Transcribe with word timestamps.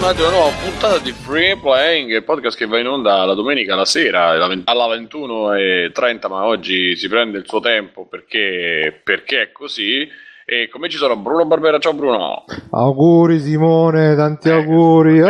bentornati, 0.00 0.22
a 0.22 0.28
una 0.28 0.36
nuova 0.36 0.56
puntata 0.62 0.98
di 0.98 1.12
Free 1.12 1.56
Playing, 1.58 2.10
il 2.12 2.24
podcast 2.24 2.56
che 2.56 2.66
va 2.66 2.78
in 2.78 2.86
onda 2.86 3.24
la 3.26 3.34
domenica 3.34 3.74
la 3.74 3.84
sera 3.84 4.28
alla 4.30 4.46
21.30, 4.48 6.28
ma 6.28 6.44
oggi 6.46 6.96
si 6.96 7.08
prende 7.08 7.38
il 7.38 7.44
suo 7.46 7.60
tempo 7.60 8.06
perché, 8.06 9.00
perché 9.04 9.42
è 9.42 9.52
così. 9.52 10.08
E 10.44 10.68
come 10.68 10.88
ci 10.88 10.96
sono 10.96 11.16
Bruno 11.16 11.46
Barbera, 11.46 11.78
ciao 11.78 11.92
Bruno. 11.94 12.44
Auguri 12.72 13.38
Simone, 13.38 14.16
tanti 14.16 14.48
Eh, 14.48 14.52
auguri. 14.52 15.20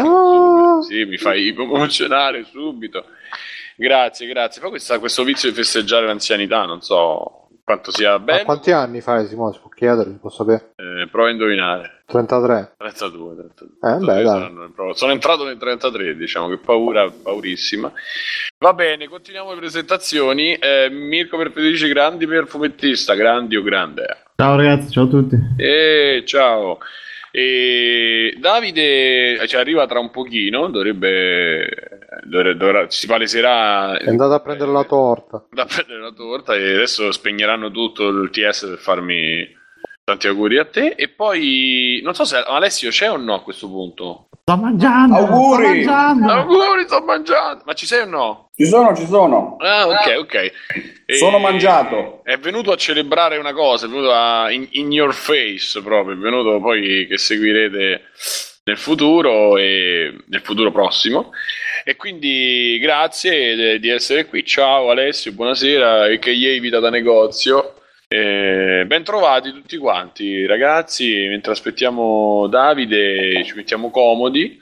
Ah! 0.80 0.82
Sì, 0.82 1.04
mi 1.04 1.18
fai 1.18 1.48
emozionare 1.54 2.42
subito. 2.44 3.04
Grazie, 3.76 4.26
grazie. 4.28 4.62
Fa 4.62 4.68
questa- 4.68 4.98
questo 4.98 5.24
vizio 5.24 5.50
di 5.50 5.54
festeggiare 5.56 6.06
l'anzianità, 6.06 6.64
non 6.64 6.80
so 6.80 7.48
quanto 7.64 7.90
sia 7.92 8.12
Ma 8.12 8.18
bello. 8.20 8.44
quanti 8.44 8.70
anni 8.72 9.02
fai 9.02 9.26
Simone? 9.26 9.52
Si 9.52 9.60
può 9.60 9.68
chiedere, 9.68 10.10
si 10.10 10.18
può 10.18 10.30
sapere? 10.30 10.72
Eh, 10.76 11.08
prova 11.10 11.28
a 11.28 11.32
indovinare. 11.32 11.99
33. 12.10 12.74
32, 12.76 13.34
32. 13.36 13.68
Eh, 13.94 13.98
beh, 13.98 14.04
dai. 14.22 14.24
Saranno- 14.24 14.70
provo- 14.74 14.94
Sono 14.94 15.12
entrato 15.12 15.44
nel 15.44 15.56
33, 15.56 16.16
diciamo 16.16 16.48
che 16.48 16.58
paura, 16.58 17.08
paurissima. 17.10 17.90
Va 18.58 18.74
bene, 18.74 19.08
continuiamo 19.08 19.52
le 19.52 19.58
presentazioni. 19.58 20.54
Eh, 20.54 20.88
Mirko 20.90 21.36
per 21.36 21.52
Federici 21.52 21.88
Grandi 21.88 22.26
per 22.26 22.46
fumettista, 22.46 23.14
grandi 23.14 23.56
o 23.56 23.62
grande? 23.62 24.24
Ciao 24.36 24.56
ragazzi, 24.56 24.90
ciao 24.90 25.04
a 25.04 25.08
tutti. 25.08 25.36
E 25.56 26.22
ciao. 26.26 26.78
E 27.32 28.34
Davide 28.40 29.46
ci 29.46 29.56
arriva 29.56 29.86
tra 29.86 30.00
un 30.00 30.10
pochino, 30.10 30.68
dovrebbe, 30.68 31.68
dovre- 32.24 32.56
dovrà- 32.56 32.90
si 32.90 33.06
paleserà 33.06 33.96
È 33.98 34.08
andato 34.08 34.32
a 34.32 34.40
prendere 34.40 34.72
la 34.72 34.82
torta. 34.82 35.44
da 35.48 35.64
prendere 35.64 36.00
la 36.00 36.12
torta 36.12 36.56
e 36.56 36.74
adesso 36.74 37.12
spegneranno 37.12 37.70
tutto 37.70 38.08
il 38.08 38.30
TS 38.30 38.66
per 38.70 38.78
farmi 38.78 39.58
tanti 40.04 40.26
auguri 40.26 40.58
a 40.58 40.64
te 40.64 40.94
e 40.96 41.08
poi 41.08 42.00
non 42.02 42.14
so 42.14 42.24
se 42.24 42.36
Alessio 42.38 42.90
c'è 42.90 43.10
o 43.10 43.16
no 43.16 43.34
a 43.34 43.42
questo 43.42 43.68
punto 43.68 44.28
Sto 44.42 44.56
mangiando! 44.56 45.14
Auguri! 45.16 45.82
Sto 45.82 45.90
mangiando! 45.92 46.32
auguri 46.32 46.82
sto 46.84 47.00
mangiando 47.02 47.62
ma 47.66 47.72
ci 47.74 47.86
sei 47.86 48.00
o 48.02 48.06
no? 48.06 48.48
Ci 48.56 48.66
sono, 48.66 48.96
ci 48.96 49.06
sono. 49.06 49.56
ah 49.60 49.86
ok 49.86 50.16
ok 50.18 50.34
E- 51.06 51.14
Sono 51.16 51.38
mangiato. 51.38 52.20
è 52.24 52.36
venuto 52.38 52.72
a 52.72 52.76
celebrare 52.76 53.36
una 53.36 53.52
cosa 53.52 53.86
è 53.86 53.88
venuto 53.88 54.12
a 54.12 54.50
in, 54.50 54.66
in 54.72 54.90
your 54.92 55.12
face 55.12 55.80
proprio 55.82 56.14
è 56.14 56.18
venuto 56.18 56.58
poi 56.60 57.06
che 57.06 57.16
seguirete 57.18 58.02
nel 58.64 58.76
futuro 58.78 59.56
e 59.56 60.14
nel 60.28 60.40
futuro 60.42 60.70
prossimo 60.72 61.30
e 61.84 61.96
quindi 61.96 62.78
grazie 62.80 63.78
di 63.78 63.88
essere 63.88 64.26
qui 64.26 64.44
ciao 64.44 64.90
Alessio 64.90 65.32
buonasera 65.32 66.08
e 66.08 66.18
che 66.18 66.32
vita 66.60 66.78
da 66.80 66.90
negozio 66.90 67.74
Eh, 68.12 68.86
ben 68.88 69.04
trovati 69.04 69.52
tutti 69.52 69.76
quanti 69.76 70.44
ragazzi 70.44 71.28
mentre 71.28 71.52
aspettiamo 71.52 72.48
Davide 72.48 73.44
ci 73.44 73.54
mettiamo 73.54 73.88
comodi 73.90 74.60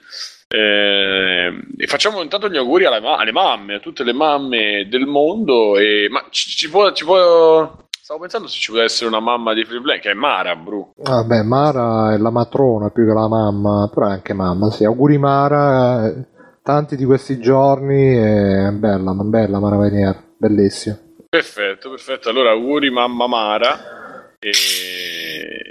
eh, 0.49 1.47
e 1.79 1.87
facciamo 1.87 2.21
intanto 2.21 2.51
gli 2.51 2.59
auguri 2.59 2.85
alle, 2.85 3.01
ma- 3.01 3.17
alle 3.17 3.33
mamme, 3.33 3.77
a 3.77 3.79
tutte 3.81 4.05
le 4.05 4.13
mamme 4.13 4.87
del 4.91 5.07
mondo. 5.07 5.79
E, 5.79 6.09
ma 6.11 6.27
ci, 6.31 6.51
ci 6.51 6.69
può, 6.69 6.93
ci 6.93 7.05
può- 7.05 7.87
Stavo 8.03 8.21
pensando 8.21 8.49
se 8.49 8.59
ci 8.59 8.71
può 8.71 8.81
essere 8.81 9.09
una 9.09 9.21
mamma 9.21 9.53
di 9.55 9.65
Free 9.65 9.81
Play, 9.83 10.01
che 10.01 10.11
è 10.11 10.15
Mara, 10.15 10.55
Bru. 10.57 10.93
Vabbè, 10.97 11.43
Mara 11.43 12.15
è 12.15 12.17
la 12.19 12.31
matrona 12.31 12.89
più 12.91 13.07
che 13.07 13.13
la 13.13 13.29
mamma, 13.29 13.91
però 13.93 14.09
è 14.09 14.13
anche 14.13 14.33
mamma. 14.33 14.71
Sì, 14.71 14.85
auguri 14.85 15.19
Mara. 15.19 16.07
eh, 16.07 16.15
Tanti 16.63 16.97
di 16.97 17.05
questi 17.05 17.39
giorni. 17.39 18.15
È 18.15 18.71
bella, 18.73 19.13
ma 19.13 19.25
bella 19.25 19.59
Mara 19.59 19.77
Venier. 19.77 20.17
Bellissima. 20.39 20.97
Perfetto, 21.29 21.91
perfetto. 21.91 22.31
Allora, 22.31 22.51
auguri 22.51 22.91
mamma 22.91 23.27
Mara. 23.27 24.35
E, 24.39 25.71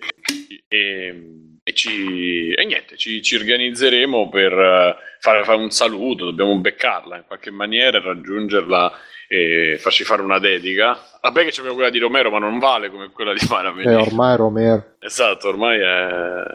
e, 0.68 1.24
e 1.64 1.74
ci, 1.74 2.54
e 2.54 2.66
niente, 2.66 2.96
ci, 2.98 3.22
ci 3.22 3.36
organizzeremo 3.36 4.30
per 4.30 4.52
eh, 4.54 4.96
fare, 5.20 5.44
fare 5.44 5.58
un 5.58 5.72
saluto. 5.72 6.26
Dobbiamo 6.26 6.58
beccarla 6.60 7.18
in 7.18 7.24
qualche 7.26 7.50
maniera, 7.52 8.00
raggiungerla 8.00 8.94
e 9.28 9.78
farci 9.80 10.04
fare 10.04 10.22
una 10.22 10.40
dedica. 10.40 10.98
Vabbè 11.22 11.44
che 11.46 11.50
c'è 11.50 11.62
quella 11.64 11.90
di 11.90 12.00
Romero, 12.00 12.30
ma 12.30 12.40
non 12.40 12.60
vale 12.60 12.90
come 12.90 13.10
quella 13.12 13.34
di 13.34 13.46
Mara 13.50 13.70
E 13.70 13.74
Venier. 13.74 14.00
ormai 14.00 14.38
Romero. 14.38 14.96
Esatto, 15.00 15.48
ormai 15.48 15.80
è... 15.80 16.46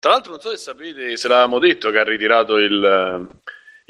Tra 0.00 0.12
l'altro 0.12 0.32
non 0.32 0.40
so 0.40 0.50
se 0.50 0.56
sapete, 0.56 1.16
se 1.16 1.28
l'avevamo 1.28 1.58
detto 1.58 1.90
che 1.90 1.98
ha 1.98 2.04
ritirato 2.04 2.56
il, 2.56 3.28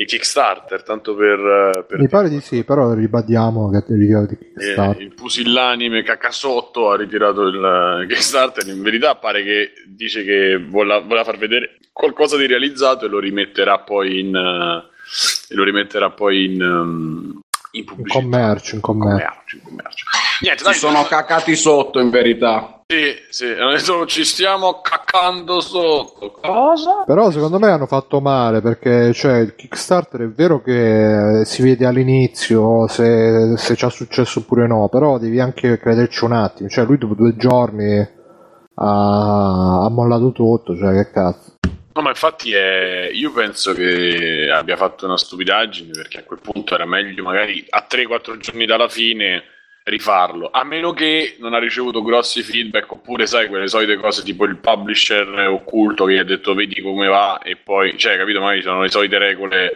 il 0.01 0.07
Kickstarter, 0.07 0.85
tanto 0.85 1.17
per... 1.17 1.85
per 1.87 1.99
Mi 1.99 2.09
pare 2.09 2.29
di 2.29 2.41
sì, 2.41 2.63
però 2.63 2.93
ribadiamo 2.93 3.69
che 3.69 3.79
eh, 3.79 4.97
il 5.03 5.13
pusillanime 5.13 6.05
cacasotto 6.05 6.91
ha 6.91 6.97
ritirato 6.97 7.43
il 7.43 8.07
Kickstarter. 8.09 8.69
In 8.69 8.83
verità 8.83 9.17
pare 9.17 9.43
che 9.43 9.73
dice 9.89 10.23
che 10.23 10.57
vuole, 10.57 11.03
vuole 11.03 11.25
far 11.25 11.37
vedere 11.37 11.79
qualcosa 11.93 12.37
di 12.37 12.47
realizzato 12.47 13.07
e 13.07 13.09
lo 13.09 13.19
rimetterà 13.19 13.81
poi 13.81 14.21
in... 14.21 14.37
eh, 14.37 15.53
e 15.53 15.55
lo 15.57 15.65
rimetterà 15.65 16.11
poi 16.11 16.45
in... 16.45 16.63
um, 16.63 17.41
in 17.73 17.85
In 17.97 18.07
commercio, 18.07 18.77
in 18.77 18.81
commercio. 18.81 19.27
commercio, 19.27 19.57
in 19.57 19.63
commercio. 19.63 20.05
Niente, 20.41 20.59
Ci 20.59 20.65
dai, 20.65 20.75
sono 20.75 21.03
cacati 21.05 21.57
sotto, 21.57 21.99
in 21.99 22.11
verità. 22.11 22.79
Sì, 22.87 23.15
sì, 23.29 23.45
hanno 23.45 23.73
detto 23.73 24.07
ci 24.07 24.25
stiamo 24.25 24.81
caccando 24.81 25.61
sotto. 25.61 26.39
Cosa? 26.41 27.03
Però 27.05 27.31
secondo 27.31 27.59
me 27.59 27.69
hanno 27.71 27.87
fatto 27.87 28.21
male 28.21 28.63
perché 28.63 29.13
cioè, 29.13 29.41
il 29.41 29.55
Kickstarter 29.55 30.23
è 30.23 30.29
vero 30.29 30.63
che 30.63 31.41
eh, 31.41 31.45
si 31.45 31.63
vede 31.63 31.85
all'inizio 31.85 32.87
se, 32.89 33.57
se 33.59 33.77
ci 33.77 33.85
ha 33.85 33.91
successo 33.91 34.39
oppure 34.39 34.67
no, 34.67 34.89
però 34.89 35.19
devi 35.19 35.39
anche 35.39 35.79
crederci 35.79 36.25
un 36.25 36.33
attimo. 36.33 36.69
Cioè 36.69 36.87
lui 36.87 36.97
dopo 36.97 37.15
due 37.15 37.37
giorni 37.37 37.99
ha, 37.99 39.85
ha 39.85 39.91
mollato 39.91 40.33
tutto, 40.33 40.75
cioè 40.75 40.95
che 40.95 41.11
cazzo. 41.11 41.57
No, 41.93 42.03
ma 42.03 42.11
infatti 42.11 42.55
è... 42.55 43.11
io 43.13 43.33
penso 43.33 43.75
che 43.75 44.49
abbia 44.51 44.77
fatto 44.77 45.05
una 45.05 45.19
stupidaggine 45.19 45.91
perché 45.91 46.21
a 46.21 46.25
quel 46.25 46.39
punto 46.41 46.75
era 46.75 46.87
meglio 46.87 47.25
magari 47.25 47.67
a 47.69 47.85
3-4 47.91 48.39
giorni 48.39 48.65
dalla 48.65 48.89
fine 48.89 49.43
rifarlo, 49.89 50.49
a 50.53 50.65
meno 50.65 50.93
che 50.93 51.37
non 51.41 51.55
ha 51.55 51.59
ricevuto 51.59 52.03
grossi 52.03 52.43
feedback 52.43 52.91
oppure 52.93 53.27
sai 53.27 53.49
quelle 53.49 53.69
solite 53.69 53.97
cose 53.97 54.23
tipo 54.23 54.45
il 54.45 54.57
publisher 54.57 55.49
occulto 55.49 56.05
che 56.05 56.15
gli 56.15 56.19
ha 56.19 56.25
detto 56.25 56.55
vedi 56.55 56.81
come 56.81 57.07
va 57.09 57.41
e 57.43 57.57
poi, 57.57 57.97
cioè 57.99 58.17
capito, 58.17 58.41
magari 58.41 58.63
sono 58.63 58.83
le 58.83 58.89
solite 58.89 59.19
regole. 59.19 59.73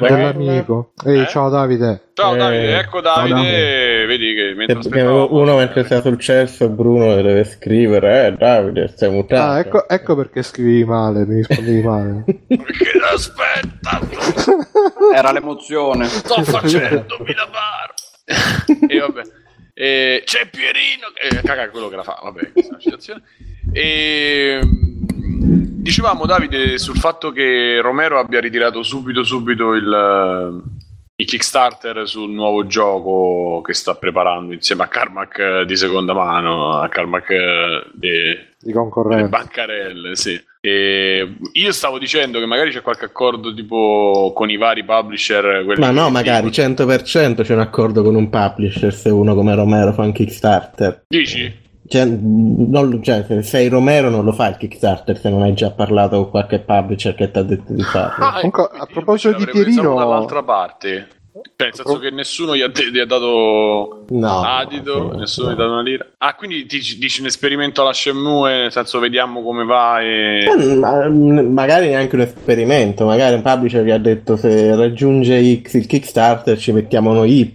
Parla? 0.00 0.32
Dell'amico. 0.32 0.94
Ehi, 1.06 1.20
Eh? 1.20 1.26
ciao 1.28 1.48
Davide. 1.48 2.08
Ciao 2.14 2.34
Eh, 2.34 2.38
Davide, 2.38 2.76
ecco 2.80 3.00
Davide, 3.00 3.34
Davide. 3.36 4.06
vedi 4.06 4.34
che 4.34 4.54
mentre 4.56 4.78
aspettavo- 4.78 5.32
uno 5.32 5.56
mentre 5.56 5.84
sta 5.84 6.00
sul 6.00 6.18
cesso 6.18 6.68
Bruno 6.70 7.14
deve 7.14 7.44
scrivere, 7.44 8.26
eh 8.26 8.32
Davide, 8.32 8.88
stai 8.88 9.10
mutato. 9.10 9.50
Ah, 9.52 9.58
ecco, 9.60 9.88
ecco 9.88 10.16
perché 10.16 10.42
scrivi 10.42 10.84
male, 10.84 11.24
mi 11.24 11.36
rispondevi 11.36 11.82
male. 11.82 12.24
Perché 12.48 12.98
aspetta, 13.12 14.00
Era 15.14 15.30
l'emozione. 15.30 16.06
sto 16.06 16.42
facendomi 16.42 17.32
la 17.34 17.46
barba. 17.46 17.94
e 18.88 18.98
vabbè. 18.98 19.22
E 19.74 20.22
c'è 20.24 20.48
Pierino 20.48 21.08
che 21.12 21.40
caga 21.42 21.68
quello 21.70 21.88
che 21.88 21.96
la 21.96 22.04
fa. 22.04 22.20
Vabbè, 22.22 22.52
questa 22.52 22.70
è 22.70 22.74
una 22.74 22.82
citazione. 22.82 23.22
E 23.72 24.60
mm, 24.62 25.62
dicevamo 25.82 26.26
Davide 26.26 26.78
sul 26.78 26.96
fatto 26.96 27.32
che 27.32 27.80
Romero 27.80 28.18
abbia 28.18 28.40
ritirato 28.40 28.82
subito 28.82 29.24
subito 29.24 29.74
il, 29.74 30.62
il 31.16 31.26
Kickstarter 31.26 32.06
sul 32.06 32.30
nuovo 32.30 32.66
gioco 32.66 33.60
che 33.62 33.74
sta 33.74 33.94
preparando 33.94 34.52
insieme 34.52 34.84
a 34.84 34.88
Carmack 34.88 35.38
eh, 35.38 35.64
di 35.66 35.76
seconda 35.76 36.12
mano, 36.14 36.78
a 36.78 36.88
Carmack 36.88 37.30
eh, 37.30 37.86
di, 37.92 38.72
concorrenza. 38.72 39.28
bancarelle, 39.28 40.14
sì. 40.14 40.40
E 40.66 41.36
io 41.52 41.72
stavo 41.72 41.98
dicendo 41.98 42.38
che 42.38 42.46
magari 42.46 42.70
c'è 42.70 42.80
qualche 42.80 43.04
accordo 43.04 43.52
tipo 43.52 44.32
con 44.34 44.48
i 44.48 44.56
vari 44.56 44.82
publisher. 44.82 45.62
Ma 45.76 45.90
no, 45.90 46.08
magari 46.08 46.48
dicono- 46.48 46.74
100% 46.74 47.42
c'è 47.42 47.52
un 47.52 47.60
accordo 47.60 48.02
con 48.02 48.14
un 48.14 48.30
publisher 48.30 48.94
se 48.94 49.10
uno 49.10 49.34
come 49.34 49.54
Romero 49.54 49.92
fa 49.92 50.02
un 50.04 50.12
Kickstarter. 50.12 51.02
Dici? 51.06 51.60
Cioè, 51.86 52.06
non- 52.06 53.02
cioè, 53.02 53.24
se 53.28 53.42
sei 53.42 53.68
Romero 53.68 54.08
non 54.08 54.24
lo 54.24 54.32
fa 54.32 54.48
il 54.48 54.56
Kickstarter 54.56 55.18
se 55.18 55.28
non 55.28 55.42
hai 55.42 55.52
già 55.52 55.70
parlato 55.70 56.16
con 56.22 56.30
qualche 56.30 56.60
publisher 56.60 57.14
che 57.14 57.30
ti 57.30 57.38
ha 57.38 57.42
detto 57.42 57.74
di 57.74 57.82
farlo. 57.82 58.24
Ah, 58.24 58.32
Comunque, 58.36 58.62
ecco, 58.62 58.72
a 58.72 58.86
quindi 58.86 58.92
proposito 58.94 59.36
di 59.36 59.44
Pierino- 59.44 59.94
dall'altra 59.96 60.42
parte. 60.42 61.08
Cioè, 61.34 61.66
nel 61.66 61.74
senso 61.74 61.98
che 61.98 62.10
nessuno 62.10 62.54
gli 62.54 62.60
ha, 62.60 62.68
gli 62.68 62.98
ha 63.00 63.06
dato 63.06 64.04
No. 64.10 64.40
adito, 64.42 65.10
no, 65.10 65.18
nessuno 65.18 65.48
gli 65.48 65.52
ha 65.52 65.56
no. 65.56 65.62
dato 65.62 65.72
una 65.72 65.82
lira. 65.82 66.06
Ah, 66.18 66.34
quindi 66.36 66.64
dici, 66.64 66.96
dici 66.96 67.20
un 67.20 67.26
esperimento 67.26 67.80
alla 67.80 67.92
Shenmue, 67.92 68.52
nel 68.52 68.72
senso 68.72 69.00
vediamo 69.00 69.42
come 69.42 69.64
va 69.64 70.00
e... 70.00 70.44
Eh, 70.44 70.74
ma- 70.76 71.08
magari 71.08 71.88
neanche 71.88 72.14
un 72.14 72.20
esperimento, 72.20 73.04
magari 73.04 73.34
un 73.34 73.42
publisher 73.42 73.82
gli 73.84 73.90
ha 73.90 73.98
detto 73.98 74.36
se 74.36 74.76
raggiunge 74.76 75.60
X 75.60 75.74
il 75.74 75.86
Kickstarter 75.86 76.56
ci 76.56 76.70
mettiamo 76.70 77.12
noi 77.12 77.40
Y. 77.40 77.52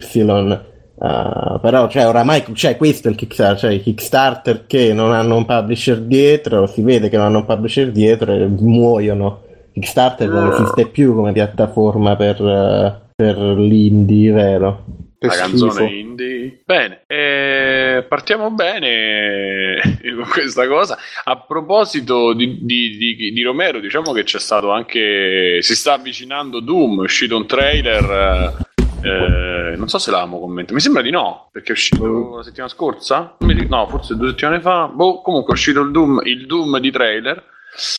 Uh, 1.02 1.58
però 1.62 1.88
cioè, 1.88 2.06
oramai 2.06 2.44
cioè, 2.54 2.76
questo 2.76 3.08
è 3.08 3.12
il 3.12 3.16
Kickstarter, 3.16 3.58
cioè 3.58 3.72
i 3.72 3.82
Kickstarter 3.82 4.66
che 4.68 4.92
non 4.92 5.14
hanno 5.14 5.38
un 5.38 5.46
publisher 5.46 6.02
dietro, 6.02 6.68
si 6.68 6.82
vede 6.82 7.08
che 7.08 7.16
non 7.16 7.28
hanno 7.28 7.38
un 7.38 7.46
publisher 7.46 7.92
dietro 7.92 8.34
e 8.34 8.46
muoiono. 8.46 9.44
Kickstarter 9.72 10.28
non 10.28 10.52
esiste 10.52 10.88
più 10.88 11.16
come 11.16 11.32
piattaforma 11.32 12.18
per, 12.18 12.42
eh, 12.42 13.08
per 13.20 13.38
l'indie, 13.38 14.32
vero? 14.32 14.86
La 15.20 15.30
schifo. 15.32 15.66
canzone 15.68 15.92
indie. 15.92 16.62
Bene, 16.64 17.02
eh, 17.06 18.06
partiamo 18.08 18.50
bene 18.52 19.82
con 20.16 20.26
questa 20.32 20.66
cosa. 20.68 20.98
A 21.26 21.38
proposito 21.38 22.32
di, 22.32 22.60
di- 22.62 22.96
di- 22.96 23.32
di 23.34 23.44
Romero, 23.44 23.82
diciamo 23.82 24.14
che 24.14 24.24
c'è 24.24 24.40
stato 24.40 24.72
anche. 24.72 25.58
Si 25.62 25.76
sta 25.76 25.96
avvicinando 25.96 26.62
Doom, 26.62 27.02
è 27.02 27.04
uscito 27.04 27.36
un 27.36 27.46
trailer. 27.46 28.56
eh, 29.04 29.76
non 29.76 29.90
so 29.90 29.98
se 29.98 30.12
l'avevamo 30.12 30.40
commentato, 30.40 30.74
mi 30.74 30.80
sembra 30.80 31.02
di 31.02 31.10
no, 31.10 31.50
perché 31.52 31.70
è 31.70 31.72
uscito 31.74 32.38
la 32.38 32.44
settimana 32.44 32.72
scorsa? 32.72 33.36
No, 33.40 33.88
forse 33.90 34.16
due 34.16 34.30
settimane 34.30 34.62
fa. 34.62 34.88
Boh, 34.88 35.22
comunque 35.22 35.52
è 35.52 35.56
uscito 35.58 35.82
il 35.82 35.92
Doom, 35.92 36.22
il 36.24 36.46
Doom 36.46 36.80
di 36.80 36.92
trailer 36.92 37.44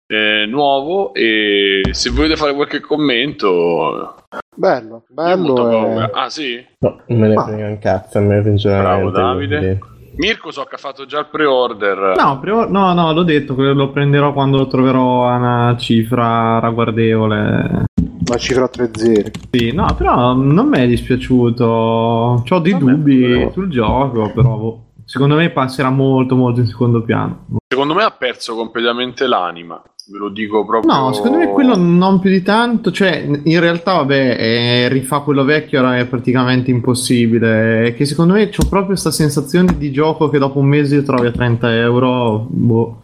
eh, 0.06 0.46
nuovo. 0.46 1.12
E 1.14 1.81
se 1.90 2.11
volete 2.11 2.37
fare 2.37 2.55
qualche 2.55 2.81
commento, 2.81 4.17
Bello, 4.55 5.05
bello. 5.08 6.00
e- 6.02 6.11
Ah, 6.12 6.28
sì? 6.28 6.64
No, 6.81 7.00
non 7.06 7.19
me 7.19 7.28
ne 7.28 7.34
Ma- 7.34 7.44
frega 7.44 7.67
un 7.67 7.78
cazzo 7.78 8.19
a 8.19 8.20
me. 8.20 8.40
Bravo, 8.43 9.11
Davide. 9.11 9.58
quindi- 9.58 9.88
Mirko 10.17 10.50
so 10.50 10.64
che 10.64 10.75
ha 10.75 10.78
fatto 10.78 11.06
già 11.06 11.20
il 11.20 11.28
pre-order. 11.31 12.14
No, 12.19 12.38
prima- 12.40 12.67
no, 12.67 12.93
no, 12.93 13.12
l'ho 13.12 13.22
detto 13.22 13.55
che 13.55 13.62
lo 13.62 13.90
prenderò 13.90 14.32
quando 14.34 14.58
lo 14.58 14.67
troverò 14.67 15.26
a 15.26 15.37
una 15.37 15.76
cifra 15.78 16.58
ragguardevole. 16.58 17.84
Una 18.26 18.37
cifra 18.38 18.64
a 18.64 18.69
tre 18.69 18.90
zeri. 18.93 19.31
Sì, 19.50 19.72
no, 19.72 19.87
però 19.96 20.34
non 20.34 20.69
mi 20.69 20.78
è 20.78 20.87
dispiaciuto. 20.87 21.64
Ho 21.64 22.58
dei 22.58 22.72
Vabbè, 22.72 22.84
dubbi 22.84 23.20
però- 23.20 23.50
sul 23.52 23.70
gioco, 23.70 24.31
però 24.34 24.56
boh, 24.56 24.84
secondo 25.10 25.34
me 25.34 25.50
passerà 25.50 25.90
molto, 25.90 26.36
molto 26.36 26.60
in 26.60 26.66
secondo 26.66 27.02
piano. 27.02 27.46
Secondo 27.66 27.94
me 27.94 28.04
ha 28.04 28.12
perso 28.12 28.54
completamente 28.54 29.26
l'anima. 29.26 29.82
Ve 30.06 30.18
lo 30.18 30.28
dico 30.28 30.64
proprio. 30.64 30.92
No, 30.92 31.12
secondo 31.12 31.38
me 31.38 31.48
quello 31.48 31.76
non 31.76 32.20
più 32.20 32.30
di 32.30 32.42
tanto, 32.42 32.92
cioè 32.92 33.28
in 33.42 33.58
realtà 33.58 33.94
vabbè, 33.94 34.36
eh, 34.38 34.88
rifà 34.88 35.20
quello 35.20 35.42
vecchio 35.42 35.80
era 35.80 35.98
è 35.98 36.06
praticamente 36.06 36.70
impossibile, 36.70 37.86
è 37.86 37.94
che 37.94 38.04
secondo 38.04 38.34
me 38.34 38.48
c'ho 38.50 38.68
proprio 38.68 38.86
questa 38.86 39.10
sensazione 39.10 39.76
di 39.76 39.90
gioco 39.90 40.28
che 40.28 40.38
dopo 40.38 40.60
un 40.60 40.66
mese 40.66 41.02
trovi 41.02 41.26
a 41.26 41.32
30 41.32 41.74
euro, 41.74 42.46
boh. 42.48 43.02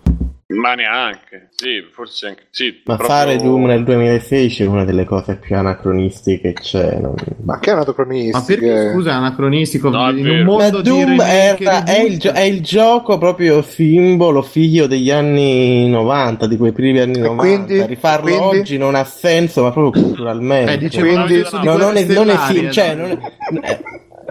Ma 0.48 0.74
neanche. 0.74 1.48
Sì, 1.56 1.82
forse 1.92 2.28
anche. 2.28 2.46
Sì, 2.50 2.80
Ma 2.84 2.94
proprio- 2.96 3.08
fare 3.16 3.36
Doom 3.36 3.64
nel 3.64 3.82
2016 3.82 4.62
è 4.62 4.66
una 4.66 4.84
delle 4.84 5.04
cose 5.04 5.38
più 5.38 5.56
anacronistiche 5.56 6.52
che 6.52 6.60
c'è. 6.62 6.98
non- 7.00 7.16
Ma 7.42 7.58
che 7.58 7.70
anacronistiche? 7.72 8.38
Ma 8.38 8.44
perché 8.44 8.92
scusa 8.92 9.10
è 9.10 9.14
anacronistico 9.14 9.90
No, 9.90 10.06
è 10.08 10.12
in 10.12 10.28
un 10.28 10.38
Ma 10.38 10.44
mondo 10.44 10.80
di 10.82 10.88
Doom 10.88 11.20
era- 11.20 11.82
è, 11.84 12.00
il, 12.00 12.18
gio- 12.20 12.30
è 12.32 12.42
il 12.42 12.60
gioco 12.62 13.18
proprio 13.18 13.60
simbolo, 13.62 14.40
figlio 14.42 14.86
degli 14.86 15.10
anni 15.10 15.88
90, 15.88 16.46
di 16.46 16.56
quei 16.56 16.70
primi 16.70 17.00
anni 17.00 17.16
E 17.18 17.22
90. 17.22 17.42
quindi? 17.42 17.84
Rifarlo 17.84 18.36
quindi? 18.38 18.58
oggi 18.58 18.78
non 18.78 18.94
ha 18.94 19.02
senso, 19.04 19.64
ma 19.64 19.72
proprio 19.72 20.00
culturalmente. 20.00 20.72
Eh, 20.74 20.78
dicevo 20.78 21.06
Quindi- 21.08 21.38
lo 21.38 21.44
stesso 21.44 21.58
di 21.58 21.66
No, 21.66 21.72
Guerre 21.74 21.92
non 21.92 21.96
è, 21.96 22.14
non 22.14 22.30
è 22.30 22.70
cioè, 22.70 22.90
eh. 22.90 22.94
non 22.94 23.10
è- 23.10 23.68
eh, 23.68 23.80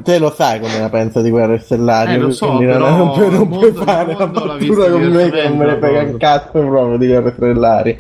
te 0.06 0.20
lo 0.20 0.32
sai 0.32 0.60
come 0.60 0.80
la 0.80 0.90
pensa 0.90 1.22
di 1.22 1.32
Guerre 1.32 1.58
Stellari. 1.60 2.14
Eh, 2.14 2.18
lo 2.18 2.30
so, 2.32 2.46
quindi 2.46 2.66
non- 2.66 2.78
però 2.78 2.96
non, 2.96 3.12
puoi, 3.14 3.32
non 3.32 3.50
puoi 3.50 3.72
fare 3.74 4.14
una 4.14 4.28
battuta 4.28 4.90
con 4.92 5.02
me 5.02 5.30
che 5.32 5.48
non 5.48 5.58
me 5.58 5.66
ne 5.66 5.78
frega 5.80 6.02
un 6.04 6.18
cazzo 6.18 6.52
proprio 6.52 6.98
di 6.98 7.08
Guerre 7.08 7.34
Stellari. 7.36 7.96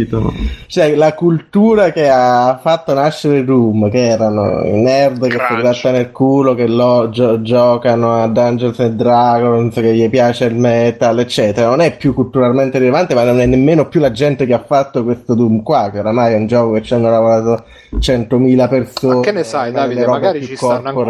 Cioè, 0.68 0.96
la 0.96 1.14
cultura 1.16 1.92
che 1.92 2.08
ha 2.08 2.60
fatto 2.62 2.94
nascere 2.94 3.44
Doom, 3.44 3.90
che 3.90 4.06
erano 4.08 4.64
i 4.64 4.72
nerd 4.82 5.24
che 5.26 5.32
si 5.32 5.38
Crunch. 5.38 5.62
grattano 5.62 5.98
il 5.98 6.12
culo, 6.12 6.54
che 6.54 6.68
lo 6.68 7.10
gio- 7.10 7.42
giocano 7.42 8.22
a 8.22 8.28
Dungeons 8.28 8.80
and 8.80 8.94
Dragons, 8.96 9.74
che 9.74 9.94
gli 9.96 10.08
piace 10.10 10.46
il 10.46 10.56
metal, 10.56 11.18
eccetera, 11.20 11.70
non 11.70 11.82
è 11.82 11.96
più 11.98 12.14
culturalmente 12.14 12.78
rilevante, 12.78 13.16
ma 13.16 13.24
non 13.24 13.40
è 13.42 13.46
nemmeno 13.48 13.88
più 13.88 14.00
la 14.00 14.12
gente 14.12 14.46
che 14.46 14.54
ha 14.54 14.64
fatto 14.66 15.04
questo 15.04 15.34
Doom 15.34 15.64
qua, 15.64 15.90
che 15.92 16.00
oramai 16.00 16.34
è 16.34 16.38
un 16.38 16.46
gioco 16.46 16.74
che 16.74 16.82
ci 16.84 16.94
hanno 16.94 17.10
lavorato 17.10 17.64
100.000 18.00 18.68
persone. 18.68 19.16
Ma 19.16 19.22
che 19.22 19.32
ne 19.32 19.44
sai, 19.44 19.72
Davide? 19.72 20.06
Magari 20.06 20.44
ci 20.46 20.56
stanno 20.56 20.90
ancora- 20.90 21.06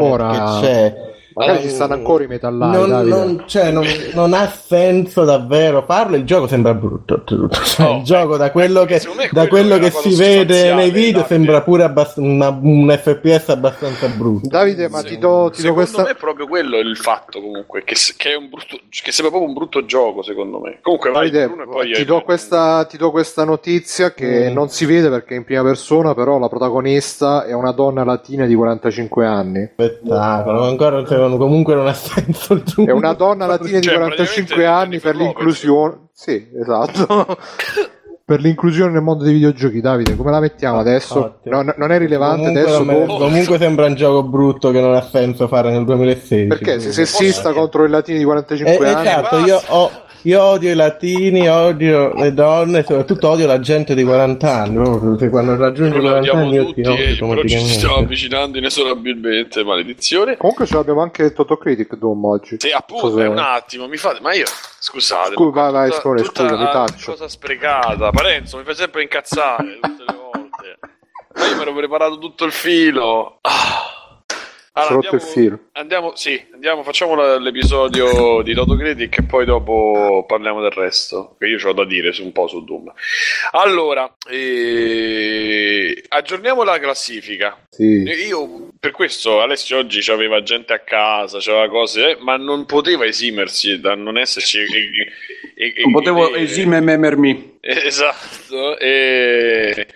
C'è. 0.85 1.14
Magari 1.35 1.57
Eh, 1.57 1.61
ci 1.63 1.69
stanno 1.69 1.93
ancora 1.93 2.23
i 2.23 2.27
metallari, 2.27 2.77
non, 2.89 3.07
non- 3.07 3.43
cioè, 3.45 3.69
non, 3.71 3.85
non 4.13 4.33
ha 4.33 4.47
senso 4.47 5.23
davvero 5.25 5.83
farlo. 5.85 6.15
Il 6.15 6.23
gioco 6.23 6.47
sembra 6.47 6.73
brutto. 6.73 7.23
Cioè, 7.25 7.85
Oh, 7.85 7.97
il 7.97 8.03
gioco, 8.03 8.37
da 8.37 8.51
quello 8.51 8.85
che, 8.85 8.99
secondo 8.99 9.23
da 9.31 9.47
quello 9.47 9.77
che 9.77 9.91
si 9.91 10.15
vede 10.15 10.73
nei 10.73 10.91
video, 10.91 11.21
Davide. 11.21 11.27
sembra 11.27 11.61
pure 11.61 11.83
abbast- 11.83 12.17
una- 12.17 12.49
un 12.49 12.89
FPS 12.97 13.49
abbastanza 13.49 14.07
brutto. 14.07 14.47
Davide, 14.47 14.87
ma 14.87 15.01
ti 15.03 15.17
do, 15.17 15.49
ti 15.53 15.61
do 15.61 15.67
secondo 15.67 15.73
questa... 15.73 16.03
me 16.03 16.09
è 16.11 16.15
proprio 16.15 16.47
quello 16.47 16.77
il 16.79 16.95
fatto 16.97 17.41
comunque 17.41 17.83
che, 17.83 17.95
che 18.15 18.31
è 18.31 18.35
un 18.35 18.47
brutto 18.49 18.77
che 18.89 19.11
sembra 19.11 19.29
proprio 19.37 19.43
un 19.47 19.53
brutto 19.53 19.85
gioco 19.85 20.23
secondo 20.23 20.59
me 20.59 20.79
comunque 20.81 21.11
vai 21.11 21.29
Davide, 21.29 21.47
Bruno, 21.53 21.69
poi 21.69 21.91
ti 21.93 22.05
do, 22.05 22.21
questa, 22.21 22.85
ti 22.85 22.95
do 22.97 23.11
questa 23.11 23.43
notizia 23.43 24.13
che 24.13 24.49
Mm. 24.49 24.53
non 24.53 24.69
si 24.69 24.85
vede 24.85 25.09
perché 25.09 25.33
è 25.33 25.37
in 25.37 25.43
prima 25.43 25.63
persona, 25.63 26.13
però 26.13 26.39
la 26.39 26.47
protagonista 26.47 27.43
è 27.45 27.51
una 27.53 27.71
donna 27.71 28.03
latina 28.05 28.45
di 28.45 28.55
45 28.55 29.25
anni. 29.25 29.69
Spettacolo, 29.73 30.63
ancora 30.63 31.03
secondo- 31.25 31.37
comunque 31.37 31.75
non 31.75 31.87
ha 31.87 31.93
senso 31.93 32.53
il 32.53 32.63
È 32.87 32.91
una 32.91 33.13
donna 33.13 33.45
latina 33.45 33.79
di 33.79 33.85
Cioè, 33.85 33.95
45 33.95 34.43
praticamente 34.55 34.65
anni 34.65 34.99
per 34.99 35.15
l'inclusione. 35.15 35.97
Sì, 36.13 36.47
esatto. 36.59 37.37
per 38.25 38.39
l'inclusione 38.39 38.91
nel 38.91 39.01
mondo 39.03 39.23
dei 39.23 39.33
videogiochi, 39.33 39.81
Davide, 39.81 40.15
come 40.15 40.31
la 40.31 40.39
mettiamo 40.39 40.79
adesso? 40.79 41.19
Ottimo. 41.19 41.61
No, 41.61 41.73
non 41.77 41.91
è 41.91 41.97
rilevante 41.99 42.37
Comunque, 42.47 42.61
adesso. 42.61 42.83
non 42.83 42.87
me- 42.99 43.05
boh. 43.05 43.17
comunque 43.17 43.57
sembra 43.59 43.85
un 43.85 43.93
gioco 43.95 44.23
brutto 44.23 44.71
che 44.71 44.81
non 44.81 44.95
ha 44.95 45.01
senso 45.01 45.47
fare 45.47 45.69
nel 45.71 45.85
2016. 45.85 46.47
Perché 46.47 46.75
quindi- 46.75 46.91
sessista 46.91 47.51
contro 47.53 47.85
i 47.85 47.89
latini 47.89 48.17
di 48.17 48.23
45 48.23 48.85
Eh, 48.85 48.89
anni? 48.89 49.07
esatto, 49.07 49.37
io, 49.39 49.61
ho- 49.67 49.91
io 50.25 50.41
odio 50.41 50.71
i 50.71 50.75
latini, 50.75 51.47
odio 51.47 52.13
le 52.13 52.33
donne, 52.33 52.83
soprattutto 52.83 53.29
odio 53.29 53.45
la 53.47 53.59
gente 53.59 53.93
di 53.95 54.03
40 54.03 54.51
anni. 54.51 54.75
proprio 54.75 55.11
perché 55.11 55.29
quando 55.29 55.55
raggiungi 55.55 55.97
i 55.97 55.99
Bruno, 55.99 56.09
40 56.09 56.29
abbiamo 56.29 56.45
anni 56.47 56.55
io 56.55 56.65
tutti 56.65 56.81
ti 56.81 56.87
odio 56.89 57.05
eh, 57.05 57.15
però 57.17 57.43
ci 57.43 57.59
stiamo 57.67 57.95
avvicinando 57.95 58.57
inesorabilmente 58.57 59.63
maledizione 59.63 60.37
Comunque 60.37 60.65
ce 60.65 60.75
l'abbiamo 60.75 61.01
anche 61.01 61.31
Totocritic 61.33 61.95
Dom 61.97 62.23
oggi. 62.25 62.55
sì 62.59 62.71
appunto 62.71 63.09
Cos'è? 63.09 63.23
è 63.23 63.27
un 63.27 63.37
attimo 63.37 63.87
mi 63.87 63.97
fate 63.97 64.19
ma 64.21 64.33
io 64.33 64.45
scusate 64.79 65.33
Scusa, 65.33 65.69
vai, 65.69 65.89
vai, 65.89 65.89
tutta 66.23 66.23
scusa, 66.23 66.57
mi 66.57 66.65
taccio. 66.65 67.11
cosa 67.11 67.27
sprecata 67.27 68.09
Parenzo 68.09 68.57
mi 68.57 68.63
fai 68.63 68.75
sempre 68.75 69.01
incazzare 69.03 69.77
tutte 69.81 70.03
le 70.07 70.15
volte 70.17 70.79
ma 71.35 71.45
io 71.47 71.55
mi 71.55 71.61
ero 71.61 71.73
preparato 71.73 72.17
tutto 72.17 72.45
il 72.45 72.51
filo 72.51 73.37
ah. 73.41 73.94
Rotto 74.77 75.15
il 75.15 75.21
filo. 75.21 75.59
Andiamo, 75.73 76.15
sì, 76.15 76.43
andiamo, 76.53 76.83
facciamo 76.83 77.15
la- 77.15 77.39
l'episodio 77.39 78.41
di 78.41 78.53
Toto 78.53 78.75
Critic 78.75 79.19
e 79.19 79.23
poi 79.23 79.45
dopo 79.45 80.25
parliamo 80.27 80.61
del 80.61 80.71
resto, 80.71 81.35
che 81.39 81.47
io 81.47 81.57
ho 81.65 81.71
da 81.73 81.85
dire 81.85 82.11
su 82.11 82.23
un 82.23 82.33
po' 82.33 82.47
su 82.47 82.61
Doom. 82.63 82.91
Allora, 83.51 84.13
eh, 84.29 86.03
aggiorniamo 86.09 86.63
la 86.63 86.77
classifica. 86.79 87.57
Sì. 87.69 88.01
Io 88.27 88.69
per 88.79 88.91
questo 88.91 89.41
Alessio 89.41 89.77
oggi 89.77 90.01
c'aveva 90.01 90.41
gente 90.43 90.73
a 90.73 90.79
casa, 90.79 91.37
c'aveva 91.39 91.69
cose, 91.69 92.09
eh, 92.11 92.17
ma 92.19 92.35
non 92.37 92.65
poteva 92.65 93.05
esimersi 93.05 93.79
da 93.79 93.95
non 93.95 94.17
esserci. 94.17 94.59
e- 94.59 94.65
e- 95.55 95.73
e- 95.77 95.81
Non 95.83 95.93
potevo 95.93 96.33
e- 96.35 96.41
esimermi. 96.41 97.57
Esatto, 97.61 98.77
e, 98.77 99.87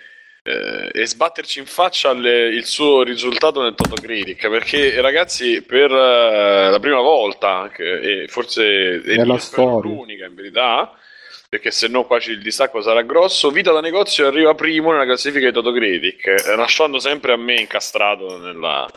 eh, 0.42 0.90
e 0.92 1.06
sbatterci 1.06 1.58
in 1.58 1.66
faccia 1.66 2.12
le- 2.12 2.48
il 2.48 2.64
suo 2.64 3.02
risultato 3.02 3.62
nel 3.62 3.74
Toto 3.74 3.94
Critic 4.00 4.48
perché 4.48 5.00
ragazzi 5.00 5.62
per 5.62 5.90
eh, 5.90 6.70
la 6.70 6.78
prima 6.80 7.00
volta 7.00 7.70
che- 7.74 8.22
e 8.22 8.28
forse 8.28 9.02
storia. 9.38 9.80
l'unica 9.94 10.24
in 10.26 10.34
verità 10.34 10.92
perché 11.48 11.70
se 11.72 11.88
no 11.88 12.04
qua 12.06 12.18
il 12.26 12.40
distacco 12.40 12.80
sarà 12.80 13.02
grosso 13.02 13.50
Vita 13.50 13.72
da 13.72 13.80
negozio 13.80 14.26
arriva 14.26 14.54
primo 14.54 14.92
nella 14.92 15.04
classifica 15.04 15.46
di 15.46 15.52
Toto 15.52 15.72
Critic 15.72 16.26
eh, 16.26 16.56
lasciando 16.56 16.98
sempre 16.98 17.32
a 17.32 17.36
me 17.36 17.60
incastrato 17.60 18.38
nella, 18.38 18.88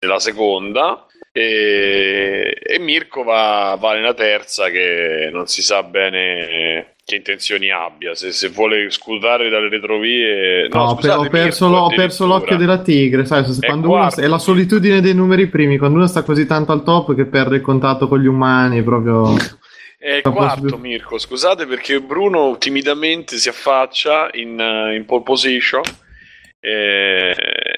nella 0.00 0.18
seconda 0.18 1.06
e, 1.32 2.56
e 2.62 2.78
Mirko 2.78 3.22
va, 3.22 3.76
va 3.78 3.94
nella 3.94 4.14
terza 4.14 4.68
che 4.70 5.28
non 5.32 5.46
si 5.46 5.62
sa 5.62 5.82
bene 5.82 6.93
che 7.04 7.16
intenzioni 7.16 7.70
abbia 7.70 8.14
se, 8.14 8.32
se 8.32 8.48
vuole 8.48 8.88
scudare 8.90 9.50
dalle 9.50 9.68
retrovie 9.68 10.68
no, 10.68 10.76
No, 10.76 10.84
ho, 10.84 10.94
scusate, 10.94 11.26
ho 11.26 11.28
perso, 11.28 11.68
Mirko, 11.68 11.82
ho 11.82 11.94
perso 11.94 12.26
l'occhio 12.26 12.56
della 12.56 12.78
tigre, 12.78 13.26
sai, 13.26 13.44
se- 13.44 13.60
È 13.60 13.66
quando 13.66 13.90
uno, 13.90 14.14
è 14.14 14.26
la 14.26 14.38
solitudine 14.38 15.00
dei 15.00 15.14
numeri 15.14 15.48
primi, 15.48 15.76
quando 15.76 15.98
uno 15.98 16.06
sta 16.06 16.22
così 16.22 16.46
tanto 16.46 16.72
al 16.72 16.82
top 16.82 17.14
che 17.14 17.26
perde 17.26 17.56
il 17.56 17.62
contatto 17.62 18.08
con 18.08 18.20
gli 18.20 18.26
umani, 18.26 18.82
proprio... 18.82 19.34
È 20.04 20.20
posso 20.20 20.36
quarto 20.36 20.66
più. 20.66 20.76
Mirko, 20.76 21.16
scusate 21.16 21.64
perché 21.64 21.98
Bruno 21.98 22.58
timidamente 22.58 23.38
si 23.38 23.48
affaccia 23.48 24.28
in, 24.32 24.60
eh, 24.60 24.96
in 24.96 25.06
pole 25.06 25.22
position 25.22 25.80
eh, 26.60 27.34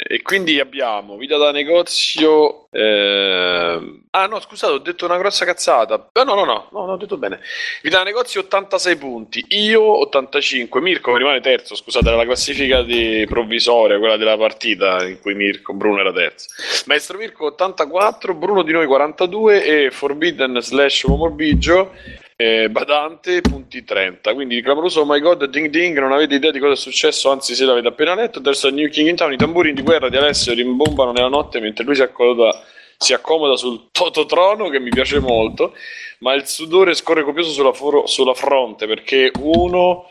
e 0.09 0.23
quindi 0.23 0.61
abbiamo 0.61 1.17
vita 1.17 1.37
da 1.37 1.51
negozio. 1.51 2.69
eh, 2.71 4.01
ah 4.11 4.27
no, 4.27 4.41
scusate, 4.41 4.73
ho 4.73 4.79
detto 4.79 5.05
una 5.05 5.19
grossa 5.19 5.45
cazzata. 5.45 6.09
Ah, 6.13 6.23
no, 6.23 6.35
no, 6.35 6.45
no, 6.45 6.69
no, 6.71 6.87
no, 6.87 6.93
ho 6.93 6.97
detto 6.97 7.17
bene. 7.17 7.41
Vita 7.83 7.99
da 7.99 8.05
negozio 8.05 8.41
86 8.43 8.97
punti, 8.97 9.45
io 9.49 9.83
85. 9.83 10.81
Mirko 10.81 11.17
rimane 11.17 11.41
terzo, 11.41 11.75
scusate, 11.75 12.07
era 12.07 12.17
la 12.17 12.25
classifica 12.25 12.85
provvisoria, 13.27 13.99
quella 13.99 14.17
della 14.17 14.37
partita 14.37 15.05
in 15.05 15.21
cui 15.21 15.35
Mirko, 15.35 15.73
Bruno 15.73 16.01
era 16.01 16.13
terzo. 16.13 16.49
Maestro 16.87 17.19
Mirko 17.19 17.47
84, 17.47 18.35
Bruno 18.35 18.63
di 18.63 18.73
noi 18.73 18.87
42 18.87 19.65
e 19.65 19.91
Forbidden 19.91 20.61
slash 20.61 21.03
Uomo 21.03 21.31
Biggio 21.31 21.93
eh, 22.37 22.69
Badante 22.69 23.41
punti 23.41 23.83
30 23.83 24.35
quindi 24.35 24.61
clamoroso 24.61 25.01
oh 25.01 25.07
my 25.07 25.19
god 25.21 25.47
ding 25.47 25.69
ding 25.69 25.99
non 25.99 26.13
avete 26.13 26.35
idea 26.35 26.51
di 26.51 26.59
cosa 26.59 26.75
è 26.75 26.77
successo 26.77 27.31
anzi 27.31 27.55
se 27.55 27.65
l'avete 27.65 27.89
appena 27.89 28.15
letto. 28.15 28.39
Adesso 28.39 28.69
a 28.69 28.71
New 28.71 28.89
King 28.91 29.09
in 29.09 29.17
Town 29.17 29.33
i 29.33 29.37
tamburini 29.37 29.75
di 29.75 29.83
guerra 29.83 30.11
di 30.11 30.17
Alessio 30.17 30.53
rimbombano 30.53 31.13
nella 31.13 31.29
notte 31.29 31.61
mentre 31.61 31.85
lui 31.85 31.95
si 31.95 32.03
accoda 32.03 32.63
si 32.99 33.13
accomoda 33.13 33.57
sul 33.57 33.89
tototrono 33.93 34.69
che 34.69 34.81
mi 34.81 34.89
piace 34.89 35.19
molto, 35.19 35.75
ma 36.21 36.33
il 36.33 36.47
sudore 36.47 36.95
scorre 36.95 37.25
copioso 37.25 37.51
sulla, 37.51 37.73
foro- 37.73 38.07
sulla 38.07 38.35
fronte 38.35 38.87
perché 38.87 39.31
uno 39.39 40.11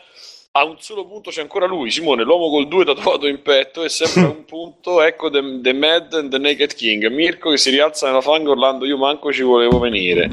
a 0.58 0.64
un 0.64 0.76
solo 0.78 1.06
punto 1.06 1.30
c'è 1.30 1.42
ancora 1.42 1.66
lui, 1.66 1.90
Simone, 1.90 2.24
l'uomo 2.24 2.48
col 2.48 2.66
2 2.66 2.84
tatuato 2.86 3.26
in 3.26 3.42
petto 3.42 3.84
e 3.84 3.90
sempre 3.90 4.22
a 4.22 4.28
un 4.34 4.44
punto, 4.46 5.02
ecco 5.02 5.28
the, 5.28 5.60
the 5.60 5.74
Mad 5.74 6.14
and 6.14 6.30
the 6.30 6.38
Naked 6.38 6.74
King, 6.74 7.06
Mirko 7.08 7.50
che 7.50 7.58
si 7.58 7.70
rialza 7.70 8.06
nella 8.06 8.22
fanga 8.22 8.50
urlando 8.50 8.86
io 8.86 8.96
manco 8.96 9.32
ci 9.32 9.42
volevo 9.42 9.78
venire. 9.78 10.30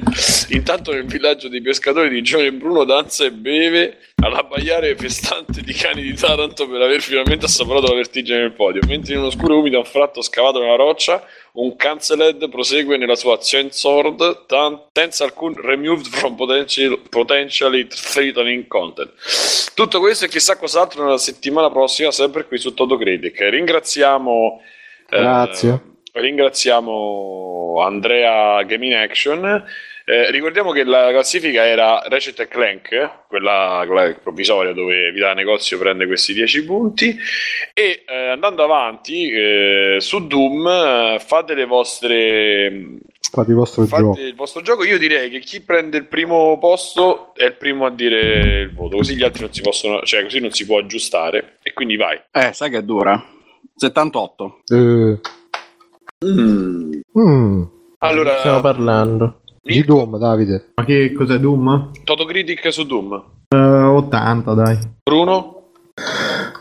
Intanto 0.50 0.92
nel 0.92 1.06
villaggio 1.06 1.50
dei 1.50 1.62
pescatori 1.62 2.10
di 2.10 2.22
Giovanni 2.22 2.52
Bruno 2.52 2.86
danza 2.86 3.26
e 3.26 3.32
beve 3.32 3.98
all'abbaiare 4.24 4.96
festante 4.96 5.62
di 5.62 5.74
cani 5.74 6.02
di 6.02 6.14
Taranto 6.14 6.70
per 6.70 6.82
aver 6.82 7.02
finalmente 7.02 7.46
assaporato 7.46 7.88
la 7.88 7.96
vertigine 7.96 8.40
del 8.40 8.54
podio, 8.54 8.82
mentre 8.88 9.14
in 9.14 9.20
uno 9.20 9.30
scuro 9.30 9.60
umido 9.60 9.78
anfratto 9.78 10.22
scavato 10.22 10.60
nella 10.60 10.76
roccia 10.76 11.22
un 11.56 11.76
Canceled 11.76 12.50
prosegue 12.50 12.98
nella 12.98 13.16
sua 13.16 13.38
Chainsword 13.40 14.46
tan- 14.48 14.82
senza 14.92 15.24
alcun 15.24 15.54
removed 15.56 16.08
from 16.08 16.36
potential, 16.36 17.00
potentially 17.10 17.86
threatening 17.88 18.66
content. 18.68 19.12
Tutto 19.76 20.00
questo 20.00 20.26
e 20.26 20.30
chissà 20.30 20.58
cos'altro 20.58 21.04
nella 21.04 21.18
settimana 21.18 21.70
prossima, 21.70 22.10
sempre 22.12 22.48
qui 22.48 22.58
su 22.58 22.74
Toto 22.74 22.98
Critic. 22.98 23.40
Ringraziamo. 23.40 24.62
eh, 25.10 25.20
Grazie. 25.20 25.82
ringraziamo 26.14 27.76
Andrea 27.82 28.64
Game 28.64 28.86
in 28.88 28.96
Action. 28.96 29.64
Eh, 30.06 30.32
ricordiamo 30.32 30.72
che 30.72 30.84
la 30.84 31.10
classifica 31.12 31.66
era 31.66 32.02
Ratchet 32.08 32.48
Clank, 32.48 33.26
quella, 33.28 33.84
quella 33.88 34.14
provvisoria 34.22 34.74
dove 34.74 35.12
Vita 35.12 35.34
Negozio 35.34 35.78
prende 35.78 36.06
questi 36.08 36.34
10 36.34 36.66
punti. 36.66 37.16
E 37.74 38.04
eh, 38.08 38.28
andando 38.30 38.64
avanti 38.64 39.30
eh, 39.32 39.98
su 40.00 40.28
Doom, 40.28 40.68
eh, 40.68 41.20
fate 41.26 41.54
le 41.54 41.66
vostre 41.66 43.00
Fate 43.34 43.50
il 43.50 43.56
vostro 43.56 43.86
fate 43.86 44.04
gioco. 44.04 44.20
il 44.20 44.36
vostro 44.36 44.62
gioco. 44.62 44.84
Io 44.84 45.00
direi 45.00 45.32
che 45.32 45.40
chi 45.40 45.60
prende 45.62 45.98
il 45.98 46.06
primo 46.06 46.60
posto 46.60 47.34
è 47.34 47.46
il 47.46 47.56
primo 47.56 47.88
a 47.88 47.90
dire 47.90 48.60
il 48.62 48.74
voto, 48.76 48.98
così 48.98 49.16
gli 49.16 49.24
altri 49.24 49.42
non 49.42 49.52
si 49.54 49.62
possono, 49.62 50.02
cioè 50.04 50.22
così 50.22 50.40
non 50.40 50.52
si 50.52 50.68
può 50.68 50.78
aggiustare. 50.78 51.58
E 51.64 51.74
quindi 51.74 51.96
vai. 51.96 52.22
Eh, 52.30 52.54
sai 52.54 52.70
che 52.70 52.78
è 52.78 52.84
dura? 52.84 53.20
78. 53.76 54.62
Eh, 54.68 55.20
mm, 56.24 57.64
Allora, 58.00 58.38
Stiamo 58.38 58.62
parlando. 58.62 59.42
Di 59.64 59.84
Doom, 59.84 60.18
Davide. 60.18 60.72
Ma 60.76 60.84
che 60.84 61.14
cos'è 61.14 61.38
Doom? 61.38 61.92
Toto 62.04 62.26
Critic 62.26 62.72
su 62.72 62.84
Doom. 62.86 63.24
Eh, 63.48 63.58
80, 63.58 64.54
dai. 64.54 64.78
Bruno? 65.04 65.70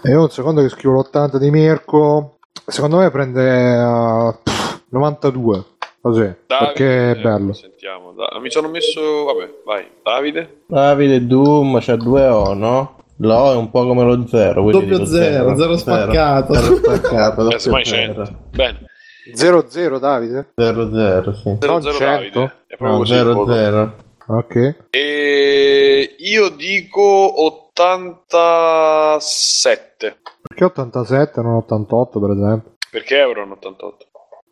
E 0.04 0.10
io 0.10 0.22
un 0.22 0.30
secondo 0.30 0.62
che 0.62 0.68
scrivo 0.68 1.00
l'80 1.00 1.36
di 1.38 1.50
Mirko. 1.50 2.38
Secondo 2.64 2.98
me 2.98 3.10
prende 3.10 3.72
eh, 3.72 4.34
pff, 4.42 4.82
92. 4.90 5.64
Così. 6.00 6.34
perché 6.46 7.12
è 7.12 7.18
eh, 7.18 7.20
bello. 7.20 7.52
Sentiamo. 7.52 8.12
Da- 8.12 8.38
mi 8.40 8.50
sono 8.50 8.68
messo. 8.68 9.00
Vabbè, 9.24 9.50
vai. 9.64 9.84
Davide? 10.02 10.62
Davide 10.66 11.26
Doom 11.26 11.78
c'ha 11.80 11.96
due 11.96 12.26
O, 12.26 12.54
no? 12.54 12.96
L'O 13.16 13.52
è 13.52 13.56
un 13.56 13.70
po' 13.70 13.86
come 13.86 14.02
lo 14.04 14.26
zero. 14.26 14.62
quindi 14.62 14.80
Doppio 14.86 14.98
dico 14.98 15.08
zero, 15.10 15.56
zero 15.56 15.76
spaccato. 15.76 16.54
Zero 16.54 16.76
spaccato, 16.76 17.40
Eh, 17.40 17.44
doppio 17.44 17.58
semmai 17.58 17.84
zero. 17.84 18.24
100. 18.24 18.38
Bene. 18.50 18.90
0-0 19.34 19.98
Davide? 19.98 20.52
Zero 20.56 20.90
zero, 20.92 21.32
sì. 21.34 21.56
0 21.60 21.72
Non 21.72 21.82
0 21.82 21.94
100? 21.94 22.04
Davide. 22.04 22.52
È 22.66 22.76
proprio 22.76 22.90
No, 22.90 22.98
così 22.98 23.12
il 23.12 23.18
zero 23.18 23.32
voto. 23.34 23.52
zero. 23.52 23.96
Ok. 24.26 24.76
E 24.90 26.14
io 26.18 26.48
dico 26.50 27.42
87. 27.44 30.16
Perché 30.42 30.64
87 30.64 31.40
non 31.42 31.54
88 31.56 32.20
per 32.20 32.30
esempio? 32.30 32.72
Perché 32.90 33.18
euro 33.18 33.42
88? 33.50 34.06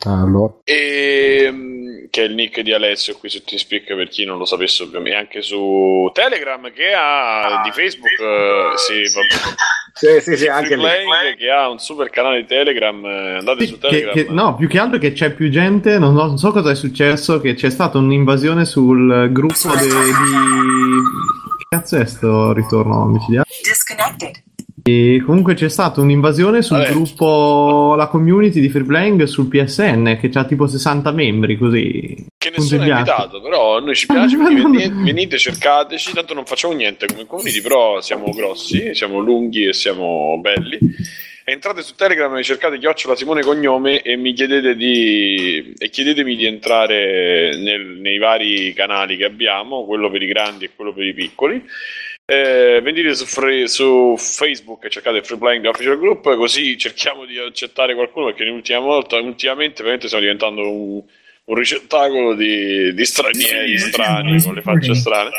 Ah, 0.07 0.21
allora. 0.23 0.53
E, 0.65 1.49
mm, 1.51 2.07
che 2.11 2.23
è 2.23 2.25
il 2.27 2.35
nick 2.35 2.61
di 2.61 2.73
Alessio 2.73 3.17
qui 3.19 3.29
su 3.29 3.43
TeamSpeak 3.45 3.95
per 3.95 4.09
chi 4.09 4.25
non 4.25 4.39
lo 4.39 4.45
sapesse 4.47 4.83
ovviamente 4.83 5.17
anche 5.19 5.43
su 5.43 6.11
Telegram 6.15 6.73
che 6.73 6.93
ha 6.97 7.61
di 7.63 7.71
Facebook 7.71 8.19
eh, 8.21 8.73
sì, 8.77 8.95
vabbè. 9.15 9.55
Sì, 9.93 10.07
sì, 10.23 10.37
sì, 10.37 10.45
Free 10.45 10.49
anche 10.49 10.77
lì. 10.77 11.37
Che 11.37 11.51
ha 11.51 11.69
un 11.69 11.79
super 11.79 12.09
canale 12.11 12.41
di 12.43 12.47
Telegram 12.47 13.05
eh, 13.05 13.37
andate 13.39 13.67
su 13.67 13.75
Che- 13.79 13.89
Telegram 13.89 14.15
che- 14.15 14.27
no, 14.31 14.55
più 14.57 14.69
che 14.69 14.79
altro 14.79 14.99
che 14.99 15.13
c'è 15.13 15.33
più 15.35 15.51
gente, 15.51 15.99
non, 15.99 16.17
so- 16.17 16.27
non 16.27 16.39
so 16.39 16.51
cosa 16.53 16.71
è 16.71 16.75
successo, 16.75 17.41
che 17.41 17.55
c'è 17.55 17.69
stata 17.71 17.99
un'invasione 17.99 18.65
sul 18.65 19.29
gruppo 19.33 19.69
de- 19.75 19.87
di... 19.87 19.93
Che 21.59 21.65
cazzo 21.77 21.97
è 21.99 22.07
sto 22.07 22.53
ritorno 22.55 23.03
omicidiario? 23.03 23.45
Disconnected. 23.63 24.43
E 24.83 25.23
comunque 25.25 25.55
c'è 25.55 25.69
stata 25.69 26.01
un'invasione 26.01 26.63
sul 26.63 26.79
Vabbè. 26.79 26.91
gruppo, 26.91 27.95
la 27.97 28.09
community 28.09 28.61
di 28.61 28.69
Free 28.69 28.85
Playing 28.85 29.25
sul 29.25 29.49
PSN, 29.49 30.19
che 30.21 30.31
ha 30.33 30.45
tipo 30.45 30.67
60 30.67 31.11
membri, 31.13 31.57
così. 31.59 32.27
che 32.39 32.51
nessuno 32.57 32.83
ha 32.83 32.87
invitato 32.87 33.41
però 33.43 33.77
a 33.77 33.81
noi 33.81 33.95
ci 33.95 34.07
piace 34.09 34.37
venite, 34.37 34.89
venite, 34.89 35.37
cercateci 35.39 36.13
tanto 36.15 36.33
non 36.33 36.47
facciamo 36.47 36.73
niente 36.73 37.07
come 37.07 37.27
community 37.27 37.61
però 37.61 38.01
siamo 38.01 38.31
grossi 38.35 38.95
siamo 38.95 39.19
lunghi 39.19 39.67
e 39.67 39.75
siamo 39.75 40.39
belli 40.41 40.79
entrate 41.45 41.83
su 41.83 41.95
Telegram 41.95 42.35
e 42.37 42.43
cercate 42.43 42.79
chiocciola 42.79 43.17
Simone 43.17 43.43
Cognome 43.43 44.03
e 44.03 44.17
mi 44.17 44.33
chiedete 44.33 44.75
di 44.75 45.75
e 45.77 45.91
chiedetemi 45.91 46.37
di 46.37 46.47
entrare 46.47 47.57
nel- 47.59 47.99
nei 48.01 48.19
vari 48.19 48.73
canali 48.73 49.17
che 49.17 49.25
abbiamo 49.25 49.85
quello 49.85 50.11
per 50.11 50.23
i 50.23 50.27
grandi 50.27 50.65
e 50.67 50.71
quello 50.75 50.93
per 50.95 51.05
i 51.05 51.13
piccoli 51.13 51.63
eh, 52.31 52.81
venite 52.81 53.13
su, 53.17 53.27
Free- 53.27 53.67
su 53.67 54.15
Facebook 54.17 54.85
e 54.85 54.91
cercate 54.91 55.21
Free 55.21 55.37
Playing 55.37 55.67
Official 55.67 55.99
Group 55.99 56.37
così 56.37 56.79
cerchiamo 56.79 57.25
di 57.25 57.37
accettare 57.37 57.93
qualcuno 57.97 58.27
perché 58.27 58.45
l'ultima 58.45 58.79
volta 58.79 59.17
ultimamente 59.17 59.83
veramente 59.83 60.07
stiamo 60.07 60.25
diventando 60.25 60.61
un, 60.61 61.03
un 61.45 61.55
ricettacolo 61.57 62.37
di, 62.37 62.95
di 62.95 63.05
stranieri 63.05 63.77
strani 63.79 64.41
con 64.45 64.55
le 64.55 64.63
facce 64.63 64.95
strane 64.95 65.31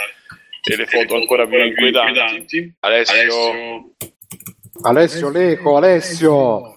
e 0.69 0.75
le 0.75 0.85
foto 0.85 1.15
ancora 1.15 1.47
più 1.47 1.63
inquietanti. 1.63 2.73
Alessio. 2.81 3.93
Alessio 4.81 5.29
Leco, 5.29 5.77
Alessio. 5.77 6.75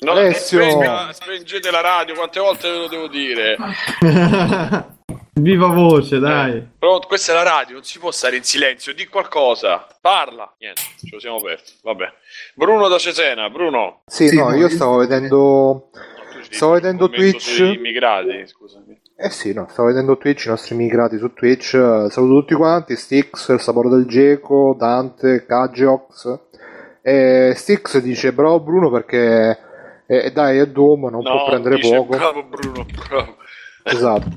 no, 0.00 0.10
Alessio! 0.10 1.12
spengete 1.12 1.70
la 1.70 1.82
radio 1.82 2.14
quante 2.14 2.40
volte 2.40 2.70
ve 2.70 2.78
lo 2.78 2.88
devo 2.88 3.08
dire 3.08 3.56
Viva 5.34 5.68
voce, 5.68 6.18
dai. 6.18 6.56
Eh, 6.58 6.66
però 6.78 6.98
questa 7.00 7.32
è 7.32 7.34
la 7.34 7.42
radio 7.42 7.74
non 7.76 7.84
si 7.84 7.98
può 7.98 8.10
stare 8.10 8.36
in 8.36 8.42
silenzio 8.42 8.92
di 8.92 9.06
qualcosa 9.06 9.86
parla 9.98 10.54
niente 10.58 10.82
ce 11.02 11.08
lo 11.10 11.18
siamo 11.20 11.40
persi 11.40 11.74
vabbè 11.82 12.12
Bruno 12.54 12.86
da 12.88 12.98
Cesena 12.98 13.48
Bruno 13.48 14.02
Sì, 14.06 14.34
no, 14.36 14.54
io 14.54 14.68
stavo 14.68 14.96
vedendo. 14.98 15.88
ci 16.44 16.52
Stavo 16.52 16.72
vedendo 16.72 17.08
Twitch. 17.08 17.60
immigrati 17.60 18.46
scusami 18.46 19.00
Eh 19.16 19.30
sì, 19.30 19.54
no, 19.54 19.66
stavo 19.70 19.88
vedendo 19.88 20.18
Twitch, 20.18 20.44
i 20.44 20.48
nostri 20.50 20.74
immigrati 20.74 21.16
su 21.16 21.32
Twitch. 21.32 21.74
eh, 21.74 22.10
Saluto 22.10 22.40
tutti 22.40 22.54
quanti: 22.54 22.94
Stix, 22.96 23.48
il 23.54 23.60
sapore 23.60 23.88
del 23.88 24.04
Geco, 24.04 24.74
Dante, 24.76 25.46
Kagiox. 25.46 26.40
E 27.00 27.52
Stix 27.56 27.98
dice: 28.00 28.32
Bravo 28.34 28.60
Bruno 28.60 28.90
perché. 28.90 29.58
eh, 30.06 30.30
dai, 30.30 30.58
è 30.58 30.66
Doom, 30.66 31.08
non 31.08 31.22
può 31.22 31.46
prendere 31.46 31.76
dice, 31.76 31.94
poco. 31.96 32.16
bravo 32.16 32.42
Bruno 32.42 32.84
bravo 33.08 33.36
Esatto. 33.82 34.28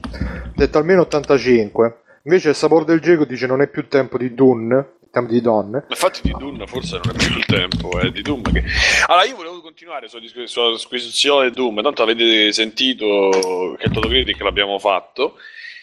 Detto 0.56 0.78
almeno 0.78 1.02
85. 1.02 2.02
Invece 2.24 2.50
il 2.50 2.56
sapore 2.56 2.86
del 2.86 3.00
Geco 3.00 3.26
dice: 3.26 3.48
Non 3.48 3.62
è 3.62 3.68
più 3.68 3.88
tempo 3.88 4.18
di 4.18 4.34
Dun, 4.34 4.94
di 5.24 5.42
donne. 5.42 5.86
Infatti 5.90 6.22
di 6.24 6.34
Doom 6.38 6.66
forse 6.66 7.00
non 7.04 7.16
è 7.16 7.18
più 7.18 7.38
il 7.38 7.46
tempo, 7.46 7.98
è 8.00 8.10
di 8.10 8.22
Doom 8.22 8.42
che... 8.52 8.64
Allora 9.08 9.26
io 9.26 9.36
volevo 9.36 9.62
continuare 9.62 10.08
sulla, 10.08 10.22
dis- 10.22 10.44
sulla 10.44 10.72
disquisizione 10.72 11.50
di 11.50 11.56
Doom, 11.56 11.82
tanto 11.82 12.04
avete 12.04 12.52
sentito 12.52 13.76
che 13.80 13.90
Toto 13.90 14.08
Critic 14.08 14.42
l'abbiamo 14.42 14.78
fatto 14.78 15.38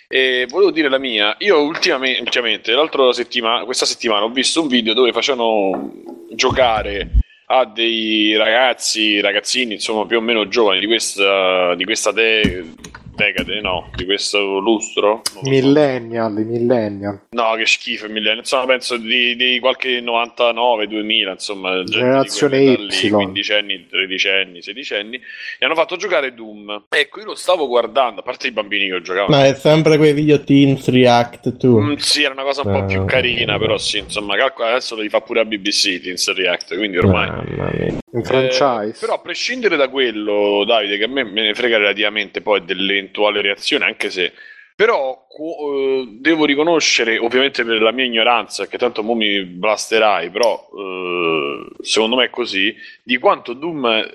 e 0.09 0.47
volevo 0.51 0.71
dire 0.71 0.91
la 0.91 0.99
mia, 0.99 1.35
io 1.39 1.63
ultimamente, 1.63 2.21
ultimamente 2.21 2.73
l'altra 2.73 3.13
settimana, 3.13 3.65
questa 3.65 3.87
settimana 3.87 4.25
ho 4.25 4.31
visto 4.31 4.61
un 4.61 4.69
video 4.69 4.93
dove 4.93 5.13
facevano 5.13 5.93
giocare 6.33 7.13
a 7.47 7.65
dei 7.65 8.37
ragazzi, 8.37 9.21
ragazzini 9.21 9.75
insomma 9.75 10.05
più 10.07 10.19
o 10.19 10.21
meno 10.21 10.49
giovani 10.49 10.81
di 10.81 10.87
questa, 10.87 11.75
di 11.75 11.85
questa 11.85 12.13
de- 12.13 12.75
decade, 13.15 13.61
no, 13.61 13.91
di 13.95 14.05
questo 14.05 14.59
lustro. 14.59 15.23
lo 15.35 15.41
so. 15.43 15.49
Millennial, 15.49 16.33
millennial. 16.33 17.21
No, 17.31 17.55
che 17.57 17.67
schifo, 17.67 18.07
millennial. 18.07 18.39
Insomma, 18.39 18.67
penso 18.67 18.97
di, 18.97 19.35
di 19.37 19.59
qualche 19.61 20.01
99, 20.01 20.87
2000, 20.87 21.31
insomma, 21.33 21.83
Generazione 21.85 22.59
lì, 22.59 22.89
Y. 22.89 23.11
15 23.11 23.53
anni, 23.53 23.87
13 23.89 24.29
anni, 24.29 24.63
16 24.63 24.95
anni, 24.95 25.17
e 25.17 25.65
hanno 25.65 25.75
fatto 25.75 25.97
giocare 25.97 26.35
Doom. 26.35 26.85
Ecco, 26.89 27.21
io 27.21 27.27
lo 27.27 27.35
stavo 27.35 27.67
guardando, 27.67 28.21
a 28.21 28.23
parte 28.23 28.49
i 28.49 28.53
bambini 28.53 28.87
che 28.87 28.95
ho 28.95 29.01
giocato. 29.01 29.31
Ma 29.31 29.47
è 29.47 29.55
sempre 29.55 29.97
quei 29.97 30.13
video 30.13 30.43
Teens 30.43 30.89
React 30.89 31.57
tu. 31.57 31.79
Mm, 31.81 31.95
sì, 31.95 32.23
era 32.23 32.33
una 32.33 32.45
cosa 32.45 32.63
un 32.65 32.73
po' 32.73 32.85
più 32.85 33.03
Eh, 33.03 33.05
carina, 33.07 33.59
però 33.59 33.79
sì, 33.79 33.99
insomma, 33.99 34.37
calcola, 34.37 34.71
adesso 34.71 34.95
lo 34.97 35.09
fa 35.09 35.21
pure 35.21 35.41
a 35.41 35.45
BBC, 35.45 36.01
Teens 36.01 36.33
React, 36.33 36.77
quindi 36.77 36.99
ormai... 36.99 37.29
Mamma 37.29 37.71
mia. 37.73 38.01
In 38.15 38.25
franchise. 38.25 38.97
Eh, 38.97 39.01
però 39.01 39.15
a 39.15 39.21
prescindere 39.21 39.77
da 39.77 39.89
quello, 39.89 40.65
Davide, 40.67 40.99
che 40.99 41.05
a 41.05 41.09
me 41.09 41.25
me 41.25 41.43
ne 41.43 41.55
frega 41.55 41.79
relativamente 41.79 42.41
poi 42.43 42.65
dell'eventuale 43.03 43.41
reazione, 43.41 43.85
anche 43.85 44.11
se 44.11 44.33
Però 44.75 45.27
eh, 45.39 46.07
devo 46.19 46.45
riconoscere, 46.47 47.19
ovviamente 47.19 47.63
per 47.63 47.81
la 47.83 47.93
mia 47.93 48.05
ignoranza, 48.07 48.67
che 48.67 48.79
tanto 48.79 49.03
mo 49.03 49.15
mi 49.15 49.45
blasterai, 49.45 50.31
però 50.31 50.67
eh, 50.77 51.67
secondo 51.83 52.17
me 52.17 52.25
è 52.25 52.31
così, 52.31 52.75
di 53.05 53.19
quanto 53.19 53.53
Doom, 53.53 54.11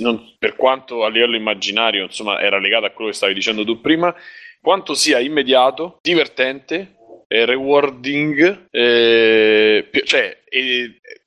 non- 0.00 0.34
per 0.38 0.56
quanto 0.56 1.04
a 1.04 1.08
livello 1.08 1.36
immaginario, 1.36 2.02
insomma, 2.04 2.40
era 2.40 2.58
legato 2.58 2.86
a 2.86 2.90
quello 2.90 3.10
che 3.10 3.16
stavi 3.16 3.32
dicendo 3.34 3.64
tu 3.64 3.80
prima, 3.80 4.14
quanto 4.60 4.94
sia 4.94 5.20
immediato, 5.20 5.98
divertente, 6.02 6.96
eh, 7.28 7.44
rewarding, 7.46 8.68
cioè 10.04 10.38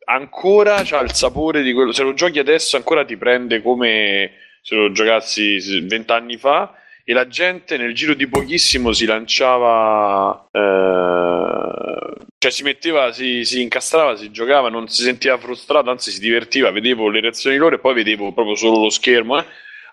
ancora 0.05 0.81
c'ha 0.83 0.99
il 1.01 1.13
sapore 1.13 1.61
di 1.63 1.73
quello, 1.73 1.93
se 1.93 2.03
lo 2.03 2.13
giochi 2.13 2.37
adesso 2.39 2.75
ancora 2.75 3.05
ti 3.05 3.15
prende 3.17 3.61
come 3.61 4.33
se 4.61 4.75
lo 4.75 4.91
giocassi 4.91 5.81
vent'anni 5.81 6.37
fa 6.37 6.73
e 7.05 7.13
la 7.13 7.27
gente 7.27 7.77
nel 7.77 7.93
giro 7.93 8.13
di 8.13 8.27
pochissimo 8.27 8.93
si 8.93 9.05
lanciava, 9.05 10.47
eh, 10.51 12.13
cioè 12.37 12.51
si 12.51 12.63
metteva, 12.63 13.11
si, 13.11 13.43
si 13.45 13.61
incastrava, 13.61 14.15
si 14.15 14.31
giocava, 14.31 14.69
non 14.69 14.87
si 14.87 15.03
sentiva 15.03 15.37
frustrato, 15.37 15.89
anzi 15.89 16.11
si 16.11 16.19
divertiva, 16.19 16.71
vedevo 16.71 17.09
le 17.09 17.21
reazioni 17.21 17.57
loro 17.57 17.75
e 17.75 17.79
poi 17.79 17.93
vedevo 17.93 18.33
proprio 18.33 18.55
solo 18.55 18.79
lo 18.81 18.89
schermo. 18.89 19.39
eh. 19.39 19.45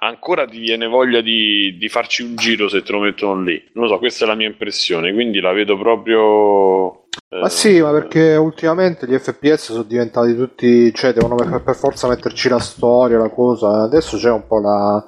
Ancora 0.02 0.46
ti 0.46 0.58
viene 0.58 0.86
voglia 0.86 1.20
di, 1.20 1.76
di 1.78 1.88
farci 1.88 2.22
un 2.22 2.34
giro 2.36 2.68
se 2.68 2.82
te 2.82 2.92
lo 2.92 3.00
mettono 3.00 3.42
lì. 3.42 3.62
Non 3.74 3.84
lo 3.84 3.90
so, 3.90 3.98
questa 3.98 4.24
è 4.24 4.28
la 4.28 4.34
mia 4.34 4.46
impressione, 4.46 5.12
quindi 5.12 5.40
la 5.40 5.52
vedo 5.52 5.76
proprio... 5.78 7.04
eh, 7.28 7.36
Ma 7.38 7.48
sì, 7.48 7.80
ma 7.80 7.90
perché 7.90 8.36
ultimamente 8.36 9.06
gli 9.06 9.16
FPS 9.18 9.72
sono 9.72 9.82
diventati 9.82 10.34
tutti, 10.36 10.92
cioè 10.94 11.12
devono 11.12 11.34
per, 11.36 11.62
per 11.62 11.74
forza 11.74 12.06
metterci 12.08 12.48
la 12.48 12.58
storia, 12.60 13.18
la 13.18 13.30
cosa. 13.30 13.82
Adesso 13.82 14.16
c'è 14.18 14.30
un 14.30 14.46
po' 14.46 14.60
la, 14.60 15.02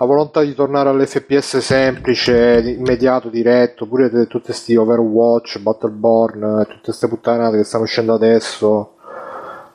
la 0.00 0.06
volontà 0.06 0.40
di 0.40 0.54
tornare 0.54 0.88
all'FPS 0.88 1.58
semplice, 1.58 2.62
di- 2.62 2.78
immediato, 2.78 3.28
diretto, 3.28 3.86
pure 3.86 4.08
de- 4.08 4.26
tutte 4.26 4.54
sti 4.54 4.74
Overwatch, 4.74 5.58
Battleborn, 5.58 6.64
tutte 6.66 6.84
queste 6.84 7.06
puttanate 7.06 7.58
che 7.58 7.64
stanno 7.64 7.84
uscendo 7.84 8.14
adesso. 8.14 8.94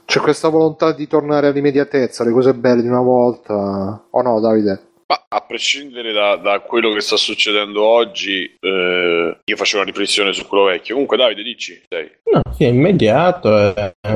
C'è 0.03 0.19
questa 0.19 0.49
volontà 0.49 0.93
di 0.93 1.07
tornare 1.07 1.47
all'immediatezza, 1.47 2.23
le 2.23 2.31
cose 2.31 2.55
belle 2.55 2.81
di 2.81 2.87
una 2.87 3.01
volta. 3.01 4.03
O 4.09 4.21
no, 4.23 4.39
Davide? 4.39 4.81
Ma 5.07 5.23
a 5.27 5.41
prescindere 5.41 6.11
da, 6.13 6.35
da 6.37 6.61
quello 6.61 6.91
che 6.91 6.99
sta 7.01 7.15
succedendo 7.15 7.83
oggi, 7.83 8.43
eh, 8.59 9.37
io 9.43 9.55
facevo 9.55 9.83
una 9.83 9.91
riflessione 9.91 10.33
su 10.33 10.47
quello 10.47 10.63
vecchio. 10.63 10.93
Comunque, 10.93 11.15
Davide, 11.17 11.43
dici, 11.43 11.79
sei. 11.87 12.09
No, 12.33 12.41
sì, 12.55 12.63
è 12.63 12.69
immediato, 12.69 13.55
è, 13.55 13.93
è 14.01 14.11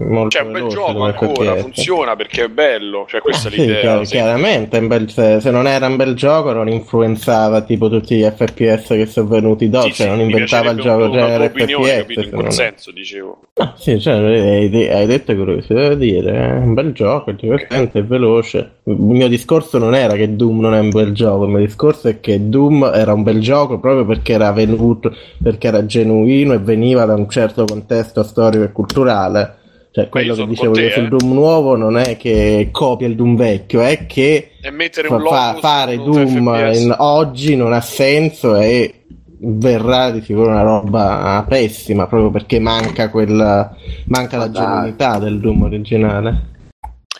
molto 0.00 0.36
Cioè, 0.36 0.42
è 0.42 0.44
un 0.44 0.52
bel 0.52 0.66
gioco 0.66 1.02
ancora, 1.04 1.56
funziona 1.56 2.14
perché 2.14 2.44
è 2.44 2.48
bello. 2.48 3.06
Cioè, 3.08 3.22
questa 3.22 3.48
è 3.48 3.52
Sì, 3.52 3.60
l'idea. 3.60 3.80
chiar- 3.80 4.04
sì. 4.04 4.12
chiaramente, 4.12 4.76
è 4.76 4.80
un 4.80 4.86
bel- 4.88 5.10
se, 5.10 5.40
se 5.40 5.50
non 5.50 5.66
era 5.66 5.86
un 5.86 5.96
bel 5.96 6.14
gioco 6.14 6.52
non 6.52 6.68
influenzava 6.68 7.62
tipo 7.62 7.88
tutti 7.88 8.16
gli 8.16 8.22
FPS 8.22 8.88
che 8.88 9.06
sono 9.06 9.28
venuti 9.28 9.70
dopo, 9.70 9.86
Sì, 9.86 9.94
cioè 9.94 10.06
sì, 10.08 10.12
non 10.12 10.20
inventava 10.20 10.70
il 10.72 10.80
gioco 10.80 11.10
genere 11.10 11.44
opinione, 11.46 11.86
FPS. 11.86 11.96
capito? 12.00 12.20
In 12.20 12.30
quel 12.32 12.52
senso, 12.52 12.90
dicevo. 12.90 13.40
No, 13.54 13.72
sì, 13.78 13.98
cioè, 13.98 14.14
hai, 14.14 14.88
hai 14.90 15.06
detto 15.06 15.34
quello 15.34 15.54
che 15.54 15.62
si 15.62 15.72
deve 15.72 15.96
dire, 15.96 16.32
è 16.32 16.50
un 16.58 16.74
bel 16.74 16.92
gioco, 16.92 17.30
è 17.30 17.34
divertente, 17.34 18.00
è 18.00 18.04
veloce. 18.04 18.80
Il 18.84 18.96
mio 18.96 19.28
discorso 19.28 19.78
non 19.78 19.94
era 19.94 20.14
che 20.14 20.33
Doom 20.34 20.60
non 20.60 20.74
è 20.74 20.78
un 20.78 20.90
bel 20.90 21.12
gioco, 21.12 21.44
il 21.44 21.50
mio 21.50 21.58
discorso 21.58 22.08
è 22.08 22.20
che 22.20 22.48
Doom 22.48 22.90
era 22.94 23.12
un 23.12 23.22
bel 23.22 23.40
gioco 23.40 23.78
proprio 23.78 24.04
perché 24.04 24.32
era 24.32 24.52
venuto, 24.52 25.14
perché 25.42 25.68
era 25.68 25.84
genuino 25.86 26.52
e 26.52 26.58
veniva 26.58 27.04
da 27.04 27.14
un 27.14 27.28
certo 27.28 27.64
contesto 27.64 28.22
storico 28.22 28.64
e 28.64 28.72
culturale. 28.72 29.56
Cioè, 29.90 30.08
quello 30.08 30.34
che 30.34 30.46
dicevo 30.46 30.72
te, 30.72 30.82
io 30.82 30.90
sul 30.90 31.04
eh. 31.04 31.08
Doom 31.08 31.32
nuovo 31.32 31.76
non 31.76 31.96
è 31.96 32.16
che 32.16 32.68
copia 32.72 33.06
il 33.06 33.14
Doom 33.14 33.36
vecchio, 33.36 33.80
è 33.80 34.06
che 34.06 34.50
fa- 34.60 35.18
fa- 35.20 35.56
fare 35.60 35.96
Doom 35.96 36.52
in- 36.72 36.94
oggi 36.98 37.54
non 37.54 37.72
ha 37.72 37.80
senso 37.80 38.56
e 38.56 39.04
verrà 39.38 40.10
di 40.10 40.20
sicuro 40.22 40.48
una 40.48 40.62
roba 40.62 41.44
pessima 41.48 42.06
proprio 42.06 42.30
perché 42.30 42.58
manca 42.58 43.10
quella 43.10 43.74
manca 44.06 44.38
la 44.38 44.50
genuinità 44.50 45.18
del 45.18 45.38
Doom 45.38 45.62
originale 45.62 46.52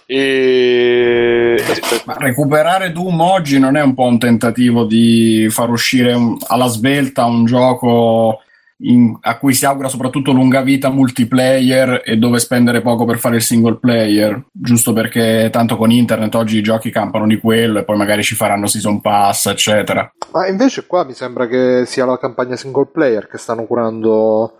E... 0.06 1.56
Ma 2.04 2.16
recuperare 2.18 2.92
Doom 2.92 3.20
oggi 3.20 3.58
non 3.58 3.76
è 3.76 3.82
un 3.82 3.94
po' 3.94 4.04
un 4.04 4.18
tentativo 4.18 4.84
di 4.84 5.46
far 5.50 5.70
uscire 5.70 6.12
un- 6.12 6.36
alla 6.46 6.66
svelta 6.66 7.24
un 7.24 7.44
gioco 7.44 8.40
in- 8.78 9.16
a 9.20 9.38
cui 9.38 9.54
si 9.54 9.64
augura 9.64 9.88
soprattutto 9.88 10.32
lunga 10.32 10.60
vita 10.60 10.90
multiplayer 10.90 12.02
e 12.04 12.16
dove 12.16 12.38
spendere 12.38 12.82
poco 12.82 13.04
per 13.04 13.18
fare 13.18 13.36
il 13.36 13.42
single 13.42 13.78
player, 13.78 14.44
giusto 14.52 14.92
perché 14.92 15.48
tanto 15.50 15.76
con 15.76 15.90
internet 15.90 16.34
oggi 16.34 16.58
i 16.58 16.62
giochi 16.62 16.90
campano 16.90 17.26
di 17.26 17.38
quello 17.38 17.78
e 17.78 17.84
poi 17.84 17.96
magari 17.96 18.22
ci 18.22 18.34
faranno 18.34 18.66
season 18.66 19.00
pass, 19.00 19.46
eccetera. 19.46 20.12
Ma 20.32 20.48
invece 20.48 20.86
qua 20.86 21.04
mi 21.04 21.14
sembra 21.14 21.46
che 21.46 21.84
sia 21.86 22.04
la 22.04 22.18
campagna 22.18 22.56
single 22.56 22.88
player 22.92 23.26
che 23.28 23.38
stanno 23.38 23.64
curando 23.64 24.54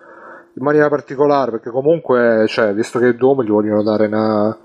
in 0.57 0.65
maniera 0.65 0.89
particolare, 0.89 1.51
perché 1.51 1.71
comunque, 1.71 2.45
cioè, 2.49 2.73
visto 2.73 3.01
che 3.01 3.17
Doom 3.17 3.43
gli 3.43 3.49
vogliono 3.49 3.83
dare 3.83 4.07
una, 4.07 4.57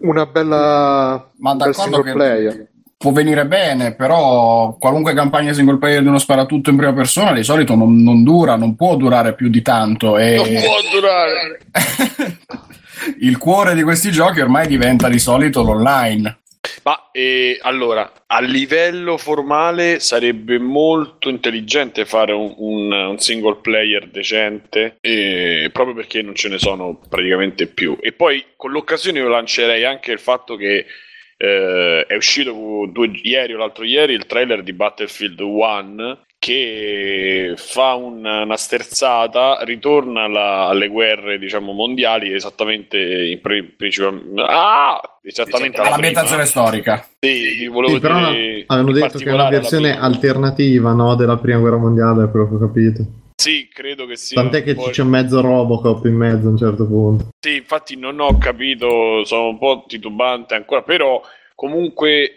una 0.00 0.26
bella 0.26 1.30
Ma 1.38 1.50
un 1.52 1.56
bel 1.56 1.70
d'accordo 1.70 1.96
single 1.96 2.02
che 2.02 2.12
player. 2.12 2.68
può 2.96 3.12
venire 3.12 3.46
bene, 3.46 3.94
però 3.94 4.76
qualunque 4.78 5.14
campagna 5.14 5.52
single 5.52 5.78
player 5.78 6.02
di 6.02 6.08
uno 6.08 6.18
sparatutto 6.18 6.70
in 6.70 6.76
prima 6.76 6.92
persona 6.92 7.32
di 7.32 7.42
solito 7.42 7.74
non, 7.74 8.02
non 8.02 8.22
dura, 8.22 8.56
non 8.56 8.74
può 8.76 8.96
durare 8.96 9.34
più 9.34 9.48
di 9.48 9.62
tanto. 9.62 10.18
E... 10.18 10.36
Non 10.36 10.46
può 10.46 10.76
durare. 10.92 11.60
Il 13.20 13.38
cuore 13.38 13.74
di 13.74 13.82
questi 13.82 14.10
giochi 14.10 14.40
ormai 14.40 14.66
diventa 14.66 15.08
di 15.08 15.18
solito 15.18 15.62
l'online. 15.62 16.38
Ma 16.86 17.08
eh, 17.10 17.58
allora, 17.62 18.12
a 18.28 18.40
livello 18.40 19.16
formale 19.16 19.98
sarebbe 19.98 20.56
molto 20.60 21.28
intelligente 21.28 22.04
fare 22.04 22.30
un, 22.32 22.54
un- 22.58 22.92
un 22.92 23.18
single 23.18 23.56
player 23.56 24.06
decente, 24.08 24.98
eh, 25.00 25.68
proprio 25.72 25.96
perché 25.96 26.22
non 26.22 26.36
ce 26.36 26.48
ne 26.48 26.58
sono 26.58 27.00
praticamente 27.08 27.66
più. 27.66 27.98
E 28.00 28.12
poi 28.12 28.44
con 28.56 28.70
l'occasione 28.70 29.18
io 29.18 29.26
lancerei 29.26 29.84
anche 29.84 30.12
il 30.12 30.20
fatto 30.20 30.54
che 30.54 30.86
eh, 31.38 32.04
è 32.06 32.14
uscito 32.14 32.52
due- 32.88 33.10
ieri 33.20 33.52
o 33.54 33.58
l'altro 33.58 33.82
ieri 33.82 34.12
il 34.14 34.26
trailer 34.26 34.62
di 34.62 34.72
Battlefield 34.72 35.40
1 35.40 36.25
che 36.38 37.54
fa 37.56 37.94
un- 37.94 38.24
una 38.24 38.56
sterzata, 38.56 39.58
ritorna 39.62 40.24
alla- 40.24 40.66
alle 40.68 40.88
guerre 40.88 41.38
diciamo 41.38 41.72
mondiali 41.72 42.32
esattamente 42.32 42.98
in 42.98 43.40
pre- 43.40 43.64
principal- 43.76 44.22
ah, 44.36 45.00
esattamente 45.22 45.78
alla 45.80 45.94
prima. 45.94 45.96
All'ambientazione 45.96 46.44
storica. 46.44 47.06
Sì, 47.18 47.66
volevo 47.66 47.94
Sì, 47.94 48.00
però 48.00 48.30
dire 48.30 48.64
avevano 48.66 48.88
in 48.90 48.94
detto 49.02 49.18
che 49.18 49.24
è 49.24 49.32
una 49.32 49.48
versione 49.48 49.98
alternativa 49.98 50.92
no, 50.92 51.14
della 51.16 51.36
prima 51.38 51.58
guerra 51.58 51.76
mondiale, 51.78 52.24
è 52.24 52.30
quello 52.30 52.48
che 52.48 52.54
ho 52.54 52.58
capito. 52.58 53.02
Sì, 53.38 53.68
credo 53.72 54.06
che 54.06 54.16
sia. 54.16 54.40
Tant'è 54.40 54.62
che 54.62 54.70
un 54.70 54.76
po' 54.76 54.90
c'è 54.90 55.02
mezzo 55.02 55.40
Robocop 55.42 56.04
in 56.06 56.14
mezzo 56.14 56.46
a 56.46 56.50
un 56.50 56.56
certo 56.56 56.86
punto. 56.86 57.28
Sì, 57.38 57.56
infatti 57.56 57.96
non 57.96 58.18
ho 58.18 58.38
capito, 58.38 59.24
sono 59.24 59.48
un 59.48 59.58
po' 59.58 59.84
titubante 59.86 60.54
ancora, 60.54 60.82
però 60.82 61.20
comunque 61.56 62.36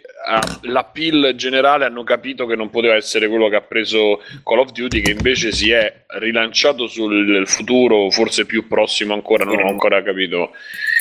la 0.62 0.82
pill 0.84 1.34
generale 1.34 1.84
hanno 1.84 2.02
capito 2.02 2.46
che 2.46 2.56
non 2.56 2.70
poteva 2.70 2.94
essere 2.94 3.28
quello 3.28 3.48
che 3.48 3.56
ha 3.56 3.60
preso 3.60 4.20
Call 4.42 4.58
of 4.58 4.72
Duty, 4.72 5.02
che 5.02 5.12
invece 5.12 5.52
si 5.52 5.70
è 5.70 6.04
rilanciato 6.18 6.88
sul 6.88 7.44
futuro, 7.46 8.10
forse 8.10 8.46
più 8.46 8.66
prossimo 8.66 9.14
ancora, 9.14 9.44
non 9.44 9.62
ho 9.62 9.68
ancora 9.68 10.02
capito, 10.02 10.50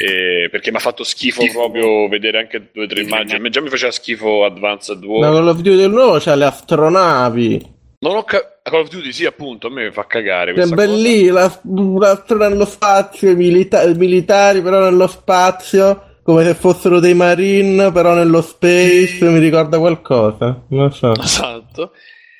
eh, 0.05 0.49
perché 0.51 0.69
mi 0.69 0.77
ha 0.77 0.82
fatto 0.82 1.03
schifo 1.03 1.43
proprio 1.51 2.08
vedere 2.10 2.39
anche 2.39 2.69
due 2.71 2.84
o 2.84 2.88
tre 2.88 3.01
immagini. 3.01 3.39
A 3.39 3.39
me 3.39 3.49
già 3.49 3.62
mi 3.62 3.69
faceva 3.69 3.91
schifo 3.91 4.43
Advanced 4.43 5.01
ma 5.01 5.08
War. 5.08 5.34
Call 5.34 5.47
of 5.47 5.58
Duty 5.62 5.77
del 5.77 5.91
nuovo 5.91 6.19
c'ha 6.19 6.36
le 6.36 6.45
astronavi 6.45 7.65
Non 7.99 8.17
ho 8.17 8.23
capito. 8.23 8.58
Call 8.62 8.82
of 8.82 8.89
Duty, 8.89 9.12
sì, 9.12 9.25
appunto, 9.25 9.67
a 9.67 9.69
me 9.71 9.91
fa 9.91 10.05
cagare. 10.05 10.53
che 10.53 10.60
questa 10.60 10.75
cosa. 10.75 10.88
belli 10.88 11.25
la, 11.27 11.60
l'astro 11.97 12.38
nello 12.38 12.65
spazio 12.65 13.32
i 13.32 13.36
milita- 13.36 13.82
i 13.82 13.95
militari 13.95 14.62
però 14.62 14.82
nello 14.82 15.08
spazio 15.08 16.09
come 16.23 16.43
se 16.45 16.53
fossero 16.53 16.99
dei 16.99 17.13
marine 17.13 17.91
però 17.91 18.13
nello 18.13 18.41
space 18.41 19.19
mi 19.29 19.39
ricorda 19.39 19.77
qualcosa 19.79 20.63
non 20.69 20.91
so 20.93 21.13
Esatto. 21.21 21.91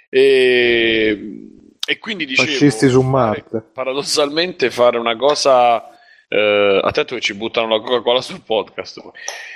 E, 0.10 1.48
e 1.88 1.98
quindi 2.00 2.26
dicevo, 2.26 2.48
Fascisti 2.50 2.88
su 2.90 3.00
fare- 3.02 3.12
Marte. 3.12 3.64
paradossalmente 3.74 4.70
fare 4.72 4.98
una 4.98 5.16
cosa 5.16 5.84
eh, 6.28 6.80
attento 6.84 7.16
che 7.16 7.22
ci 7.22 7.34
buttano 7.36 7.68
la 7.68 7.80
Coca-Cola 7.82 8.22
sul 8.22 8.42
podcast. 8.46 9.02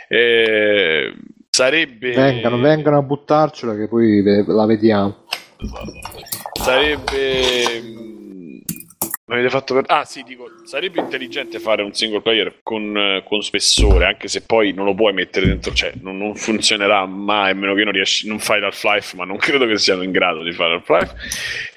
Eh, 0.07 1.13
sarebbe 1.49 2.11
Vengano, 2.13 2.57
vengano 2.59 2.97
a 2.97 3.01
buttarcela 3.01 3.75
che 3.75 3.87
poi 3.87 4.23
la 4.45 4.65
vediamo. 4.65 5.25
sarebbe 6.53 7.81
mm, 7.81 7.93
mi 7.93 8.61
avete 8.61 8.87
fatto 8.99 9.12
per... 9.25 9.83
ah 9.87 10.03
sì 10.03 10.23
dico 10.23 10.45
sarebbe 10.65 10.99
intelligente 10.99 11.59
fare 11.59 11.81
un 11.81 11.93
single 11.93 12.21
player 12.21 12.59
con, 12.61 12.95
eh, 12.97 13.23
con 13.25 13.41
spessore 13.41 14.05
anche 14.05 14.27
se 14.27 14.41
poi 14.41 14.73
non 14.73 14.85
lo 14.85 14.93
puoi 14.93 15.13
mettere 15.13 15.45
dentro 15.45 15.73
cioè 15.73 15.93
non, 16.01 16.17
non 16.17 16.35
funzionerà 16.35 17.05
mai 17.05 17.51
a 17.51 17.55
meno 17.55 17.73
che 17.73 17.83
non 17.83 17.93
riesci 17.93 18.27
non 18.27 18.39
fai 18.39 18.59
l'Half-Life 18.59 19.15
ma 19.15 19.23
non 19.23 19.37
credo 19.43 19.65
che 19.65 19.77
siano 19.77 20.03
in 20.03 20.11
grado 20.11 20.43
di 20.43 20.51
fare 20.51 20.73
Half-Life 20.73 21.15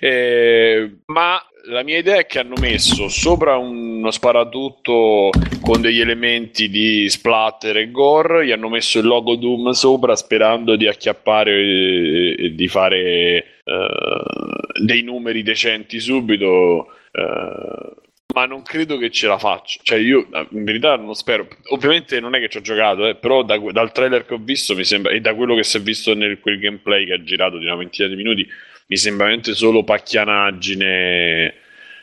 Eh, 0.00 0.98
ma 1.06 1.40
la 1.68 1.82
mia 1.82 1.98
idea 1.98 2.18
è 2.18 2.26
che 2.26 2.38
hanno 2.38 2.54
messo 2.61 3.09
sopra 3.09 3.56
uno 3.56 4.11
sparatutto 4.11 5.30
con 5.61 5.80
degli 5.80 6.00
elementi 6.00 6.68
di 6.68 7.09
splatter 7.09 7.76
e 7.78 7.90
gore, 7.90 8.46
gli 8.46 8.52
hanno 8.52 8.68
messo 8.68 8.98
il 8.98 9.06
logo 9.06 9.35
Doom 9.37 9.70
sopra 9.70 10.14
sperando 10.14 10.76
di 10.76 10.87
acchiappare 10.87 11.52
e, 11.52 12.37
e 12.38 12.54
di 12.54 12.68
fare 12.68 13.44
uh, 13.64 14.85
dei 14.85 15.02
numeri 15.02 15.42
decenti 15.42 15.98
subito. 15.98 16.95
Uh, 17.16 17.94
ma 18.35 18.44
non 18.44 18.61
credo 18.62 18.98
che 18.98 19.11
ce 19.11 19.26
la 19.26 19.38
faccia. 19.38 19.81
Cioè, 19.83 19.98
io 19.98 20.26
in 20.50 20.64
verità 20.64 20.96
non 20.96 21.14
spero. 21.14 21.48
Ovviamente 21.70 22.20
non 22.20 22.35
è 22.35 22.40
che 22.40 22.50
ci 22.50 22.59
ho 22.59 22.61
giocato, 22.61 23.07
eh, 23.07 23.14
però 23.16 23.42
da, 23.42 23.57
dal 23.59 23.92
trailer 23.92 24.26
che 24.26 24.35
ho 24.35 24.40
visto 24.40 24.74
mi 24.74 24.85
sembra, 24.85 25.12
e 25.12 25.20
da 25.20 25.35
quello 25.35 25.55
che 25.55 25.62
si 25.62 25.79
è 25.79 25.81
visto 25.81 26.14
nel 26.14 26.40
quel 26.40 26.59
gameplay 26.59 27.07
che 27.07 27.14
ha 27.14 27.22
girato 27.22 27.57
di 27.57 27.64
una 27.64 27.76
ventina 27.76 28.09
di 28.09 28.16
minuti, 28.16 28.46
mi 28.88 28.96
sembra 28.96 29.24
veramente 29.24 29.55
solo 29.55 29.85
pacchianaggine. 29.85 31.55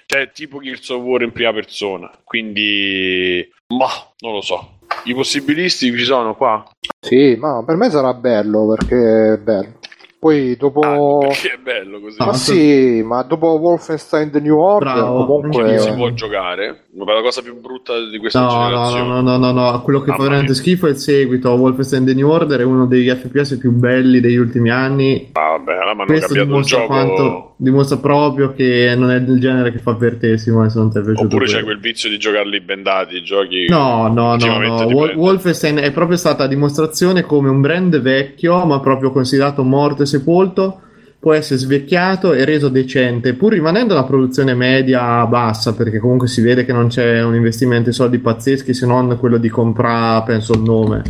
Cioè, 0.07 0.31
tipo 0.31 0.59
Gears 0.59 0.89
of 0.89 1.03
War 1.03 1.21
in 1.21 1.31
prima 1.31 1.53
persona. 1.53 2.11
Quindi, 2.23 3.47
ma 3.67 3.87
non 4.19 4.33
lo 4.33 4.41
so. 4.41 4.79
I 5.05 5.13
possibilisti 5.13 5.95
ci 5.95 6.03
sono 6.03 6.35
qua? 6.35 6.67
Sì, 6.99 7.35
ma 7.35 7.63
per 7.65 7.75
me 7.75 7.89
sarà 7.89 8.13
bello 8.13 8.73
perché 8.75 9.33
è 9.33 9.37
bello. 9.37 9.79
Poi 10.23 10.55
dopo. 10.55 10.79
Ah, 10.79 11.27
perché 11.27 11.49
è 11.49 11.57
bello 11.57 11.99
così. 11.99 12.15
Ma 12.17 12.31
sì, 12.31 13.01
ma 13.03 13.23
dopo 13.23 13.47
Wolfenstein 13.59 14.31
The 14.31 14.39
New 14.39 14.57
Order 14.57 14.93
Bravo. 14.93 15.25
comunque. 15.25 15.77
si 15.79 15.91
può 15.91 16.09
giocare. 16.11 16.82
Ma 16.95 17.11
la 17.11 17.21
cosa 17.21 17.41
più 17.41 17.59
brutta 17.59 17.93
di 18.07 18.19
questa 18.19 18.39
No, 18.41 18.45
no, 18.45 18.51
generazione. 18.69 19.07
no, 19.07 19.21
no, 19.21 19.37
no, 19.37 19.51
no, 19.51 19.81
quello 19.81 19.99
che 20.01 20.11
fa 20.11 20.11
Mamma 20.17 20.23
veramente 20.25 20.53
schifo 20.53 20.85
è 20.85 20.91
il 20.91 20.97
seguito. 20.97 21.49
Wolfenstein 21.49 22.05
The 22.05 22.13
New 22.13 22.29
Order 22.29 22.59
è 22.59 22.63
uno 22.63 22.85
degli 22.85 23.09
FPS 23.09 23.57
più 23.57 23.71
belli 23.71 24.19
degli 24.19 24.35
ultimi 24.35 24.69
anni. 24.69 25.29
Ah, 25.31 25.55
allora 25.55 25.83
mi 25.95 26.01
hanno 26.01 26.05
Questo 26.05 26.27
cambiato 26.27 26.41
il 26.41 26.45
dimostra, 26.47 26.77
gioco. 26.81 26.87
quanto, 26.93 27.53
dimostra 27.57 27.97
proprio 27.97 28.53
che 28.53 28.93
non 28.95 29.09
è 29.09 29.19
del 29.21 29.39
genere 29.39 29.71
che 29.71 29.79
fa 29.79 29.89
avvertesimo. 29.91 30.63
E 30.65 30.69
se 30.69 30.77
non 30.77 30.91
ti 30.91 30.99
è 30.99 31.01
piaciuto 31.01 31.23
Oppure 31.25 31.45
c'è 31.45 31.51
quello. 31.53 31.65
quel 31.65 31.79
vizio 31.79 32.09
di 32.09 32.17
giocarli 32.19 32.61
bendati, 32.61 33.15
i 33.15 33.23
giochi. 33.23 33.65
No, 33.69 34.07
no, 34.13 34.35
no, 34.35 34.57
no. 34.59 34.83
Wol-. 34.85 35.15
Wolfenstein 35.15 35.77
è 35.77 35.91
proprio 35.91 36.17
stata 36.17 36.45
dimostrazione 36.45 37.23
come 37.23 37.49
un 37.49 37.59
brand 37.59 37.99
vecchio, 38.01 38.63
ma 38.65 38.79
proprio 38.79 39.09
considerato 39.11 39.63
morto 39.63 40.03
e 40.03 40.05
sepolto, 40.05 40.79
può 41.23 41.31
essere 41.31 41.57
svecchiato 41.57 42.33
e 42.33 42.43
reso 42.43 42.67
decente, 42.67 43.33
pur 43.33 43.53
rimanendo 43.53 43.93
una 43.93 44.03
produzione 44.03 44.53
media 44.53 45.25
bassa, 45.25 45.73
perché 45.73 45.97
comunque 45.97 46.27
si 46.27 46.41
vede 46.41 46.65
che 46.65 46.73
non 46.73 46.89
c'è 46.89 47.23
un 47.23 47.33
investimento 47.33 47.87
in 47.87 47.95
soldi 47.95 48.19
pazzeschi 48.19 48.73
se 48.73 48.85
non 48.85 49.17
quello 49.17 49.37
di 49.37 49.47
comprare, 49.47 50.25
penso, 50.25 50.51
il 50.51 50.59
nome. 50.59 51.01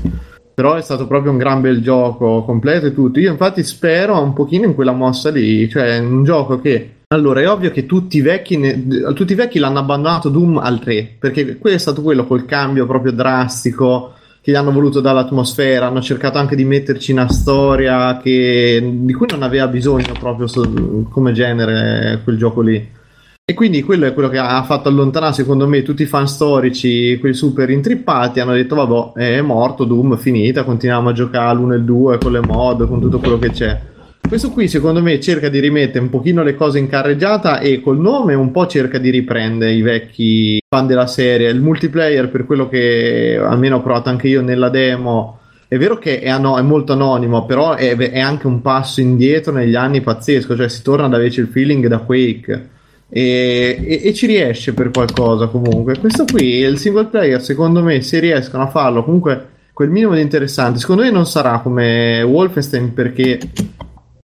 Però 0.54 0.76
è 0.76 0.84
stato 0.84 1.08
proprio 1.08 1.32
un 1.32 1.40
gran 1.40 1.62
bel 1.62 1.82
gioco 1.82 2.44
completo 2.44 2.86
e 2.86 2.94
tutto. 2.94 3.20
Io 3.20 3.32
infatti 3.32 3.64
spero 3.64 4.22
un 4.22 4.34
pochino 4.34 4.66
in 4.66 4.76
quella 4.76 4.92
mossa 4.92 5.32
lì, 5.32 5.68
cioè 5.68 5.98
un 5.98 6.24
gioco 6.24 6.62
che 6.62 6.98
allora, 7.08 7.42
è 7.42 7.50
ovvio 7.50 7.72
che 7.72 7.88
tutti 7.88 8.18
i 8.18 8.22
vecchi, 8.22 8.58
ne- 8.58 8.86
tutti 9.16 9.32
i 9.32 9.36
vecchi 9.36 9.58
l'hanno 9.58 9.80
abbandonato 9.80 10.30
Doom 10.30 10.60
al 10.60 10.80
3, 10.80 11.16
perché 11.18 11.58
quello 11.58 11.76
è 11.76 11.80
stato 11.80 12.04
quello 12.04 12.28
col 12.28 12.46
cambio 12.46 12.86
proprio 12.86 13.14
drastico 13.14 14.14
che 14.44 14.52
gli 14.52 14.56
hanno 14.56 14.74
voluto 14.74 15.00
dare 15.00 15.16
l'atmosfera, 15.16 15.88
hanno 15.88 16.02
cercato 16.02 16.38
anche 16.38 16.58
di 16.58 16.66
metterci 16.66 17.14
una 17.14 17.30
storia 17.30 18.18
che- 18.18 18.82
di 18.84 19.14
cui 19.14 19.26
non 19.30 19.42
aveva 19.42 19.68
bisogno 19.68 20.12
proprio 20.20 20.48
so- 20.48 21.06
come 21.10 21.32
genere 21.32 22.20
quel 22.26 22.38
gioco 22.38 22.60
lì. 22.60 22.90
E 23.46 23.54
quindi 23.54 23.84
quello 23.84 24.06
è 24.06 24.14
quello 24.14 24.28
che 24.28 24.38
ha 24.38 24.62
fatto 24.64 24.90
allontanare 24.90 25.32
secondo 25.32 25.66
me 25.66 25.82
tutti 25.82 26.02
i 26.04 26.06
fan 26.08 26.28
storici, 26.28 27.18
quelli 27.20 27.36
super 27.36 27.70
intrippati, 27.70 28.42
hanno 28.42 28.54
detto 28.54 28.76
vabbè 28.76 29.38
è 29.38 29.42
morto 29.42 29.86
Doom, 29.86 30.18
finita, 30.18 30.66
continuiamo 30.66 31.10
a 31.10 31.14
giocare 31.14 31.58
l'1 31.58 31.74
e 31.74 31.78
il 31.78 31.84
2 31.84 32.18
con 32.18 32.32
le 32.34 32.42
mod, 32.42 32.86
con 32.86 33.00
tutto 33.00 33.20
quello 33.20 33.40
che 33.40 33.50
c'è. 33.52 33.80
Questo 34.28 34.50
qui 34.50 34.68
secondo 34.68 35.02
me 35.02 35.20
cerca 35.20 35.50
di 35.50 35.60
rimettere 35.60 36.00
un 36.00 36.10
pochino 36.10 36.42
le 36.42 36.56
cose 36.56 36.80
in 36.80 36.88
carreggiata 36.88 37.60
e 37.60 37.82
col 37.82 38.00
nome 38.00 38.34
un 38.34 38.52
po' 38.52 38.66
cerca 38.66 38.98
di 38.98 39.12
riprendere 39.12 39.74
i 39.74 39.82
vecchi 39.82 40.60
fan 40.68 40.88
della 40.88 41.06
serie. 41.06 41.50
Il 41.50 41.62
multiplayer 41.62 42.30
per 42.30 42.46
quello 42.46 42.68
che 42.68 43.40
almeno 43.40 43.76
ho 43.76 43.82
provato 43.82 44.10
anche 44.10 44.28
io 44.28 44.42
nella 44.42 44.70
demo 44.70 45.40
è 45.74 45.78
vero 45.78 45.98
che 45.98 46.20
è, 46.20 46.30
ano- 46.30 46.60
è 46.60 46.62
molto 46.62 46.94
anonimo, 46.94 47.46
però 47.46 47.74
è, 47.74 47.96
è 47.98 48.20
anche 48.20 48.46
un 48.46 48.62
passo 48.62 49.02
indietro 49.02 49.52
negli 49.52 49.74
anni 49.74 50.02
pazzesco, 50.02 50.56
cioè 50.56 50.70
si 50.70 50.84
torna 50.84 51.06
ad 51.06 51.16
averci 51.16 51.40
il 51.40 51.48
feeling 51.48 51.88
da 51.88 51.98
Quake. 51.98 52.70
E, 53.10 53.80
e- 53.84 54.02
e 54.04 54.14
ci 54.14 54.28
riesce 54.28 54.74
per 54.74 54.92
qualcosa 54.92 55.48
comunque. 55.48 55.98
Questo 55.98 56.26
qui, 56.26 56.58
il 56.58 56.78
single 56.78 57.06
player, 57.06 57.42
secondo 57.42 57.82
me, 57.82 58.02
se 58.02 58.20
riescono 58.20 58.62
a 58.62 58.68
farlo 58.68 59.04
comunque 59.04 59.48
quel 59.74 59.90
minimo 59.90 60.14
di 60.14 60.22
interessante, 60.22 60.78
secondo 60.78 61.02
me 61.02 61.10
non 61.10 61.26
sarà 61.26 61.58
come 61.58 62.22
Wolfenstein 62.22 62.94
perché 62.94 63.40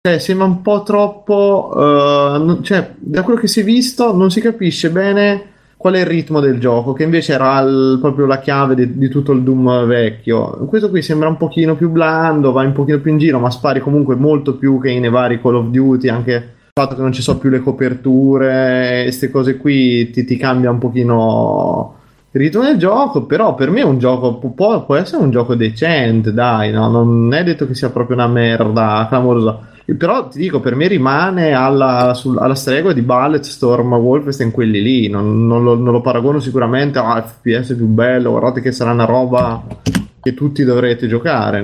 cioè, 0.06 0.20
sembra 0.20 0.46
un 0.46 0.62
po' 0.62 0.84
troppo. 0.84 1.72
eh, 1.76 2.38
non- 2.38 2.64
cioè, 2.64 2.92
da 3.00 3.24
quello 3.24 3.40
che 3.40 3.48
si 3.48 3.62
è 3.62 3.64
visto, 3.64 4.16
non 4.16 4.30
si 4.30 4.40
capisce 4.40 4.92
bene 4.92 5.42
qual 5.78 5.96
è 5.96 6.00
il 6.02 6.06
ritmo 6.06 6.40
del 6.40 6.60
gioco, 6.60 6.94
che 6.94 7.02
invece 7.04 7.34
era 7.34 7.60
il- 7.62 7.98
proprio 8.00 8.28
la 8.28 8.38
chiave 8.40 8.76
di, 8.76 8.98
di 9.00 9.08
tutto 9.10 9.32
il 9.32 9.42
Doom 9.42 9.86
vecchio. 9.86 10.66
Questo 10.68 10.90
qui 10.92 11.02
sembra 11.02 11.28
un 11.28 11.38
pochino 11.38 11.76
più 11.76 11.90
blando, 11.90 12.52
vai 12.52 12.68
un 12.68 12.74
pochino 12.74 13.00
più 13.00 13.12
in 13.12 13.18
giro, 13.18 13.40
ma 13.40 13.50
spari 13.50 13.80
comunque 13.80 14.16
molto 14.16 14.56
più 14.58 14.80
che 14.80 14.98
nei 15.00 15.10
vari 15.10 15.42
Call 15.42 15.56
of 15.56 15.68
Duty, 15.70 16.08
anche 16.10 16.32
il 16.34 16.72
fatto 16.72 16.94
che 16.96 17.02
non 17.02 17.12
ci 17.12 17.22
sono 17.24 17.40
più 17.40 17.50
le 17.50 17.62
coperture, 17.62 19.02
queste 19.04 19.32
cose 19.32 19.58
qui 19.58 20.12
ti, 20.12 20.24
ti 20.24 20.38
cambia 20.38 20.70
un 20.70 20.78
pochino 20.78 21.96
il 22.32 22.42
ritmo 22.42 22.62
del 22.64 22.78
gioco, 22.78 23.24
però 23.26 23.56
per 23.56 23.72
me 23.72 23.80
è 23.80 23.84
un 23.84 23.98
gioco, 23.98 24.36
può, 24.36 24.86
può 24.86 24.96
essere 24.96 25.24
un 25.24 25.32
gioco 25.32 25.56
decente, 25.56 26.32
dai, 26.34 26.72
no? 26.72 26.90
non 26.90 27.34
è 27.34 27.44
detto 27.44 27.66
che 27.66 27.74
sia 27.74 27.90
proprio 27.90 28.18
una 28.18 28.28
merda 28.28 29.06
clamorosa. 29.10 29.74
Però 29.98 30.28
ti 30.28 30.40
dico, 30.40 30.60
per 30.60 30.76
me 30.76 30.88
rimane 30.88 31.54
alla, 31.54 32.14
sul- 32.16 32.40
alla 32.40 32.56
stregua 32.56 32.92
di 32.94 33.02
Bulletstorm, 33.02 33.94
Wolfenstein, 33.94 34.52
quelli 34.52 34.82
lì. 34.82 35.10
Non, 35.10 35.46
non 35.46 35.64
lo, 35.64 35.76
non 35.76 35.94
lo 35.94 36.02
paragono 36.02 36.40
sicuramente 36.40 36.98
a 36.98 37.22
FPS 37.22 37.76
più 37.76 37.86
bello. 37.86 38.32
Guardate 38.32 38.62
che 38.62 38.72
sarà 38.72 38.92
una 38.92 39.06
roba 39.06 39.64
che 40.20 40.34
tutti 40.34 40.64
dovrete 40.64 41.08
giocare. 41.08 41.64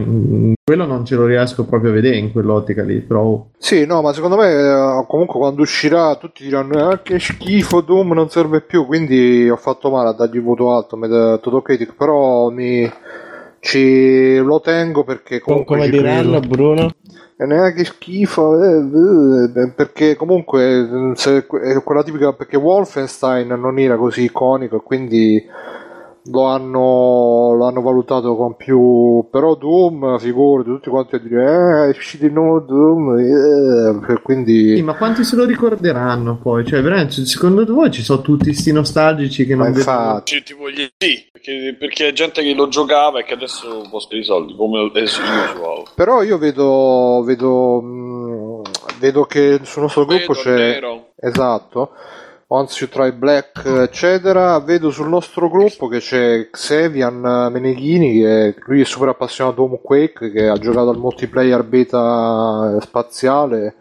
Quello 0.63 0.85
non 0.85 1.03
ce 1.03 1.15
lo 1.15 1.25
riesco 1.25 1.65
proprio 1.65 1.89
a 1.89 1.93
vedere 1.93 2.17
in 2.17 2.31
quell'ottica 2.31 2.83
lì. 2.83 2.99
Però 2.99 3.43
Sì, 3.57 3.87
no, 3.87 4.03
ma 4.03 4.13
secondo 4.13 4.35
me 4.37 4.51
eh, 4.51 5.05
comunque 5.07 5.39
quando 5.39 5.63
uscirà 5.63 6.15
tutti 6.17 6.43
diranno 6.43 6.89
ah, 6.89 6.99
che 6.99 7.17
schifo 7.17 7.81
Doom 7.81 8.13
non 8.13 8.29
serve 8.29 8.61
più, 8.61 8.85
quindi 8.85 9.49
ho 9.49 9.57
fatto 9.57 9.89
male 9.89 10.09
a 10.09 10.13
dargli 10.13 10.39
voto 10.39 10.75
alto 10.75 10.95
Toto 11.41 11.61
Critic, 11.63 11.95
però 11.95 12.49
mi 12.49 12.87
ci 13.63 14.37
lo 14.37 14.59
tengo 14.59 15.03
perché 15.03 15.39
Com- 15.39 15.63
comunque 15.63 15.77
come 15.77 15.89
diranno, 15.89 16.39
credo. 16.39 16.47
Bruno? 16.47 16.89
E 17.41 17.45
neanche 17.47 17.83
schifo, 17.85 18.61
eh, 18.63 19.49
eh, 19.63 19.71
perché 19.75 20.15
comunque 20.15 20.61
eh, 21.11 21.11
se- 21.15 21.47
è 21.47 21.81
quella 21.83 22.03
tipica 22.03 22.33
perché 22.33 22.55
Wolfenstein 22.55 23.47
non 23.47 23.79
era 23.79 23.97
così 23.97 24.25
iconico 24.25 24.75
e 24.77 24.81
quindi 24.83 25.43
lo 26.25 26.43
hanno, 26.45 27.53
lo 27.55 27.65
hanno 27.65 27.81
valutato 27.81 28.35
con 28.35 28.55
più 28.55 29.27
però 29.31 29.55
Doom 29.55 30.19
figurati 30.19 30.69
tutti 30.69 30.89
quanti 30.89 31.15
a 31.15 31.19
dire 31.19 31.43
eh, 31.43 31.93
è 31.93 31.97
uscito 31.97 32.25
il 32.27 32.31
nuovo 32.33 32.59
Doom 32.59 33.17
eh, 33.17 34.05
sì, 34.07 34.21
quindi 34.21 34.81
ma 34.83 34.95
quanti 34.95 35.23
se 35.23 35.35
lo 35.35 35.45
ricorderanno 35.45 36.37
poi? 36.37 36.63
Cioè, 36.65 36.81
veramente, 36.81 37.25
secondo 37.25 37.65
voi 37.73 37.89
ci 37.89 38.03
sono 38.03 38.21
tutti 38.21 38.53
sti 38.53 38.71
nostalgici 38.71 39.45
che 39.45 39.55
Ma 39.55 39.63
non 39.63 39.73
vedono. 39.73 39.91
infatti 39.97 40.35
Ci- 40.35 40.43
tipo 40.43 40.69
gli 40.69 40.87
sì, 40.95 41.27
perché, 41.31 41.75
perché 41.79 42.07
è 42.09 42.13
gente 42.13 42.43
che 42.43 42.53
lo 42.53 42.67
giocava 42.67 43.19
e 43.19 43.23
che 43.23 43.33
adesso 43.33 43.85
può 43.89 43.99
spendere 43.99 44.21
i 44.21 44.25
soldi, 44.31 44.55
come 44.55 44.79
adesso 44.79 45.21
usual. 45.21 45.83
però 45.95 46.21
io 46.21 46.37
vedo 46.37 47.23
vedo, 47.25 47.81
mh, 47.81 48.61
vedo 48.99 49.23
che 49.25 49.59
sul 49.63 49.81
nostro 49.83 50.05
gruppo 50.05 50.33
Vedo 50.33 50.39
c'è 50.43 50.55
nero. 50.55 51.13
Esatto. 51.19 51.91
Once 52.53 52.83
You 52.83 52.89
Try 52.91 53.13
Black, 53.17 53.65
eccetera. 53.65 54.59
Vedo 54.59 54.89
sul 54.91 55.07
nostro 55.07 55.49
gruppo 55.49 55.87
che 55.87 55.99
c'è 55.99 56.49
Xevian 56.49 57.49
Meneghini, 57.49 58.19
che 58.19 58.55
lui 58.65 58.81
è 58.81 58.83
super 58.83 59.07
appassionato 59.07 59.65
di 59.69 59.77
Quake, 59.81 60.31
che 60.31 60.47
ha 60.49 60.57
giocato 60.57 60.89
al 60.89 60.97
multiplayer 60.97 61.63
beta 61.63 62.77
spaziale 62.81 63.75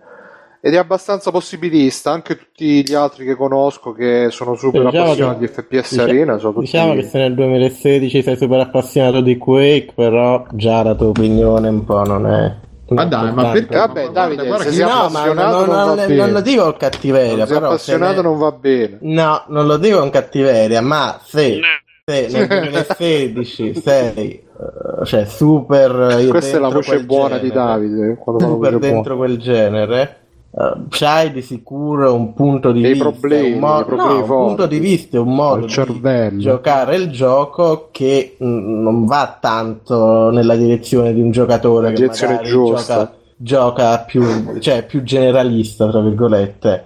ed 0.60 0.74
è 0.74 0.76
abbastanza 0.76 1.32
possibilista. 1.32 2.12
Anche 2.12 2.36
tutti 2.36 2.82
gli 2.88 2.94
altri 2.94 3.24
che 3.24 3.34
conosco 3.34 3.90
che 3.92 4.28
sono 4.30 4.54
super 4.54 4.84
Diciamo 4.84 5.04
appassionati 5.04 5.40
che- 5.40 5.46
di 5.46 5.52
FPS 5.52 5.90
dicia- 5.90 6.02
Arena 6.04 6.36
tutti... 6.36 6.60
Diciamo 6.60 6.94
che 6.94 7.02
se 7.02 7.18
nel 7.18 7.34
2016 7.34 8.22
sei 8.22 8.36
super 8.36 8.60
appassionato 8.60 9.20
di 9.20 9.36
Quake, 9.36 9.92
però 9.96 10.44
già 10.52 10.84
la 10.84 10.94
tua 10.94 11.08
opinione 11.08 11.68
un 11.68 11.84
po' 11.84 12.04
non 12.04 12.24
è. 12.28 12.54
Ma 12.90 13.04
dai, 13.04 13.32
ma 13.32 13.50
perché? 13.52 13.74
Eh, 13.74 13.78
vabbè, 13.78 14.08
Davide, 14.10 14.46
guarda 14.46 14.64
se 14.64 14.70
sei 14.72 14.80
No, 14.84 14.88
ma 14.88 15.04
appassionato 15.04 15.56
non, 15.64 15.66
non 15.76 15.96
non- 15.96 16.16
non 16.16 16.32
lo 16.32 16.40
dico 16.40 16.62
con 16.64 16.76
cattiveria, 16.76 17.46
sei 17.46 17.54
però 17.54 17.58
se 17.60 17.66
appassionato 17.94 18.16
ne- 18.16 18.22
non 18.28 18.38
va 18.38 18.52
bene. 18.52 18.98
No, 19.02 19.42
non 19.48 19.66
lo 19.66 19.76
dico 19.76 19.98
con 20.00 20.10
cattiveria, 20.10 20.80
ma 20.80 21.20
se, 21.22 21.58
No. 21.60 21.66
se 22.04 22.28
nel 22.30 22.46
2016 22.48 23.74
sei 23.80 24.08
eh, 24.16 25.04
cioè 25.04 25.24
super 25.24 26.18
eh, 26.18 26.26
Questa 26.26 26.56
è 26.56 26.60
la 26.60 26.68
dentro 26.68 26.92
voce 26.92 27.04
buona 27.04 27.38
di 27.38 27.48
genere, 27.48 27.64
Davide. 27.66 28.16
Quando 28.18 28.42
fa 28.42 28.48
la 28.48 28.54
super 28.54 28.70
voce 28.72 28.78
buona. 28.78 28.92
dentro 28.94 29.16
quel 29.16 29.38
genere 29.38 30.16
eh, 30.52 30.72
c'hai 30.88 31.30
di 31.32 31.42
sicuro 31.42 32.12
un 32.14 32.34
punto 32.34 32.72
di 32.72 32.80
Dei 32.80 32.92
vista 32.92 33.08
problemi, 33.10 33.52
un, 33.52 33.58
mo- 33.60 33.76
dei 33.76 33.84
problemi 33.84 34.12
no, 34.16 34.22
un 34.22 34.46
punto 34.46 34.66
di 34.66 34.78
vista 34.80 35.16
e 35.16 35.20
un 35.20 35.34
modo 35.34 35.66
di 35.66 35.72
cervello. 35.72 36.40
giocare 36.40 36.96
il 36.96 37.10
gioco 37.10 37.88
che 37.92 38.36
mm, 38.42 38.82
non 38.82 39.04
va 39.04 39.38
tanto 39.40 40.30
nella 40.30 40.56
direzione 40.56 41.14
di 41.14 41.20
un 41.20 41.30
giocatore 41.30 41.90
La 41.90 41.94
che 41.96 42.06
magari 42.06 42.48
gioca, 42.48 43.12
gioca 43.36 43.98
più, 44.00 44.58
cioè, 44.58 44.84
più 44.84 45.02
generalista 45.04 45.88
tra 45.88 46.00
virgolette 46.00 46.84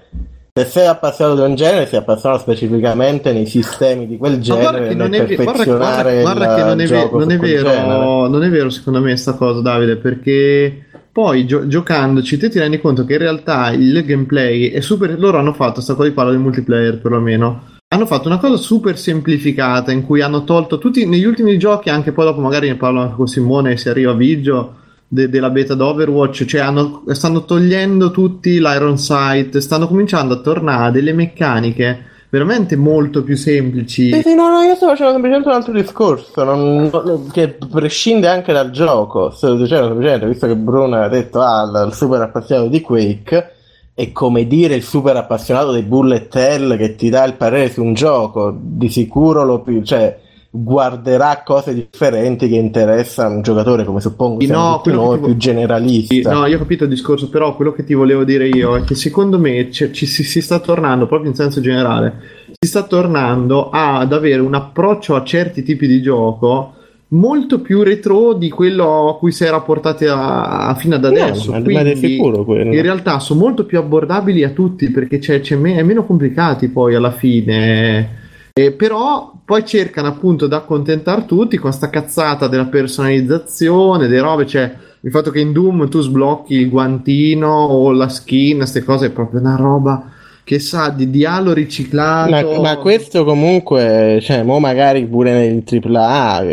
Se 0.53 0.65
sei 0.67 0.87
appassionato 0.87 1.41
di 1.43 1.49
un 1.49 1.55
genere, 1.57 1.87
sei 1.87 1.99
appassionato 2.01 2.43
specificamente 2.43 3.33
nei 3.33 3.47
sistemi 3.47 4.07
di 4.07 4.19
quel 4.19 4.39
Ma 4.39 4.45
guarda 4.45 4.71
genere 4.71 4.89
che 4.89 4.95
non 4.95 5.15
è, 5.15 5.25
ve- 5.25 5.35
guarda, 5.35 5.53
perfezionare 5.53 6.21
guarda- 6.21 6.21
guarda 6.21 6.45
il 6.45 6.55
che 6.55 6.63
non 6.63 6.81
è, 6.81 7.11
non 7.11 7.31
è 7.33 7.39
vero, 7.39 7.69
genere. 7.71 8.29
non 8.29 8.45
è 8.45 8.49
vero 8.51 8.71
secondo 8.71 9.01
me 9.01 9.17
sta 9.17 9.33
cosa 9.33 9.61
Davide 9.63 9.97
perché 9.97 10.84
poi 11.15 11.47
gio- 11.47 11.69
giocandoci 11.69 12.37
te 12.39 12.49
ti 12.49 12.59
rendi 12.59 12.81
conto 12.81 13.05
che 13.05 13.13
in 13.13 13.21
realtà 13.21 13.71
il 13.71 14.05
gameplay 14.05 14.71
è 14.71 14.81
super 14.81 15.17
loro 15.17 15.39
hanno 15.39 15.53
fatto 15.53 15.81
sta 15.81 15.95
cosa 15.95 16.09
di 16.09 16.15
parlo 16.15 16.33
del 16.33 16.41
multiplayer 16.41 16.99
perlomeno. 16.99 17.67
Hanno 17.95 18.07
fatto 18.07 18.27
una 18.27 18.39
cosa 18.39 18.57
super 18.57 18.99
semplificata 18.99 19.93
in 19.93 20.03
cui 20.05 20.23
hanno 20.23 20.43
tolto 20.43 20.79
tutti 20.79 21.07
negli 21.07 21.25
ultimi 21.25 21.57
giochi 21.57 21.89
anche 21.89 22.11
poi 22.11 22.25
dopo 22.25 22.41
magari 22.41 22.67
ne 22.67 22.75
parlo 22.75 23.03
anche 23.03 23.15
con 23.15 23.29
Simone 23.29 23.77
se 23.77 23.91
arriva 23.91 24.11
a 24.11 24.15
Vigio 24.17 24.75
de- 25.07 25.29
della 25.29 25.51
beta 25.51 25.75
d'Overwatch 25.75 26.47
cioè 26.47 26.63
hanno- 26.63 27.05
stanno 27.13 27.45
togliendo 27.45 28.11
tutti 28.11 28.59
l'Iron 28.59 28.99
Sight 28.99 29.59
stanno 29.59 29.87
cominciando 29.87 30.35
a 30.35 30.39
tornare 30.39 30.87
a 30.89 30.91
delle 30.91 31.13
meccaniche 31.13 32.07
veramente 32.39 32.75
molto 32.77 33.23
più 33.23 33.37
semplici 33.37 34.13
Sì, 34.13 34.21
sì, 34.23 34.35
no, 34.35 34.51
no, 34.51 34.61
io 34.63 34.75
sto 34.75 34.87
facendo 34.89 35.13
semplicemente 35.13 35.49
un 35.49 35.55
altro 35.55 35.73
discorso 35.73 36.43
non- 36.45 37.29
che 37.33 37.57
prescinde 37.71 38.27
anche 38.27 38.53
dal 38.53 38.71
gioco. 38.71 39.31
Sto 39.31 39.55
dicendo 39.55 39.87
semplicemente, 39.87 40.27
visto 40.27 40.47
che 40.47 40.57
Bruno 40.57 40.97
ha 41.01 41.09
detto 41.09 41.41
ah, 41.41 41.91
super 41.93 42.21
appassionato 42.21 42.69
di 42.69 42.81
Quake, 42.81 43.51
è 43.95 44.11
come 44.11 44.47
dire 44.49 44.75
il 44.75 44.83
super 44.83 45.17
appassionato 45.17 45.71
dei 45.71 45.83
bullet 45.83 46.35
hell 46.35 46.77
che 46.77 46.97
ti 46.97 47.09
dà 47.09 47.25
il 47.25 47.35
parere 47.35 47.71
su 47.71 47.83
un 47.83 47.95
gioco. 47.95 48.53
Di 48.59 48.89
sicuro 48.89 49.45
lo 49.45 49.61
pi- 49.61 49.85
cioè, 49.85 50.19
guarderà 50.57 51.43
cose 51.45 51.75
differenti 51.75 52.49
che 52.49 52.55
interessano 52.55 53.35
un 53.37 53.43
giocatore 53.43 53.83
come 53.85 54.01
suppongo 54.01 54.45
no, 54.47 54.81
noi, 54.85 55.19
vo- 55.19 55.27
più 55.27 55.37
generalista. 55.37 56.33
No, 56.33 56.47
io 56.47 56.55
ho 56.57 56.61
capito 56.61 56.85
il 56.85 56.91
discorso, 56.91 57.29
però 57.29 57.57
quello 57.57 57.73
che 57.73 57.83
ti 57.85 57.93
volevo 57.93 58.23
dire 58.23 58.47
io 58.47 58.77
è 58.77 58.85
che 58.85 58.95
secondo 58.95 59.37
me 59.39 59.69
c'è- 59.71 59.91
ci 59.91 60.07
si, 60.07 60.23
si 60.23 60.41
sta 60.41 60.61
tornando, 60.61 61.07
proprio 61.09 61.31
in 61.31 61.35
senso 61.37 61.61
generale, 61.61 62.21
si 62.61 62.69
sta 62.69 62.85
tornando 62.85 63.71
ad 63.71 64.13
avere 64.13 64.41
un 64.41 64.55
approccio 64.55 65.17
a 65.17 65.25
certi 65.25 65.65
tipi 65.65 65.89
di 65.89 66.01
gioco 66.01 66.73
molto 67.09 67.61
più 67.61 67.83
retro 67.83 68.33
di 68.35 68.49
quello 68.49 69.09
a 69.09 69.19
cui 69.19 69.33
si 69.33 69.45
era 69.45 69.61
portati 69.61 70.05
a, 70.07 70.69
a- 70.69 70.75
fino 70.77 70.95
ad 70.95 71.03
No, 71.03 71.09
adesso. 71.09 71.51
ma, 71.51 71.59
ma 71.59 71.65
Quindi 71.65 71.97
sicuro 71.97 72.45
quello. 72.45 72.73
in 72.73 72.81
realtà 72.83 73.19
sono 73.19 73.41
molto 73.41 73.65
più 73.67 73.79
abbordabili 73.79 74.45
a 74.45 74.51
tutti 74.51 74.89
perché 74.91 75.19
c'è, 75.19 75.41
c'è 75.41 75.57
me- 75.57 75.75
è 75.75 75.83
meno 75.83 76.05
complicati 76.07 76.69
poi 76.69 76.95
alla 76.95 77.11
fine. 77.11 78.23
Eh, 78.53 78.71
però 78.71 79.33
poi 79.45 79.65
cercano 79.67 80.09
appunto 80.09 80.47
di 80.47 80.55
accontentare 80.55 81.27
tutti 81.27 81.59
con 81.59 81.73
sta 81.73 81.91
cazzata 81.91 82.49
della 82.49 82.67
personalizzazione, 82.67 84.07
delle 84.09 84.21
robe, 84.21 84.47
cioè 84.47 84.73
il 85.01 85.11
fatto 85.11 85.31
che 85.31 85.41
in 85.41 85.53
Doom 85.53 85.89
tu 85.89 86.01
sblocchi 86.01 86.55
il 86.55 86.71
guantino 86.71 87.49
o 87.49 87.93
la 87.93 88.09
skin, 88.09 88.59
queste 88.59 88.83
cose 88.83 89.07
è 89.07 89.11
proprio 89.11 89.41
una 89.41 89.57
roba 89.57 90.11
che 90.45 90.59
sa 90.59 90.91
di 90.91 91.11
dialogo 91.11 91.55
riciclato. 91.55 92.31
Ma, 92.31 92.61
ma 92.61 92.77
questo 92.77 93.25
comunque, 93.25 94.19
cioè, 94.23 94.43
mo 94.43 94.59
magari 94.61 95.07
pure 95.07 95.33
nel 95.33 95.63
AAA, 95.65 96.45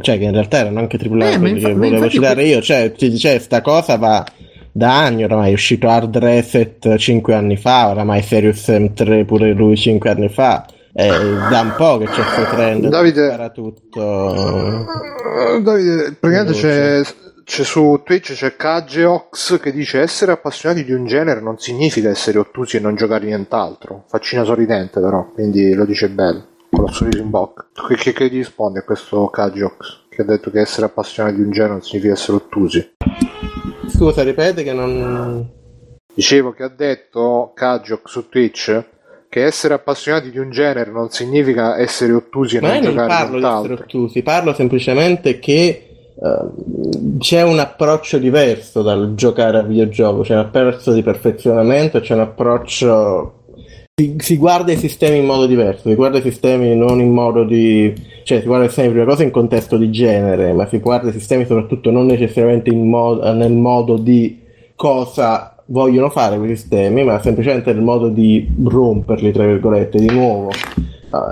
cioè 0.00 0.18
che 0.18 0.24
in 0.24 0.32
realtà 0.32 0.58
erano 0.58 0.78
anche 0.78 0.98
AAA 0.98 1.30
Eh, 1.30 1.48
infa- 1.48 1.72
volevo 1.74 2.08
citare 2.08 2.42
que- 2.42 2.44
io, 2.44 2.60
cioè, 2.62 2.92
ti 2.92 3.10
dice, 3.10 3.38
sta 3.38 3.60
cosa 3.60 3.96
va 3.96 4.24
da 4.70 5.00
anni 5.00 5.24
oramai, 5.24 5.50
è 5.50 5.54
uscito 5.54 5.88
Hard 5.88 6.16
Reset 6.16 6.96
5 6.96 7.34
anni 7.34 7.56
fa, 7.56 7.88
oramai 7.88 8.22
Serious 8.22 8.62
Sam 8.62 8.92
3 8.92 9.24
pure 9.24 9.52
lui 9.52 9.76
5 9.76 10.10
anni 10.10 10.28
fa, 10.28 10.64
è 10.98 11.08
da 11.48 11.60
un 11.60 11.74
po' 11.76 11.98
che 11.98 12.06
c'è 12.06 12.24
questo 12.24 12.56
trend, 12.56 12.88
Davide- 12.88 13.30
era 13.30 13.50
tutto... 13.50 14.00
Eh, 14.02 15.62
Davide, 15.62 16.16
praticamente 16.18 16.58
c'è, 16.58 17.02
c'è 17.44 17.62
su 17.62 18.02
Twitch 18.04 18.34
c'è 18.34 18.56
Kageox 18.56 19.60
che 19.60 19.70
dice 19.70 20.00
essere 20.00 20.32
appassionati 20.32 20.82
di 20.82 20.92
un 20.92 21.06
genere 21.06 21.40
non 21.40 21.56
significa 21.58 22.08
essere 22.08 22.40
ottusi 22.40 22.78
e 22.78 22.80
non 22.80 22.96
giocare 22.96 23.26
nient'altro. 23.26 24.06
Faccina 24.08 24.42
sorridente 24.42 24.98
però, 25.00 25.30
quindi 25.32 25.72
lo 25.72 25.84
dice 25.84 26.08
bello, 26.08 26.48
con 26.68 26.86
lo 26.86 26.90
sorriso 26.90 27.22
in 27.22 27.30
bocca. 27.30 27.68
Che, 27.86 27.94
che, 27.94 28.12
che 28.12 28.26
gli 28.26 28.38
risponde 28.38 28.80
a 28.80 28.82
questo 28.82 29.28
Kageox? 29.28 30.06
Che 30.08 30.22
ha 30.22 30.24
detto 30.24 30.50
che 30.50 30.58
essere 30.58 30.86
appassionati 30.86 31.36
di 31.36 31.42
un 31.42 31.52
genere 31.52 31.74
non 31.74 31.82
significa 31.82 32.14
essere 32.14 32.38
ottusi. 32.38 32.96
Scusa, 33.86 34.24
ripete 34.24 34.64
che 34.64 34.72
non... 34.72 35.48
Dicevo 36.12 36.50
che 36.50 36.64
ha 36.64 36.68
detto 36.68 37.52
Kageox 37.54 38.00
su 38.10 38.28
Twitch 38.28 38.96
che 39.28 39.44
essere 39.44 39.74
appassionati 39.74 40.30
di 40.30 40.38
un 40.38 40.50
genere 40.50 40.90
non 40.90 41.10
significa 41.10 41.78
essere 41.78 42.12
ottusi 42.12 42.56
e 42.56 42.60
Ma 42.60 42.68
non 42.68 42.76
io 42.76 42.82
non 42.82 42.90
giocare 42.92 43.08
parlo 43.08 43.38
di 43.38 43.44
essere 43.44 43.74
ottusi, 43.74 44.22
parlo 44.22 44.54
semplicemente 44.54 45.38
che 45.38 45.88
eh, 46.20 47.18
c'è 47.18 47.42
un 47.42 47.58
approccio 47.58 48.18
diverso 48.18 48.82
dal 48.82 49.14
giocare 49.14 49.58
a 49.58 49.62
videogioco, 49.62 50.22
c'è 50.22 50.34
un 50.34 50.40
approccio 50.40 50.92
di 50.92 51.02
perfezionamento, 51.02 52.00
c'è 52.00 52.14
un 52.14 52.20
approccio... 52.20 53.34
Si, 53.94 54.14
si 54.18 54.36
guarda 54.36 54.72
i 54.72 54.76
sistemi 54.76 55.18
in 55.18 55.26
modo 55.26 55.46
diverso, 55.46 55.88
si 55.88 55.94
guarda 55.94 56.18
i 56.18 56.22
sistemi 56.22 56.74
non 56.76 57.00
in 57.00 57.10
modo 57.10 57.44
di... 57.44 57.92
cioè 58.24 58.40
si 58.40 58.46
guarda 58.46 58.64
i 58.64 58.68
sistemi 58.68 58.92
prima 58.92 59.06
cosa 59.06 59.24
in 59.24 59.30
contesto 59.30 59.76
di 59.76 59.90
genere, 59.90 60.52
ma 60.52 60.66
si 60.68 60.78
guarda 60.78 61.10
i 61.10 61.12
sistemi 61.12 61.44
soprattutto 61.44 61.90
non 61.90 62.06
necessariamente 62.06 62.70
in 62.70 62.88
modo- 62.88 63.30
nel 63.32 63.52
modo 63.52 63.96
di 63.96 64.40
cosa 64.74 65.57
vogliono 65.70 66.10
fare 66.10 66.38
quei 66.38 66.56
sistemi, 66.56 67.04
ma 67.04 67.20
semplicemente 67.20 67.72
nel 67.72 67.82
modo 67.82 68.08
di 68.08 68.48
romperli, 68.64 69.32
tra 69.32 69.46
virgolette, 69.46 69.98
di 69.98 70.10
nuovo. 70.10 70.50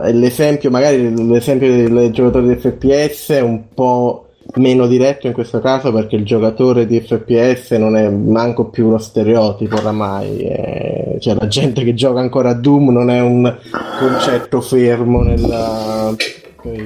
E 0.05 0.13
l'esempio, 0.13 0.71
magari 0.71 1.27
l'esempio 1.29 1.69
del 1.69 2.11
giocatore 2.11 2.49
di 2.49 2.57
FPS 2.57 3.31
è 3.31 3.41
un 3.41 3.65
po' 3.75 4.27
meno 4.55 4.87
diretto 4.87 5.27
in 5.27 5.33
questo 5.33 5.61
caso 5.61 5.93
perché 5.93 6.17
il 6.17 6.25
giocatore 6.25 6.87
di 6.87 7.01
FPS 7.01 7.73
non 7.73 7.97
è 7.97 8.09
manco 8.09 8.67
più 8.67 8.87
uno 8.87 8.99
stereotipo 8.99 9.77
oramai. 9.77 10.39
eh, 10.39 11.17
cioè 11.21 11.35
la 11.35 11.49
gente 11.49 11.83
che 11.85 11.95
gioca 11.95 12.21
ancora 12.21 12.51
a 12.51 12.55
Doom 12.55 12.91
non 12.91 13.11
è 13.11 13.21
un 13.21 13.55
concetto 13.99 14.61
fermo 14.61 15.23
nella, 15.23 16.15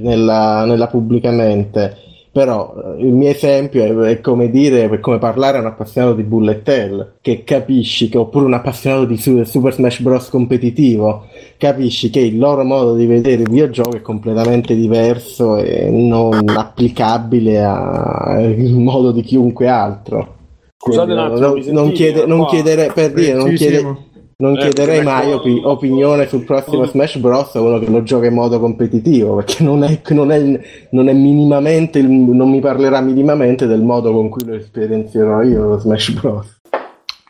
nella, 0.00 0.64
nella 0.64 0.86
pubblica 0.88 1.30
mente. 1.30 2.08
Però 2.32 2.74
eh, 2.96 3.02
il 3.02 3.12
mio 3.12 3.28
esempio 3.28 3.82
è, 3.82 4.10
è 4.12 4.20
come 4.20 4.50
dire, 4.50 4.88
è 4.88 5.00
come 5.00 5.18
parlare 5.18 5.56
a 5.56 5.60
un 5.60 5.66
appassionato 5.66 6.14
di 6.14 6.22
bullet 6.22 6.68
hell, 6.68 7.12
che 7.20 7.42
capisci 7.42 8.08
che, 8.08 8.18
oppure 8.18 8.44
un 8.44 8.54
appassionato 8.54 9.04
di 9.04 9.16
Su- 9.16 9.42
Super 9.42 9.72
Smash 9.72 10.00
Bros. 10.00 10.28
competitivo, 10.28 11.24
capisci 11.58 12.08
che 12.10 12.20
il 12.20 12.38
loro 12.38 12.62
modo 12.62 12.94
di 12.94 13.06
vedere 13.06 13.42
il 13.42 13.50
videogioco 13.50 13.96
è 13.96 14.00
completamente 14.02 14.76
diverso 14.76 15.56
e 15.56 15.90
non 15.90 16.48
applicabile 16.48 17.62
al 17.64 18.54
modo 18.74 19.10
di 19.10 19.22
chiunque 19.22 19.66
altro. 19.66 20.36
Scusate 20.82 21.12
Quindi 21.12 21.40
non, 21.40 21.40
non, 21.40 21.62
sentite? 21.62 21.92
chiede- 21.92 22.26
non 22.26 22.46
chiedere, 22.46 22.92
per 22.94 23.12
dire, 23.12 23.34
non 23.34 23.48
Sì, 23.48 23.54
chiede- 23.56 23.78
Simo. 23.78 23.98
Non 24.40 24.56
Eh, 24.56 24.60
chiederei 24.60 25.02
mai 25.02 25.32
opi- 25.32 25.60
opinione 25.64 26.26
sul 26.26 26.44
prossimo 26.44 26.84
Smash 26.86 27.16
Bros. 27.18 27.54
a 27.54 27.60
uno 27.60 27.78
che 27.78 27.88
lo 27.88 28.02
gioca 28.02 28.26
in 28.26 28.34
modo 28.34 28.58
competitivo, 28.58 29.36
perché 29.36 29.62
non 29.62 29.84
è, 29.84 30.00
non 30.08 30.32
è, 30.32 30.60
non 30.90 31.08
è 31.08 31.12
minimamente, 31.12 31.98
il- 32.00 32.08
non 32.08 32.50
mi 32.50 32.60
parlerà 32.60 33.00
minimamente 33.00 33.66
del 33.66 33.82
modo 33.82 34.12
con 34.12 34.28
cui 34.28 34.44
lo 34.44 34.54
esperienzierò 34.54 35.42
io 35.42 35.66
lo 35.66 35.78
Smash 35.78 36.10
Bros. 36.10 36.58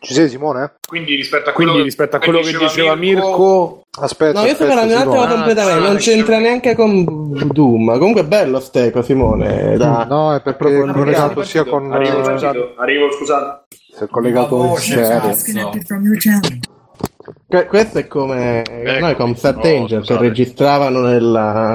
Ci 0.03 0.15
sei 0.15 0.31
Simone? 0.31 0.77
Quindi 0.89 1.15
rispetto 1.15 1.51
a 1.51 1.53
quello, 1.53 1.73
Quindi 1.73 1.89
rispetto 1.91 2.17
a 2.17 2.21
quello 2.21 2.41
che 2.41 2.57
diceva 2.57 2.95
Mirko, 2.95 3.83
Aspetta, 4.01 4.41
No, 4.41 4.47
io 4.47 4.55
sto 4.55 4.63
aspetta, 4.65 4.81
parlando 4.81 4.95
di 4.95 5.03
un 5.03 5.19
altro 5.21 5.35
completamente, 5.35 5.87
non 5.89 5.97
c'entra 5.97 6.39
neanche 6.39 6.75
con 6.75 7.05
Doom. 7.53 7.99
Comunque 7.99 8.23
è 8.23 8.25
bello 8.25 8.61
Steco, 8.61 9.03
Simone. 9.03 9.77
Da... 9.77 10.07
No, 10.09 10.33
è 10.35 10.41
perché 10.41 10.59
proprio 10.59 10.87
è 10.87 10.93
collegato 10.93 11.43
sia 11.43 11.65
con 11.65 11.93
arrivo, 11.93 12.25
scusate, 12.25 12.75
arrivo, 12.79 13.11
scusate. 13.11 13.65
si 13.95 14.05
è 14.05 14.07
collegato 14.07 14.65
in 14.65 14.77
serie. 14.77 15.21
Disconnected 15.29 15.85
from 15.85 16.05
your 16.05 16.17
channel. 16.17 16.59
Que- 17.51 17.67
questo 17.67 17.99
è 17.99 18.07
come 18.07 18.63
Ecco, 18.63 19.01
noi 19.01 19.15
con 19.17 19.35
Sat 19.35 19.57
no, 19.57 19.63
Angel 19.69 20.05
che 20.05 20.17
registravano 20.17 21.01
nella, 21.01 21.73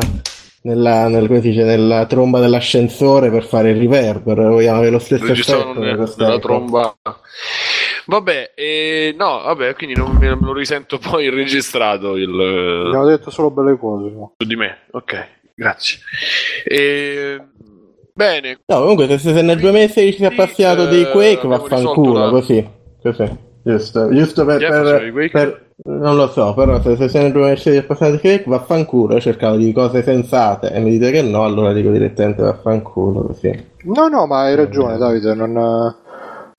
nella, 0.61 1.07
nel- 1.09 1.27
come 1.27 1.41
si 1.41 1.49
dice, 1.49 1.63
nella 1.63 2.05
tromba 2.05 2.39
dell'ascensore 2.39 3.29
per 3.29 3.43
fare 3.43 3.71
il 3.71 3.77
riverbero. 3.77 4.51
Vogliamo 4.51 4.77
avere 4.77 4.91
lo 4.93 4.99
stesso 4.99 5.25
effetto. 5.31 5.73
ne- 5.79 5.95
con 5.97 6.07
Steco. 6.07 6.27
nella 6.29 6.39
tromba. 6.39 6.95
Vabbè, 8.07 8.51
eh, 8.55 9.15
no, 9.17 9.41
vabbè, 9.43 9.75
quindi 9.75 9.95
non 9.95 10.15
me 10.17 10.29
lo 10.39 10.53
risento 10.53 10.97
poi 11.01 11.29
registrato 11.29 12.15
il 12.15 12.29
Abbiamo 12.87 13.05
detto 13.07 13.29
solo 13.29 13.51
belle 13.51 13.77
cose. 13.77 14.09
no? 14.11 14.33
su 14.37 14.47
di 14.47 14.55
me. 14.55 14.77
Ok, 14.91 15.27
grazie. 15.55 15.99
Eh, 16.63 17.37
bene, 18.13 18.59
No, 18.67 18.79
comunque 18.79 19.07
se, 19.17 19.33
se 19.33 19.41
nel 19.41 19.59
2016 19.59 20.17
sei 20.19 20.27
appassionato 20.27 20.87
eh, 20.87 20.89
di 20.89 21.03
Quake, 21.09 21.35
abbiamo 21.45 21.57
vaffanculo, 21.57 22.19
la- 22.25 22.29
così. 22.29 22.65
Così. 23.01 23.43
Giusto, 23.67 24.13
giusto 24.13 24.45
per, 24.45 24.59
per- 24.59 25.29
per- 25.31 25.65
Non 25.85 26.15
lo 26.15 26.27
so, 26.27 26.53
però 26.53 26.79
se, 26.83 26.95
se 26.95 27.09
sei 27.09 27.23
nel 27.23 27.31
2016 27.31 27.83
appassionato 27.83 28.15
di 28.15 28.21
Quake, 28.21 28.43
vaffanculo. 28.47 29.19
Cercavo 29.19 29.55
di 29.55 29.73
cose 29.73 30.03
sensate 30.03 30.71
e 30.71 30.79
mi 30.79 30.91
dite 30.91 31.09
che 31.09 31.23
no, 31.23 31.43
allora 31.43 31.73
dico 31.73 31.89
direttamente 31.89 32.43
vaffanculo, 32.43 33.23
così. 33.23 33.71
No, 33.85 34.07
no, 34.07 34.27
ma 34.27 34.43
hai 34.43 34.55
ragione, 34.55 34.99
Davide. 34.99 35.33
Non, 35.33 35.95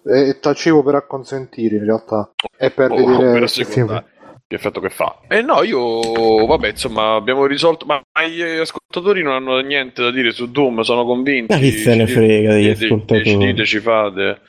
eh, 0.05 0.31
è 0.31 0.39
tacevo 0.41 0.83
per 0.83 0.97
acconsentire 0.97 1.77
in 1.77 1.85
realtà. 1.85 2.33
E 2.59 2.73
per 2.73 2.91
oh, 2.91 2.97
vedere 2.97 3.39
per 3.39 3.51
che 4.49 4.55
effetto 4.57 4.81
che 4.81 4.91
fa. 4.91 5.21
Eh 5.29 5.43
no, 5.43 5.63
io, 5.63 6.45
vabbè, 6.45 6.71
insomma, 6.71 7.15
abbiamo 7.15 7.47
risolto, 7.47 7.87
ma, 7.87 8.03
gli 8.29 8.43
ascoltatori 8.43 9.23
non 9.23 9.35
hanno 9.35 9.61
niente 9.61 10.03
da 10.03 10.11
dire 10.11 10.33
su 10.33 10.51
Doom, 10.51 10.81
sono 10.81 11.05
convinti. 11.05 11.53
Ma 11.53 11.61
chi 11.61 11.71
se 11.71 11.95
ne 11.95 12.07
frega 12.09 12.53
degli 12.53 12.71
ascoltatori? 12.71 13.25
Ci 13.25 13.37
dite, 13.37 13.65
ci 13.65 13.79
fate. 13.79 14.41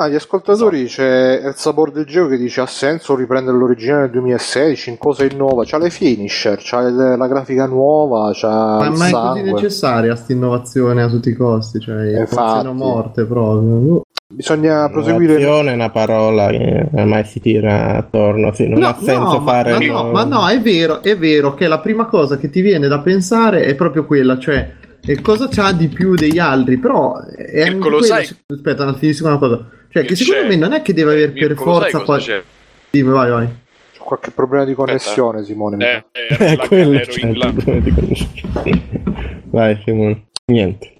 Ah, 0.00 0.08
gli 0.08 0.14
ascoltatori 0.14 0.86
c'è 0.86 1.42
il 1.44 1.52
sapore 1.56 1.92
del 1.92 2.06
gioco 2.06 2.28
che 2.28 2.38
dice 2.38 2.62
ha 2.62 2.66
senso 2.66 3.14
riprendere 3.14 3.54
l'originale 3.58 4.02
del 4.04 4.12
2016, 4.12 4.88
in 4.88 4.96
cosa 4.96 5.24
innova? 5.24 5.64
C'ha 5.66 5.76
le 5.76 5.90
finisher, 5.90 6.56
c'ha 6.58 6.80
il- 6.86 7.14
la 7.18 7.26
grafica 7.26 7.66
nuova, 7.66 8.30
c'ha 8.32 8.78
Ma, 8.78 8.86
il 8.86 8.92
ma 8.96 9.08
è 9.08 9.10
così 9.10 9.42
necessaria 9.42 10.16
sta 10.16 10.32
innovazione 10.32 11.02
a 11.02 11.08
tutti 11.10 11.28
i 11.28 11.34
costi, 11.34 11.80
cioè 11.80 12.18
Infatti. 12.18 12.60
sono 12.60 12.72
morte 12.72 13.26
proprio. 13.26 14.00
Bisogna 14.32 14.88
proseguire. 14.88 15.34
Innovazione 15.34 15.72
è 15.72 15.74
una 15.74 15.90
parola 15.90 16.46
che 16.48 16.88
ormai 16.94 17.24
si 17.24 17.40
tira 17.40 17.96
attorno, 17.96 18.54
sì, 18.54 18.68
non 18.68 18.78
No, 18.78 18.86
ha 18.88 18.96
senso 18.98 19.18
no, 19.20 19.38
ma- 19.40 19.52
fare... 19.52 19.72
Ma, 19.72 19.78
no, 20.02 20.10
ma 20.12 20.24
no, 20.24 20.48
è 20.48 20.58
vero, 20.62 21.02
è 21.02 21.18
vero 21.18 21.52
che 21.52 21.66
la 21.68 21.80
prima 21.80 22.06
cosa 22.06 22.38
che 22.38 22.48
ti 22.48 22.62
viene 22.62 22.88
da 22.88 23.00
pensare 23.00 23.64
è 23.64 23.74
proprio 23.74 24.06
quella, 24.06 24.38
cioè 24.38 24.78
e 25.02 25.20
cosa 25.20 25.48
c'ha 25.50 25.72
di 25.72 25.88
più 25.88 26.14
degli 26.14 26.38
altri, 26.38 26.78
però 26.78 27.18
è 27.20 27.60
anche 27.60 27.70
Mirko, 27.74 27.88
lo 27.90 27.98
quello- 27.98 28.14
sai- 28.14 28.28
Aspetta, 28.46 28.94
finisco 28.94 29.26
una 29.26 29.38
cosa. 29.38 29.66
Cioè, 29.90 30.02
che 30.02 30.08
Che 30.08 30.16
secondo 30.16 30.42
c'è? 30.42 30.48
me 30.48 30.56
non 30.56 30.72
è 30.72 30.82
che 30.82 30.92
deve 30.94 31.12
avere 31.12 31.32
per 31.32 31.54
forza 31.56 31.90
cosa 31.90 32.04
qua... 32.04 32.16
c'è? 32.18 32.42
Dimmi, 32.90 33.10
vai, 33.10 33.30
vai. 33.30 33.46
C'è 33.92 33.98
qualche 33.98 34.30
problema 34.30 34.64
di 34.64 34.74
connessione, 34.74 35.44
Simone. 35.44 35.76
mi 35.76 35.84
Eh, 35.84 36.04
eh, 36.12 36.36
È 36.38 36.56
la- 36.56 36.66
quello, 36.66 36.92
là. 36.92 37.00
il 37.00 37.54
problema 37.54 37.80
di 37.80 37.90
conoscenza. 37.92 38.62
Vai 39.50 39.80
Simone, 39.84 40.26
niente. 40.46 40.94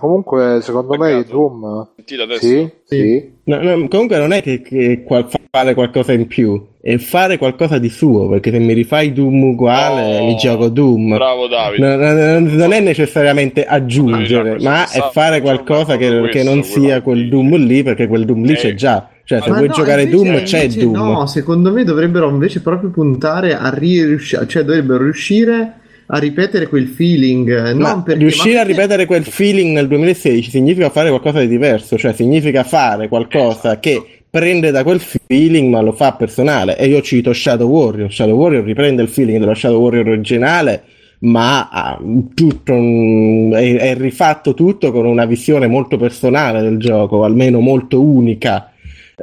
Comunque, 0.00 0.58
secondo 0.62 0.96
me, 0.96 1.10
Peccato. 1.18 1.30
Doom. 1.32 1.88
Sentite 1.94 2.22
adesso? 2.22 2.40
Sì, 2.46 2.72
Sì. 2.84 2.96
sì. 2.96 3.32
No, 3.44 3.62
no, 3.62 3.88
comunque 3.88 4.18
non 4.18 4.32
è 4.32 4.42
che, 4.42 4.60
che 4.62 5.04
qual- 5.06 5.28
fare 5.50 5.74
qualcosa 5.74 6.12
in 6.12 6.26
più, 6.26 6.60
è 6.86 6.98
fare 6.98 7.38
qualcosa 7.38 7.78
di 7.78 7.88
suo, 7.88 8.28
perché 8.28 8.50
se 8.50 8.58
mi 8.58 8.74
rifai 8.74 9.14
Doom 9.14 9.42
uguale, 9.42 10.18
Oh, 10.18 10.26
mi 10.26 10.36
gioco 10.36 10.68
Doom. 10.68 11.14
Bravo 11.14 11.46
Davide. 11.46 11.82
No, 11.82 11.96
no, 11.96 12.12
no, 12.40 12.56
non 12.56 12.72
è 12.74 12.80
necessariamente 12.80 13.64
aggiungere, 13.64 14.58
ma 14.60 14.86
è 14.90 15.08
fare 15.10 15.40
qualcosa 15.40 15.96
che, 15.96 16.08
questo, 16.18 16.26
che 16.38 16.42
non 16.44 16.62
sia 16.62 17.00
quel. 17.00 17.28
Doom 17.30 17.56
lì, 17.56 17.82
perché 17.82 18.06
quel 18.06 18.26
Doom 18.26 18.44
lì 18.44 18.52
Eh, 18.52 18.56
c'è 18.56 18.74
già. 18.74 19.08
Cioè, 19.24 19.40
se 19.40 19.48
ma 19.48 19.56
vuoi 19.56 19.68
no, 19.68 19.74
giocare 19.74 20.02
invece- 20.02 20.24
Doom, 20.24 20.42
c'è 20.42 20.66
Doom. 20.68 20.92
No, 20.92 21.26
secondo 21.26 21.72
me 21.72 21.84
dovrebbero 21.84 22.28
invece 22.28 22.60
proprio 22.60 22.90
puntare 22.90 23.56
a 23.56 23.70
riuscire, 23.72 24.46
cioè 24.46 24.62
dovrebbero 24.62 25.04
riuscire 25.04 25.72
a 26.08 26.18
ripetere 26.18 26.66
quel 26.68 26.86
feeling. 26.88 27.48
eh, 27.68 27.72
non 27.72 28.02
perché, 28.02 28.20
riuscire 28.20 28.56
ma 28.56 28.60
a 28.60 28.64
ripetere 28.64 29.06
quel 29.06 29.24
feeling 29.24 29.72
nel 29.74 29.88
2016 29.88 30.50
significa 30.50 30.90
fare 30.90 31.08
qualcosa 31.08 31.40
di 31.40 31.48
diverso, 31.48 31.96
cioè 31.96 32.12
significa 32.12 32.62
fare 32.62 33.08
qualcosa 33.08 33.68
Esatto. 33.68 33.80
che 33.80 34.02
prende 34.34 34.72
da 34.72 34.82
quel 34.82 34.98
feeling 34.98 35.70
ma 35.70 35.80
lo 35.80 35.92
fa 35.92 36.14
personale. 36.14 36.76
E 36.76 36.88
io 36.88 37.00
cito 37.02 37.32
Shadow 37.32 37.70
Warrior. 37.70 38.12
Shadow 38.12 38.36
Warrior 38.36 38.64
riprende 38.64 39.00
il 39.00 39.08
feeling 39.08 39.38
dello 39.38 39.54
Shadow 39.54 39.80
Warrior 39.80 40.08
originale, 40.08 40.82
ma 41.20 41.68
ha 41.70 42.00
tutto 42.34 42.72
un- 42.72 43.52
è, 43.54 43.76
è 43.76 43.94
rifatto 43.94 44.52
tutto 44.54 44.90
con 44.90 45.06
una 45.06 45.24
visione 45.24 45.68
molto 45.68 45.96
personale 45.98 46.62
del 46.62 46.78
gioco, 46.78 47.22
almeno 47.22 47.60
molto 47.60 48.02
unica. 48.02 48.72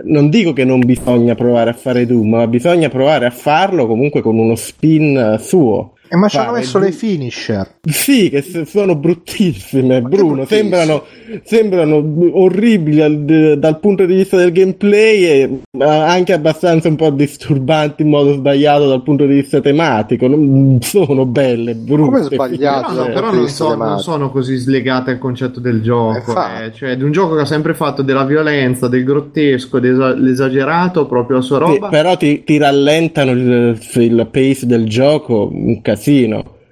Non 0.06 0.30
dico 0.30 0.54
che 0.54 0.64
non 0.64 0.80
bisogna 0.80 1.36
provare 1.36 1.72
a 1.72 1.74
fare 1.74 2.06
Doom, 2.06 2.30
ma 2.30 2.48
bisogna 2.48 2.88
provare 2.88 3.26
a 3.26 3.32
farlo 3.32 3.88
comunque 3.88 4.22
con 4.22 4.38
uno 4.38 4.56
spin 4.56 5.18
eh, 5.18 5.38
suo. 5.40 5.96
Eh, 6.14 6.18
ma 6.18 6.28
ci 6.28 6.36
hanno 6.38 6.52
messo 6.52 6.78
Doom- 6.78 6.92
le 6.92 6.98
finisher. 6.98 7.76
sì, 7.90 8.30
che 8.30 8.44
sono 8.66 8.98
bruttissime, 8.98 10.02
Ma 10.02 10.10
Bruno. 10.10 10.34
bruttissime? 10.34 10.46
Sembrano, 10.76 11.04
sembrano 11.46 12.04
orribili 12.34 13.00
al- 13.02 13.24
d- 13.24 13.54
dal 13.56 13.80
punto 13.80 14.06
di 14.06 14.16
vista 14.16 14.36
del 14.36 14.52
gameplay 14.52 15.24
e 15.24 15.60
eh, 15.72 15.84
anche 15.86 16.34
abbastanza 16.34 16.90
un 16.90 16.98
po' 16.98 17.12
disturbanti 17.12 18.02
in 18.02 18.10
modo 18.10 18.34
sbagliato 18.34 18.90
dal 18.90 19.04
punto 19.04 19.26
di 19.26 19.36
vista 19.36 19.62
tematico. 19.62 20.28
Non 20.28 20.80
sono 20.82 21.26
belle, 21.26 21.76
brutte. 21.76 22.04
Come 22.12 22.22
sbagliato? 22.24 22.88
Però, 22.94 23.00
no, 23.00 23.06
Sì, 23.06 23.12
però 23.14 23.30
sì, 23.30 23.36
non, 23.38 23.48
sì, 23.48 23.54
so- 23.56 23.76
non 23.76 24.00
sono 24.00 24.32
così 24.32 24.56
slegate 24.58 25.12
al 25.12 25.18
concetto 25.18 25.62
del 25.62 25.82
gioco, 25.82 26.18
Infatti. 26.18 26.64
eh, 26.64 26.74
cioè 26.74 26.98
di 26.98 27.04
un 27.04 27.14
gioco 27.14 27.36
che 27.36 27.42
ha 27.44 27.46
sempre 27.46 27.74
fatto 27.74 28.02
della 28.02 28.26
violenza, 28.26 28.90
del 28.90 29.06
grottesco, 29.06 29.80
dell'esagerato, 29.80 31.06
proprio 31.06 31.38
la 31.38 31.42
sua 31.42 31.58
Sì, 31.58 31.64
roba. 31.64 31.88
però 31.88 32.18
ti, 32.18 32.44
ti 32.44 32.58
rallentano 32.58 33.32
il, 33.32 33.80
il 33.94 34.28
pace 34.30 34.66
del 34.66 34.86
gioco 34.90 35.48
un 35.50 35.82
casino. 35.82 36.00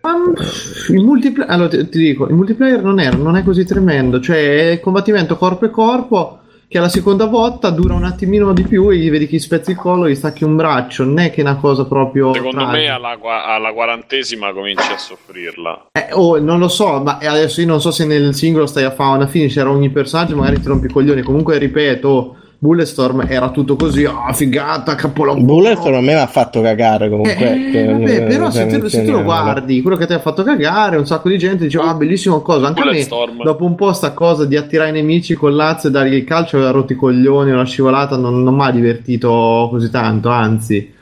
Ma, 0.01 0.15
mm, 0.15 0.95
il 0.95 1.03
multiplayer, 1.03 1.51
allora 1.51 1.69
ti, 1.69 1.89
ti 1.89 1.97
dico, 1.99 2.27
il 2.27 2.35
multiplayer 2.35 2.81
non 2.81 2.99
è, 2.99 3.11
non 3.11 3.35
è 3.35 3.43
così 3.43 3.65
tremendo, 3.65 4.19
cioè 4.19 4.71
è 4.71 4.79
combattimento 4.79 5.35
corpo 5.37 5.65
e 5.65 5.69
corpo 5.69 6.39
che 6.69 6.77
alla 6.77 6.87
seconda 6.87 7.25
volta 7.25 7.71
dura 7.71 7.95
un 7.95 8.03
attimino 8.03 8.53
di 8.53 8.61
più 8.61 8.91
e 8.91 8.97
gli 8.97 9.09
vedi 9.09 9.27
che 9.27 9.37
gli 9.37 9.39
spezzi 9.39 9.71
il 9.71 9.75
collo 9.75 10.05
e 10.05 10.11
gli 10.11 10.15
stacchi 10.15 10.43
un 10.43 10.55
braccio, 10.55 11.03
non 11.03 11.17
è 11.17 11.31
che 11.31 11.37
è 11.37 11.41
una 11.41 11.55
cosa 11.55 11.85
proprio... 11.85 12.31
Secondo 12.31 12.63
me 12.63 12.71
tragica. 12.71 12.93
alla, 12.93 13.17
qua- 13.17 13.45
alla 13.45 13.73
quarantesima 13.73 14.53
cominci 14.53 14.91
a 14.91 14.97
soffrirla. 14.97 15.87
Eh, 15.91 16.09
oh, 16.11 16.39
non 16.39 16.59
lo 16.59 16.67
so, 16.67 17.01
ma 17.01 17.17
adesso 17.17 17.59
io 17.61 17.65
non 17.65 17.81
so 17.81 17.89
se 17.89 18.05
nel 18.05 18.35
singolo 18.35 18.67
stai 18.67 18.83
a 18.83 18.91
fare 18.91 19.15
una 19.15 19.25
finisher 19.25 19.65
ogni 19.65 19.89
personaggio, 19.89 20.35
magari 20.35 20.61
ti 20.61 20.67
rompi 20.67 20.85
i 20.85 20.91
coglioni. 20.91 21.23
Comunque, 21.23 21.57
ripeto, 21.57 22.35
Bulletstorm 22.61 23.25
era 23.25 23.51
tutto 23.51 23.77
così, 23.77 24.03
ah, 24.03 24.33
figata, 24.33 24.93
capolavoro. 24.95 25.45
Bulletstorm 25.45 25.95
a 25.95 26.01
me 26.01 26.13
mi 26.13 26.19
ha 26.19 26.27
fatto 26.27 26.61
cagare 26.61 27.07
comunque. 27.09 27.33
Eh, 27.33 27.71
che- 27.71 27.85
vabbè, 27.85 28.23
però 28.27 28.49
se, 28.51 28.69
cioè, 28.69 28.79
te- 28.81 28.89
se 28.89 29.05
tu 29.05 29.11
lo 29.11 29.23
guardi, 29.23 29.81
quello 29.81 29.95
che 29.95 30.05
ti 30.05 30.11
ha 30.13 30.19
fatto 30.19 30.43
cagare, 30.43 30.97
un 30.97 31.05
sacco 31.05 31.29
di 31.29 31.37
gente 31.37 31.63
diceva, 31.63 31.85
ah, 31.85 31.93
bellissimo 31.93 32.41
cosa. 32.41 32.67
Anche 32.67 32.81
a 32.81 32.83
me, 32.91 32.97
dopo 33.45 33.63
un 33.63 33.75
po' 33.75 33.93
sta 33.93 34.11
cosa 34.11 34.43
di 34.45 34.57
attirare 34.57 34.89
i 34.89 34.93
nemici 34.93 35.35
con 35.35 35.55
l'azzo 35.55 35.87
e 35.87 35.91
dargli 35.91 36.15
il 36.15 36.25
calcio, 36.25 36.57
aveva 36.57 36.71
rotto 36.71 36.91
i 36.91 36.97
coglioni, 36.97 37.51
una 37.51 37.63
scivolata, 37.65 38.17
non, 38.17 38.43
non 38.43 38.53
mi 38.55 38.63
ha 38.63 38.71
divertito 38.71 39.67
così 39.71 39.89
tanto, 39.89 40.27
anzi. 40.27 40.97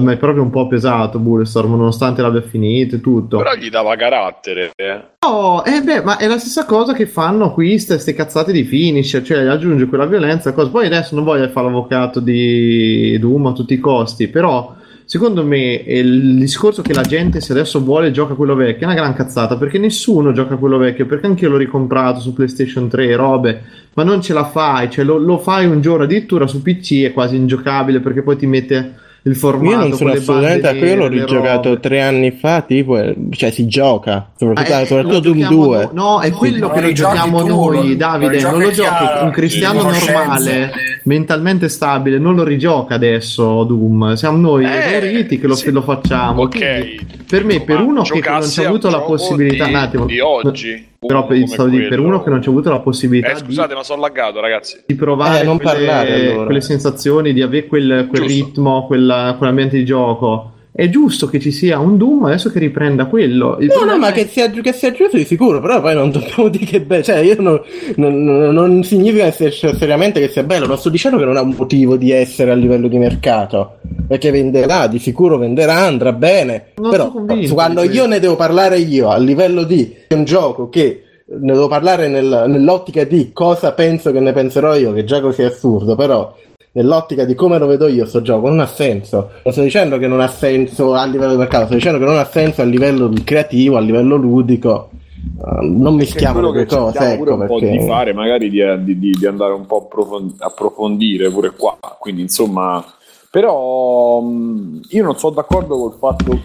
Ma 0.00 0.12
è 0.12 0.16
proprio 0.16 0.42
un 0.42 0.50
po' 0.50 0.68
pesato 0.68 1.18
Bulletstorm, 1.18 1.70
nonostante 1.72 2.22
l'abbia 2.22 2.40
finito 2.40 2.96
e 2.96 3.00
tutto. 3.00 3.38
Però 3.38 3.54
gli 3.54 3.68
dava 3.68 3.94
carattere. 3.96 4.70
eh. 4.76 5.00
Oh, 5.26 5.62
eh 5.66 5.82
beh, 5.82 6.02
ma 6.02 6.16
è 6.16 6.26
la 6.26 6.38
stessa 6.38 6.64
cosa 6.64 6.94
che 6.94 7.06
fanno 7.06 7.52
qui 7.52 7.82
queste 7.84 8.14
cazzate 8.14 8.52
di 8.52 8.64
finish, 8.64 9.20
cioè 9.24 9.44
aggiunge 9.46 9.86
quella 9.86 10.06
violenza 10.06 10.52
cosa. 10.52 10.70
Poi 10.70 10.86
adesso 10.86 11.14
non 11.14 11.24
voglio 11.24 11.48
fare 11.48 11.66
l'avvocato 11.66 12.20
di 12.20 13.18
Doom 13.18 13.46
a 13.46 13.52
tutti 13.52 13.74
i 13.74 13.80
costi, 13.80 14.28
però 14.28 14.74
secondo 15.04 15.44
me 15.44 15.82
il 15.86 16.38
discorso 16.38 16.80
che 16.80 16.94
la 16.94 17.02
gente 17.02 17.40
se 17.40 17.52
adesso 17.52 17.82
vuole 17.82 18.12
gioca 18.12 18.34
quello 18.34 18.54
vecchio 18.54 18.82
è 18.82 18.90
una 18.90 18.94
gran 18.94 19.14
cazzata, 19.14 19.58
perché 19.58 19.78
nessuno 19.78 20.32
gioca 20.32 20.56
quello 20.56 20.78
vecchio, 20.78 21.06
perché 21.06 21.26
anche 21.26 21.44
io 21.44 21.50
l'ho 21.50 21.58
ricomprato 21.58 22.18
su 22.20 22.32
PlayStation 22.32 22.88
3 22.88 23.08
e 23.08 23.16
robe, 23.16 23.62
ma 23.94 24.04
non 24.04 24.22
ce 24.22 24.32
la 24.32 24.44
fai, 24.44 24.88
cioè 24.90 25.04
lo, 25.04 25.18
lo 25.18 25.36
fai 25.38 25.66
un 25.66 25.82
giorno 25.82 26.04
addirittura 26.04 26.46
su 26.46 26.62
PC 26.62 27.02
è 27.02 27.12
quasi 27.12 27.36
ingiocabile 27.36 28.00
perché 28.00 28.22
poi 28.22 28.36
ti 28.36 28.46
mette 28.46 28.94
il 29.24 29.36
formato 29.36 29.70
Io 29.70 29.76
non 29.76 29.92
sono 29.96 30.10
assolutamente 30.12 30.60
d'accordo, 30.62 30.86
io 30.86 30.96
l'ho 30.96 31.06
rigiocato 31.08 31.68
robe. 31.68 31.80
tre 31.80 32.00
anni 32.02 32.30
fa, 32.32 32.62
tipo, 32.62 32.98
cioè 33.30 33.50
si 33.50 33.66
gioca, 33.66 34.30
soprattutto, 34.36 34.74
Ah, 34.74 34.84
soprattutto 34.84 35.20
Doom 35.20 35.38
giochiamo 35.40 35.64
2. 35.64 35.88
no- 35.92 36.02
No, 36.02 36.20
è 36.20 36.30
No, 36.30 36.36
quello 36.36 36.66
lo 36.66 36.72
che 36.72 36.80
lo 36.80 36.92
giochiamo 36.92 37.38
tu, 37.42 37.46
noi, 37.46 37.88
lo- 37.90 37.94
Davide. 37.94 38.40
lo 38.40 38.50
non 38.50 38.60
lo 38.60 38.70
giochi 38.70 38.88
chiaro, 38.88 39.24
un 39.24 39.30
cristiano 39.30 39.82
normale, 39.82 40.72
mentalmente 41.04 41.68
stabile, 41.68 42.18
non 42.18 42.34
lo 42.34 42.42
rigioca 42.44 42.94
adesso 42.94 43.62
Doom. 43.64 44.14
Siamo 44.14 44.36
noi 44.38 44.64
Eh, 44.64 44.96
esauriti 44.96 45.38
che 45.38 45.46
lo, 45.46 45.54
sì. 45.54 45.70
lo 45.70 45.82
facciamo. 45.82 46.42
Ok. 46.42 46.50
Quindi, 46.58 47.06
per 47.28 47.44
me, 47.44 47.60
per 47.60 47.80
uno 47.80 48.02
che 48.02 48.20
non 48.28 48.42
a 48.42 48.66
avuto 48.66 48.90
la 48.90 49.00
possibilità, 49.00 49.64
di, 49.66 49.70
un 49.70 49.76
attimo, 49.76 50.04
di 50.06 50.18
oggi. 50.20 50.90
Però 51.06 51.26
per, 51.26 51.34
come 51.36 51.46
stavo 51.48 51.68
di- 51.68 51.88
per 51.88 51.98
uno 51.98 52.22
che 52.22 52.30
non 52.30 52.38
ha 52.44 52.48
avuto 52.48 52.70
la 52.70 52.78
possibilità 52.80 53.30
Eh, 53.32 53.36
scusate, 53.36 53.74
ma 53.74 53.82
sono 53.82 54.00
laggato, 54.00 54.40
ragazzi. 54.40 54.76
di, 54.76 54.82
di 54.86 54.94
provare 54.94 55.40
Eh, 55.40 55.44
non 55.44 55.58
quelle, 55.58 55.84
parlare, 55.86 56.30
allora. 56.30 56.44
quelle 56.44 56.60
sensazioni, 56.60 57.32
di 57.32 57.42
avere 57.42 57.66
quel, 57.66 58.06
quel 58.08 58.22
ritmo, 58.22 58.86
quella- 58.86 59.34
quell'ambiente 59.36 59.76
di 59.76 59.84
gioco. 59.84 60.51
È 60.74 60.88
giusto 60.88 61.26
che 61.26 61.38
ci 61.38 61.50
sia 61.52 61.78
un 61.78 61.98
Doom 61.98 62.24
adesso 62.24 62.50
che 62.50 62.58
riprenda 62.58 63.04
quello. 63.04 63.58
Il 63.60 63.66
No, 63.66 63.84
no, 63.84 63.98
ma 63.98 64.08
è- 64.08 64.12
che 64.12 64.26
sia, 64.26 64.48
che 64.50 64.72
sia 64.72 64.90
giusto 64.90 65.18
di 65.18 65.24
sicuro, 65.26 65.60
però 65.60 65.82
poi 65.82 65.94
non 65.94 66.10
dobbiamo 66.10 66.48
dire 66.48 66.64
che 66.64 66.76
è 66.78 66.80
bello, 66.80 67.02
cioè 67.02 67.18
io 67.18 67.36
non, 67.40 67.60
non- 67.96 68.24
non- 68.54 68.82
significa 68.82 69.24
essere 69.26 69.50
seriamente 69.50 70.18
che 70.18 70.28
sia 70.28 70.42
bello, 70.44 70.66
non 70.66 70.78
sto 70.78 70.88
dicendo 70.88 71.18
che 71.18 71.26
non 71.26 71.36
ha 71.36 71.42
un 71.42 71.54
motivo 71.58 71.96
di 71.96 72.10
essere 72.10 72.52
a 72.52 72.54
livello 72.54 72.88
di 72.88 72.96
mercato, 72.96 73.80
perché 74.08 74.30
venderà, 74.30 74.86
di 74.86 74.98
sicuro 74.98 75.36
venderà, 75.36 75.74
andrà 75.74 76.12
bene, 76.12 76.68
Non 76.76 76.90
però 76.90 77.10
convinto 77.12 77.52
quando 77.52 77.82
io 77.82 78.06
ne 78.06 78.18
devo 78.18 78.36
parlare 78.36 78.78
io 78.78 79.10
a 79.10 79.18
livello 79.18 79.64
di 79.64 79.94
un 80.08 80.24
gioco 80.24 80.70
che 80.70 81.02
ne 81.26 81.52
devo 81.52 81.68
parlare 81.68 82.08
nel- 82.08 82.44
nell'ottica 82.48 83.04
di 83.04 83.30
cosa 83.34 83.72
penso 83.72 84.10
che 84.10 84.20
ne 84.20 84.32
penserò 84.32 84.74
io, 84.76 84.94
che 84.94 85.04
già 85.04 85.20
così 85.20 85.42
è 85.42 85.46
assurdo, 85.46 85.94
però 85.96 86.34
nell'ottica 86.72 87.24
di 87.24 87.34
come 87.34 87.58
lo 87.58 87.66
vedo 87.66 87.86
io 87.86 88.06
sto 88.06 88.22
gioco 88.22 88.48
non 88.48 88.60
ha 88.60 88.66
senso. 88.66 89.30
Non 89.44 89.52
sto 89.52 89.62
dicendo 89.62 89.98
che 89.98 90.06
non 90.06 90.20
ha 90.20 90.28
senso 90.28 90.94
a 90.94 91.04
livello 91.06 91.32
di 91.32 91.38
mercato, 91.38 91.66
sto 91.66 91.74
dicendo 91.74 91.98
che 91.98 92.04
non 92.04 92.18
ha 92.18 92.24
senso 92.24 92.62
a 92.62 92.64
livello 92.64 93.10
creativo, 93.24 93.76
a 93.76 93.80
livello 93.80 94.16
ludico. 94.16 94.90
Uh, 95.38 95.60
non 95.60 95.94
mischiamo 95.94 96.40
le 96.40 96.50
due 96.50 96.66
cose, 96.66 97.12
ecco 97.12 97.34
un 97.34 97.46
po' 97.46 97.58
perché... 97.58 97.78
di 97.78 97.86
fare, 97.86 98.12
magari 98.12 98.50
di, 98.50 98.60
di- 98.82 98.98
di- 98.98 99.10
di 99.12 99.26
andare 99.26 99.52
un 99.52 99.66
po' 99.66 99.82
approfon- 99.84 100.34
approfondire 100.38 101.30
pure 101.30 101.50
qua. 101.50 101.78
Quindi, 102.00 102.22
insomma, 102.22 102.84
però 103.30 104.20
mh, 104.20 104.80
io 104.88 105.04
non 105.04 105.16
sono 105.16 105.34
d'accordo 105.34 105.78
col 105.78 105.94
fatto. 105.96 106.40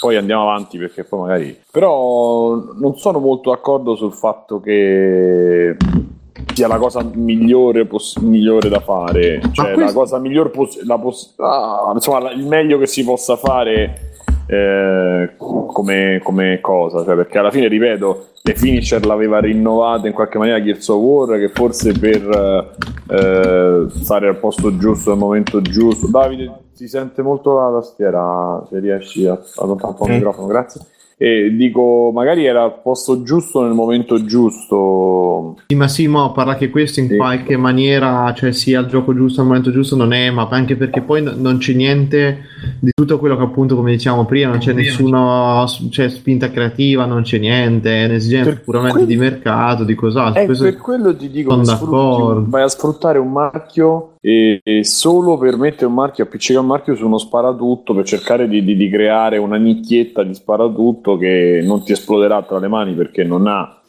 Poi 0.00 0.16
andiamo 0.16 0.42
avanti 0.42 0.78
perché 0.78 1.04
poi 1.04 1.20
magari. 1.20 1.56
Però 1.70 2.56
non 2.76 2.96
sono 2.96 3.20
molto 3.20 3.50
d'accordo 3.50 3.94
sul 3.94 4.12
fatto 4.12 4.58
che 4.58 5.76
sia 6.54 6.66
la 6.68 6.78
cosa 6.78 7.04
migliore, 7.14 7.84
poss- 7.86 8.16
migliore 8.18 8.68
da 8.68 8.80
fare. 8.80 9.40
Cioè, 9.52 9.72
questo- 9.74 9.80
la 9.84 9.92
cosa 9.92 10.18
miglior 10.18 10.50
poss- 10.50 10.82
la 10.84 10.98
poss- 10.98 11.34
ah, 11.38 11.90
insomma, 11.94 12.20
la- 12.20 12.32
il 12.32 12.46
meglio 12.46 12.78
che 12.78 12.86
si 12.86 13.04
possa 13.04 13.36
fare 13.36 14.10
eh, 14.46 15.30
come, 15.36 16.20
come 16.22 16.58
cosa, 16.60 17.04
cioè, 17.04 17.14
perché 17.14 17.38
alla 17.38 17.50
fine, 17.50 17.68
ripeto, 17.68 18.26
The 18.42 18.54
Finisher 18.54 19.06
l'aveva 19.06 19.38
rinnovato 19.38 20.08
in 20.08 20.12
qualche 20.12 20.36
maniera 20.36 20.60
Gears 20.60 20.88
of 20.88 21.00
War 21.00 21.38
che 21.38 21.48
forse 21.48 21.92
per 21.92 22.74
eh, 23.08 23.86
stare 23.88 24.28
al 24.28 24.36
posto 24.38 24.76
giusto 24.76 25.12
al 25.12 25.18
momento 25.18 25.62
giusto. 25.62 26.08
Davide 26.10 26.50
si 26.72 26.88
sente 26.88 27.22
molto 27.22 27.54
la 27.54 27.70
tastiera 27.80 28.62
se 28.68 28.78
riesci 28.80 29.26
a 29.26 29.38
allontanare 29.56 29.92
un 29.92 29.94
po' 29.96 30.06
il 30.06 30.10
microfono 30.16 30.46
grazie 30.48 30.80
e 31.22 31.54
dico 31.54 32.10
magari 32.12 32.44
era 32.46 32.64
al 32.64 32.80
posto 32.82 33.22
giusto 33.22 33.62
nel 33.62 33.74
momento 33.74 34.24
giusto 34.24 35.56
Sì, 35.68 35.76
ma 35.76 35.86
sì, 35.86 36.08
mo 36.08 36.32
parla 36.32 36.56
che 36.56 36.68
questo 36.68 36.98
in 36.98 37.06
Sì. 37.08 37.16
qualche 37.16 37.56
maniera, 37.56 38.32
cioè 38.34 38.50
sia 38.50 38.80
il 38.80 38.86
gioco 38.86 39.14
giusto 39.14 39.40
al 39.40 39.46
momento 39.46 39.70
giusto, 39.70 39.94
non 39.94 40.12
è, 40.12 40.30
ma 40.30 40.48
anche 40.50 40.74
perché 40.74 41.00
poi 41.00 41.22
no- 41.22 41.34
non 41.36 41.58
c'è 41.58 41.74
niente 41.74 42.38
di 42.80 42.90
tutto 42.94 43.18
quello 43.18 43.36
che 43.36 43.42
appunto, 43.42 43.76
come 43.76 43.92
dicevamo 43.92 44.24
prima, 44.24 44.50
non 44.50 44.58
c'è 44.58 44.72
nessuna 44.72 45.64
cioè, 45.90 46.08
spinta 46.08 46.50
creativa, 46.50 47.04
non 47.04 47.22
c'è 47.22 47.38
niente, 47.38 48.02
è 48.02 48.04
un'esigenza 48.06 48.50
Per 48.50 48.62
puramente 48.62 48.96
quel- 48.98 49.06
di 49.06 49.16
mercato, 49.16 49.84
di 49.84 49.94
cos'altro. 49.94 50.42
Eh, 50.42 50.44
Questo- 50.46 50.64
per 50.64 50.76
quello 50.76 51.16
ti 51.16 51.30
dico 51.30 51.50
sono 51.50 51.62
che 51.62 51.68
sfrutti- 51.68 51.90
d'accordo. 51.94 52.44
vai 52.48 52.62
a 52.62 52.68
sfruttare 52.68 53.18
un 53.18 53.30
marchio 53.32 54.12
e, 54.20 54.60
e 54.62 54.84
solo 54.84 55.38
per 55.38 55.56
mettere 55.56 55.86
un 55.86 55.94
marchio, 55.94 56.24
appiccicare 56.24 56.60
un 56.64 56.70
marchio 56.70 56.94
su 56.94 57.06
uno 57.06 57.18
sparatutto 57.18 57.94
per 57.94 58.04
cercare 58.04 58.48
di, 58.48 58.62
di- 58.64 58.76
di 58.76 58.88
creare 58.88 59.38
una 59.38 59.56
nicchietta 59.56 60.22
di 60.22 60.34
sparatutto 60.34 61.16
che 61.16 61.60
non 61.64 61.82
ti 61.84 61.92
esploderà 61.92 62.42
tra 62.42 62.58
le 62.58 62.68
mani 62.68 62.92
perché 62.94 63.24
non 63.24 63.46
ha 63.46 63.80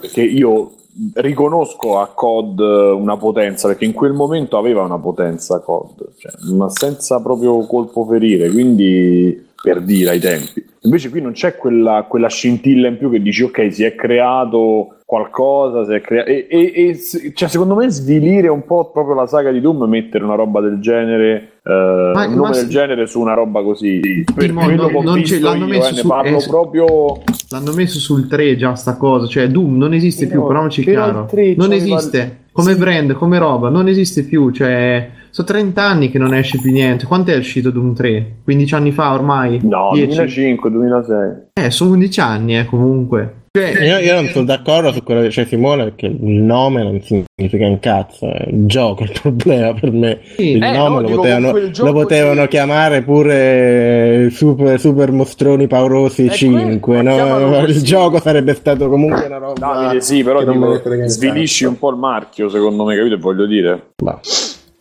perché 0.00 0.22
io 0.22 0.70
riconosco 1.14 1.98
a 1.98 2.08
COD 2.08 2.58
una 2.60 3.16
potenza 3.16 3.68
perché 3.68 3.84
in 3.84 3.92
quel 3.92 4.12
momento 4.12 4.58
aveva 4.58 4.82
una 4.82 4.98
potenza 4.98 5.60
COD 5.60 6.10
cioè, 6.16 6.32
ma 6.54 6.68
senza 6.68 7.20
proprio 7.20 7.64
colpo 7.66 8.04
ferire 8.04 8.50
quindi 8.50 9.50
per 9.62 9.80
dire 9.80 10.10
ai 10.10 10.18
tempi 10.20 10.64
invece 10.84 11.08
qui 11.10 11.20
non 11.20 11.32
c'è 11.32 11.56
quella, 11.56 12.04
quella 12.08 12.28
scintilla 12.28 12.88
in 12.88 12.98
più 12.98 13.08
che 13.10 13.22
dici 13.22 13.42
ok 13.44 13.72
si 13.72 13.84
è 13.84 13.94
creato 13.94 14.96
qualcosa 15.04 15.84
si 15.84 15.92
è 15.92 16.00
crea- 16.00 16.24
e, 16.24 16.46
e- 16.50 16.72
e 16.74 17.32
cioè, 17.34 17.48
secondo 17.48 17.74
me 17.76 17.88
svilire 17.90 18.48
un 18.48 18.64
po' 18.64 18.90
proprio 18.90 19.14
la 19.14 19.26
saga 19.28 19.52
di 19.52 19.60
Doom 19.60 19.84
mettere 19.84 20.24
una 20.24 20.34
roba 20.34 20.60
del 20.60 20.80
genere 20.80 21.50
eh, 21.64 22.10
Ma- 22.14 22.26
un 22.26 22.34
nome 22.34 22.50
del 22.56 22.68
genere 22.68 23.06
su 23.06 23.20
una 23.20 23.34
roba 23.34 23.62
così 23.62 24.00
per 24.34 24.52
mo 24.52 24.64
quello 24.64 24.86
ho 24.92 25.02
non 25.02 25.22
ce- 25.24 25.38
l'hanno 25.38 25.66
io, 25.66 25.70
messo 25.70 25.88
eh, 25.90 25.92
ne 25.92 25.98
su- 25.98 26.08
parlo 26.08 26.38
eh, 26.38 26.46
proprio 26.48 27.22
L'hanno 27.50 27.72
messo 27.74 27.98
sul 27.98 28.26
3 28.28 28.56
già 28.56 28.74
sta 28.74 28.96
cosa, 28.96 29.26
cioè 29.26 29.46
Doom 29.48 29.76
non 29.76 29.92
esiste 29.92 30.26
più, 30.26 30.38
No, 30.40 30.44
parliamoci 30.46 30.82
però 30.84 31.02
chiaro. 31.04 31.20
il 31.20 31.26
3 31.26 31.54
Non 31.58 31.72
esiste, 31.74 32.16
il- 32.18 32.32
come 32.50 32.72
Sì. 32.72 32.78
brand, 32.78 33.12
come 33.12 33.38
roba, 33.38 33.68
non 33.68 33.88
esiste 33.88 34.24
più, 34.24 34.50
cioè 34.52 35.06
sono 35.32 35.46
30 35.48 35.82
anni 35.82 36.10
che 36.10 36.18
non 36.18 36.34
esce 36.34 36.58
più 36.60 36.70
niente. 36.70 37.06
Quant'è 37.06 37.36
uscito 37.36 37.70
Doom 37.70 37.94
3? 37.94 38.36
15 38.44 38.74
anni 38.74 38.92
fa 38.92 39.12
ormai? 39.14 39.58
no 39.62 39.90
10? 39.94 40.06
2005 40.14 40.70
2006 40.70 41.30
Eh, 41.54 41.70
sono 41.70 41.90
11 41.92 42.20
anni, 42.20 42.58
eh, 42.58 42.66
comunque. 42.66 43.36
Cioè, 43.54 43.84
Io, 43.84 43.98
io 43.98 44.14
non 44.14 44.26
sono 44.28 44.46
d'accordo 44.46 44.92
su 44.92 45.02
quello 45.02 45.20
che 45.20 45.26
dice 45.26 45.44
Simone 45.46 45.84
perché 45.84 46.06
il 46.06 46.16
nome 46.40 46.82
non 46.82 47.02
significa 47.02 47.66
un 47.66 47.78
cazzo, 47.80 48.32
è 48.32 48.48
il 48.48 48.64
gioco 48.66 49.02
il 49.02 49.12
problema 49.20 49.74
per 49.74 49.90
me. 49.92 50.20
sì, 50.36 50.52
Il 50.52 50.62
Eh, 50.62 50.72
nome 50.72 51.00
no, 51.02 51.08
lo, 51.08 51.16
potevano, 51.16 51.52
lo 51.52 51.92
potevano 51.92 52.42
sì. 52.42 52.48
chiamare 52.48 53.02
pure 53.02 54.28
super, 54.30 54.80
super 54.80 55.12
mostroni 55.12 55.66
paurosi 55.66 56.24
Eh, 56.26 56.30
5, 56.30 56.80
quello, 56.80 57.02
ma 57.02 57.12
chiamalo 57.14 57.48
no? 57.48 57.64
il 57.68 57.82
gioco 57.82 58.20
sarebbe 58.20 58.54
stato 58.54 58.88
comunque 58.88 59.26
una 59.26 59.36
roba 59.36 59.58
Davide 59.58 60.00
sì 60.00 60.22
però 60.22 60.42
svilisci 61.04 61.64
un 61.66 61.78
po' 61.78 61.90
il 61.90 61.96
marchio 61.98 62.48
secondo 62.48 62.84
me 62.84 62.96
capito 62.96 63.16
che 63.16 63.20
voglio 63.20 63.44
dire 63.46 63.90
Bah. 64.02 64.18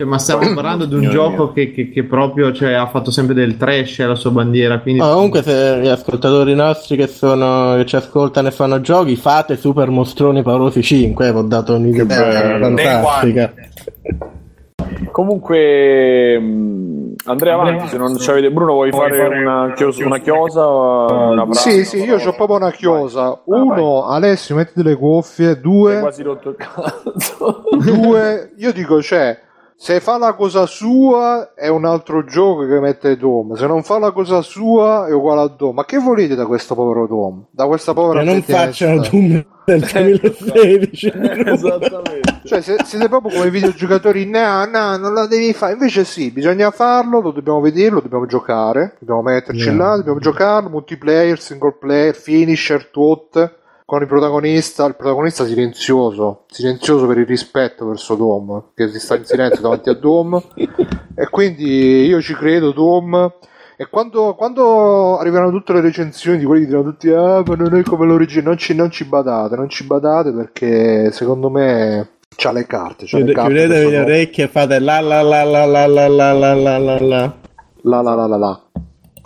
Cioè, 0.02 0.10
ma 0.10 0.18
stiamo 0.18 0.54
parlando 0.54 0.86
di 0.86 0.94
un 0.96 1.00
Signor 1.02 1.14
gioco 1.14 1.44
mio. 1.44 1.52
che, 1.54 1.72
che- 1.72 1.90
che 1.90 2.04
proprio 2.04 2.52
cioè, 2.52 2.74
ha 2.74 2.88
fatto 2.88 3.12
sempre 3.12 3.36
del 3.36 3.56
trash 3.58 4.00
alla 4.00 4.16
sua 4.16 4.32
bandiera. 4.32 4.80
Quindi 4.80 5.00
Ma 5.02 5.12
comunque 5.12 5.44
se 5.44 5.80
gli 5.82 5.88
ascoltatori 5.88 6.56
nostri 6.56 6.96
che, 6.98 7.08
sono, 7.08 7.76
che 7.78 7.86
ci 7.86 7.96
ascoltano 7.96 8.48
e 8.48 8.52
fanno 8.52 8.82
giochi 8.82 9.16
fate 9.16 9.58
Super 9.58 9.90
Mostroni 9.90 10.42
Paurosi 10.42 10.82
5 10.82 11.28
eh, 11.28 11.32
vi 11.32 11.38
ho 11.38 11.42
dato 11.44 11.76
un'idea 11.76 12.06
bello. 12.06 12.78
fantastica 12.78 13.54
comunque 15.12 16.40
mh, 16.40 17.14
Andrea 17.26 17.54
avanti 17.54 17.88
se 17.88 17.98
non 17.98 18.18
ci 18.18 18.30
avete 18.30 18.52
Bruno 18.52 18.74
vuoi 18.74 18.92
fare 18.92 19.28
una 19.28 19.74
chiosa, 19.76 20.06
una 20.06 20.18
chiosa 20.20 20.66
una 20.68 21.46
Sì, 21.52 21.70
frase, 21.70 21.84
sì, 21.84 21.98
una 22.00 22.06
io 22.18 22.30
ho 22.30 22.34
proprio 22.34 22.58
una 22.58 22.72
chiosa. 22.72 23.42
Vai. 23.46 23.60
Uno, 23.62 24.06
Alessio, 24.08 24.56
mettiti 24.56 24.82
le 24.84 24.96
cuffie. 24.96 25.60
Due, 25.60 26.00
quasi 26.00 26.24
rotto 26.24 26.50
il 26.50 26.56
cazzo 26.56 27.64
due, 27.84 28.54
io 28.58 28.72
dico, 28.72 29.02
cioè, 29.02 29.38
se 29.84 30.00
fa 30.00 30.20
la 30.20 30.34
cosa 30.36 30.68
sua 30.68 31.56
è 31.56 31.68
un 31.68 31.86
altro 31.86 32.24
gioco 32.24 32.68
che 32.68 32.80
mette 32.80 33.18
Dom. 33.18 33.56
Se 33.56 33.66
non 33.66 33.82
fa 33.82 33.98
la 33.98 34.12
cosa 34.12 34.44
sua 34.44 35.08
è 35.08 35.12
uguale 35.12 35.42
a 35.42 35.48
Dom. 35.48 35.74
Ma 35.74 35.86
che 35.86 35.98
volete 35.98 36.36
da 36.36 36.46
questo 36.46 36.76
povero 36.76 37.08
Dom? 37.08 37.46
Da 37.50 37.66
questa 37.66 37.92
povera 37.92 38.20
che 38.20 38.26
non 38.26 38.36
Bethesda? 38.36 38.62
facciano 38.66 39.02
Doom 39.02 39.46
del 39.66 39.80
2016 39.80 41.12
esattamente 41.46 42.40
Cioè, 42.46 42.62
se- 42.62 42.84
siete 42.86 43.10
proprio 43.10 43.34
come 43.36 43.48
i 43.48 43.50
videogiocatori, 43.50 44.30
no, 44.30 44.66
no, 44.66 44.98
non 44.98 45.16
la 45.16 45.26
devi 45.26 45.52
fare. 45.52 45.74
Invece 45.74 46.04
sì, 46.04 46.30
bisogna 46.30 46.70
farlo, 46.70 47.20
lo 47.20 47.32
dobbiamo 47.32 47.60
vedere, 47.60 47.90
lo 47.90 48.02
dobbiamo 48.02 48.28
giocare, 48.28 48.98
dobbiamo 49.00 49.24
metterci 49.24 49.64
Yeah. 49.70 49.78
là, 49.78 49.96
dobbiamo 49.96 50.20
giocarlo, 50.20 50.70
multiplayer, 50.70 51.40
single 51.40 51.76
player, 51.80 52.14
finisher, 52.14 52.86
tot, 52.92 53.56
con 53.92 54.02
il 54.04 54.08
protagonista, 54.08 54.86
il 54.86 54.96
protagonista 54.96 55.46
silenzioso, 55.46 56.46
silenzioso 56.48 57.08
per 57.08 57.18
il 57.18 57.26
rispetto 57.26 57.88
verso 57.88 58.16
Dom, 58.16 58.68
che 58.74 58.88
si 58.88 59.02
sta 59.02 59.18
in 59.18 59.26
silenzio 59.26 59.60
davanti 59.62 59.90
a 59.90 59.94
Dom, 59.96 60.42
e 60.56 61.28
quindi 61.30 62.06
io 62.06 62.22
ci 62.22 62.34
credo, 62.34 62.72
Dom. 62.72 63.34
E 63.76 63.90
quando, 63.90 64.34
quando 64.36 65.18
arriveranno 65.18 65.52
tutte 65.52 65.74
le 65.74 65.82
recensioni 65.82 66.38
di 66.38 66.46
quelli 66.46 66.62
che 66.62 66.68
diranno 66.68 66.90
tutti, 66.90 67.10
ah, 67.10 67.44
ma 67.46 67.56
non 67.56 67.76
è 67.76 67.84
come 67.84 68.06
l'origine, 68.06 68.44
non 68.44 68.58
ci, 68.58 68.74
non 68.74 68.90
ci 68.92 69.04
badate, 69.04 69.58
non 69.58 69.68
ci 69.68 69.84
badate 69.84 70.32
perché 70.32 71.12
secondo 71.12 71.50
me 71.50 72.12
c'ha 72.34 72.54
le 72.54 72.66
carte. 72.66 73.04
C'ha 73.06 73.18
le 73.18 73.34
carte 73.34 73.50
chiudetevi 73.50 73.74
questo 73.74 73.90
le 73.90 74.00
orecchie 74.00 74.44
e 74.46 74.48
fate 74.48 74.80
la 74.80 75.02
la 75.02 75.22
la 75.22 75.44
la 75.44 75.66
la 75.66 75.86
la 75.86 76.08
la 76.08 76.08
la 76.08 76.54
la 76.54 76.78
la 76.78 76.78
la 76.78 77.36
La 77.82 78.02
la 78.02 78.14
la 78.16 78.26
la 78.26 78.38
la. 78.38 78.62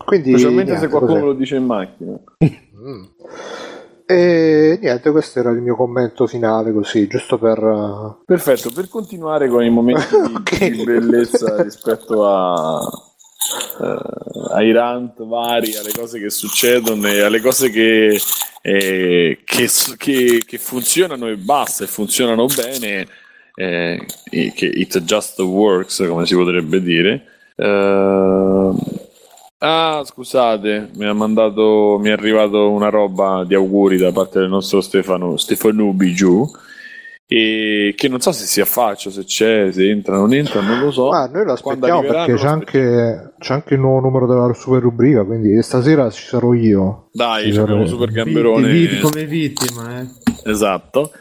Quindi, 0.04 0.30
specialmente 0.30 0.72
se 0.72 0.78
niente, 0.78 0.90
qualcuno 0.90 1.20
cos'è? 1.20 1.26
lo 1.26 1.34
dice 1.34 1.56
in 1.56 1.66
macchina 1.66 2.20
Mm. 2.86 3.04
E 4.08 4.78
niente, 4.82 5.10
questo 5.12 5.40
era 5.40 5.50
il 5.50 5.62
mio 5.62 5.76
commento 5.76 6.28
finale, 6.28 6.72
così, 6.72 7.08
giusto 7.08 7.40
per... 7.40 7.58
uh, 7.64 8.24
Perfetto, 8.26 8.70
per 8.72 8.88
continuare 8.88 9.48
con 9.48 9.64
i 9.64 9.70
momenti 9.70 10.16
di- 10.28 10.34
Ok. 10.38 10.70
di 10.70 10.84
bellezza 10.84 11.62
rispetto 11.64 12.24
a, 12.28 12.80
eh, 13.82 14.54
ai 14.54 14.72
rant 14.72 15.24
vari, 15.26 15.76
alle 15.76 15.92
cose 15.92 16.20
che 16.20 16.30
succedono 16.30 17.08
e 17.08 17.22
alle 17.22 17.40
cose 17.42 17.70
che, 17.72 18.20
eh, 18.62 19.40
che, 19.44 19.70
che- 19.98 20.42
che 20.46 20.58
funzionano 20.60 21.28
e 21.28 21.38
basta 21.38 21.84
e 21.84 21.88
funzionano 21.88 22.46
bene, 22.46 23.08
eh, 23.56 24.06
che 24.30 24.66
it 24.66 25.00
just 25.02 25.40
works, 25.40 26.06
come 26.08 26.28
si 26.28 26.36
potrebbe 26.36 26.80
dire. 26.80 27.24
Eh, 27.56 28.72
ah, 29.60 30.04
scusate, 30.06 30.90
mi 30.96 31.06
ha 31.06 31.14
mandato, 31.14 31.98
mi 32.00 32.10
è 32.10 32.12
arrivato 32.12 32.70
una 32.72 32.90
roba 32.90 33.44
di 33.46 33.56
auguri 33.56 33.98
da 33.98 34.12
parte 34.12 34.40
del 34.40 34.50
nostro 34.50 34.82
Stefano 34.82 35.38
Stefanubi 35.38 36.14
giù 36.14 36.46
e 37.28 37.96
che 37.98 38.08
non 38.08 38.20
so 38.20 38.32
se 38.32 38.46
si 38.46 38.62
affaccia, 38.62 39.10
se 39.10 39.24
c'è, 39.24 39.72
se 39.72 39.90
entra, 39.90 40.16
non 40.16 40.32
entra, 40.34 40.62
non 40.62 40.80
lo 40.80 40.92
so. 40.92 41.10
Ah, 41.10 41.28
noi 41.28 41.44
lo 41.44 41.54
aspettiamo 41.54 42.02
perché 42.02 42.36
c'è 42.36 42.48
anche, 42.48 43.34
c'è 43.40 43.54
anche 43.54 43.74
il 43.74 43.80
nuovo 43.80 44.02
numero 44.02 44.28
della 44.28 44.54
super 44.54 44.82
rubrica, 44.82 45.24
quindi 45.24 45.62
stasera 45.64 46.10
ci 46.12 46.24
sarò 46.24 46.54
io. 46.54 47.10
Dai, 47.12 47.50
abbiamo 47.50 47.78
vabbè. 47.78 47.88
super 47.88 48.12
gamberone. 48.12 48.68
vitti 48.68 49.00
come 49.00 49.26
vittima, 49.26 50.02
eh. 50.02 50.08
Esatto. 50.44 51.12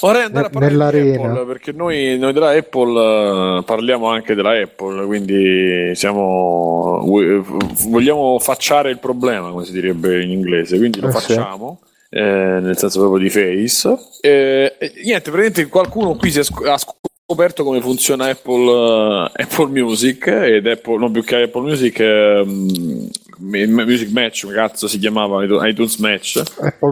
Vorrei 0.00 0.22
andare 0.22 0.46
a 0.46 0.50
parlare 0.50 1.02
di 1.02 1.10
Apple 1.14 1.44
perché 1.46 1.72
noi, 1.72 2.18
noi 2.18 2.32
della 2.32 2.50
Apple 2.50 3.58
eh, 3.58 3.62
parliamo 3.64 4.06
anche 4.08 4.34
della 4.34 4.60
Apple, 4.60 5.04
quindi 5.06 5.92
siamo 5.94 7.00
vo- 7.04 7.44
vogliamo 7.88 8.38
facciare 8.38 8.90
il 8.90 8.98
problema, 8.98 9.50
come 9.50 9.64
si 9.64 9.72
direbbe 9.72 10.22
in 10.22 10.30
inglese, 10.30 10.76
quindi 10.78 11.00
lo 11.00 11.08
Eh, 11.08 11.12
sì. 11.12 11.32
facciamo. 11.34 11.80
eh, 12.10 12.20
nel 12.20 12.78
senso 12.78 13.00
proprio 13.00 13.20
di 13.22 13.28
face 13.28 13.94
Eh, 14.22 14.72
niente 15.04 15.30
praticamente 15.30 15.66
qualcuno 15.66 16.14
qui 16.16 16.30
si 16.30 16.38
è 16.38 16.42
sc- 16.42 16.64
ha 16.66 16.78
scoperto 16.78 17.64
come 17.64 17.82
funziona 17.82 18.28
Apple, 18.30 19.30
eh, 19.36 19.42
Apple 19.42 19.66
Music 19.68 20.26
ed 20.26 20.66
Apple 20.66 20.96
non 20.98 21.12
più 21.12 21.22
che 21.22 21.42
Apple 21.42 21.60
Music 21.60 22.00
ehm, 22.00 23.08
Music 23.38 24.10
Match 24.10 24.46
cazzo 24.48 24.88
si 24.88 24.98
chiamava 24.98 25.44
iTunes 25.68 25.96
Match 25.96 26.42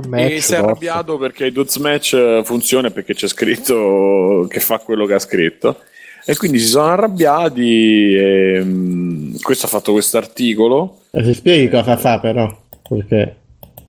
Match. 0.08 0.22
e 0.22 0.28
si 0.30 0.36
è 0.36 0.40
forse. 0.40 0.56
arrabbiato 0.56 1.18
perché 1.18 1.46
iTunes 1.46 1.76
Match 1.76 2.12
eh, 2.14 2.42
funziona 2.44 2.90
perché 2.90 3.14
c'è 3.14 3.28
scritto 3.28 4.46
che 4.48 4.60
fa 4.60 4.78
quello 4.78 5.06
che 5.06 5.14
ha 5.14 5.18
scritto. 5.18 5.78
E 6.24 6.36
quindi 6.36 6.58
si 6.58 6.66
sono 6.66 6.86
arrabbiati. 6.86 8.14
E, 8.14 8.60
mm, 8.62 9.36
questo 9.42 9.66
ha 9.66 9.68
fatto 9.68 9.92
questo 9.92 10.16
articolo. 10.16 11.02
E 11.12 11.22
si 11.24 11.34
spieghi 11.34 11.68
cosa 11.68 11.96
fa 11.96 12.18
però, 12.18 12.52
perché 12.88 13.36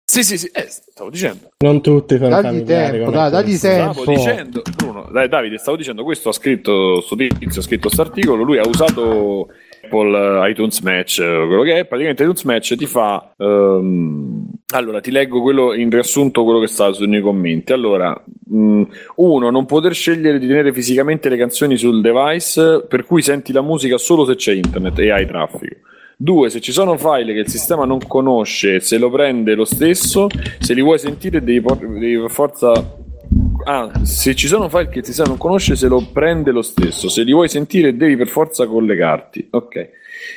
Sì, 0.05 0.24
sì, 0.24 0.38
sì, 0.38 0.47
eh, 0.53 0.68
stavo 0.70 1.10
dicendo. 1.10 1.49
non 1.64 1.82
tutti 1.82 2.16
sono 2.18 2.30
Dagli 2.41 2.64
tempo, 2.64 3.10
dai, 3.12 3.32
dagli 3.32 3.58
tempo. 3.58 4.01
Stavo 4.01 4.12
dicendo, 4.16 4.62
Bruno, 4.76 5.10
dai, 5.12 5.28
Davide, 5.28 5.58
stavo 5.58 5.78
dicendo 5.78 6.03
questo. 6.03 6.30
Ha 6.30 6.34
scritto 6.34 7.01
sto 7.01 7.16
tizio, 7.16 7.60
ha 7.60 7.64
scritto 7.64 7.88
questo 7.88 8.01
articolo. 8.01 8.43
Lui 8.43 8.60
ha 8.60 8.68
usato 8.68 9.47
Apple 9.84 10.45
eh, 10.45 10.49
iTunes 10.51 10.80
Match, 10.82 11.19
eh, 11.19 11.45
quello 11.47 11.63
che 11.63 11.80
è, 11.80 11.86
praticamente 11.86 12.23
iTunes 12.23 12.43
Match 12.43 12.75
ti 12.75 12.86
fa... 12.86 13.34
ehm, 13.38 14.45
allora, 14.73 14.99
ti 14.99 15.11
leggo 15.11 15.41
quello 15.41 15.73
in 15.73 15.89
riassunto 15.89 16.43
quello 16.43 16.59
che 16.59 16.67
sta 16.67 16.91
sui 16.91 17.21
commenti. 17.21 17.71
Allora, 17.71 18.21
mh, 18.49 18.84
uno, 19.15 19.49
non 19.49 19.65
poter 19.65 19.93
scegliere 19.93 20.39
di 20.39 20.47
tenere 20.47 20.73
fisicamente 20.73 21.30
le 21.30 21.38
canzoni 21.38 21.78
sul 21.78 22.01
device, 22.01 22.86
per 22.88 23.05
cui 23.05 23.21
senti 23.21 23.53
la 23.53 23.61
musica 23.61 23.97
solo 23.97 24.25
se 24.25 24.36
c'è 24.36 24.53
internet 24.53 24.99
e 24.99 25.11
hai 25.11 25.25
traffico. 25.25 25.75
Due, 26.17 26.49
se 26.49 26.59
ci 26.59 26.71
sono 26.71 26.97
file 26.97 27.34
che 27.34 27.41
il 27.41 27.47
sistema 27.47 27.86
non 27.86 27.99
conosce, 28.07 28.80
se 28.80 28.97
lo 28.97 29.09
prende 29.09 29.55
lo 29.55 29.65
stesso, 29.65 30.28
se 30.59 30.73
li 30.73 30.82
vuoi 30.82 30.99
sentire 30.99 31.41
devi, 31.43 31.61
por- 31.61 31.78
devi 31.78 32.17
per 32.17 32.32
forza... 32.32 33.05
Ah, 33.64 33.91
se 34.03 34.36
ci 34.36 34.47
sono 34.47 34.70
file 34.70 34.89
che 34.89 34.99
il 34.99 35.05
sistema 35.05 35.30
non 35.30 35.38
conosce, 35.38 35.76
se 35.76 35.88
lo 35.88 36.05
prende 36.12 36.51
lo 36.51 36.62
stesso, 36.62 37.10
se 37.10 37.24
li 37.24 37.34
vuoi 37.34 37.49
sentire 37.49 37.95
devi 37.95 38.16
per 38.16 38.28
forza 38.28 38.66
collegarti. 38.66 39.47
Ok. 39.51 39.89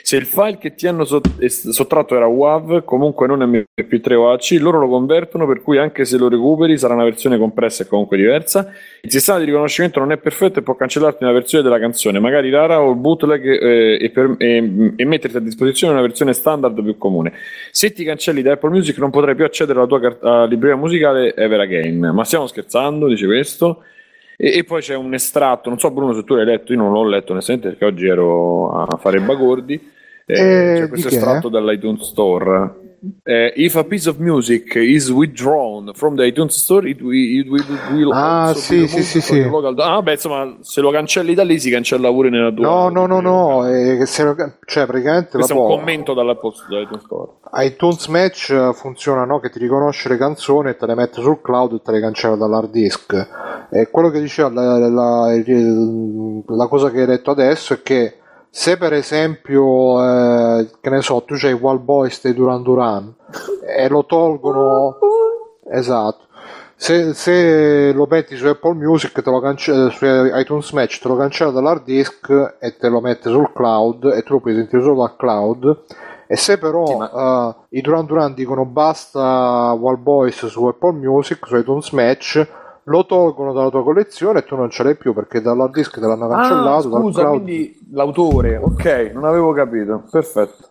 Se 0.02 0.16
il 0.16 0.24
file 0.26 0.58
che 0.58 0.74
ti 0.74 0.86
hanno 0.86 1.06
es- 1.38 1.68
sottratto 1.70 2.16
era 2.16 2.26
WAV, 2.26 2.84
comunque 2.84 3.26
non 3.26 3.40
MP3 3.40 4.14
o 4.14 4.32
AC, 4.32 4.56
loro 4.60 4.78
lo 4.78 4.88
convertono, 4.88 5.46
per 5.46 5.62
cui 5.62 5.78
anche 5.78 6.04
se 6.04 6.16
lo 6.16 6.28
recuperi 6.28 6.76
sarà 6.78 6.94
una 6.94 7.04
versione 7.04 7.38
compressa 7.38 7.84
e 7.84 7.86
comunque 7.86 8.16
diversa. 8.16 8.72
Il 9.02 9.10
sistema 9.10 9.38
di 9.38 9.44
riconoscimento 9.44 9.98
non 10.00 10.12
è 10.12 10.18
perfetto 10.18 10.58
e 10.58 10.62
può 10.62 10.74
cancellarti 10.74 11.22
una 11.24 11.32
versione 11.32 11.64
della 11.64 11.78
canzone, 11.78 12.18
magari 12.18 12.50
rara 12.50 12.80
o 12.82 12.94
bootleg, 12.94 13.44
eh, 13.44 13.98
e, 14.00 14.10
per- 14.10 14.34
e- 14.38 14.92
e 14.96 15.04
metterti 15.04 15.36
a 15.36 15.40
disposizione 15.40 15.92
una 15.92 16.02
versione 16.02 16.32
standard 16.32 16.82
più 16.82 16.96
comune. 16.98 17.32
Se 17.70 17.92
ti 17.92 18.04
cancelli 18.04 18.42
da 18.42 18.52
Apple 18.52 18.70
Music 18.70 18.98
non 18.98 19.10
potrai 19.10 19.34
più 19.34 19.44
accedere 19.44 19.78
alla 19.78 19.88
tua 19.88 20.00
cart- 20.00 20.48
libreria 20.48 20.76
musicale 20.76 21.34
Ever 21.34 21.60
Again. 21.60 22.10
Ma 22.12 22.24
stiamo 22.24 22.46
scherzando, 22.46 23.06
dice 23.06 23.26
questo. 23.26 23.82
E, 24.42 24.56
e 24.56 24.64
poi 24.64 24.80
c'è 24.80 24.94
un 24.96 25.12
estratto, 25.12 25.68
non 25.68 25.78
so 25.78 25.90
Bruno 25.90 26.14
se 26.14 26.24
tu 26.24 26.34
l'hai 26.34 26.46
letto, 26.46 26.72
io 26.72 26.78
non 26.78 26.92
l'ho 26.92 27.06
letto 27.06 27.32
onestamente 27.32 27.68
perché 27.68 27.84
oggi 27.84 28.06
ero 28.06 28.70
a 28.70 28.96
fare 28.96 29.20
bagordi. 29.20 29.74
Eh, 30.24 30.32
Eh, 30.32 30.80
c'è 30.80 30.88
questo 30.88 31.08
estratto 31.08 31.48
dall'iTunes 31.50 32.02
Store. 32.02 32.74
Eh, 33.22 33.52
if 33.56 33.76
a 33.76 33.84
piece 33.84 34.06
of 34.08 34.18
music 34.18 34.74
is 34.74 35.08
withdrawn 35.10 35.90
from 35.94 36.16
the 36.16 36.24
iTunes 36.26 36.50
Store, 36.50 36.86
it 36.86 37.00
will, 37.00 37.14
it 37.14 37.48
will, 37.48 37.64
will 37.92 38.10
Ah, 38.12 38.52
sì, 38.54 38.86
sì, 38.86 39.02
sì, 39.02 39.20
sì. 39.22 39.42
local- 39.48 39.74
Ah, 39.78 40.02
beh, 40.02 40.12
insomma, 40.12 40.56
se 40.60 40.82
lo 40.82 40.90
cancelli 40.90 41.32
da 41.32 41.42
lì 41.42 41.58
si 41.58 41.70
cancella 41.70 42.10
pure 42.10 42.28
nella 42.28 42.52
tua. 42.52 42.66
No, 42.66 42.88
no, 42.90 43.06
no, 43.06 43.20
no, 43.20 43.66
eh, 43.66 44.04
se 44.04 44.24
lo- 44.24 44.36
cioè 44.66 44.84
praticamente 44.84 45.30
Questo 45.30 45.52
è 45.52 45.56
la 45.56 45.62
un 45.62 45.66
può- 45.68 45.76
commento 45.78 46.12
dall'Apple 46.12 46.52
dall'iTunes 46.68 47.04
Store. 47.04 47.30
iTunes 47.64 48.06
Match 48.08 48.50
eh, 48.50 48.72
funziona 48.74 49.24
no? 49.24 49.40
che 49.40 49.48
ti 49.48 49.58
riconosce 49.58 50.08
le 50.10 50.18
canzoni 50.18 50.68
e 50.68 50.76
te 50.76 50.84
le 50.86 50.94
mette 50.94 51.22
sul 51.22 51.40
cloud 51.40 51.72
e 51.72 51.80
te 51.82 51.92
le 51.92 52.00
cancella 52.00 52.36
dall'hard 52.36 52.70
disk. 52.70 53.28
E 53.70 53.88
quello 53.90 54.10
che 54.10 54.20
diceva 54.20 54.50
la, 54.50 54.76
la- 54.88 55.32
il- 55.34 56.42
la 56.46 56.66
cosa 56.66 56.90
che 56.90 57.00
hai 57.00 57.06
detto 57.06 57.30
adesso 57.30 57.72
è 57.72 57.82
che 57.82 58.16
se 58.50 58.76
per 58.76 58.92
esempio, 58.92 60.02
eh, 60.02 60.70
che 60.80 60.90
ne 60.90 61.00
so, 61.02 61.22
tu 61.22 61.34
c'hai 61.36 61.52
Wild 61.52 61.82
Boys 61.82 62.20
dei 62.22 62.34
Duran 62.34 62.62
Duran 62.62 63.14
e 63.66 63.88
lo 63.88 64.04
tolgono, 64.04 64.98
esatto. 65.70 66.28
Se, 66.74 67.12
se 67.12 67.92
lo 67.92 68.06
metti 68.08 68.36
su 68.36 68.46
Apple 68.46 68.74
Music, 68.74 69.20
te 69.20 69.30
lo 69.30 69.40
cance- 69.40 69.90
su 69.90 70.06
iTunes 70.06 70.72
Match, 70.72 70.98
te 70.98 71.08
lo 71.08 71.16
cancella 71.16 71.50
dall'hard 71.50 71.84
disk 71.84 72.56
e 72.58 72.76
te 72.76 72.88
lo 72.88 73.00
mette 73.00 73.28
sul 73.28 73.52
cloud 73.52 74.04
e 74.06 74.22
tu 74.22 74.32
lo 74.34 74.40
puoi 74.40 74.54
sentire 74.54 74.82
solo 74.82 75.02
dal 75.02 75.16
cloud. 75.16 75.84
E 76.26 76.36
se 76.36 76.58
però 76.58 76.86
Sì, 76.86 76.94
eh, 76.94 77.78
i 77.78 77.80
Duran 77.82 78.06
Duran 78.06 78.34
dicono 78.34 78.64
basta 78.64 79.76
Wild 79.78 80.00
Boys 80.00 80.46
su 80.46 80.64
Apple 80.64 80.92
Music, 80.92 81.46
su 81.46 81.56
iTunes 81.56 81.90
Match, 81.90 82.46
lo 82.90 83.06
tolgono 83.06 83.52
dalla 83.52 83.70
tua 83.70 83.84
collezione 83.84 84.40
e 84.40 84.44
tu 84.44 84.56
non 84.56 84.68
ce 84.68 84.82
l'hai 84.82 84.96
più 84.96 85.14
perché 85.14 85.40
dall'hard 85.40 85.72
disk 85.72 85.94
te 85.94 86.00
l'hanno 86.06 86.26
cancellato. 86.28 86.88
dal 86.88 86.98
Ah, 86.98 87.02
scusa, 87.02 87.28
quindi 87.28 87.78
l'autore, 87.92 88.56
ok, 88.56 89.10
non 89.14 89.24
avevo 89.24 89.52
capito, 89.52 90.02
perfetto. 90.10 90.70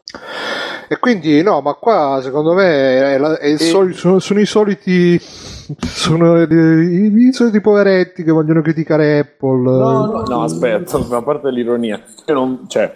E 0.90 0.98
quindi 1.00 1.42
no, 1.44 1.62
ma 1.62 1.74
qua 1.76 2.20
secondo 2.22 2.54
me 2.54 3.14
è 3.14 3.18
la- 3.18 3.38
è 3.38 3.46
il 3.48 3.60
soli- 3.60 3.94
sono, 3.94 4.20
sono 4.20 4.40
i 4.40 4.46
soliti 4.46 5.18
sono 5.20 6.42
i, 6.42 7.28
i 7.28 7.32
soliti 7.34 7.62
poveretti 7.62 8.24
che 8.24 8.32
vogliono 8.32 8.62
criticare 8.62 9.20
Apple. 9.20 9.62
No, 9.78 10.06
no, 10.08 10.24
no, 10.28 10.42
aspetta, 10.44 10.98
a 10.98 11.22
parte 11.22 11.52
l'ironia, 11.52 12.02
io 12.26 12.34
non, 12.34 12.66
cioè, 12.68 12.94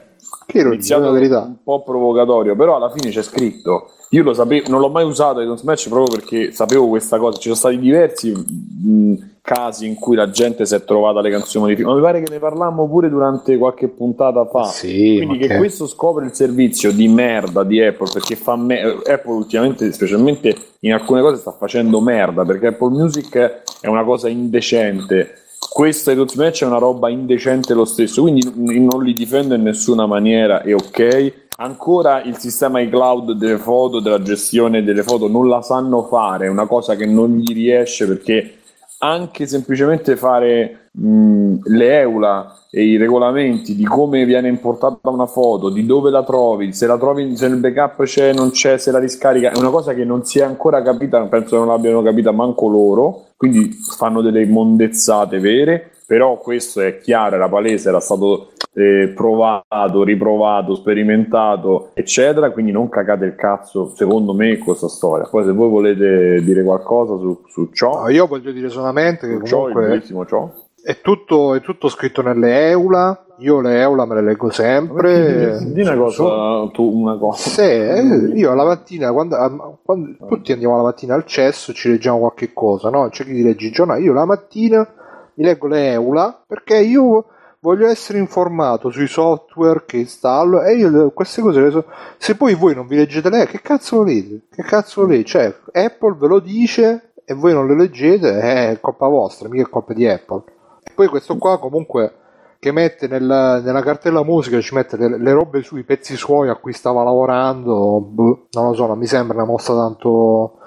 Che 0.48 0.58
ironia, 0.58 0.98
la 0.98 1.12
verità. 1.12 1.42
un 1.44 1.58
po' 1.64 1.84
provocatorio, 1.84 2.56
però 2.56 2.76
alla 2.76 2.90
fine 2.90 3.10
c'è 3.12 3.22
scritto. 3.22 3.90
Io 4.14 4.24
lo 4.24 4.34
sapevo, 4.34 4.70
non 4.70 4.80
l'ho 4.80 4.90
mai 4.90 5.04
usato 5.06 5.42
iTunes 5.42 5.64
Match 5.64 5.90
proprio 5.90 6.18
perché 6.18 6.52
sapevo 6.52 6.88
questa 6.88 7.18
cosa. 7.18 7.38
Ci 7.38 7.44
sono 7.44 7.56
stati 7.56 7.80
diversi 7.80 8.32
mh, 8.32 9.14
casi 9.42 9.88
in 9.88 9.96
cui 9.96 10.16
la 10.16 10.30
gente 10.30 10.66
si 10.68 10.76
è 10.76 10.84
trovata 10.84 11.20
le 11.20 11.32
canzoni 11.32 11.64
modificate, 11.64 11.90
ma 11.94 12.00
mi 12.00 12.06
pare 12.06 12.22
che 12.24 12.32
ne 12.32 12.38
parlammo 12.40 12.88
pure 12.88 13.10
durante 13.10 13.58
qualche 13.58 13.88
puntata 13.88 14.46
fa. 14.46 14.66
Sì, 14.66 15.16
Quindi 15.18 15.40
che 15.40 15.48
che- 15.48 15.58
questo 15.58 15.88
scopre 15.88 16.26
il 16.26 16.34
servizio 16.34 16.92
di 16.92 17.08
merda 17.08 17.64
di 17.64 17.82
Apple 17.82 18.10
perché 18.14 18.36
fa 18.36 18.56
me- 18.56 18.82
Apple 19.04 19.34
ultimamente, 19.34 19.92
specialmente 19.92 20.56
in 20.82 20.94
alcune 20.94 21.22
cose, 21.22 21.38
sta 21.38 21.52
facendo 21.52 22.00
merda 22.00 22.46
perché 22.46 22.68
Apple 22.68 22.90
Music 22.90 23.36
è 23.82 23.88
una 23.88 24.04
cosa 24.04 24.30
indecente. 24.30 25.40
Questo 25.74 26.12
iTunes 26.12 26.36
Match 26.36 26.62
è 26.64 26.68
una 26.68 26.78
roba 26.78 27.10
indecente 27.10 27.74
lo 27.74 27.86
stesso, 27.86 28.22
quindi 28.22 28.44
non 28.56 29.02
li 29.04 29.14
difendo 29.14 29.56
in 29.56 29.64
nessuna 29.64 30.06
maniera, 30.06 30.62
è 30.62 30.74
ok. 30.74 31.43
Ancora 31.56 32.24
il 32.24 32.38
sistema 32.38 32.80
iCloud 32.80 33.34
delle 33.34 33.58
foto, 33.58 34.00
della 34.00 34.22
gestione 34.22 34.84
delle 34.84 35.04
foto, 35.04 35.28
non 35.28 35.48
la 35.48 35.62
sanno 35.62 36.04
fare, 36.04 36.48
è 36.48 36.50
una 36.50 36.66
cosa 36.66 36.96
che 36.96 37.06
non 37.06 37.38
gli 37.38 37.54
riesce 37.54 38.08
perché 38.08 38.58
anche 39.00 39.46
semplicemente 39.46 40.16
fare 40.16 40.90
mh, 40.92 41.56
le 41.66 42.00
EULA 42.00 42.58
e 42.72 42.86
i 42.86 42.98
regolamenti 42.98 43.76
di 43.76 43.84
come 43.84 44.26
viene 44.26 44.48
importata 44.48 45.10
una 45.10 45.28
foto, 45.28 45.70
di 45.70 45.86
dove 45.86 46.10
la 46.10 46.24
trovi, 46.24 46.74
se 46.74 46.88
la 46.88 46.98
trovi, 46.98 47.36
se 47.36 47.48
nel 47.48 47.60
backup 47.60 48.04
c'è, 48.04 48.34
non 48.34 48.52
c'è, 48.52 48.78
se 48.78 48.92
la 48.92 49.00
riscarica, 49.00 49.52
è 49.52 49.58
una 49.58 49.70
cosa 49.70 49.94
che 49.94 50.06
non 50.06 50.26
si 50.26 50.40
è 50.40 50.44
ancora 50.44 50.82
capita, 50.82 51.22
penso 51.26 51.58
non 51.58 51.68
l'abbiano 51.68 52.02
capita 52.02 52.32
manco 52.32 52.68
loro, 52.68 53.26
quindi 53.38 53.70
fanno 53.96 54.22
delle 54.22 54.46
mondezzate 54.48 55.40
vere, 55.40 55.92
però 56.06 56.38
questo 56.38 56.82
è 56.82 56.98
chiaro, 57.00 57.36
era 57.36 57.48
palese, 57.50 57.90
era 57.90 58.00
stato 58.00 58.50
eh, 58.74 59.12
provato, 59.16 60.04
riprovato, 60.04 60.76
sperimentato, 60.76 61.92
eccetera, 61.94 62.52
quindi 62.52 62.72
non 62.72 62.90
cagate 62.90 63.26
il 63.26 63.36
cazzo, 63.36 63.94
secondo 63.96 64.34
me, 64.34 64.58
questa 64.58 64.88
storia. 64.88 65.28
Poi 65.30 65.44
se 65.46 65.52
voi 65.52 65.70
volete 65.70 66.42
dire 66.44 66.64
qualcosa 66.64 67.16
su, 67.18 67.42
su 67.48 67.70
ciò, 67.72 68.02
No, 68.02 68.10
io 68.10 68.28
voglio 68.28 68.52
dire 68.52 68.70
solamente 68.70 69.28
che 69.28 69.46
ciò, 69.46 69.60
comunque 69.60 69.88
bellissimo 69.88 70.26
ciò. 70.26 70.50
è 70.84 71.00
tutto, 71.02 71.54
è 71.54 71.62
tutto 71.62 71.88
scritto 71.88 72.22
nelle 72.22 72.70
EULA. 72.70 73.26
Io 73.40 73.62
le 73.62 73.82
EULA 73.82 74.06
me 74.06 74.16
le 74.16 74.22
leggo 74.22 74.50
sempre. 74.52 75.58
Di 75.66 75.82
una 75.82 75.96
cosa, 75.98 76.70
tu 76.72 76.84
una 76.84 77.18
cosa. 77.18 77.50
Sì, 77.50 77.62
eh, 77.62 78.32
io 78.36 78.52
alla 78.52 78.64
mattina, 78.64 79.12
quando, 79.12 79.80
quando 79.84 80.16
tutti 80.28 80.52
andiamo 80.52 80.78
la 80.78 80.84
mattina 80.84 81.16
al 81.16 81.26
cesso, 81.26 81.74
ci 81.74 81.90
leggiamo 81.90 82.20
qualche 82.20 82.54
cosa, 82.54 82.90
no? 82.90 83.10
C'è 83.10 83.24
chi 83.24 83.42
legge 83.42 83.68
il 83.68 83.72
giornale. 83.74 84.02
Io 84.02 84.14
la 84.14 84.26
mattina 84.26 84.88
mi 85.36 85.46
leggo 85.46 85.68
le 85.68 85.92
EULA 85.92 86.44
perché 86.48 86.78
io 86.78 87.26
voglio 87.60 87.88
essere 87.88 88.20
informato 88.20 88.90
sui 88.90 89.08
software 89.08 89.84
che 89.86 89.98
installo 89.98 90.62
e 90.62 90.76
io 90.76 91.12
queste 91.12 91.42
cose 91.42 91.62
le 91.62 91.72
so. 91.72 91.86
Se 92.18 92.36
poi 92.36 92.56
voi 92.56 92.76
non 92.76 92.88
vi 92.88 92.98
leggete 92.98 93.30
le, 93.30 93.46
che 93.48 93.62
cazzo 93.62 94.04
lo? 94.04 94.42
Che 94.50 94.64
cazzo 94.64 95.02
lo 95.02 95.08
leggete? 95.08 95.62
Cioè, 95.72 95.86
Apple 95.86 96.16
ve 96.20 96.28
lo 96.28 96.40
dice 96.40 97.14
e 97.26 97.34
voi 97.34 97.54
non 97.54 97.68
le 97.68 97.76
leggete, 97.76 98.40
è 98.40 98.78
colpa 98.82 99.08
vostra, 99.08 99.48
mica 99.48 99.64
è 99.64 99.70
colpa 99.70 99.94
di 99.94 100.08
Apple. 100.08 100.44
E 100.84 100.92
poi 100.94 101.08
questo 101.08 101.38
qua 101.38 101.58
comunque 101.58 102.16
che 102.60 102.72
mette 102.72 103.08
nel- 103.08 103.62
nella 103.64 103.82
cartella 103.82 104.24
musica 104.24 104.60
ci 104.62 104.74
mette 104.74 104.96
le, 104.96 105.18
le 105.18 105.32
robe 105.34 105.62
sui 105.64 105.84
pezzi 105.84 106.16
suoi 106.16 106.48
a 106.48 106.56
cui 106.56 106.72
stava 106.72 107.04
lavorando 107.04 108.00
boh, 108.00 108.48
non 108.52 108.68
lo 108.68 108.74
so 108.74 108.88
non 108.88 108.98
mi 108.98 109.06
sembra 109.06 109.36
una 109.36 109.46
mossa 109.46 109.74
tanto 109.74 110.60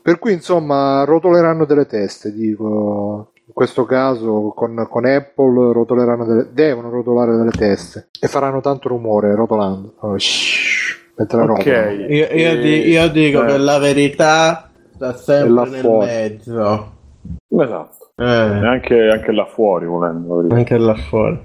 per 0.00 0.18
cui 0.18 0.32
insomma 0.32 1.04
rotoleranno 1.04 1.66
delle 1.66 1.84
teste 1.84 2.32
dico 2.32 3.32
in 3.46 3.52
questo 3.52 3.84
caso 3.84 4.52
con, 4.54 4.86
con 4.88 5.04
Apple 5.04 5.72
rotoleranno 5.72 6.24
delle, 6.24 6.48
devono 6.52 6.88
rotolare 6.90 7.36
delle 7.36 7.50
teste 7.50 8.08
e 8.18 8.26
faranno 8.26 8.60
tanto 8.60 8.88
rumore 8.88 9.34
rotolando 9.34 9.94
Oh, 10.00 10.16
shhh, 10.18 11.12
mentre 11.16 11.40
Ok, 11.42 11.46
rotolano. 11.48 11.90
Io, 12.06 12.26
io 12.32 12.60
di- 12.60 12.88
io 12.88 13.08
dico 13.10 13.42
eh, 13.42 13.46
che 13.46 13.58
la 13.58 13.78
verità 13.78 14.70
sta 14.94 15.12
sempre 15.14 15.70
nel 15.70 15.80
fuori. 15.80 16.06
mezzo. 16.06 16.92
Esatto, 17.48 18.10
Eh, 18.16 18.24
anche, 18.24 19.08
anche 19.08 19.32
là 19.32 19.44
fuori 19.46 19.86
volendo. 19.86 20.46
anche 20.50 20.78
là 20.78 20.94
fuori. 20.94 21.40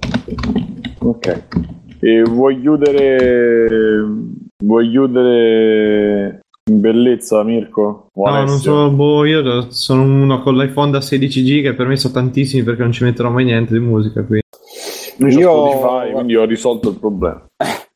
Ok. 0.99 1.43
E 2.01 2.21
vuoi 2.23 2.59
chiudere 2.61 4.05
vuoi 4.63 4.89
chiudere 4.89 6.38
bellezza 6.71 7.43
Mirko? 7.43 8.07
O 8.13 8.25
No, 8.25 8.31
non 8.35 8.47
Alessio? 8.47 8.71
so, 8.87 8.89
boh, 8.91 9.25
io 9.25 9.71
sono 9.71 10.03
uno 10.03 10.41
con 10.41 10.55
l'iPhone 10.57 10.91
da 10.91 11.01
16 11.01 11.43
giga 11.43 11.69
e 11.69 11.73
per 11.75 11.87
me 11.87 11.95
sono 11.97 12.13
tantissimi 12.13 12.63
perché 12.63 12.81
non 12.81 12.91
ci 12.91 13.03
metterò 13.03 13.29
mai 13.29 13.45
niente 13.45 13.73
di 13.73 13.79
musica 13.79 14.23
qui. 14.23 14.39
C'è 15.17 15.27
Io- 15.27 15.51
Spotify, 15.71 16.11
quindi 16.13 16.35
ho 16.35 16.45
risolto 16.45 16.89
il 16.89 16.95
problema. 16.97 17.41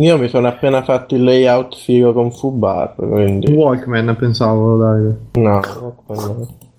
Io 0.00 0.16
mi 0.16 0.28
sono 0.28 0.46
appena 0.46 0.82
fatto 0.84 1.16
il 1.16 1.24
layout 1.24 1.74
figo 1.76 2.12
con 2.12 2.30
Fubar, 2.30 2.94
quindi 2.94 3.50
Walkman 3.52 4.14
pensavo, 4.16 4.76
dai. 4.76 5.12
no, 5.42 5.60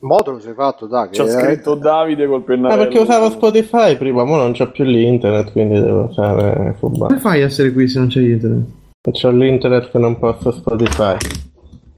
Modo 0.02 0.32
lo 0.32 0.40
sei 0.40 0.54
fatto, 0.54 0.88
dai. 0.88 1.10
C'ha 1.12 1.26
che- 1.26 1.30
scritto 1.30 1.76
Davide 1.76 2.26
col 2.28 2.40
Ah, 2.40 2.44
pennarello. 2.46 2.82
perché 2.84 3.00
usavo 3.00 3.30
Spotify 3.30 3.98
prima, 3.98 4.22
ora 4.24 4.44
non 4.44 4.54
c'ho 4.54 4.72
più 4.72 4.86
l'internet, 4.86 5.52
quindi 5.52 5.82
devo 5.82 6.06
usare 6.10 6.74
Fuba. 6.80 7.08
Come 7.08 7.20
fai 7.20 7.42
a 7.42 7.46
essere 7.48 7.74
qui 7.74 7.90
se 7.90 8.00
non 8.00 8.08
c'è 8.08 8.22
internet? 8.22 8.66
C'ho 9.02 9.30
l'internet 9.32 9.92
che 9.92 9.98
non 9.98 10.20
posso 10.20 10.52
Spotify. 10.52 11.16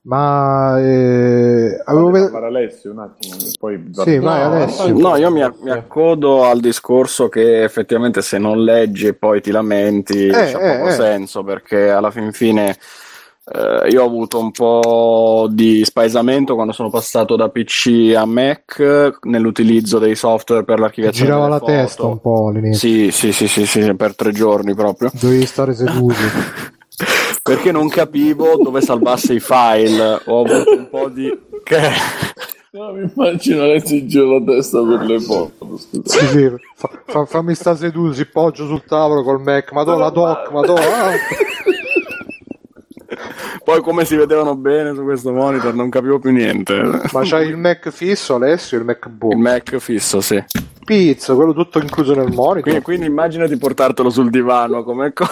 Ma 0.04 0.80
eh, 0.80 1.82
avevo 1.86 2.08
Fammi 2.08 2.20
ved- 2.20 2.32
parlare 2.32 2.58
Alessio 2.58 2.92
un 2.92 3.00
attimo, 3.00 3.36
poi 3.60 3.90
Sì, 3.92 4.20
vai 4.20 4.42
Alessio. 4.42 4.98
No, 4.98 5.16
io 5.16 5.32
mi, 5.32 5.48
mi 5.62 5.72
accodo 5.72 6.44
al 6.46 6.60
discorso 6.60 7.28
che 7.28 7.64
effettivamente 7.64 8.22
se 8.22 8.38
non 8.38 8.64
leggi 8.64 9.08
e 9.08 9.14
poi 9.14 9.42
ti 9.42 9.52
lamenti 9.52 10.28
Eh, 10.28 10.32
c'ha 10.32 10.60
eh, 10.60 10.78
poco 10.78 10.90
eh. 10.90 10.92
senso 10.92 11.44
perché 11.44 11.90
alla 11.90 12.12
fin 12.12 12.32
fine 12.32 12.78
eh, 13.46 13.90
io 13.90 14.04
ho 14.04 14.06
avuto 14.06 14.40
un 14.40 14.52
po' 14.52 15.48
di 15.52 15.84
spaesamento 15.84 16.54
quando 16.54 16.74
sono 16.74 16.90
passato 16.90 17.36
da 17.36 17.50
PC 17.50 18.14
a 18.16 18.26
Mac 18.26 19.20
nell'utilizzo 19.24 20.00
dei 20.00 20.16
software 20.16 20.64
per 20.64 20.80
l'archiviazione 20.80 21.30
girava 21.32 21.48
la 21.48 21.58
foto. 21.60 21.72
testa 21.72 22.06
un 22.06 22.22
po' 22.22 22.48
all'inizio. 22.48 22.90
Sì, 22.90 23.12
sì, 23.12 23.32
sì, 23.32 23.48
sì, 23.48 23.66
sì, 23.66 23.96
per 23.96 24.16
tre 24.16 24.32
giorni 24.32 24.74
proprio. 24.76 25.12
Dovevi 25.14 25.46
stare 25.48 25.74
seduto. 25.74 26.80
Perché 27.44 27.72
non 27.72 27.90
capivo 27.90 28.58
dove 28.62 28.82
salvasse 28.82 29.34
i 29.34 29.40
file. 29.40 30.22
Ho 30.26 30.46
avuto 30.46 30.72
un 30.72 30.90
po' 30.90 31.10
di... 31.10 31.38
Che... 31.64 31.80
No, 32.72 32.94
mi 32.94 33.12
immagino 33.14 33.64
Alessio 33.64 33.98
in 33.98 34.08
giro 34.08 34.40
la 34.40 34.46
testa 34.46 34.82
per 34.82 35.02
le 35.02 35.20
foto. 35.20 35.78
Sì, 36.06 36.26
sì. 36.28 36.52
Fa- 36.76 37.02
fa- 37.06 37.26
fammi 37.26 37.54
sta 37.54 37.76
seduto, 37.76 38.14
si 38.14 38.26
poggio 38.26 38.66
sul 38.66 38.84
tavolo 38.86 39.24
col 39.24 39.42
Mac. 39.42 39.72
Madonna, 39.74 40.04
la 40.06 40.10
doc, 40.10 40.50
madonna. 40.52 41.12
Poi 43.64 43.82
come 43.82 44.06
si 44.06 44.16
vedevano 44.16 44.56
bene 44.56 44.94
su 44.94 45.04
questo 45.04 45.32
monitor 45.32 45.74
non 45.74 45.90
capivo 45.90 46.20
più 46.20 46.32
niente. 46.32 46.82
Ma 47.12 47.22
c'hai 47.24 47.48
il 47.48 47.58
Mac 47.58 47.90
fisso, 47.90 48.36
Alessio, 48.36 48.78
il 48.78 48.86
MacBook? 48.86 49.34
Il 49.34 49.40
Mac 49.40 49.78
fisso, 49.78 50.22
sì. 50.22 50.44
Pizza, 50.84 51.36
quello 51.36 51.54
tutto 51.54 51.78
incluso 51.80 52.14
nel 52.16 52.32
monitor. 52.34 52.62
Quindi, 52.62 52.82
quindi 52.82 53.06
immaginati 53.06 53.56
portartelo 53.56 54.10
sul 54.10 54.30
divano 54.30 54.84
come 54.84 55.14
cosa. 55.14 55.32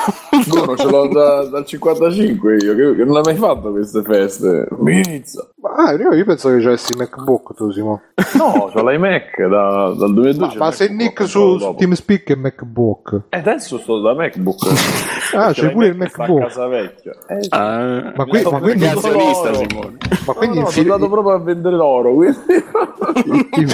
Ce 0.77 0.87
l'ho 0.89 1.07
da- 1.07 1.45
dal 1.45 1.65
55 1.65 2.55
io, 2.61 2.75
che, 2.75 2.95
che 2.95 3.03
non 3.03 3.17
hai 3.17 3.21
mai 3.25 3.35
fatto 3.35 3.71
queste 3.71 4.01
feste. 4.03 4.67
Pizza. 4.83 5.49
Ah, 5.75 5.93
io, 5.93 6.13
io 6.13 6.23
pensavo 6.23 6.55
che 6.55 6.61
c'avessi 6.63 6.91
il 6.93 6.99
MacBook 6.99 7.55
tu, 7.55 7.71
Simo. 7.71 8.01
No, 8.37 8.69
c'ho 8.71 8.87
l'iMac 8.87 9.37
da- 9.47 9.93
dal 9.97 10.13
2012. 10.13 10.57
Ma, 10.57 10.65
ma 10.65 10.71
se 10.71 10.87
MacBook, 10.89 11.01
Nick 11.19 11.27
su. 11.27 11.75
TeamSpeak 11.77 12.29
è 12.31 12.35
MacBook. 12.35 13.21
E 13.29 13.37
adesso 13.37 13.77
sto 13.79 13.99
da 14.01 14.13
MacBook. 14.13 14.57
Ah, 15.31 15.51
c'è 15.53 15.71
pure 15.71 15.85
il 15.87 15.91
l'iMac 15.91 16.09
sta 16.09 16.23
a 16.23 16.27
MacBook. 16.27 16.47
casa 16.47 16.67
vecchia. 16.67 17.11
Eh, 17.27 17.45
Ah, 17.49 17.98
Ma, 18.15 18.25
qui- 18.25 18.43
ma 18.43 18.59
quindi, 18.59 18.85
Cazzo, 18.85 19.07
azionista. 19.07 19.53
Simone. 19.53 19.97
ma 20.25 20.33
quindi 20.33 20.55
no, 20.57 20.61
no, 20.61 20.67
infil- 20.67 20.83
sono 20.83 20.93
andato 20.93 21.11
proprio 21.11 21.33
a 21.35 21.39
vendere 21.39 21.75
l'oro. 21.75 22.13
Quindi... 22.13 23.73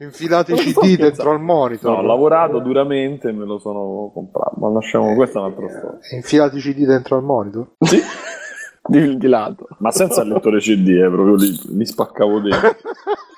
infilati 0.00 0.52
i 0.52 0.56
CD 0.56 0.96
dentro 0.96 1.30
al 1.30 1.40
monitor. 1.40 1.90
No, 1.92 1.98
ho 1.98 2.02
lavorato 2.02 2.58
duramente 2.60 3.28
e 3.28 3.32
me 3.32 3.44
lo 3.44 3.58
sono 3.58 4.10
comprato. 4.12 4.54
Ma 4.58 4.70
lasciamo, 4.70 5.14
questa 5.14 5.38
è 5.38 5.42
un'altra 5.42 5.68
storia. 5.68 5.98
Infilati 6.12 6.56
i 6.56 6.60
CD 6.60 6.86
dentro 6.86 7.16
al 7.16 7.22
monitor. 7.22 7.66
Sì, 7.78 8.00
Di, 8.90 9.16
di 9.16 9.26
lato. 9.28 9.68
ma 9.78 9.90
senza 9.90 10.22
il 10.22 10.28
lettore 10.28 10.58
CD, 10.58 10.88
eh, 10.88 11.08
proprio 11.08 11.36
li, 11.36 11.58
li 11.76 11.86
spaccavo 11.86 12.40
dentro. 12.40 12.76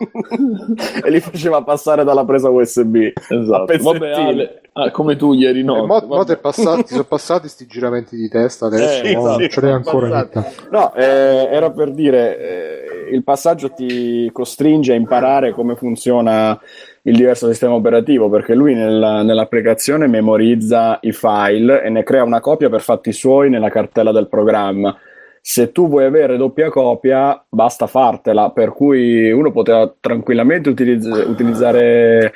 e 1.05 1.11
li 1.11 1.21
faceva 1.21 1.63
passare 1.63 2.05
dalla 2.05 2.25
presa 2.25 2.49
USB. 2.49 3.13
Esatto. 3.29 3.75
Vabbè, 3.81 4.11
Ale, 4.13 4.61
ah, 4.73 4.91
come 4.91 5.17
tu 5.17 5.33
ieri 5.35 5.61
E 5.61 5.63
notte. 5.63 6.07
mo, 6.07 6.17
mo 6.17 6.25
passati, 6.41 6.85
ti 6.85 6.89
sono 6.93 7.05
passati 7.05 7.49
sti 7.49 7.67
giramenti 7.67 8.17
di 8.17 8.29
testa 8.29 8.67
adesso. 8.67 9.05
Eh, 9.05 9.15
no? 9.15 9.39
sì, 9.39 9.49
ce 9.49 9.61
l'hai 9.61 9.73
ancora. 9.73 10.29
No, 10.71 10.95
eh, 10.95 11.49
era 11.51 11.71
per 11.71 11.93
dire, 11.93 12.39
eh, 12.39 13.15
il 13.15 13.23
passaggio 13.23 13.71
ti 13.71 14.31
costringe 14.33 14.93
a 14.93 14.97
imparare 14.97 15.53
come 15.53 15.77
funziona 15.77 16.59
il 17.03 17.17
diverso 17.17 17.49
sistema 17.49 17.75
operativo, 17.75 18.29
perché 18.31 18.55
lui 18.55 18.75
nella- 18.75 19.23
nell'applicazione 19.23 20.07
memorizza 20.07 20.99
i 21.03 21.13
file 21.13 21.83
e 21.83 21.89
ne 21.91 22.05
crea 22.05 22.23
una 22.23 22.41
copia 22.41 22.69
per 22.69 22.81
fatti 22.81 23.13
suoi 23.13 23.51
nella 23.51 23.71
cartella 23.71 24.13
del 24.13 24.29
programma. 24.29 24.97
Se 25.45 25.73
tu 25.73 25.89
vuoi 25.89 26.05
avere 26.05 26.37
doppia 26.37 26.71
copia, 26.71 27.45
basta 27.49 27.89
fartela, 27.89 28.51
per 28.51 28.73
cui 28.73 29.29
uno 29.33 29.51
poteva 29.51 29.93
tranquillamente 29.99 30.69
utilizz- 30.69 31.27
utilizzare 31.27 32.33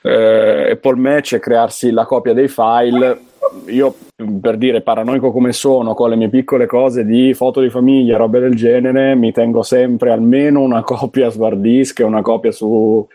eh, 0.00 0.70
Apple 0.70 0.96
Match 0.96 1.34
e 1.34 1.40
crearsi 1.40 1.90
la 1.90 2.06
copia 2.06 2.32
dei 2.32 2.48
file. 2.48 3.20
Io, 3.66 3.94
per 4.40 4.56
dire, 4.56 4.80
paranoico 4.80 5.30
come 5.30 5.52
sono, 5.52 5.92
con 5.92 6.08
le 6.08 6.16
mie 6.16 6.30
piccole 6.30 6.64
cose 6.64 7.04
di 7.04 7.34
foto 7.34 7.60
di 7.60 7.68
famiglia, 7.68 8.16
robe 8.16 8.40
del 8.40 8.54
genere, 8.54 9.14
mi 9.14 9.30
tengo 9.30 9.62
sempre 9.62 10.10
almeno 10.10 10.62
una 10.62 10.80
copia 10.82 11.28
su 11.28 11.42
hard 11.42 11.60
disk 11.60 12.00
e 12.00 12.04
una 12.04 12.22
copia 12.22 12.50
su, 12.50 13.06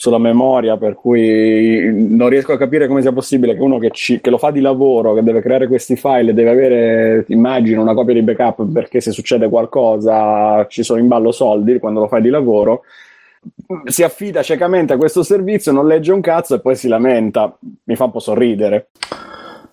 sulla 0.00 0.18
memoria, 0.18 0.76
per 0.76 0.94
cui 0.94 1.90
non 1.92 2.28
riesco 2.28 2.52
a 2.52 2.56
capire 2.56 2.86
come 2.86 3.02
sia 3.02 3.10
possibile 3.10 3.54
che 3.54 3.60
uno 3.60 3.78
che, 3.78 3.90
ci- 3.90 4.20
che 4.20 4.30
lo 4.30 4.38
fa 4.38 4.52
di 4.52 4.60
lavoro, 4.60 5.12
che 5.12 5.24
deve 5.24 5.40
creare 5.40 5.66
questi 5.66 5.96
file, 5.96 6.32
deve 6.32 6.50
avere, 6.50 7.24
immagino, 7.26 7.82
una 7.82 7.94
copia 7.94 8.14
di 8.14 8.22
backup 8.22 8.70
perché 8.70 9.00
se 9.00 9.10
succede 9.10 9.48
qualcosa 9.48 10.64
ci 10.68 10.84
sono 10.84 11.00
in 11.00 11.08
ballo 11.08 11.32
soldi 11.32 11.80
quando 11.80 11.98
lo 11.98 12.06
fai 12.06 12.22
di 12.22 12.28
lavoro. 12.28 12.82
Si 13.86 14.04
affida 14.04 14.40
ciecamente 14.44 14.92
a 14.92 14.96
questo 14.96 15.24
servizio, 15.24 15.72
non 15.72 15.88
legge 15.88 16.12
un 16.12 16.20
cazzo 16.20 16.54
e 16.54 16.60
poi 16.60 16.76
si 16.76 16.86
lamenta. 16.86 17.58
Mi 17.82 17.96
fa 17.96 18.04
un 18.04 18.12
po' 18.12 18.20
sorridere. 18.20 18.90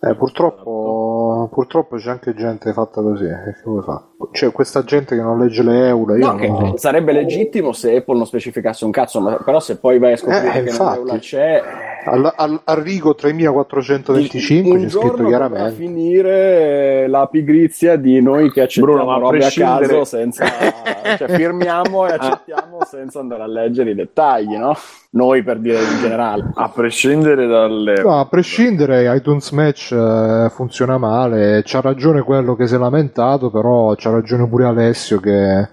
Eh, 0.02 0.16
purtroppo, 0.16 1.50
purtroppo 1.52 1.96
c'è 1.98 2.10
anche 2.12 2.34
gente 2.36 2.72
fatta 2.74 3.02
così. 3.02 3.26
eh, 3.26 3.54
Che 3.54 3.62
vuoi 3.64 3.82
fare? 3.84 4.04
C'è 4.32 4.52
questa 4.52 4.84
gente 4.84 5.16
che 5.16 5.22
non 5.22 5.40
legge 5.40 5.64
le 5.64 5.88
euro. 5.88 6.16
Io 6.16 6.32
No, 6.32 6.48
non 6.60 6.78
sarebbe 6.78 7.12
legittimo 7.12 7.72
se 7.72 7.96
Apple 7.96 8.18
non 8.18 8.26
specificasse 8.26 8.86
un 8.86 8.92
cazzo, 8.92 9.20
ma 9.22 9.36
però 9.38 9.60
se 9.60 9.78
poi 9.78 9.98
vai 10.00 10.14
a 10.14 10.18
scoprire 10.18 10.60
Eh, 10.60 10.64
che 10.64 10.70
infatti. 10.70 11.02
non 11.04 11.18
c'è, 11.20 11.62
Al, 12.06 12.34
al, 12.36 12.62
al 12.64 12.78
rigo 12.78 13.16
3425 13.16 14.72
un 14.72 14.82
c'è 14.82 14.86
giorno 14.88 15.10
scritto 15.10 15.28
chiaramente. 15.28 15.72
finire 15.72 17.08
la 17.08 17.28
pigrizia 17.28 17.96
di 17.96 18.22
noi 18.22 18.52
che 18.52 18.62
accettiamo 18.62 19.04
Bruno, 19.04 19.20
robe 19.20 19.46
a 19.46 19.50
caso 19.50 20.04
senza 20.04 20.46
cioè 21.18 21.28
firmiamo 21.28 22.08
e 22.08 22.14
accettiamo 22.14 22.80
senza 22.86 23.20
andare 23.20 23.44
a 23.44 23.48
leggere 23.48 23.92
i 23.92 23.96
dettagli, 23.96 24.56
no? 24.56 24.76
Noi 25.12 25.44
per 25.44 25.60
dire 25.60 25.80
in 25.80 26.00
generale. 26.02 26.52
A 26.56 26.70
prescindere 26.70 27.48
dalle... 27.48 28.02
No, 28.02 28.20
a 28.20 28.26
prescindere, 28.26 29.16
iTunes 29.16 29.50
Match 29.52 29.92
eh, 29.92 30.50
funziona 30.54 30.98
male. 30.98 31.62
C'ha 31.64 31.80
ragione 31.80 32.22
quello 32.22 32.56
che 32.56 32.68
si 32.68 32.76
è 32.76 32.78
lamentato, 32.78 33.50
però 33.50 33.96
c'ha 33.96 34.12
ragione 34.12 34.48
pure 34.48 34.66
Alessio 34.66 35.20
che 35.20 35.68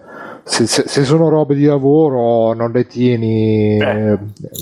se, 0.44 0.66
se- 0.66 0.84
se 0.86 1.04
sono 1.04 1.28
robe 1.28 1.54
di 1.54 1.64
lavoro 1.64 2.52
non 2.54 2.70
le 2.72 2.86
tieni 2.86 3.78
eh, 3.78 4.18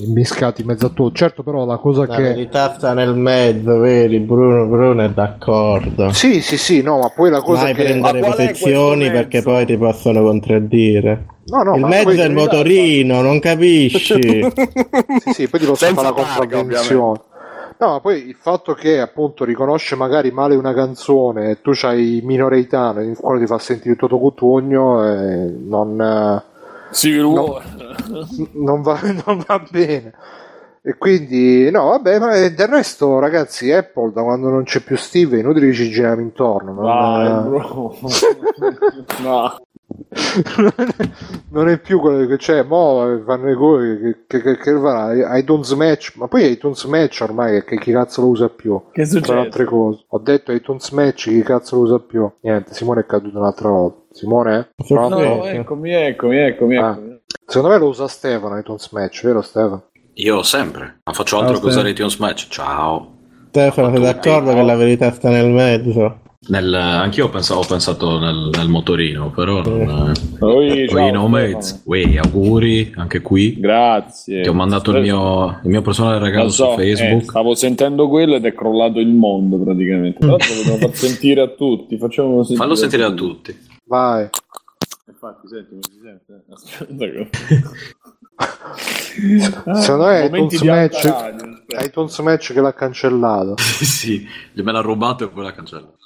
miscati 0.08 0.60
in 0.60 0.66
mezzo 0.66 0.86
a 0.86 0.88
tutto. 0.90 1.12
Certo, 1.12 1.42
però 1.42 1.64
la 1.64 1.78
cosa 1.78 2.06
La 2.06 2.16
che. 2.16 2.22
verità 2.22 2.74
sta 2.76 2.92
nel 2.92 3.14
mezzo, 3.14 3.78
vedi? 3.78 4.18
Bruno, 4.20 4.66
Bruno 4.66 5.02
è 5.02 5.10
d'accordo. 5.10 6.12
Sì, 6.12 6.40
sì, 6.40 6.56
sì, 6.58 6.82
no, 6.82 6.98
ma 6.98 7.08
poi 7.14 7.30
la 7.30 7.40
cosa 7.40 7.62
Mai 7.62 7.74
che. 7.74 7.82
prendere 7.84 8.20
Ma 8.20 8.26
qual 8.26 8.36
è 8.38 8.46
posizioni 8.48 9.10
perché 9.10 9.42
poi 9.42 9.66
ti 9.66 9.76
possono 9.76 10.22
contraddire. 10.22 11.26
No, 11.46 11.62
no, 11.62 11.74
il 11.76 11.84
mezzo 11.84 12.10
è 12.10 12.24
il 12.26 12.32
motorino, 12.32 13.22
non 13.22 13.40
capisci? 13.40 14.18
Sì, 15.20 15.32
sì, 15.32 15.48
poi 15.48 15.60
ti 15.60 15.66
posso 15.66 15.84
Senza 15.84 16.02
fare 16.02 16.14
la 16.14 16.22
contravvenzione. 16.22 17.20
No, 17.80 17.92
ma 17.92 18.00
poi 18.00 18.28
il 18.28 18.34
fatto 18.34 18.74
che 18.74 19.00
appunto 19.00 19.44
riconosce 19.44 19.96
magari 19.96 20.30
male 20.30 20.54
una 20.54 20.74
canzone 20.74 21.50
e 21.50 21.60
tu 21.62 21.70
c'hai 21.72 22.20
minoreitano, 22.22 23.00
il 23.00 23.16
quale 23.16 23.40
ti 23.40 23.46
fa 23.46 23.58
sentire 23.58 23.96
tutto 23.96 24.18
cutugno, 24.18 25.02
eh, 25.02 25.46
non, 25.48 25.98
eh, 25.98 26.42
Civil 26.92 27.22
No. 27.22 27.42
War. 27.42 27.62
non, 28.52 28.82
va, 28.82 29.00
non 29.24 29.42
va 29.46 29.64
bene. 29.70 30.12
E 30.82 30.96
quindi, 30.98 31.70
no, 31.70 31.88
vabbè, 31.88 32.18
ma 32.18 32.48
del 32.48 32.68
resto, 32.68 33.18
ragazzi, 33.18 33.70
Apple 33.72 34.12
da 34.12 34.22
quando 34.22 34.50
non 34.50 34.64
c'è 34.64 34.80
più 34.80 34.96
Steve 34.96 35.36
è 35.36 35.40
inutile 35.40 35.68
che 35.68 35.72
ci 35.74 35.90
giriamo 35.90 36.20
intorno. 36.20 36.72
Non, 36.72 36.84
Vai, 36.84 37.48
bro. 37.48 37.96
no. 39.22 39.58
non 41.50 41.68
è 41.68 41.78
più 41.78 42.00
quello 42.00 42.26
che 42.26 42.36
c'è, 42.36 42.62
mo 42.62 43.22
fanno 43.26 43.50
i 43.50 43.54
cose 43.54 43.98
che, 44.00 44.16
che, 44.26 44.42
che, 44.42 44.56
che 44.58 44.72
farà 44.80 45.36
iTunes 45.38 45.70
Match, 45.72 46.12
ma 46.16 46.26
poi 46.28 46.50
iTunes 46.50 46.84
Match 46.84 47.20
ormai 47.22 47.64
che 47.64 47.78
chi 47.78 47.92
cazzo 47.92 48.20
lo 48.22 48.28
usa 48.28 48.48
più? 48.48 48.80
Che 48.92 49.02
Tra 49.02 49.10
succede? 49.10 49.38
altre 49.38 49.64
cose. 49.64 50.04
Ho 50.08 50.18
detto 50.18 50.52
iTunes 50.52 50.90
Match, 50.90 51.24
chi 51.28 51.42
cazzo 51.42 51.76
lo 51.76 51.82
usa 51.82 51.98
più? 51.98 52.30
Niente, 52.40 52.74
Simone 52.74 53.00
è 53.02 53.06
caduto 53.06 53.38
un'altra 53.38 53.68
volta. 53.68 53.98
Simone? 54.12 54.70
Pronto? 54.74 55.18
No, 55.20 55.44
eccomi, 55.46 55.92
eccomi, 55.92 56.36
eccomi, 56.38 56.76
Ah. 56.76 56.90
eccomi. 56.90 57.18
Secondo 57.46 57.74
me 57.74 57.78
lo 57.80 57.88
usa 57.88 58.08
Stefano 58.08 58.58
iTunes 58.58 58.90
Match, 58.92 59.24
vero 59.24 59.42
Stefano? 59.42 59.84
Io 60.14 60.42
sempre, 60.42 61.00
non 61.04 61.14
faccio 61.14 61.36
altro 61.38 61.54
Ciao, 61.54 61.62
che 61.62 61.68
usare 61.68 61.90
iTunes 61.90 62.16
Match. 62.18 62.48
Ciao. 62.48 63.14
Stefano, 63.48 63.90
sei 63.94 64.00
d'accordo 64.02 64.52
che 64.52 64.62
la 64.62 64.76
verità 64.76 65.10
sta 65.12 65.28
nel 65.30 65.50
mezzo? 65.50 66.20
Nel, 66.48 66.72
anch'io 66.72 67.26
ho 67.26 67.28
pensato, 67.28 67.60
ho 67.60 67.66
pensato 67.66 68.18
nel, 68.18 68.48
nel 68.56 68.68
motorino, 68.68 69.30
però 69.30 69.60
non... 69.60 70.10
Oi, 70.38 70.88
ciao, 70.88 71.04
Ui, 71.04 71.10
no, 71.10 71.28
mates. 71.28 71.82
Ui, 71.84 72.16
auguri 72.16 72.94
anche 72.96 73.20
qui. 73.20 73.60
Grazie. 73.60 74.40
Ti 74.40 74.48
ho 74.48 74.54
mandato 74.54 74.90
il 74.92 75.02
mio, 75.02 75.60
il 75.62 75.68
mio 75.68 75.82
personale 75.82 76.18
regalo 76.18 76.44
Lo 76.44 76.50
so, 76.50 76.70
su 76.70 76.76
Facebook. 76.76 77.22
eh, 77.22 77.24
stavo 77.24 77.54
sentendo 77.54 78.08
quello 78.08 78.36
ed 78.36 78.46
è 78.46 78.54
crollato 78.54 79.00
il 79.00 79.12
mondo 79.12 79.58
praticamente. 79.58 80.24
L'altro 80.24 80.54
lo 80.54 80.62
devo 80.62 80.76
far 80.78 80.94
sentire 80.96 81.42
a 81.42 81.48
tutti. 81.48 81.98
Facciamolo 81.98 82.38
sentire 82.42 82.58
Fallo 82.58 82.74
sentire 82.74 83.04
a 83.04 83.12
tutti. 83.12 83.52
tutti. 83.52 83.68
Vai. 83.84 84.28
Infatti, 85.08 85.46
senti, 85.46 85.72
non 85.72 85.82
si 85.82 86.00
sente. 86.02 86.44
Aspetta 86.50 87.04
che... 87.04 87.28
Secondo 89.82 90.06
me 90.06 90.22
è 90.22 90.24
iTunes 90.24 90.62
Match, 90.62 91.34
iTunes 91.84 92.18
Match 92.20 92.52
che 92.54 92.60
l'ha 92.62 92.72
cancellato. 92.72 93.56
sì, 93.60 94.26
me 94.54 94.72
l'ha 94.72 94.80
rubato 94.80 95.24
e 95.24 95.28
poi 95.28 95.44
l'ha 95.44 95.52
cancellato. 95.52 95.98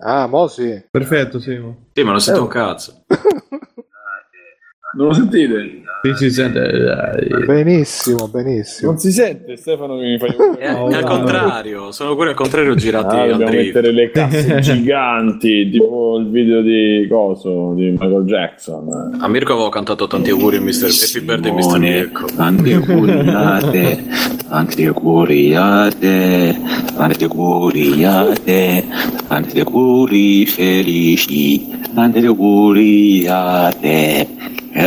Ah, 0.00 0.26
mo 0.26 0.46
sì. 0.48 0.84
Perfetto, 0.90 1.38
sì. 1.38 1.56
mo. 1.56 1.88
Sì, 1.92 2.02
ma 2.02 2.10
non 2.10 2.20
sento 2.20 2.42
un 2.42 2.48
cazzo. 2.48 3.04
Non 4.96 5.08
lo 5.08 5.12
sentite? 5.12 5.82
Sì, 6.00 6.12
si 6.14 6.30
sente. 6.30 6.60
eh, 6.60 7.44
Benissimo, 7.44 8.28
benissimo. 8.28 8.92
Non 8.92 9.00
si 9.00 9.10
sente, 9.10 9.56
Stefano, 9.56 9.96
che 9.98 10.04
mi 10.04 10.18
fai 10.18 10.30
È, 10.58 10.64
è 10.64 10.66
al 10.94 11.04
contrario, 11.04 11.90
sono 11.92 12.14
quelli 12.14 12.30
al 12.30 12.36
contrario 12.36 12.74
girati 12.76 13.16
Ah, 13.16 13.26
dobbiamo 13.26 13.50
drift. 13.50 13.64
mettere 13.74 13.92
le 13.92 14.10
casse 14.12 14.60
giganti, 14.60 15.68
tipo 15.70 16.18
il 16.20 16.30
video 16.30 16.62
di 16.62 17.06
Coso, 17.10 17.74
di 17.74 17.90
Michael 17.90 18.24
Jackson. 18.24 19.18
A 19.20 19.28
Mirko 19.28 19.52
avevo 19.54 19.68
cantato 19.70 20.06
tanti 20.06 20.30
auguri 20.30 20.56
a 20.56 20.60
Mr. 20.60 20.84
Happy 20.86 21.20
Birthday 21.24 21.52
Mr. 21.52 21.78
Mirko. 21.78 22.26
tanti 22.36 22.72
auguri 22.72 23.28
a 23.28 23.58
te, 23.70 24.04
tanti 24.48 24.86
auguri 24.86 25.54
a 25.56 25.90
te, 25.98 26.56
tanti 26.96 27.24
auguri 27.24 28.04
a 28.04 28.32
te, 28.42 28.84
tanti 29.26 29.58
auguri 29.60 30.46
felici, 30.46 31.68
tanti 31.92 32.24
auguri 32.24 33.26
a 33.28 33.72
te. 33.78 34.28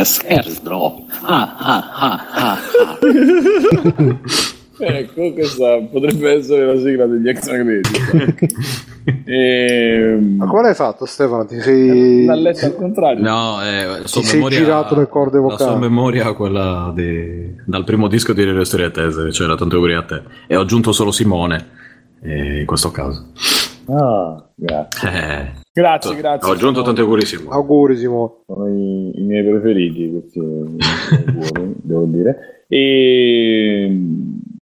E 0.00 0.04
scherzo. 0.04 1.04
Ah, 1.22 1.56
ah, 1.58 1.90
ah, 1.94 2.26
ah, 2.32 2.58
ah. 2.58 2.58
Ecco, 4.84 5.32
questa 5.34 5.78
potrebbe 5.78 6.32
essere 6.32 6.66
la 6.66 6.76
sigla 6.80 7.06
degli 7.06 7.28
extra 7.28 7.54
credit. 7.56 8.80
Ehm, 9.24 10.36
Ma 10.36 10.46
come 10.46 10.62
l'hai 10.62 10.74
fatto, 10.74 11.06
Stefano? 11.06 11.44
Ti 11.44 11.60
sei, 11.60 12.24
L'ha 12.24 12.36
letto 12.36 12.66
al 12.66 12.76
contrario. 12.76 13.20
No, 13.22 13.60
eh, 13.60 14.02
ti 14.04 14.22
sei 14.22 14.36
memoria, 14.36 14.58
girato 14.58 14.94
le 14.96 15.08
corde 15.08 15.40
la 15.40 15.56
sua 15.56 15.66
vocali? 15.66 15.80
memoria 15.80 16.32
quella 16.34 16.92
di- 16.94 17.52
dal 17.64 17.82
primo 17.82 18.06
disco 18.06 18.32
di 18.32 18.44
Le 18.44 18.64
Storie 18.64 18.86
Attese, 18.86 19.32
cioè 19.32 19.48
la 19.48 19.56
tanti 19.56 19.74
auguri 19.74 19.94
a 19.94 20.02
te. 20.02 20.22
E 20.46 20.54
ho 20.56 20.60
aggiunto 20.60 20.92
solo 20.92 21.10
Simone, 21.10 21.66
eh, 22.22 22.60
in 22.60 22.66
questo 22.66 22.92
caso. 22.92 23.26
Ah, 23.94 24.48
grazie. 24.54 25.08
Eh, 25.10 25.60
Grazie, 25.74 26.16
grazie. 26.16 26.50
ho 26.50 26.52
aggiunto 26.54 26.82
tanti 26.82 27.00
auguri 27.00 27.24
Simone. 27.24 27.54
Auguri, 27.54 27.96
Simone. 27.96 28.30
Sono 28.46 28.68
i, 28.68 29.10
i 29.14 29.22
miei 29.22 29.42
preferiti, 29.42 30.10
questi 30.10 30.38
auguri, 30.38 31.74
devo 31.82 32.04
dire. 32.04 32.64
E 32.68 33.86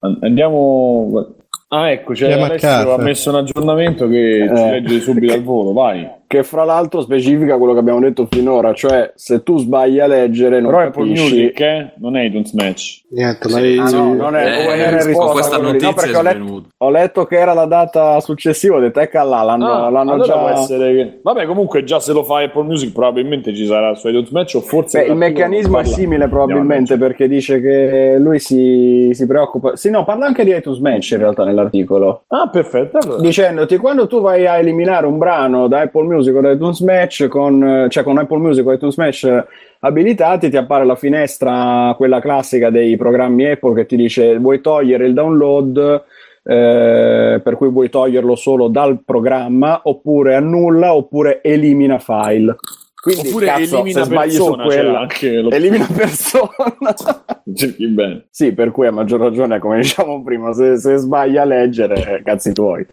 an- 0.00 0.18
andiamo. 0.20 1.34
Ah, 1.68 1.90
ecco, 1.90 2.12
casa. 2.60 2.94
ha 2.94 2.98
messo 3.02 3.30
un 3.30 3.36
aggiornamento 3.36 4.06
che 4.08 4.46
ci 4.48 4.62
Eh. 4.62 4.70
legge 4.70 5.00
subito 5.00 5.32
al 5.34 5.42
volo, 5.42 5.72
vai. 5.72 6.08
Che 6.26 6.42
fra 6.42 6.64
l'altro 6.64 7.00
specifica 7.02 7.56
quello 7.58 7.72
che 7.74 7.78
abbiamo 7.78 8.00
detto 8.00 8.26
finora, 8.30 8.72
cioè 8.74 9.12
se 9.14 9.42
tu 9.42 9.58
sbagli 9.58 10.00
a 10.00 10.06
leggere 10.06 10.60
non 10.60 10.70
Però 10.70 10.82
Apple 10.82 11.06
capisci. 11.06 11.22
Music, 11.34 11.60
eh? 11.60 11.92
Non 11.98 12.16
è 12.16 12.24
iTunes 12.24 12.52
Match. 12.54 13.02
Niente, 13.10 13.48
Sì. 13.48 13.78
Ah, 13.80 13.90
no, 13.90 14.14
non 14.14 14.34
è, 14.36 14.44
Eh, 14.44 14.90
non 14.90 14.98
con 14.98 15.06
risposta 15.06 15.32
questa 15.32 15.54
a 15.56 15.58
quello 15.58 15.72
lì. 15.72 15.78
No, 15.78 15.84
notizia 15.86 15.92
perché 16.02 16.16
ho 16.16 16.20
è 16.20 16.34
letto, 16.34 16.64
ho 16.78 16.90
letto 16.90 17.24
che 17.26 17.38
era 17.38 17.52
la 17.52 17.66
data 17.66 18.20
successiva, 18.20 18.76
ho 18.76 18.80
detto 18.80 18.98
ecco 19.00 19.18
là, 19.22 19.42
l'hanno, 19.42 19.72
Ah, 19.72 19.90
l'hanno 19.90 20.12
allora 20.12 20.54
già... 20.54 20.66
che... 20.66 21.20
Vabbè, 21.22 21.46
comunque 21.46 21.84
già 21.84 22.00
se 22.00 22.12
lo 22.12 22.24
fa 22.24 22.40
Apple 22.40 22.64
Music 22.64 22.92
probabilmente 22.92 23.54
ci 23.54 23.66
sarà 23.66 23.94
su 23.94 24.08
iTunes 24.08 24.30
Match 24.30 24.54
o 24.56 24.60
forse... 24.60 25.00
Beh, 25.02 25.06
il 25.06 25.16
meccanismo 25.16 25.78
è 25.78 25.84
simile 25.84 26.26
probabilmente 26.28 26.96
perché 26.96 27.28
dice 27.28 27.60
che 27.60 28.16
lui 28.18 28.38
si, 28.40 29.10
si 29.12 29.26
preoccupa. 29.26 29.76
Sì, 29.76 29.90
no, 29.90 30.04
parla 30.04 30.26
anche 30.26 30.42
di 30.44 30.50
iTunes 30.50 30.78
Match 30.80 31.12
in 31.12 31.18
realtà 31.18 31.44
nell'articolo. 31.44 32.24
Ah, 32.28 32.48
perfetto. 32.48 32.98
Allora. 32.98 33.20
Dicendoti 33.20 33.76
quando 33.76 34.06
tu 34.06 34.20
vai 34.20 34.46
a 34.46 34.58
eliminare 34.58 35.06
un 35.06 35.18
brano 35.18 35.68
da 35.68 35.80
Apple 35.82 36.02
Music 36.02 36.13
o 36.16 36.40
da 36.40 36.50
iTunes 36.50 36.80
Match, 36.80 37.28
con, 37.28 37.86
cioè 37.88 38.02
con 38.02 38.18
Apple 38.18 38.38
Music 38.38 38.66
o 38.66 38.72
iTunes 38.72 38.96
Match 38.96 39.44
abilitati, 39.80 40.50
ti 40.50 40.56
appare 40.56 40.84
la 40.84 40.96
finestra, 40.96 41.94
quella 41.96 42.20
classica 42.20 42.70
dei 42.70 42.96
programmi 42.96 43.46
Apple 43.50 43.74
che 43.74 43.86
ti 43.86 43.96
dice 43.96 44.38
vuoi 44.38 44.60
togliere 44.60 45.06
il 45.06 45.14
download. 45.14 46.04
eh, 46.46 47.40
per 47.42 47.56
cui 47.56 47.70
vuoi 47.70 47.88
toglierlo 47.88 48.34
solo 48.34 48.68
dal 48.68 49.00
programma 49.02 49.80
oppure 49.84 50.34
annulla 50.34 50.94
oppure 50.94 51.40
elimina 51.42 51.98
file 51.98 52.56
quindi 53.00 53.28
Oppure 53.28 53.46
cazzo, 53.46 53.74
elimina 53.76 54.00
se 54.00 54.04
sbagli 54.10 54.28
persona, 54.36 54.62
su 54.62 54.68
c'era 54.68 54.82
quella 54.82 55.00
anche 55.00 55.40
lo- 55.40 55.50
elimina 55.50 55.86
persona 55.94 56.50
Cerchi 57.54 57.86
bene. 57.88 58.26
sì 58.30 58.52
per 58.52 58.70
cui 58.72 58.86
a 58.86 58.90
maggior 58.92 59.20
ragione 59.20 59.58
come 59.58 59.76
diciamo 59.80 60.22
prima 60.22 60.52
se, 60.52 60.76
se 60.78 60.96
sbagli 60.96 61.38
a 61.38 61.44
leggere 61.44 62.20
cazzi 62.22 62.52
tuoi 62.52 62.86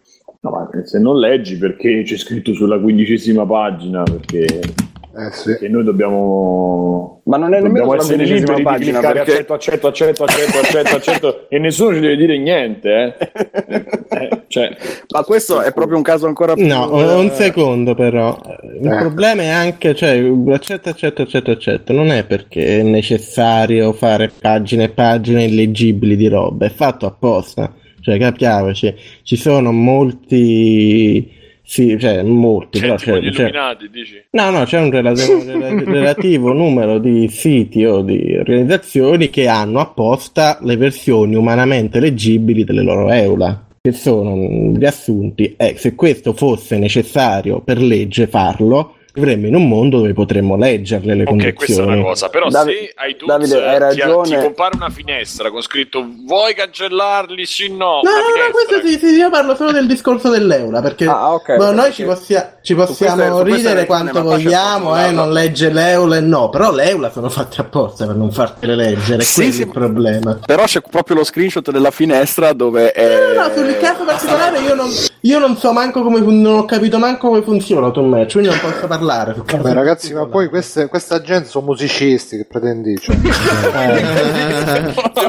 No, 0.44 0.50
ma 0.50 0.68
se 0.82 0.98
non 0.98 1.20
leggi 1.20 1.56
perché 1.56 2.02
c'è 2.04 2.16
scritto 2.16 2.52
sulla 2.52 2.80
quindicesima 2.80 3.46
pagina, 3.46 4.02
perché, 4.02 4.40
Eh 4.44 5.30
sì. 5.30 5.50
perché 5.50 5.68
noi 5.68 5.84
dobbiamo... 5.84 7.20
ma 7.26 7.36
non 7.36 7.54
è 7.54 7.60
Dobbiamo 7.60 7.92
nemmeno 7.92 7.94
essere 7.94 8.16
quindicesima 8.16 8.56
liberi 8.56 8.56
di 8.56 8.62
pagina 8.64 8.98
cliccare 8.98 9.14
perché 9.22 9.52
accetto, 9.52 9.54
accetto, 9.54 9.86
accetto, 9.86 10.24
accetto, 10.24 10.58
accetto, 10.58 10.96
accetto 10.96 11.46
e 11.48 11.58
nessuno 11.60 11.94
ci 11.94 12.00
deve 12.00 12.16
dire 12.16 12.38
niente, 12.38 12.88
eh. 12.90 13.90
Eh, 14.12 14.42
cioè, 14.48 14.76
ma 15.14 15.22
questo 15.22 15.62
è 15.62 15.72
proprio 15.72 15.96
un 15.96 16.02
caso 16.02 16.26
ancora 16.26 16.52
più 16.52 16.66
No, 16.66 16.90
un 17.18 17.30
secondo 17.30 17.94
però. 17.94 18.38
Il 18.80 18.86
Eh. 18.86 18.96
problema 18.98 19.42
è 19.42 19.48
anche, 19.48 19.94
cioè, 19.94 20.22
accetta, 20.48 20.90
accetta, 20.90 21.22
accetta, 21.22 21.52
accetta. 21.52 21.92
Non 21.94 22.10
è 22.10 22.24
perché 22.26 22.80
è 22.80 22.82
necessario 22.82 23.92
fare 23.94 24.30
pagine 24.38 24.84
e 24.84 24.88
pagine 24.90 25.44
illeggibili 25.44 26.14
di 26.16 26.28
roba, 26.28 26.66
è 26.66 26.70
fatto 26.70 27.06
apposta. 27.06 27.72
Cioè, 28.02 28.18
capiamoci, 28.18 28.94
ci 29.22 29.36
sono 29.36 29.72
molti... 29.72 31.40
Sì, 31.64 31.96
cioè, 31.98 32.22
molti, 32.22 32.80
però 32.80 32.98
Cioè, 32.98 33.20
tipo 33.20 33.30
c'è, 33.30 33.42
illuminati, 33.42 33.88
dici? 33.88 34.22
No, 34.30 34.50
no, 34.50 34.64
c'è 34.64 34.80
un 34.80 34.90
relativo, 34.90 35.42
rela- 35.46 35.84
relativo 35.84 36.52
numero 36.52 36.98
di 36.98 37.28
siti 37.28 37.84
o 37.84 38.02
di 38.02 38.36
organizzazioni 38.36 39.30
che 39.30 39.46
hanno 39.46 39.78
apposta 39.78 40.58
le 40.60 40.76
versioni 40.76 41.36
umanamente 41.36 42.00
leggibili 42.00 42.64
delle 42.64 42.82
loro 42.82 43.10
EULA, 43.10 43.64
che 43.80 43.92
sono 43.92 44.76
riassunti. 44.76 45.54
E 45.56 45.76
se 45.78 45.94
questo 45.94 46.32
fosse 46.32 46.76
necessario 46.78 47.60
per 47.60 47.80
legge 47.80 48.26
farlo, 48.26 48.96
vivremmo 49.12 49.46
in 49.46 49.54
un 49.54 49.68
mondo 49.68 49.98
dove 49.98 50.12
potremmo 50.14 50.56
leggerle 50.56 51.14
le 51.14 51.22
Ok, 51.24 51.28
questa 51.28 51.46
è 51.48 51.52
condizioni. 51.54 51.92
una 51.92 52.02
cosa, 52.02 52.28
però 52.28 52.48
Davi- 52.48 52.72
se 52.72 52.94
iTunes 53.08 53.26
Davide, 53.50 53.66
hai 53.68 53.72
ti, 53.74 53.78
ragione. 54.00 54.28
ti 54.28 54.42
compare 54.42 54.76
una 54.76 54.88
finestra 54.90 55.50
con 55.50 55.60
scritto 55.60 56.06
vuoi 56.24 56.54
cancellarli? 56.54 57.44
Sì, 57.44 57.68
no. 57.68 57.76
No, 57.76 58.10
no, 58.10 58.44
no, 58.46 58.50
questo 58.52 58.86
sì, 58.86 58.98
sì, 58.98 59.14
io 59.16 59.28
parlo 59.30 59.54
solo 59.54 59.72
del 59.72 59.86
discorso 59.86 60.30
dell'eura, 60.30 60.80
perché 60.80 61.04
Ah, 61.06 61.32
ok, 61.34 61.56
boh, 61.56 61.58
perché- 61.58 61.74
noi 61.74 61.92
ci, 61.92 62.04
possia- 62.04 62.58
ci 62.62 62.74
possiamo 62.74 63.40
è- 63.40 63.44
ridere 63.44 63.82
è- 63.82 63.86
quanto 63.86 64.22
vogliamo, 64.22 64.98
eh, 64.98 65.10
non 65.10 65.32
legge 65.32 65.70
l'eula 65.70 66.16
e 66.16 66.20
no, 66.20 66.48
però 66.48 66.72
l'eula 66.72 67.10
sono 67.10 67.28
fatte 67.28 67.60
apposta 67.60 68.06
per 68.06 68.14
non 68.16 68.30
fartele 68.32 68.74
leggere, 68.74 69.22
Sì, 69.22 69.34
quello 69.34 69.48
è 69.50 69.52
sì. 69.52 69.60
il 69.62 69.68
problema. 69.70 70.38
però 70.46 70.64
c'è 70.64 70.80
proprio 70.80 71.16
lo 71.16 71.24
screenshot 71.24 71.70
della 71.70 71.90
finestra 71.90 72.52
dove 72.52 72.92
è... 72.92 73.34
No, 73.34 73.42
no, 73.42 73.52
sul 73.54 73.76
caso 73.78 74.04
particolare 74.04 74.58
io 74.60 74.74
non, 74.74 74.88
io 75.20 75.38
non 75.38 75.56
so 75.56 75.72
manco 75.72 76.02
come 76.02 76.20
non 76.20 76.58
ho 76.58 76.64
capito 76.64 76.98
manco 76.98 77.28
come 77.28 77.42
funziona 77.42 77.90
Tom 77.90 78.08
Match, 78.08 78.32
quindi 78.32 78.48
non 78.48 78.58
posso 78.60 78.86
parlare. 78.86 79.00
Caso 79.06 79.44
Vabbè, 79.44 79.72
ragazzi, 79.74 80.12
ma 80.14 80.26
poi 80.26 80.48
queste, 80.48 80.88
questa 80.88 81.20
gente 81.20 81.48
sono 81.48 81.66
musicisti, 81.66 82.36
che 82.36 82.44
pretendi? 82.46 82.96
Cioè, 82.98 83.16
Devo 83.16 83.30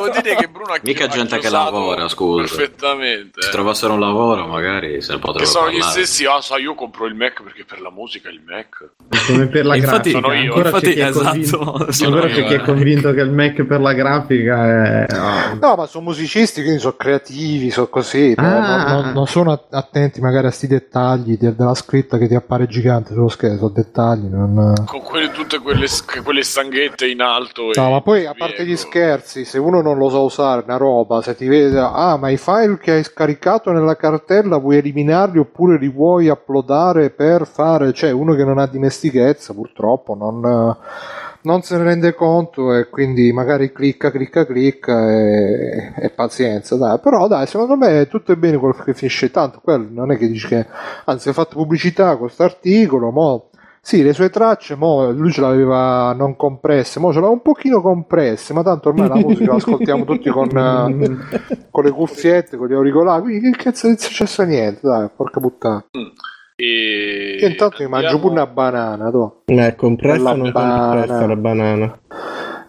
dire 0.10 0.36
che 0.36 0.48
Bruno 0.48 0.74
ha 0.74 0.80
Mica 0.82 1.08
gente 1.08 1.38
che 1.40 1.50
lavora, 1.50 2.08
scusa. 2.08 2.56
Perfettamente. 2.56 3.42
Se 3.42 3.50
eh. 3.50 3.52
trovassero 3.52 3.94
un 3.94 4.00
lavoro, 4.00 4.48
magari 4.48 5.02
se 5.02 5.14
ne 5.14 5.20
Che 5.20 5.26
potrebbero 5.26 5.50
sono 5.50 5.70
gli 5.70 5.80
parlare. 5.80 6.06
stessi, 6.06 6.26
ah, 6.26 6.42
sai, 6.42 6.62
io 6.64 6.76
compro 6.76 7.06
il 7.06 7.16
Mac 7.16 7.42
perché 7.44 7.66
per 7.66 7.82
la 7.82 7.92
musica 7.92 8.30
il 8.30 8.42
Mac. 8.46 8.90
Come 9.28 9.48
per 9.48 9.66
la 9.66 9.76
Infatti- 9.76 10.12
grafica. 10.12 10.28
sono 10.28 10.34
io, 10.34 10.54
Ancora 10.54 10.70
infatti, 10.70 11.00
esatto, 11.00 11.92
sono 11.92 12.16
ancora 12.16 12.28
io, 12.28 12.34
c'è 12.36 12.46
chi 12.48 12.54
è 12.54 12.58
eh. 12.58 12.62
convinto 12.62 13.12
che 13.14 13.22
il 13.22 13.32
Mac 13.32 13.64
per 13.64 13.80
la 13.82 13.94
grafica 13.94 14.66
è... 14.66 15.06
ah, 15.10 15.58
no, 15.60 15.76
ma 15.76 15.86
sono 15.86 16.04
musicisti, 16.06 16.62
quindi 16.62 16.80
sono 16.80 16.96
creativi, 16.98 17.70
sono 17.72 17.88
così. 17.88 18.34
Ah. 18.38 18.42
non, 18.44 18.62
non- 19.04 19.12
non 19.14 19.28
sono 19.28 19.52
att- 19.52 19.74
attenti 19.74 20.20
magari 20.22 20.48
a 20.48 20.52
sti 20.52 20.68
dettagli 20.68 21.38
de- 21.38 21.56
della 21.56 21.76
scritta 21.76 22.18
che 22.18 22.28
ti 22.28 22.36
appare 22.36 22.68
gigante 22.68 23.14
sullo 23.14 23.30
schermo. 23.30 23.63
Sono 23.64 23.70
dettagli. 23.70 24.28
Non... 24.28 24.74
Con 24.86 25.02
quelle, 25.02 25.32
tutte 25.32 25.60
quelle, 25.60 25.88
quelle 26.24 26.44
stanghette 26.44 27.08
in 27.08 27.22
alto. 27.22 27.72
No, 27.74 27.90
ma 27.92 28.02
poi 28.02 28.26
a 28.26 28.34
parte 28.38 28.66
gli 28.66 28.76
scherzi, 28.76 29.46
se 29.46 29.58
uno 29.58 29.82
non 29.82 29.98
lo 29.98 30.10
sa 30.10 30.18
usare 30.18 30.64
una 30.66 30.78
roba, 30.78 31.22
se 31.22 31.36
ti 31.36 31.48
vede, 31.48 31.80
ah, 31.80 32.18
ma 32.18 32.30
i 32.30 32.38
file 32.38 32.78
che 32.78 32.92
hai 32.92 33.04
scaricato 33.04 33.72
nella 33.72 33.96
cartella 33.96 34.58
vuoi 34.58 34.78
eliminarli 34.78 35.40
oppure 35.40 35.78
li 35.78 35.90
vuoi 35.90 36.28
uploadare 36.28 37.10
per 37.10 37.48
fare, 37.48 37.94
cioè 37.94 38.12
uno 38.12 38.36
che 38.36 38.44
non 38.44 38.58
ha 38.58 38.68
dimestichezza 38.68 39.54
purtroppo 39.54 40.16
non, 40.16 40.44
eh, 40.44 40.78
non 41.44 41.62
se 41.62 41.78
ne 41.78 41.84
rende 41.84 42.14
conto 42.14 42.74
e 42.74 42.90
quindi 42.90 43.32
magari 43.32 43.72
clicca, 43.72 44.12
clicca, 44.12 44.46
clicca 44.46 45.10
e, 45.10 45.94
e 45.96 46.10
pazienza, 46.10 46.76
dai. 46.76 47.00
Però 47.00 47.28
dai, 47.28 47.48
secondo 47.48 47.78
me 47.78 48.08
tutto 48.08 48.34
è 48.34 48.36
bene 48.36 48.58
quello 48.58 48.76
che 48.84 48.94
finisce 48.94 49.32
tanto, 49.32 49.62
quello 49.64 49.88
non 49.90 50.12
è 50.12 50.18
che 50.18 50.28
dici 50.28 50.48
che, 50.48 50.66
anzi, 51.06 51.30
hai 51.30 51.34
fatto 51.34 51.56
pubblicità 51.56 52.10
con 52.10 52.20
questo 52.20 52.44
articolo, 52.44 53.12
mo 53.12 53.48
sì, 53.86 54.02
le 54.02 54.14
sue 54.14 54.30
tracce, 54.30 54.76
mo, 54.76 55.12
lui 55.12 55.30
ce 55.30 55.42
l'aveva 55.42 56.14
non 56.14 56.38
compresse, 56.38 57.02
mo 57.02 57.12
ce 57.12 57.20
l'ha 57.20 57.28
un 57.28 57.42
pochino 57.42 57.82
compresse, 57.82 58.54
ma 58.54 58.64
tanto 58.64 58.88
ormai 58.88 59.10
la 59.10 59.16
musica 59.16 59.52
la 59.52 59.58
ascoltiamo 59.58 60.06
tutti 60.06 60.30
con, 60.30 60.48
con 61.70 61.84
le 61.84 61.92
cuffiette, 61.92 62.56
con 62.56 62.68
gli 62.70 62.74
auricolari, 62.74 63.24
quindi 63.24 63.52
che 63.52 63.64
cazzo 63.64 63.90
è 63.90 63.98
successo 63.98 64.44
niente, 64.44 64.80
dai, 64.88 65.10
porca 65.14 65.42
puttana. 65.42 65.86
E 66.56 67.36
E 67.36 67.38
Io 67.42 67.48
intanto 67.48 67.84
mi 67.84 67.90
mangio 67.90 68.20
pure 68.20 68.32
una 68.32 68.48
banana, 68.48 69.12
tu. 69.12 69.42
Eh, 69.48 69.76
compressa 69.76 70.24
La 70.24 70.34
non 70.34 70.52
banana. 70.52 70.90
compressa 71.02 71.28
la 71.28 71.36
banana. 71.36 72.00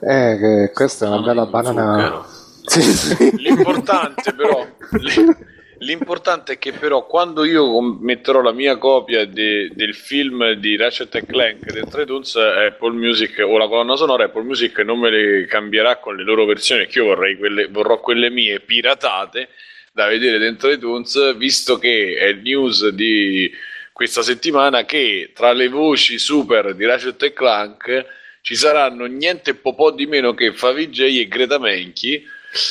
Eh, 0.00 0.36
che 0.40 0.70
questa 0.74 1.06
è 1.06 1.08
una 1.10 1.20
bella 1.22 1.46
banana. 1.46 2.22
Sì, 2.64 2.80
sì. 2.82 3.36
L'importante 3.36 4.32
però 4.34 4.66
l'importante 5.84 6.54
è 6.54 6.58
che 6.58 6.72
però 6.72 7.06
quando 7.06 7.44
io 7.44 7.80
metterò 7.80 8.40
la 8.40 8.52
mia 8.52 8.76
copia 8.78 9.26
de- 9.26 9.70
del 9.72 9.94
film 9.94 10.52
di 10.52 10.76
Ratchet 10.76 11.24
Clank 11.26 11.70
dentro 11.70 12.00
iTunes 12.00 12.34
Apple 12.36 12.92
Music 12.92 13.42
o 13.46 13.56
la 13.58 13.68
colonna 13.68 13.94
sonora 13.94 14.24
Apple 14.24 14.42
Music 14.42 14.78
non 14.78 14.98
me 14.98 15.10
le 15.10 15.46
cambierà 15.46 15.98
con 15.98 16.16
le 16.16 16.24
loro 16.24 16.46
versioni 16.46 16.86
che 16.86 16.98
io 16.98 17.04
vorrei 17.04 17.36
quelle, 17.36 17.68
vorrò 17.68 18.00
quelle 18.00 18.30
mie 18.30 18.60
piratate 18.60 19.48
da 19.92 20.06
vedere 20.06 20.38
dentro 20.38 20.70
iTunes 20.70 21.36
visto 21.36 21.78
che 21.78 22.16
è 22.16 22.32
news 22.32 22.88
di 22.88 23.52
questa 23.92 24.22
settimana 24.22 24.84
che 24.84 25.30
tra 25.34 25.52
le 25.52 25.68
voci 25.68 26.18
super 26.18 26.74
di 26.74 26.84
Ratchet 26.84 27.32
Clank 27.32 28.06
ci 28.40 28.56
saranno 28.56 29.04
niente 29.04 29.54
po' 29.54 29.90
di 29.90 30.06
meno 30.06 30.34
che 30.34 30.52
Favij 30.52 31.00
e 31.00 31.28
Greta 31.28 31.58
Menchi 31.58 32.26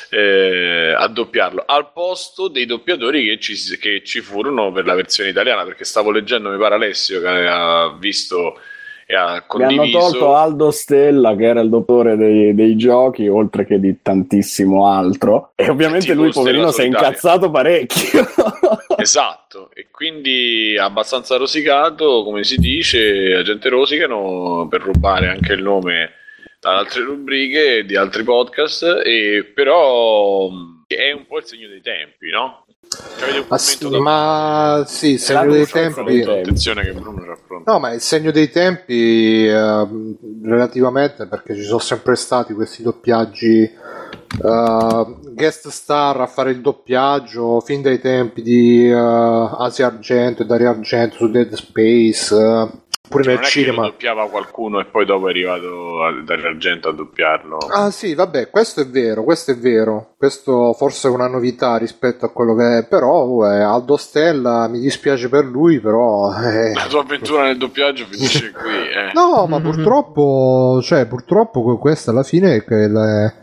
eh, 0.10 0.94
a 0.98 1.08
doppiarlo 1.08 1.64
al 1.66 1.92
posto 1.92 2.48
dei 2.48 2.66
doppiatori 2.66 3.26
che 3.26 3.40
ci, 3.40 3.56
che 3.78 4.02
ci 4.04 4.22
furono 4.22 4.72
per 4.72 4.86
la 4.86 4.96
versione 4.96 5.30
italiana 5.30 5.64
perché 5.64 5.84
stavo 5.84 6.12
leggendo 6.12 6.50
mi 6.50 6.58
pare 6.58 6.76
Alessio 6.76 7.20
che 7.22 7.28
ha 7.28 7.96
visto 8.00 8.60
e 9.06 9.16
ha 9.16 9.26
Mi 9.26 9.32
hanno 9.32 9.44
condiviso 9.48 10.00
tolto 10.00 10.36
Aldo 10.36 10.72
Stella, 10.72 11.36
che 11.36 11.44
era 11.44 11.60
il 11.60 11.68
dottore 11.68 12.16
dei, 12.16 12.56
dei 12.56 12.78
giochi, 12.78 13.28
oltre 13.28 13.66
che 13.66 13.78
di 13.78 13.98
tantissimo 14.02 14.88
altro. 14.88 15.52
E 15.56 15.70
ovviamente 15.70 16.08
Tipo 16.08 16.22
lui, 16.22 16.32
poverino, 16.32 16.72
si 16.72 16.84
è 16.84 16.86
incazzato 16.86 17.52
parecchio. 17.52 18.26
esatto 18.98 19.70
e 19.74 19.88
quindi 19.92 20.78
abbastanza 20.78 21.38
rosicato 21.38 22.24
come 22.24 22.44
si 22.44 22.58
dice 22.58 23.30
la 23.30 23.42
gente 23.42 23.70
rosicano 23.70 24.68
per 24.70 24.82
rubare 24.82 25.30
anche 25.30 25.54
il 25.54 25.62
nome 25.62 26.12
da 26.70 26.78
altre 26.78 27.04
rubriche 27.04 27.84
di 27.86 27.96
altri 27.98 28.24
podcast 28.24 29.02
e 29.04 29.52
però 29.54 30.48
mh, 30.48 30.86
è 30.88 31.12
un 31.12 31.26
po' 31.28 31.40
il 31.40 31.46
segno 31.46 31.68
dei 31.68 31.82
tempi 31.82 32.30
no? 32.30 32.66
Ma, 33.48 33.58
sì, 33.58 33.90
da- 33.90 34.00
ma 34.00 34.84
sì, 34.86 35.12
il 35.14 35.20
segno 35.20 35.52
dei 35.52 35.66
tempi. 35.66 36.22
attenzione 36.22 36.84
che 36.84 36.92
Bruno 36.94 37.24
era 37.24 37.38
pronto 37.48 37.72
No, 37.72 37.80
ma 37.80 37.92
il 37.92 38.02
segno 38.02 38.30
dei 38.32 38.50
tempi 38.50 39.48
ehm, 39.48 40.18
relativamente 40.44 41.26
perché 41.26 41.56
ci 41.56 41.64
sono 41.64 41.80
sempre 41.80 42.16
stati 42.16 42.54
questi 42.54 42.84
doppiaggi 42.84 43.62
eh, 43.64 45.06
guest 45.32 45.68
star 45.70 46.22
a 46.22 46.28
fare 46.28 46.52
il 46.52 46.62
doppiaggio 46.62 47.60
fin 47.62 47.82
dai 47.82 48.00
tempi 48.00 48.42
di 48.42 48.88
eh, 48.90 48.94
Asia 48.94 49.88
Argento 49.88 50.44
e 50.44 50.46
Dario 50.46 50.70
Argento 50.70 51.16
su 51.16 51.30
Dead 51.32 51.52
Space 51.54 52.36
eh, 52.36 52.68
pure 53.08 53.24
Cioè, 53.24 53.34
nel 53.34 53.42
non 53.42 53.50
è 53.50 53.52
che 53.52 53.60
lo 53.60 53.66
cinema. 53.66 53.86
doppiava 53.88 54.30
qualcuno 54.30 54.80
e 54.80 54.86
poi 54.86 55.06
dopo 55.06 55.28
è 55.28 55.30
arrivato 55.32 56.02
a- 56.04 56.24
dall'argento 56.24 56.90
a 56.90 56.94
doppiarlo 56.94 57.58
Ah 57.70 57.92
sì, 57.92 58.14
vabbè, 58.16 58.50
questo 58.50 58.82
è 58.82 58.88
vero, 58.88 59.24
questo 59.24 59.52
è 59.52 59.58
vero. 59.58 60.14
Questo 60.18 60.72
forse 60.74 61.10
è 61.10 61.12
una 61.12 61.28
novità 61.28 61.76
rispetto 61.78 62.26
a 62.26 62.30
quello 62.32 62.56
che 62.56 62.78
è, 62.78 62.88
però 62.88 63.46
eh, 63.46 63.60
Aldo 63.62 63.98
Stella 63.98 64.68
mi 64.70 64.80
dispiace 64.80 65.28
per 65.28 65.44
lui, 65.46 65.80
però 65.82 66.34
eh, 66.34 66.72
la 66.74 66.88
tua 66.88 67.02
avventura 67.02 67.44
nel 67.44 67.58
doppiaggio 67.58 68.06
finisce 68.10 68.52
qui 68.56 68.72
eh. 68.72 69.12
No, 69.14 69.46
ma 69.48 69.60
purtroppo, 69.60 70.80
cioè, 70.82 71.06
purtroppo 71.06 71.62
que- 71.62 71.78
questa 71.78 72.12
alla 72.12 72.24
fine 72.24 72.56
è 72.56 72.64
che 72.64 72.88
le- 72.88 73.34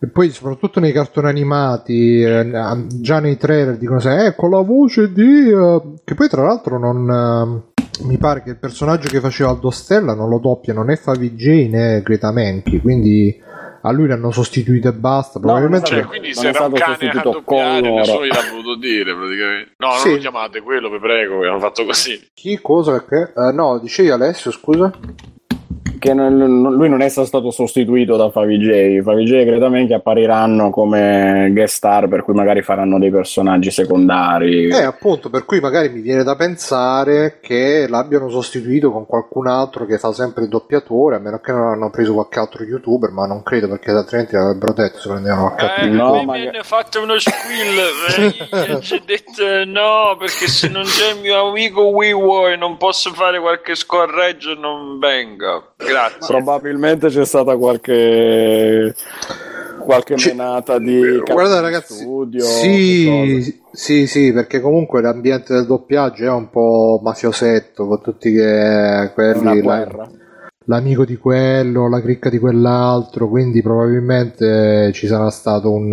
e 0.00 0.08
poi 0.08 0.30
soprattutto 0.30 0.80
nei 0.80 0.90
cartoni 0.90 1.28
animati, 1.28 2.22
eh, 2.22 2.50
già 2.88 3.20
nei 3.20 3.36
trailer 3.36 3.76
dicono 3.76 4.00
sempre, 4.00 4.26
ecco 4.26 4.48
la 4.48 4.60
voce 4.62 5.12
di... 5.12 5.48
eh", 5.50 5.82
che 6.02 6.14
poi 6.14 6.28
tra 6.28 6.42
l'altro 6.42 6.76
non... 6.78 7.70
mi 8.04 8.18
pare 8.18 8.42
che 8.42 8.50
il 8.50 8.58
personaggio 8.58 9.08
che 9.08 9.20
faceva 9.20 9.50
Aldo 9.50 9.70
Stella 9.70 10.14
non 10.14 10.28
lo 10.28 10.38
doppiano 10.38 10.82
né 10.82 10.96
Favij 10.96 11.68
né 11.68 12.02
Greta 12.02 12.32
Menchi, 12.32 12.80
quindi 12.80 13.40
a 13.84 13.90
lui 13.90 14.06
l'hanno 14.06 14.30
sostituito 14.30 14.88
e 14.88 14.92
basta. 14.92 15.40
Probabilmente... 15.40 15.86
Cioè, 15.86 16.04
quindi 16.04 16.34
se 16.34 16.48
era 16.48 16.66
un 16.66 16.72
cane 16.72 17.10
a 17.10 17.20
doppiare, 17.22 17.80
nessuno 17.90 18.24
gliel'ha 18.24 18.50
voluto 18.50 18.76
dire 18.78 19.14
praticamente. 19.14 19.72
No, 19.78 19.88
non 19.88 19.96
Sì. 19.98 20.10
lo 20.12 20.18
chiamate 20.18 20.60
quello, 20.60 20.90
vi 20.90 20.98
prego, 20.98 21.40
che 21.40 21.46
hanno 21.46 21.58
fatto 21.58 21.84
così. 21.84 22.28
Chi, 22.32 22.60
cosa, 22.60 22.92
perché? 22.92 23.32
Eh, 23.36 23.52
no, 23.52 23.78
dicevi 23.78 24.10
Alessio, 24.10 24.50
scusa? 24.52 24.92
Che 26.02 26.14
non- 26.14 26.74
lui 26.74 26.88
non 26.88 27.00
è 27.00 27.08
stato 27.08 27.52
sostituito 27.52 28.16
da 28.16 28.28
Favij. 28.28 29.02
Favij 29.02 29.32
e 29.34 29.44
Greta 29.44 29.68
Menchi 29.68 29.92
appariranno 29.92 30.70
come 30.70 31.48
guest 31.52 31.76
star, 31.76 32.08
per 32.08 32.24
cui 32.24 32.34
magari 32.34 32.60
faranno 32.62 32.98
dei 32.98 33.10
personaggi 33.12 33.70
secondari. 33.70 34.66
Eh, 34.66 34.82
appunto, 34.82 35.30
per 35.30 35.44
cui 35.44 35.60
magari 35.60 35.90
mi 35.90 36.00
viene 36.00 36.24
da 36.24 36.34
pensare 36.34 37.38
che 37.40 37.86
l'abbiano 37.88 38.28
sostituito 38.30 38.90
con 38.90 39.06
qualcun 39.06 39.46
altro 39.46 39.86
che 39.86 39.98
fa 39.98 40.12
sempre 40.12 40.42
il 40.42 40.48
doppiatore, 40.48 41.14
a 41.14 41.18
meno 41.20 41.38
che 41.38 41.52
non 41.52 41.68
hanno 41.68 41.90
preso 41.90 42.14
qualche 42.14 42.40
altro 42.40 42.64
youtuber, 42.64 43.10
ma 43.12 43.26
non 43.26 43.44
credo 43.44 43.68
perché 43.68 43.92
altrimenti 43.92 44.34
l'avrebbero 44.34 44.72
detto 44.72 44.98
se 44.98 45.08
prendevano 45.08 45.42
qualche 45.54 45.64
altro 45.64 45.84
Eh, 45.84 45.88
youtuber. 45.88 46.24
mi 46.36 46.48
hanno 46.48 46.62
fatto 46.64 47.00
uno 47.00 47.14
squill. 47.20 48.80
ci 48.82 49.00
detto 49.06 49.64
no, 49.66 50.16
perché 50.18 50.48
se 50.48 50.68
non 50.68 50.82
c'è 50.82 51.12
il 51.14 51.20
mio 51.20 51.48
amico 51.48 51.82
WeWo 51.82 52.48
e 52.48 52.56
non 52.56 52.76
posso 52.76 53.12
fare 53.12 53.38
qualche 53.38 53.76
scorreggio, 53.76 54.54
non 54.54 54.98
venga. 54.98 55.62
Grazie. 55.92 56.26
Probabilmente 56.26 57.08
c'è 57.08 57.24
stata 57.24 57.56
qualche 57.56 58.94
qualche 59.82 60.14
menata 60.26 60.78
di 60.78 61.20
Guarda 61.28 61.60
ragazzi, 61.60 61.94
studio, 61.94 62.44
sì, 62.44 63.60
sì, 63.72 64.06
sì, 64.06 64.32
perché 64.32 64.60
comunque 64.60 65.02
l'ambiente 65.02 65.52
del 65.54 65.66
doppiaggio 65.66 66.24
è 66.24 66.30
un 66.30 66.50
po' 66.50 67.00
mafiosetto, 67.02 67.86
con 67.86 68.00
tutti 68.00 68.32
che 68.32 69.10
quelli, 69.12 69.62
la- 69.62 70.08
l'amico 70.66 71.04
di 71.04 71.16
quello, 71.16 71.88
la 71.88 72.00
cricca 72.00 72.30
di 72.30 72.38
quell'altro, 72.38 73.28
quindi 73.28 73.60
probabilmente 73.60 74.92
ci 74.92 75.06
sarà 75.08 75.30
stato 75.30 75.72
un, 75.72 75.90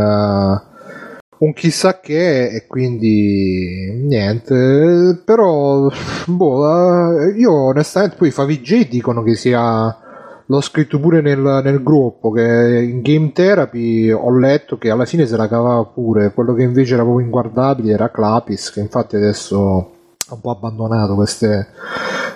un 1.39 1.53
chissà 1.53 1.99
che 1.99 2.49
e 2.49 2.67
quindi 2.67 3.91
niente, 4.03 5.21
però 5.23 5.89
boh, 6.25 7.19
eh, 7.21 7.29
io 7.37 7.53
onestamente 7.53 8.17
poi 8.17 8.27
i 8.27 8.31
Favij 8.31 8.87
dicono 8.87 9.23
che 9.23 9.35
sia 9.35 9.97
l'ho 10.45 10.61
scritto 10.61 10.99
pure 10.99 11.21
nel, 11.21 11.61
nel 11.63 11.83
gruppo 11.83 12.31
che 12.31 12.41
in 12.41 13.01
Game 13.01 13.31
Therapy 13.31 14.09
ho 14.11 14.35
letto 14.35 14.77
che 14.77 14.89
alla 14.89 15.05
fine 15.05 15.27
se 15.27 15.37
la 15.37 15.47
cavava 15.47 15.83
pure. 15.85 16.33
Quello 16.33 16.53
che 16.55 16.63
invece 16.63 16.95
era 16.95 17.03
proprio 17.03 17.23
inguardabile 17.23 17.93
era 17.93 18.09
Clapis 18.09 18.71
che 18.71 18.79
infatti 18.79 19.15
adesso 19.15 19.91
ha 20.27 20.33
un 20.33 20.41
po' 20.41 20.51
abbandonato 20.51 21.15
queste 21.15 21.67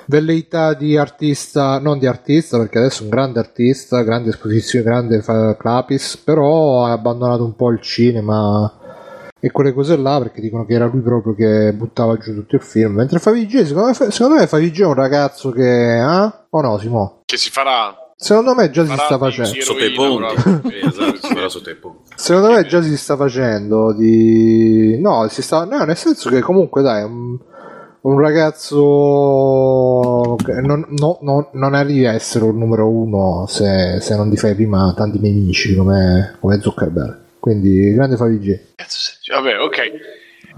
velleità 0.06 0.74
di 0.74 0.98
artista 0.98 1.80
non 1.80 1.98
di 2.00 2.08
artista 2.08 2.58
perché 2.58 2.78
adesso 2.80 3.02
è 3.02 3.04
un 3.06 3.12
grande 3.12 3.40
artista 3.40 4.02
grande 4.02 4.30
esposizione 4.30 4.84
grande 4.84 5.24
Clapis 5.58 6.18
però 6.18 6.86
ha 6.86 6.92
abbandonato 6.92 7.46
un 7.46 7.56
po' 7.56 7.70
il 7.70 7.80
cinema 7.82 8.82
e 9.46 9.52
quelle 9.52 9.74
cose 9.74 9.98
là 9.98 10.20
perché 10.20 10.40
dicono 10.40 10.64
che 10.64 10.74
era 10.74 10.86
lui 10.86 11.02
proprio 11.02 11.36
che 11.36 11.74
buttava 11.74 12.16
giù 12.16 12.34
tutto 12.34 12.56
il 12.56 12.62
film 12.62 12.94
mentre 12.94 13.20
Favij 13.20 13.66
secondo 13.66 13.88
me, 13.90 13.94
secondo 13.94 14.36
me 14.36 14.48
Favij 14.48 14.80
è 14.80 14.86
un 14.86 14.94
ragazzo 14.94 15.52
che 15.52 15.98
ah? 16.02 16.46
o 16.50 16.62
no 16.62 16.78
Simo? 16.78 17.24
Che 17.26 17.36
si 17.36 17.50
farà. 17.50 17.94
Secondo 18.16 18.56
me 18.56 18.70
già 18.70 18.86
si 18.86 18.94
sta 18.94 19.18
facendo. 19.18 19.52
Sotto 19.60 19.84
i 19.84 19.92
ponti. 19.92 20.72
esatto, 20.82 21.18
si 21.22 21.34
farà 21.34 21.50
sotto 21.50 21.70
i 21.70 21.76
ponti. 21.76 22.14
Secondo 22.16 22.52
me 22.52 22.66
già 22.66 22.82
si 22.82 22.96
sta 22.96 23.18
facendo 23.18 23.92
di... 23.92 24.98
No, 25.02 25.28
si 25.28 25.42
sta... 25.42 25.66
no, 25.66 25.84
nel 25.84 25.98
senso 25.98 26.30
che 26.30 26.40
comunque 26.40 26.82
dai, 26.82 27.04
un, 27.04 27.38
un 28.02 28.20
ragazzo 28.20 28.78
che 30.42 30.54
non, 30.62 30.86
no- 30.92 31.18
no- 31.20 31.50
non 31.52 31.74
arrivi 31.74 32.06
a 32.06 32.14
essere 32.14 32.46
un 32.46 32.58
numero 32.58 32.88
uno 32.88 33.46
se, 33.48 34.00
se 34.00 34.16
non 34.16 34.30
ti 34.30 34.38
fai 34.38 34.56
prima 34.56 34.94
tanti 34.96 35.20
nemici 35.20 35.76
come, 35.76 36.38
come 36.40 36.62
Zuckerberg. 36.62 37.23
Quindi 37.44 37.92
grande 37.94 38.16
Favij. 38.16 38.58
Vabbè, 39.28 39.60
ok. 39.60 39.78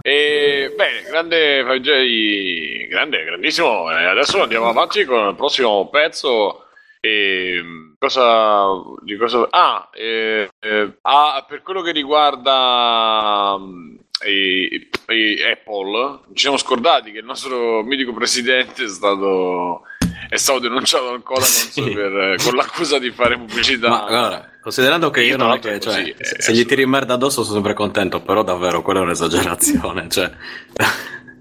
E, 0.03 0.71
bene, 0.77 1.01
grande 1.09 1.63
Favij, 1.65 2.87
grande, 2.89 3.23
grandissimo. 3.23 3.89
E 3.89 4.03
adesso 4.05 4.39
andiamo 4.43 4.67
avanti 4.69 5.03
con 5.03 5.29
il 5.29 5.35
prossimo 5.35 5.89
pezzo. 5.89 6.65
E, 6.99 7.59
cosa, 7.97 8.67
di 9.03 9.17
cosa, 9.17 9.47
ah, 9.49 9.89
eh, 9.95 10.47
eh, 10.59 10.97
ah, 11.01 11.43
per 11.47 11.63
quello 11.63 11.81
che 11.81 11.91
riguarda 11.91 13.55
mm, 13.57 13.95
e- 14.23 14.87
e 15.07 15.51
Apple, 15.51 16.19
ci 16.33 16.41
siamo 16.41 16.57
scordati 16.57 17.11
che 17.11 17.17
il 17.19 17.25
nostro 17.25 17.81
mitico 17.81 18.13
presidente 18.13 18.83
è 18.83 18.87
stato, 18.89 19.81
è 20.29 20.35
stato 20.35 20.59
denunciato 20.59 21.09
al 21.09 21.23
Codacons 21.23 21.81
per- 21.93 22.35
con 22.43 22.53
l'accusa 22.55 22.99
di 22.99 23.09
fare 23.09 23.37
pubblicità. 23.37 23.89
Ma 23.89 24.05
guarda, 24.07 24.49
considerando 24.65 25.11
che 25.11 25.21
io 25.21 25.37
Tra 25.37 25.45
non 25.45 25.55
è 25.57 25.59
che, 25.59 25.79
cioè, 25.79 25.93
così, 25.93 26.09
eh, 26.09 26.41
se 26.41 26.51
gli 26.51 26.65
tiri 26.65 26.87
merda 26.87 27.13
addosso 27.13 27.43
sono 27.43 27.53
sempre 27.53 27.75
contento, 27.75 28.21
però 28.21 28.41
davvero 28.41 28.81
quella 28.81 29.01
è 29.01 29.03
un'esagerazione, 29.03 30.09
cioè... 30.09 30.31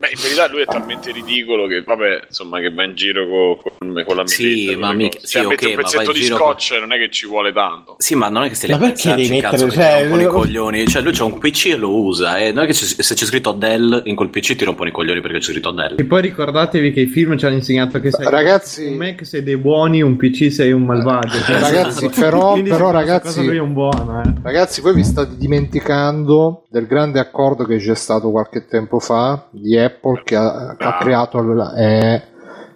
Beh, 0.05 0.11
in 0.14 0.20
verità 0.20 0.48
lui 0.48 0.61
è 0.61 0.64
talmente 0.66 1.12
ridicolo 1.12 1.66
che, 1.66 1.82
vabbè, 1.82 2.24
insomma, 2.28 2.61
che 2.61 2.70
va 2.70 2.84
in 2.84 2.94
giro 2.94 3.26
co- 3.26 3.62
con, 3.78 4.02
con 4.07 4.16
la 4.16 4.26
Sì, 4.26 4.42
milletta, 4.44 4.78
ma 4.78 4.86
con 4.88 4.96
le 4.96 5.02
mica- 5.05 5.16
cose. 5.16 5.26
sì, 5.26 5.32
Cioè, 5.32 5.44
ok, 5.44 5.48
mette 5.50 5.66
un 5.66 5.74
pezzetto 5.76 6.12
di 6.12 6.22
scotch 6.24 6.76
non 6.80 6.92
è 6.92 6.98
che 6.98 7.11
ci 7.11 7.26
vuole 7.26 7.52
tanto. 7.52 7.94
Sì, 7.98 8.14
ma 8.14 8.28
non 8.28 8.42
è 8.44 8.50
che 8.50 8.66
Ma 8.68 8.74
a 8.74 8.78
perché 8.78 9.14
devi 9.14 9.28
pensarci, 9.28 9.30
mettere- 9.30 9.40
cazzo, 9.50 9.64
che 9.66 9.70
cioè, 9.72 9.86
ti 9.94 10.00
rompono 10.00 10.20
i 10.20 10.24
io- 10.24 10.30
coglioni. 10.32 10.86
Cioè, 10.86 11.02
lui 11.02 11.12
c'ha 11.12 11.24
un 11.24 11.38
PC 11.38 11.66
e 11.66 11.76
lo 11.76 11.94
usa, 12.02 12.38
e 12.38 12.52
non 12.52 12.64
è 12.64 12.66
che 12.66 12.72
se, 12.74 13.02
se 13.02 13.14
c'è 13.14 13.24
scritto 13.24 13.52
Dell 13.52 14.02
in 14.05 14.14
quel 14.14 14.28
PC 14.28 14.57
ti 14.57 14.64
rompono 14.64 14.88
i 14.90 14.92
coglioni 14.92 15.20
perché 15.22 15.38
c'è 15.38 15.52
scritto 15.52 15.70
Dell. 15.70 15.94
E 15.98 16.05
poi 16.05 16.20
ricordatevi 16.20 16.92
che 16.92 17.00
i 17.00 17.07
film 17.07 17.38
ci 17.38 17.46
hanno 17.46 17.55
insegnato 17.55 17.98
che 18.00 18.11
sei 18.11 18.28
Ragazzi- 18.28 18.84
un 18.86 18.96
Mac 18.96 19.24
sei 19.24 19.42
dei 19.42 19.57
buoni, 19.57 20.02
un 20.02 20.16
PC 20.16 20.52
sei 20.52 20.72
un 20.72 20.82
malvagio. 20.82 21.38
Cioè, 21.40 21.61
Ragazzi, 21.61 22.09
però- 22.11 22.61
però, 22.61 22.90
ragazzi- 22.90 23.42
lui 23.44 23.57
è 23.57 23.61
un 23.61 23.72
buono, 23.72 24.20
eh. 24.22 24.32
Ragazzi, 24.42 24.80
voi 24.82 24.92
vi 24.94 25.05
state 25.05 25.36
dimenticando 25.38 26.64
del 26.68 26.86
grande 26.86 27.20
accordo 27.20 27.64
che 27.64 27.78
c'è 27.78 27.94
stato 27.94 28.30
qualche 28.30 28.66
tempo 28.66 28.98
fa 28.98 29.46
di 29.50 29.78
Apple 29.78 29.93
che 30.24 30.36
ha, 30.36 30.74
che 30.76 30.84
ha 30.84 30.97
Ah. 30.97 30.99
creato 30.99 31.38
il- 31.38 31.72
eh, 31.76 32.22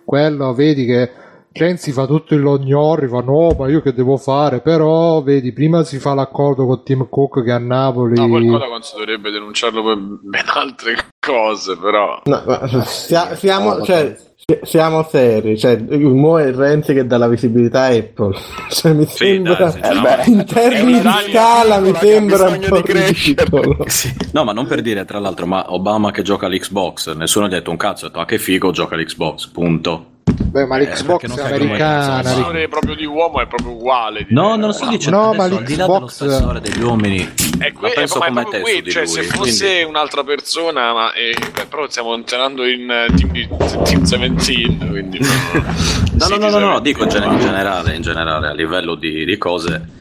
quello, 0.04 0.52
vedi 0.54 0.84
che 0.86 1.10
Renzi 1.50 1.90
fa 1.90 2.06
tutto 2.06 2.34
il 2.34 2.40
lognorri, 2.40 3.08
fa 3.08 3.20
no, 3.20 3.52
ma 3.58 3.68
io 3.68 3.80
che 3.80 3.92
devo 3.92 4.16
fare? 4.16 4.60
Però, 4.60 5.20
vedi, 5.22 5.52
prima 5.52 5.82
si 5.82 5.98
fa 5.98 6.14
l'accordo 6.14 6.66
con 6.66 6.84
Tim 6.84 7.08
Cook 7.08 7.42
che 7.42 7.50
a 7.50 7.58
Napoli... 7.58 8.14
No, 8.14 8.38
il 8.38 8.48
Codacons 8.48 8.94
dovrebbe 8.96 9.30
denunciarlo 9.32 9.82
per 9.82 9.96
ben 9.98 10.44
altre 10.54 10.94
cose, 11.18 11.76
però. 11.76 12.20
No, 12.26 12.42
ma 12.46 12.84
sia- 12.84 13.34
siamo, 13.34 13.82
cioè, 13.82 14.14
si- 14.16 14.26
siamo 14.62 15.06
seri, 15.06 15.58
cioè, 15.58 15.76
mo 15.76 16.38
è 16.38 16.50
Renzi 16.54 16.94
che 16.94 17.06
dà 17.06 17.18
la 17.18 17.28
visibilità 17.28 17.82
a 17.82 17.88
Apple. 17.88 18.34
Cioè, 18.70 18.94
mi 18.94 19.04
sembra, 19.04 19.54
dai, 19.54 19.72
sinceramente. 19.72 20.30
in 20.30 20.44
termini 20.46 21.00
di 21.02 21.08
scala, 21.28 21.80
mi 21.80 21.94
sembra 21.94 22.48
un 22.48 22.64
po' 22.66 22.80
ridicolo. 22.82 23.84
Sì. 23.88 24.10
No, 24.32 24.44
ma 24.44 24.52
non 24.52 24.66
per 24.66 24.80
dire, 24.80 25.04
tra 25.04 25.18
l'altro, 25.18 25.44
ma 25.44 25.70
Obama 25.74 26.10
che 26.12 26.22
gioca 26.22 26.46
all'Xbox, 26.46 27.14
nessuno 27.14 27.46
gli 27.46 27.52
ha 27.52 27.56
detto 27.58 27.70
un 27.70 27.76
cazzo, 27.76 28.06
ha 28.06 28.08
detto 28.08 28.20
ah 28.20 28.24
che 28.24 28.38
figo, 28.38 28.70
gioca 28.70 28.94
all'Xbox, 28.94 29.48
punto. 29.48 30.06
Beh, 30.48 30.64
ma 30.66 30.76
Eh, 30.78 30.84
l'Xbox 30.84 31.24
è 31.24 31.28
mai 31.28 31.52
americana. 31.52 32.20
Il 32.20 32.26
sì. 32.26 32.34
valore 32.40 32.68
proprio 32.68 32.94
di 32.94 33.04
uomo 33.04 33.40
è 33.40 33.46
proprio 33.46 33.72
uguale. 33.72 34.26
No, 34.30 34.56
non 34.56 34.60
lo 34.68 34.72
sto 34.72 34.86
dicendo, 34.88 35.16
No, 35.18 35.34
ma 35.34 35.44
al 35.44 35.62
di 35.62 35.76
là 35.76 35.86
l'Xbox- 35.86 36.58
degli 36.60 36.82
uomini, 36.82 37.28
È, 37.58 37.72
que- 37.72 37.90
penso 37.94 38.18
ma 38.18 38.24
è 38.26 38.28
come 38.28 38.40
proprio 38.42 38.62
te 38.64 38.80
qui, 38.80 38.90
cioè, 38.90 39.02
lui, 39.04 39.12
se 39.12 39.22
fosse 39.24 39.66
quindi- 39.66 39.84
un'altra 39.88 40.24
persona, 40.24 40.92
ma 40.92 41.12
eh, 41.12 41.36
beh, 41.52 41.66
però 41.66 41.88
stiamo 41.88 42.14
entrando 42.14 42.66
in 42.66 42.90
eh, 42.90 43.06
team, 43.14 43.30
di- 43.30 43.48
team 43.84 44.00
17, 44.00 44.86
quindi 44.86 45.18
No, 46.18 46.26
no, 46.36 46.48
no, 46.50 46.58
no, 46.58 46.80
dico 46.80 47.02
in 47.04 47.08
generale, 47.10 47.94
in 47.94 48.02
generale, 48.02 48.48
a 48.48 48.52
livello 48.52 48.94
di, 48.94 49.24
di 49.24 49.36
cose, 49.38 49.96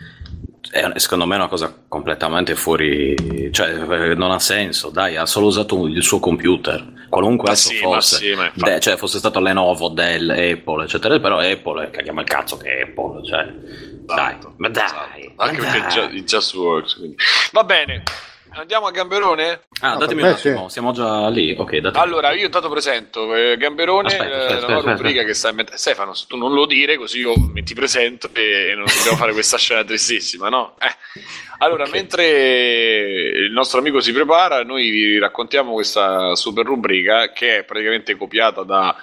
è, 0.70 0.92
secondo 1.00 1.26
me 1.26 1.36
è 1.36 1.38
una 1.38 1.48
cosa 1.48 1.74
completamente 1.88 2.56
fuori, 2.56 3.16
cioè 3.52 3.70
eh, 3.70 4.16
non 4.16 4.32
ha 4.32 4.40
senso, 4.40 4.90
dai, 4.90 5.16
ha 5.16 5.26
solo 5.26 5.48
usato 5.48 5.88
il 5.88 6.04
suo 6.04 6.20
computer, 6.20 7.08
qualunque 7.10 7.48
Ma 7.48 7.54
esso 7.54 7.70
sì, 7.70 7.82
ma 7.84 7.94
fosse, 7.94 8.16
sì, 8.18 8.34
ma 8.34 8.52
De- 8.54 8.80
cioè 8.80 8.98
fosse 8.98 9.18
stato 9.18 9.40
Lenovo, 9.40 9.90
Dell, 9.90 10.30
Apple, 10.30 10.84
eccetera, 10.84 11.20
però 11.20 11.40
Apple, 11.40 11.86
eh, 11.86 11.90
caghiamo 11.92 12.22
il 12.22 12.28
cazzo 12.28 12.58
che 12.58 12.78
è 12.78 12.82
Apple, 12.82 13.24
cioè, 13.26 13.46
dai, 13.46 14.30
Esatto, 14.36 14.54
ma 14.58 14.70
dai, 14.70 14.86
esatto. 14.86 15.34
ma 15.36 15.44
anche 15.46 15.58
perché 15.62 15.80
dai. 15.80 15.90
già, 15.90 16.04
il 16.04 16.24
Just 16.24 16.54
Works. 16.56 16.96
quindi. 16.96 17.16
Va 17.52 17.64
bene, 17.64 18.04
andiamo 18.62 18.86
a 18.88 18.92
Gamberone? 18.92 19.62
Ah, 19.82 19.94
No, 19.94 19.98
datemi 20.00 20.22
per 20.22 20.30
un 20.30 20.36
me 20.36 20.40
sì. 20.42 20.48
attimo, 20.50 20.70
siamo 20.70 20.92
già 20.92 21.28
lì, 21.30 21.56
ok, 21.58 21.78
datemi. 21.78 22.04
Allora, 22.04 22.32
io 22.34 22.46
intanto 22.46 22.70
presento 22.70 23.36
eh, 23.36 23.58
Gamberone, 23.58 24.08
Aspetta, 24.08 24.24
eh, 24.26 24.36
aspetta, 24.36 24.54
la 24.54 24.60
nuova 24.60 24.76
aspetta, 24.78 24.96
rubrica 24.98 25.24
che 25.24 25.34
sta 25.34 25.50
in 25.50 25.56
mezzo. 25.56 25.78
Stefano, 25.78 26.14
se 26.14 26.26
tu 26.28 26.38
non 26.38 26.54
lo 26.54 26.66
dire, 26.66 26.98
così 26.98 27.20
io 27.20 27.34
mi 27.54 27.64
ti 27.64 27.74
presento 27.74 28.30
e, 28.34 28.74
non 28.76 28.86
dobbiamo 28.86 29.18
fare 29.18 29.34
questa 29.34 29.58
scena 29.58 29.84
tristissima, 29.84 30.50
no? 30.50 30.76
Eh. 30.80 30.96
Allora, 31.60 31.84
Ok. 31.84 31.92
mentre 31.92 32.28
il 33.36 33.52
nostro 33.52 33.80
amico 33.80 34.00
si 34.00 34.12
prepara, 34.12 34.64
noi 34.64 34.90
vi 34.90 35.20
raccontiamo 35.20 35.74
questa 35.74 36.36
super 36.36 36.66
rubrica 36.66 37.32
che 37.32 37.58
è 37.60 37.64
praticamente 37.64 38.16
copiata 38.16 38.64
da 38.64 38.96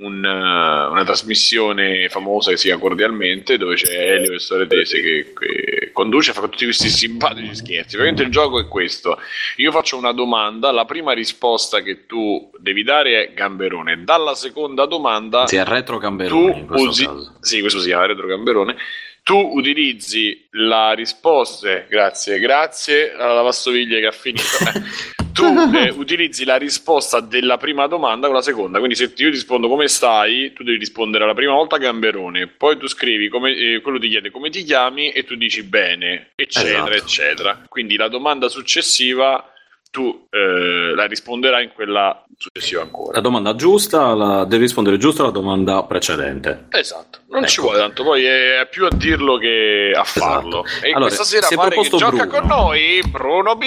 un, 0.00 0.24
eh, 0.24 0.90
una 0.90 1.04
trasmissione 1.04 2.08
famosa 2.08 2.50
che 2.50 2.56
si 2.56 2.66
chiama 2.66 2.80
Cordialmente, 2.80 3.58
dove 3.58 3.74
c'è 3.74 4.14
Elio 4.14 4.32
e 4.32 4.38
Storie 4.38 4.66
Tese 4.66 5.00
che, 5.00 5.32
che 5.38 5.90
conduce 5.92 6.30
e 6.30 6.34
fa 6.34 6.42
tutti 6.42 6.64
questi 6.64 6.88
simpatici 6.88 7.54
scherzi. 7.54 7.96
Praticamente 7.96 8.22
il 8.22 8.30
gioco 8.30 8.58
è 8.58 8.66
questo: 8.68 9.18
io 9.56 9.70
faccio 9.70 9.96
una 9.96 10.12
domanda, 10.12 10.70
la 10.72 10.84
prima 10.84 11.12
risposta 11.12 11.80
che 11.80 12.06
tu 12.06 12.50
devi 12.58 12.82
dare 12.82 13.28
è 13.28 13.32
Gamberone. 13.34 14.04
Dalla 14.04 14.34
seconda 14.34 14.86
domanda 14.86 15.46
Sì, 15.46 15.56
è 15.56 15.64
retro 15.64 15.98
Gamberoni 15.98 16.66
tu 16.66 16.74
usi, 16.74 17.08
sì, 17.40 17.60
questo 17.60 17.80
si 17.80 17.88
chiama 17.88 18.06
retro 18.06 18.26
Gamberone. 18.26 18.76
Tu 19.22 19.36
utilizzi 19.36 20.46
la 20.52 20.92
risposta, 20.92 21.84
grazie, 21.88 22.38
grazie 22.38 23.12
alla 23.12 23.34
lavastoviglie 23.34 24.00
che 24.00 24.06
ha 24.06 24.12
finito. 24.12 24.42
Tu 25.32 25.44
eh, 25.46 25.90
utilizzi 25.90 26.44
la 26.44 26.56
risposta 26.56 27.20
della 27.20 27.56
prima 27.56 27.86
domanda 27.86 28.26
con 28.26 28.34
la 28.34 28.42
seconda. 28.42 28.78
Quindi, 28.78 28.96
se 28.96 29.04
io 29.04 29.12
ti 29.12 29.28
rispondo 29.28 29.68
come 29.68 29.86
stai, 29.88 30.52
tu 30.52 30.64
devi 30.64 30.76
rispondere 30.76 31.24
la 31.24 31.32
prima 31.34 31.54
volta 31.54 31.78
Gamberone. 31.78 32.48
Poi 32.48 32.76
tu 32.76 32.88
scrivi 32.88 33.28
come, 33.28 33.52
eh, 33.52 33.80
quello 33.80 33.98
ti 33.98 34.08
chiede 34.08 34.30
come 34.30 34.50
ti 34.50 34.64
chiami 34.64 35.12
e 35.12 35.24
tu 35.24 35.36
dici 35.36 35.62
bene, 35.62 36.32
eccetera, 36.34 36.90
Esatto. 36.90 36.92
eccetera. 36.92 37.62
Quindi 37.68 37.96
la 37.96 38.08
domanda 38.08 38.48
successiva 38.48 39.49
tu 39.90 40.26
eh, 40.30 40.94
la 40.94 41.06
risponderai 41.06 41.64
in 41.64 41.72
quella 41.74 42.24
successiva 42.38 42.82
ancora. 42.82 43.14
La 43.14 43.20
domanda 43.20 43.54
giusta, 43.56 44.14
la, 44.14 44.44
devi 44.44 44.62
rispondere 44.62 44.96
giusto 44.98 45.22
alla 45.22 45.32
domanda 45.32 45.82
precedente. 45.84 46.66
Esatto, 46.70 47.20
non 47.30 47.46
ci 47.46 47.58
Ecco. 47.58 47.68
vuole 47.68 47.78
tanto, 47.78 48.04
poi 48.04 48.24
è 48.24 48.66
più 48.70 48.86
a 48.86 48.90
dirlo 48.94 49.36
che 49.36 49.92
a 49.94 50.04
farlo. 50.04 50.64
E 50.82 50.90
Allora, 50.90 51.06
questa 51.06 51.24
sera 51.24 51.48
pare 51.54 51.74
che 51.76 51.88
gioca 51.88 52.08
Bruno. 52.10 52.26
con 52.26 52.46
noi 52.46 53.02
Bruno 53.08 53.56
B. 53.56 53.64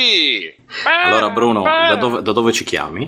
Allora, 1.03 1.29
Bruno, 1.29 1.63
da 1.63 1.95
dove, 1.95 2.21
da 2.21 2.31
dove 2.31 2.51
ci 2.51 2.63
chiami? 2.63 3.05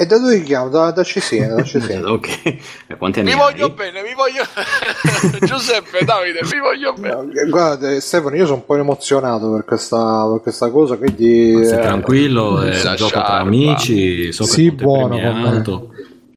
E 0.00 0.06
da 0.06 0.16
dove 0.16 0.44
chiamo? 0.44 0.68
Da, 0.68 0.92
da 0.92 1.02
Cesena, 1.02 1.56
da 1.56 1.64
Cesena. 1.64 2.06
ok, 2.12 2.96
quanti 2.98 3.18
anni 3.18 3.34
Mi 3.34 3.34
hai? 3.34 3.50
voglio 3.50 3.70
bene, 3.70 4.00
mi 4.02 4.14
voglio 4.14 4.44
Giuseppe, 5.44 6.04
Davide, 6.04 6.38
mi 6.44 6.60
voglio 6.60 6.92
bene. 6.92 7.14
No, 7.14 7.50
Guarda, 7.50 7.98
Stefano, 7.98 8.36
io 8.36 8.44
sono 8.44 8.58
un 8.58 8.64
po' 8.64 8.76
emozionato 8.76 9.50
per 9.50 9.64
questa, 9.64 10.28
per 10.30 10.40
questa 10.42 10.70
cosa, 10.70 10.96
quindi... 10.96 11.64
Stai 11.64 11.80
eh, 11.80 11.82
tranquillo, 11.82 12.60
è 12.60 12.74
Sa 12.74 12.90
un 12.90 12.96
gioco 12.96 13.10
tra 13.10 13.38
amici, 13.38 14.30
so 14.30 14.44
che 14.44 14.50
Sì, 14.50 14.70
buono, 14.70 15.16
premiato. 15.16 15.90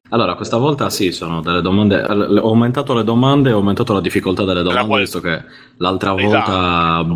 Allora, 0.08 0.34
questa 0.34 0.56
volta 0.56 0.90
sì, 0.90 1.12
sono 1.12 1.40
delle 1.40 1.62
domande. 1.62 2.02
Ho 2.02 2.48
aumentato 2.48 2.94
le 2.94 3.04
domande 3.04 3.50
e 3.50 3.52
ho 3.52 3.58
aumentato 3.58 3.92
la 3.92 4.00
difficoltà 4.00 4.44
delle 4.44 4.62
domande, 4.62 4.98
visto 4.98 5.20
che 5.20 5.40
l'altra 5.76 6.12
volta. 6.14 7.06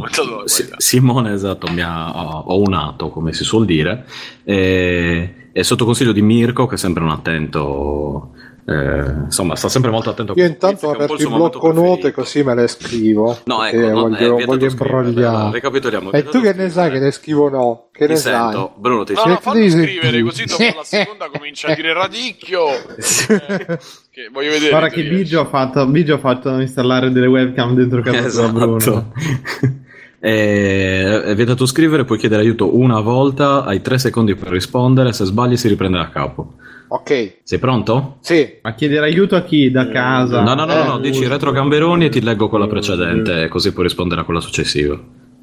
Simone 0.77 1.33
esatto, 1.33 1.67
mi 1.73 1.83
ha 1.83 2.43
ho 2.47 2.59
unato, 2.61 3.11
come 3.11 3.33
si 3.33 3.43
suol 3.43 3.65
dire, 3.67 4.07
e, 4.45 5.46
e 5.59 5.63
sotto 5.65 5.87
consiglio 5.87 6.13
di 6.13 6.21
Mirko, 6.21 6.67
che 6.67 6.75
è 6.75 6.79
sempre 6.79 7.03
un 7.03 7.09
attento, 7.09 8.33
eh, 8.67 9.25
insomma, 9.25 9.57
sta 9.57 9.71
sempre 9.71 9.91
molto 9.91 10.11
attento. 10.11 10.33
a 10.33 10.35
Io 10.37 10.45
intanto 10.45 10.87
ho 10.87 10.91
aperto 10.91 11.15
il 11.15 11.29
blocco 11.29 11.73
note 11.73 12.13
così 12.13 12.43
me 12.43 12.55
le 12.55 12.69
scrivo. 12.69 13.39
No, 13.45 13.65
ecco, 13.65 13.79
non- 13.89 14.15
è 14.17 14.29
voglio, 14.29 14.45
voglio 14.45 14.67
imbrogliare. 14.67 15.53
Ricapitoliamo. 15.55 16.13
E 16.13 16.25
tu 16.25 16.43
che 16.43 16.53
ne 16.53 16.69
sai 16.69 16.91
che 16.91 16.99
ne 16.99 17.11
scrivo 17.11 17.49
no? 17.49 17.89
Che 17.91 18.05
Ti 18.05 18.13
ne 18.13 18.19
sento, 18.19 18.75
Bruno, 18.77 19.05
ti 19.05 19.15
No, 19.15 19.21
sento. 19.21 19.33
no, 19.35 19.41
fallo 19.41 19.71
scrivere 19.71 20.23
così 20.23 20.45
dopo 20.45 20.63
la 20.63 20.85
seconda 20.85 21.29
comincia 21.33 21.69
a 21.69 21.75
dire 21.75 21.95
radicchio. 21.95 22.67
Eh, 22.69 23.79
che 24.11 24.29
voglio 24.31 24.51
vedere. 24.51 24.69
Guarda 24.69 24.89
che. 24.91 25.05
Biggio 25.05 25.41
ha 25.41 25.47
fatto, 25.47 25.87
Biggio 25.87 26.15
ha 26.17 26.19
fatto 26.19 26.51
installare 26.61 27.11
delle 27.11 27.29
webcam 27.29 27.75
dentro 27.75 28.03
casa 28.03 28.29
sua, 28.29 28.49
Bruno. 28.53 29.11
Eh, 30.29 31.23
È 31.23 31.35
vietato 31.37 31.67
scrivere, 31.67 32.05
puoi 32.05 32.19
chiedere 32.19 32.43
aiuto 32.43 32.77
una 32.77 32.99
volta, 33.01 33.63
hai 33.65 33.81
tre 33.81 33.97
secondi 33.99 34.35
per 34.35 34.49
rispondere, 34.49 35.13
se 35.13 35.25
sbagli 35.25 35.57
si 35.57 35.69
riprende 35.69 35.99
da 35.99 36.09
capo. 36.09 36.55
Ok, 36.89 37.39
Sei 37.45 37.59
pronto? 37.59 38.17
sì. 38.21 38.59
Ma 38.63 38.75
chiedere 38.75 39.07
aiuto 39.07 39.37
a 39.37 39.43
chi? 39.43 39.71
Da 39.71 39.89
casa? 39.89 40.43
No, 40.43 40.55
no, 40.55 40.65
no, 40.65 40.73
Eh, 40.73 40.85
no, 40.87 40.99
dici 40.99 41.27
retro 41.29 41.53
Gamberoni 41.53 42.07
e 42.07 42.09
ti 42.09 42.21
leggo 42.23 42.49
quella 42.49 42.67
precedente, 42.67 43.47
così 43.49 43.73
puoi 43.73 43.85
rispondere 43.87 44.21
a 44.21 44.25
quella 44.25 44.41
successiva. 44.41 44.99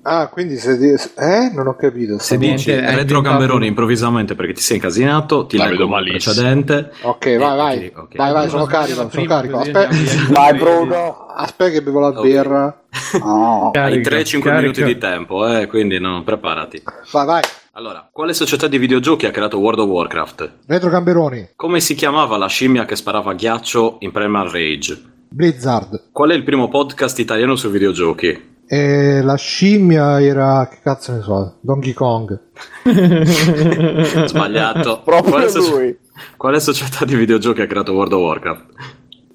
Ah, 0.06 0.28
quindi 0.28 0.58
se... 0.58 0.78
di- 0.78 0.92
Eh? 1.16 1.50
Non 1.54 1.68
ho 1.68 1.76
capito. 1.76 2.20
Se 2.20 2.38
dici 2.38 2.72
retro 2.74 3.22
Gamberoni 3.22 3.68
improvvisamente 3.68 4.36
perché 4.36 4.54
ti 4.54 4.62
sei 4.62 4.76
incasinato, 4.78 5.46
ti 5.46 5.56
La 5.58 5.64
leggo 5.66 5.78
vedo 5.78 5.90
malissimo. 5.90 6.34
precedente. 6.36 6.92
Ok, 7.02 7.38
vai, 7.38 7.58
vai. 7.58 7.86
ok, 7.88 7.98
ok. 8.04 8.16
Vai, 8.18 8.34
vai, 8.34 8.50
sono 8.50 8.66
carico, 8.66 8.96
sono 8.96 9.08
prima, 9.08 9.36
carico. 9.36 9.58
Aspetta. 9.60 9.88
Vai 10.30 10.58
Bruno. 10.58 11.26
aspetta 11.28 11.70
che 11.72 11.82
bevo 11.82 12.00
la 12.00 12.08
Ok. 12.08 12.22
birra. 12.22 12.78
Oh. 13.24 13.68
Hai 13.74 14.02
Carica, 14.02 14.10
3-5 14.10 14.40
carica. 14.42 14.60
minuti 14.60 14.84
di 14.84 14.98
tempo, 14.98 15.48
eh, 15.48 15.68
quindi 15.68 16.00
no, 16.00 16.24
preparati. 16.24 16.82
Vai, 17.12 17.26
vai. 17.26 17.42
Allora, 17.74 18.08
quale 18.12 18.34
società 18.34 18.68
di 18.68 18.78
videogiochi 18.78 19.26
ha 19.26 19.32
creato 19.32 19.58
World 19.60 19.80
of 19.80 19.88
Warcraft? 19.88 20.52
Retro 20.68 20.90
Gamberoni. 20.90 21.50
Come 21.56 21.80
si 21.80 21.96
chiamava 21.96 22.38
la 22.38 22.48
scimmia 22.48 22.86
che 22.86 22.96
sparava 22.96 23.34
ghiaccio 23.34 23.98
in 24.02 24.12
Primal 24.12 24.50
Rage? 24.50 25.02
Blizzard. 25.30 26.10
Qual 26.12 26.30
è 26.30 26.34
il 26.36 26.44
primo 26.44 26.68
podcast 26.70 27.18
italiano 27.20 27.56
sui 27.56 27.72
videogiochi? 27.72 28.52
E 28.74 29.22
la 29.22 29.36
scimmia 29.36 30.20
era... 30.20 30.68
Che 30.68 30.78
cazzo 30.82 31.12
ne 31.12 31.22
so? 31.22 31.58
Donkey 31.62 31.94
Kong. 31.94 32.40
Sbagliato. 34.26 35.02
Proprio 35.04 35.32
quale, 35.32 35.50
soci- 35.50 35.70
lui. 35.70 35.98
quale 36.38 36.60
società 36.60 37.06
di 37.06 37.16
videogiochi 37.16 37.62
ha 37.62 37.68
creato 37.68 37.92
World 37.94 38.14
of 38.14 38.22
Warcraft? 38.22 38.66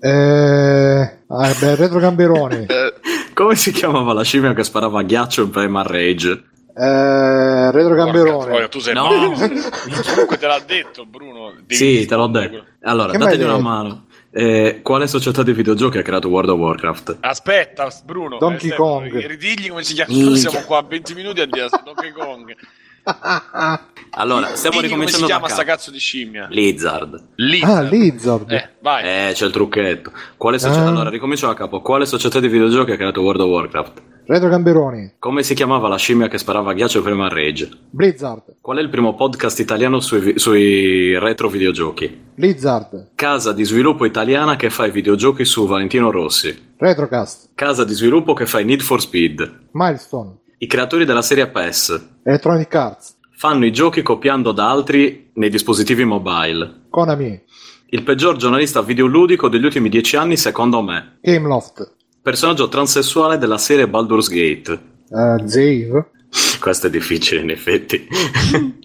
Eh... 0.01 1.19
Ah, 1.29 1.55
beh, 1.61 1.75
Retro 1.77 2.01
Gamberoni. 2.01 2.67
Eh, 2.67 2.95
Come 3.33 3.55
si 3.55 3.71
chiamava 3.71 4.13
la 4.13 4.23
scimmia 4.23 4.55
che 4.55 4.65
sparava 4.65 5.03
ghiaccio 5.03 5.43
in 5.43 5.51
Primal 5.51 5.85
Rage? 5.85 6.45
Eh, 6.77 7.71
Retro 7.71 7.95
troia, 8.11 8.67
tu 8.69 8.81
sei 8.81 8.95
No. 8.95 9.09
Comunque 9.09 10.37
te 10.39 10.47
l'ha 10.47 10.61
detto 10.67 11.05
Bruno. 11.07 11.53
Devi 11.55 11.75
Sì, 11.75 12.07
te 12.07 12.15
l'ho 12.17 12.27
detto. 12.27 12.65
Allora, 12.83 13.13
Che 13.13 13.19
dategli 13.19 13.43
una 13.43 13.53
detto? 13.53 13.63
mano. 13.65 14.07
Eh, 14.39 14.83
quale 14.83 15.09
società 15.09 15.43
di 15.43 15.53
videogiochi 15.53 15.99
ha 15.99 16.03
creato 16.03 16.29
World 16.29 16.51
of 16.51 16.61
Warcraft? 16.61 17.17
Aspetta, 17.23 17.93
Bruno. 18.05 18.39
Donkey 18.39 18.71
eh, 18.71 18.75
Kong. 18.77 19.27
Ridigli 19.27 19.69
come 19.69 19.83
si 19.83 19.95
chiama. 19.95 20.13
Minchia. 20.13 20.31
Noi 20.31 20.39
siamo 20.39 20.61
qua 20.61 20.79
a 20.79 20.83
20 20.83 21.15
minuti 21.15 21.41
a 21.41 21.47
dire 21.47 21.69
Donkey 21.85 22.13
Kong. 22.13 22.55
Allora, 24.11 24.55
stiamo 24.55 24.81
Digli 24.81 24.91
come 24.91 25.07
si 25.07 25.17
ricominciando 25.17 25.27
chiama 25.27 25.49
sta 25.49 25.65
cazzo 25.65 25.91
di 25.91 25.99
scimmia? 25.99 26.47
Lizard. 26.51 27.31
Lizard. 27.37 27.87
ah, 27.87 27.89
Lizard. 27.89 28.53
Eh, 28.53 28.69
vai. 28.81 29.29
Eh, 29.29 29.33
c'è 29.33 29.47
il 29.47 29.53
trucchetto. 29.53 30.13
Quale 30.37 30.59
società... 30.59 30.85
Ah. 30.85 30.89
Allora, 30.89 31.11
ricomincio 31.11 31.47
da 31.47 31.55
capo. 31.55 31.81
Quale 31.81 32.07
società 32.07 32.39
di 32.39 32.49
videogiochi 32.49 32.93
ha 32.93 32.97
creato 32.97 33.21
World 33.21 33.41
of 33.41 33.49
Warcraft? 33.49 34.03
Retro 34.31 34.51
Gamberoni. 34.51 35.15
Come 35.19 35.43
si 35.43 35.55
chiamava 35.55 35.89
la 35.89 35.97
scimmia 35.97 36.29
che 36.29 36.37
sparava 36.37 36.75
ghiaccio 36.75 37.01
prima 37.01 37.25
a 37.25 37.29
Rage? 37.31 37.71
Blizzard. 37.89 38.57
Qual 38.61 38.77
è 38.77 38.83
il 38.83 38.91
primo 38.91 39.15
podcast 39.15 39.59
italiano 39.59 40.01
sui, 40.01 40.39
sui 40.39 41.19
retro 41.19 41.49
videogiochi? 41.49 42.25
Blizzard. 42.35 43.13
Casa 43.15 43.55
di 43.55 43.65
sviluppo 43.65 44.05
italiana 44.05 44.57
che 44.57 44.69
fa 44.69 44.85
i 44.85 44.91
videogiochi 44.91 45.47
su 45.47 45.67
Valentino 45.67 46.11
Rossi. 46.11 46.75
Retrocast. 46.77 47.53
Casa 47.55 47.85
di 47.85 47.95
sviluppo 47.95 48.35
che 48.35 48.45
fa 48.45 48.61
i 48.61 48.67
Need 48.67 48.83
for 48.83 49.01
Speed. 49.01 49.69
Milestone. 49.73 50.41
I 50.59 50.67
creatori 50.67 51.07
della 51.07 51.23
serie 51.23 51.49
PES. 51.49 52.09
Electronic 52.25 52.75
Arts. 52.75 53.17
Fanno 53.35 53.65
i 53.65 53.73
giochi 53.73 54.03
copiando 54.03 54.53
da 54.53 54.69
altri 54.69 55.31
nei 55.37 55.49
dispositivi 55.49 56.05
mobile. 56.05 56.83
Konami. 56.91 57.45
Il 57.87 58.03
peggior 58.03 58.37
giornalista 58.37 58.83
videoludico 58.83 59.49
degli 59.49 59.65
ultimi 59.65 59.89
dieci 59.89 60.17
anni, 60.17 60.37
secondo 60.37 60.83
me. 60.83 61.17
Gameloft. 61.23 61.97
Personaggio 62.29 62.69
transessuale 62.69 63.39
della 63.39 63.57
serie 63.57 63.89
Baldur's 63.89 64.29
Gate. 64.29 64.79
Uh, 65.09 65.47
Zave. 65.49 66.11
Questo 66.61 66.89
è 66.89 66.91
difficile, 66.91 67.41
in 67.41 67.49
effetti. 67.49 68.07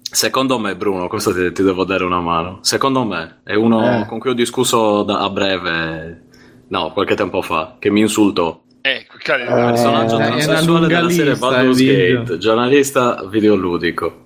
Secondo 0.00 0.58
me, 0.58 0.74
Bruno, 0.74 1.06
questo 1.08 1.34
ti, 1.34 1.52
ti 1.52 1.62
devo 1.62 1.84
dare 1.84 2.04
una 2.04 2.20
mano. 2.20 2.60
Secondo 2.62 3.04
me, 3.04 3.40
è 3.44 3.54
uno 3.54 4.00
Eh. 4.00 4.06
con 4.06 4.18
cui 4.18 4.30
ho 4.30 4.34
discusso 4.34 5.02
da- 5.02 5.18
a 5.20 5.28
breve, 5.28 6.22
no, 6.68 6.92
qualche 6.92 7.14
tempo 7.14 7.42
fa, 7.42 7.76
che 7.78 7.90
mi 7.90 8.00
insultò. 8.00 8.58
Eh, 8.80 9.06
cari- 9.22 9.42
Eh, 9.42 9.46
Personaggio 9.46 10.14
è 10.18 10.26
una 10.26 10.36
transessuale 10.36 10.86
della 10.86 11.10
serie 11.10 11.34
Baldur's. 11.36 11.78
Gate, 11.78 12.38
giornalista 12.38 13.22
videoludico. 13.28 14.20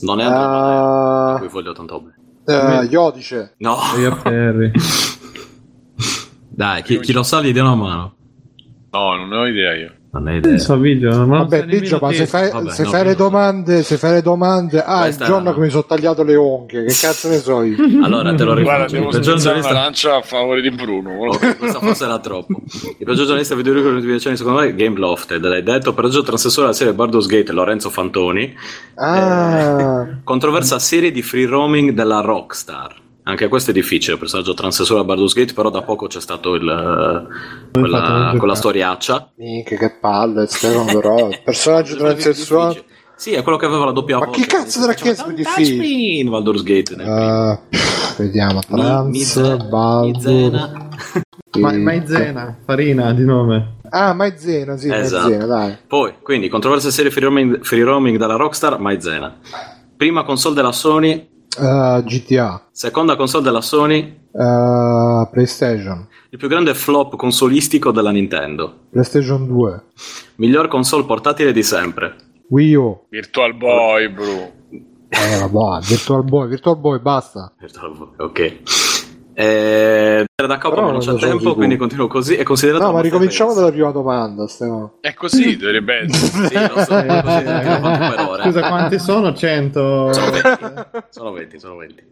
Non 0.00 0.20
è 0.20 0.24
Andromeda, 0.24 1.34
a 1.34 1.36
cui 1.38 1.46
Uh, 1.46 1.50
voglio 1.50 1.72
tanto 1.72 2.00
bene. 2.00 2.80
uh, 2.80 2.82
Iodice. 2.90 3.54
No. 3.58 3.76
dai, 6.56 6.82
chi, 6.82 7.00
chi 7.00 7.12
lo 7.12 7.22
sa 7.22 7.42
gli 7.42 7.52
dia 7.52 7.62
una 7.62 7.74
mano. 7.74 8.14
No, 8.90 9.14
non 9.14 9.28
ne 9.28 9.36
ho 9.36 9.46
idea 9.46 9.74
io. 9.74 9.90
Non 10.12 10.28
hai 10.28 10.38
idea. 10.38 10.56
So 10.56 10.78
video, 10.78 11.10
ma 11.26 11.38
non 11.38 11.48
Vabbè, 11.48 11.66
Biggio, 11.66 11.98
ma 12.00 12.10
se 12.10 12.24
fai, 12.26 12.50
Vabbè, 12.50 12.70
se 12.70 12.84
no, 12.84 12.88
fai 12.88 13.04
le 13.04 13.10
io- 13.10 13.16
domande, 13.16 13.82
se 13.82 13.98
fai 13.98 14.12
le 14.12 14.22
domande, 14.22 14.82
ah, 14.82 15.00
Questa 15.02 15.24
il 15.24 15.30
giorno 15.30 15.52
che 15.52 15.60
mi 15.60 15.68
sono 15.68 15.84
tagliato 15.84 16.22
le 16.22 16.34
unghie, 16.36 16.84
che 16.84 16.94
cazzo 16.98 17.28
ne 17.28 17.36
so 17.36 17.62
io? 17.62 17.76
Allora, 18.02 18.34
te 18.34 18.44
lo 18.44 18.54
Guarda, 18.54 18.86
rifaccio. 18.86 18.94
devo 18.94 19.12
spezzare 19.12 19.58
una 19.58 19.72
lancia 19.72 20.16
a 20.16 20.22
favore 20.22 20.62
di 20.62 20.70
Bruno. 20.70 21.18
Questa 21.58 21.80
forse 21.80 22.04
era 22.04 22.18
troppo. 22.20 22.62
Il 22.98 23.04
peggior 23.04 23.26
giornalista 23.26 23.54
videoludico 23.54 24.18
secondo 24.34 24.60
me, 24.60 24.68
è 24.68 24.74
Game 24.74 24.96
Lofted, 24.96 25.44
l'hai 25.44 25.62
detto. 25.62 25.92
Peggior 25.92 26.24
transessore 26.24 26.68
della 26.68 26.78
serie 26.78 26.94
Baldur's 26.94 27.26
Gate, 27.26 27.52
Lorenzo 27.52 27.90
Fantoni. 27.90 28.54
Ah, 28.94 30.06
Controversa 30.24 30.78
serie 30.78 31.10
di 31.10 31.20
free 31.20 31.44
roaming 31.44 31.90
della 31.90 32.20
Rockstar. 32.20 33.04
Anche 33.28 33.48
questo 33.48 33.70
è 33.70 33.74
difficile, 33.74 34.16
personaggio 34.18 34.54
transessore 34.54 35.00
a 35.00 35.04
Baldur's 35.04 35.34
Gate, 35.34 35.52
però 35.52 35.68
da 35.68 35.82
poco 35.82 36.06
c'è 36.06 36.20
stato 36.20 36.54
il, 36.54 37.28
quella, 37.72 38.32
quella 38.38 38.54
storiaccia. 38.54 39.32
minchia, 39.36 39.76
che 39.76 39.96
palle, 40.00 40.46
Stefano, 40.46 40.84
però. 40.84 41.28
Personaggio 41.44 41.96
transessuale. 41.96 42.84
Sì, 43.16 43.32
è 43.32 43.42
quello 43.42 43.58
che 43.58 43.66
aveva 43.66 43.86
la 43.86 43.90
doppia 43.90 44.18
Ma 44.18 44.26
voce. 44.26 44.40
chi 44.40 44.46
cazzo 44.46 44.80
te 44.80 44.86
l'ha 44.86 44.92
chiesto 44.92 45.32
di 45.32 45.42
me 45.42 45.86
in 45.86 46.30
Baldur's 46.30 46.62
Gate. 46.62 46.94
Uh, 46.94 47.58
vediamo, 48.16 48.60
trans, 48.60 49.66
Baldur. 49.68 50.88
Ma, 51.58 51.72
Maizena, 51.72 52.58
farina 52.64 53.12
di 53.12 53.24
nome. 53.24 53.78
Ah, 53.88 54.12
Maizena, 54.12 54.76
sì, 54.76 54.88
Esatto. 54.88 55.22
Maizena, 55.30 55.46
dai. 55.46 55.76
Poi, 55.84 56.14
quindi, 56.22 56.48
controversa 56.48 56.92
serie 56.92 57.10
free 57.10 57.24
roaming, 57.24 57.64
free 57.64 57.82
roaming 57.82 58.18
dalla 58.18 58.36
Rockstar, 58.36 58.78
Maizena. 58.78 59.36
Prima 59.96 60.22
console 60.22 60.54
della 60.54 60.72
Sony, 60.72 61.34
Uh, 61.58 62.02
GTA, 62.02 62.68
seconda 62.70 63.16
console 63.16 63.42
della 63.42 63.62
Sony, 63.62 64.20
uh, 64.30 65.28
PlayStation, 65.30 66.06
il 66.30 66.38
più 66.38 66.48
grande 66.48 66.74
flop 66.74 67.16
consolistico 67.16 67.90
della 67.92 68.10
Nintendo. 68.10 68.80
PlayStation 68.90 69.46
2, 69.46 69.82
Miglior 70.36 70.68
console 70.68 71.04
portatile 71.04 71.52
di 71.52 71.62
sempre. 71.62 72.16
Wii 72.48 72.74
U. 72.74 73.06
Virtual 73.08 73.54
Boy, 73.56 74.08
Bruno. 74.08 74.52
Eh, 75.08 75.48
vabbè, 75.48 75.84
Virtual 75.86 76.24
Boy, 76.24 76.48
Virtual 76.48 76.76
Boy, 76.78 77.00
basta. 77.00 77.52
Ok. 78.18 78.62
Eh, 79.38 80.24
da 80.34 80.56
capo 80.56 80.76
ma 80.76 80.80
non 80.80 80.92
non 80.92 81.00
c'è 81.00 81.10
so 81.10 81.16
tempo, 81.16 81.54
quindi 81.54 81.76
continuo 81.76 82.06
così. 82.06 82.36
È 82.36 82.42
considerato 82.42 82.84
No, 82.84 82.92
ma 82.92 83.02
ricominciamo 83.02 83.52
dalla 83.52 83.70
prima 83.70 83.90
domanda, 83.90 84.48
Stefano. 84.48 84.94
È 85.00 85.12
così, 85.12 85.58
dovrebbe 85.58 86.00
essere. 86.08 86.48
Sì, 86.48 86.54
lo 86.54 86.82
so, 86.82 86.96
è 86.96 87.22
così. 87.22 88.42
Scusa, 88.42 88.68
quanti 88.68 88.98
sono? 88.98 89.34
100. 89.34 90.12
Sono 90.12 90.30
20, 90.30 90.48
sono 91.10 91.32
20, 91.32 91.58
sono 91.58 91.76
20. 91.76 92.02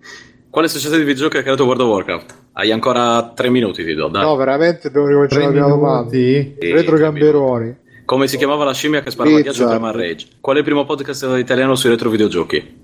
Quale 0.51 0.69
società 0.69 0.97
di 0.97 1.03
videogiochi 1.05 1.39
ha 1.39 1.43
creato 1.43 1.65
World 1.65 1.81
of 1.81 1.89
Warcraft? 1.89 2.35
Hai 2.53 2.71
ancora 2.71 3.33
3 3.35 3.49
minuti, 3.49 3.83
ti 3.85 3.95
do, 3.95 4.09
dai. 4.09 4.23
No, 4.23 4.37
veramente 4.37 4.91
dobbiamo 4.91 5.23
ricominciare 5.23 5.45
dalla 5.45 5.65
prima 5.65 5.69
domanda. 5.69 6.11
Sì, 6.11 6.57
Retro 6.61 6.97
Gamberoni. 6.99 7.77
Come 8.05 8.29
si 8.29 8.37
chiamava 8.37 8.65
la 8.65 8.75
scimmia 8.75 9.01
che 9.01 9.11
sparava 9.11 9.41
ghiaccio 9.41 9.67
prima 9.67 9.89
a 9.89 9.93
Rage? 9.93 10.27
Qual 10.41 10.57
è 10.57 10.59
il 10.59 10.65
primo 10.65 10.85
podcast 10.85 11.27
italiano 11.39 11.75
sui 11.75 11.89
retro 11.89 12.11
videogiochi? 12.11 12.83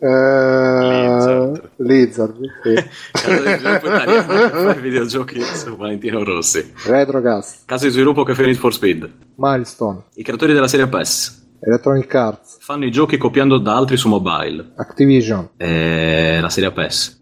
Eh, 0.00 1.60
Lizard. 1.78 2.36
Sì. 2.62 2.74
Casa 3.12 3.40
di 3.42 3.58
sviluppo 3.58 3.86
italiano 3.86 4.26
che 4.26 4.48
fa 4.50 4.74
i 4.74 4.80
videogiochi 4.80 5.40
su 5.42 5.76
Valentino 5.76 6.24
Rossi. 6.24 6.72
Retrocast, 6.86 7.62
Casa 7.66 7.86
di 7.86 7.92
sviluppo 7.92 8.24
che 8.24 8.34
fa 8.34 8.42
Need 8.42 8.56
for 8.56 8.72
Speed. 8.72 9.10
Milestone, 9.36 10.04
I 10.14 10.22
creatori 10.22 10.52
della 10.52 10.68
serie 10.68 10.88
PES 10.88 11.46
Electronic 11.60 12.14
Arts, 12.14 12.56
fanno 12.60 12.84
i 12.84 12.90
giochi 12.90 13.16
copiando 13.16 13.58
da 13.58 13.76
altri 13.76 13.96
su 13.96 14.08
mobile. 14.08 14.72
Activision, 14.76 15.50
Eh, 15.56 16.38
la 16.40 16.48
serie 16.48 16.70
PES. 16.72 17.20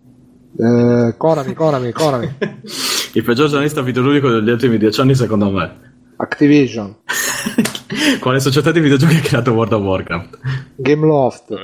eh, 0.59 1.15
Konami, 1.17 1.55
Konami, 1.55 1.93
Konami, 1.93 2.35
Il 3.13 3.23
peggior 3.25 3.49
giornalista 3.49 3.81
videoludico 3.83 4.29
degli 4.31 4.51
ultimi 4.51 4.77
dieci 4.79 5.01
anni, 5.01 5.15
secondo 5.15 5.51
me. 5.51 5.95
Activision, 6.17 6.97
Quale 8.21 8.41
società 8.41 8.71
di 8.73 8.81
videogiochi 8.81 9.17
ha 9.17 9.21
creato 9.21 9.53
World 9.53 9.73
of 9.75 9.83
Warcraft? 9.83 10.39
Gameloft. 10.77 11.55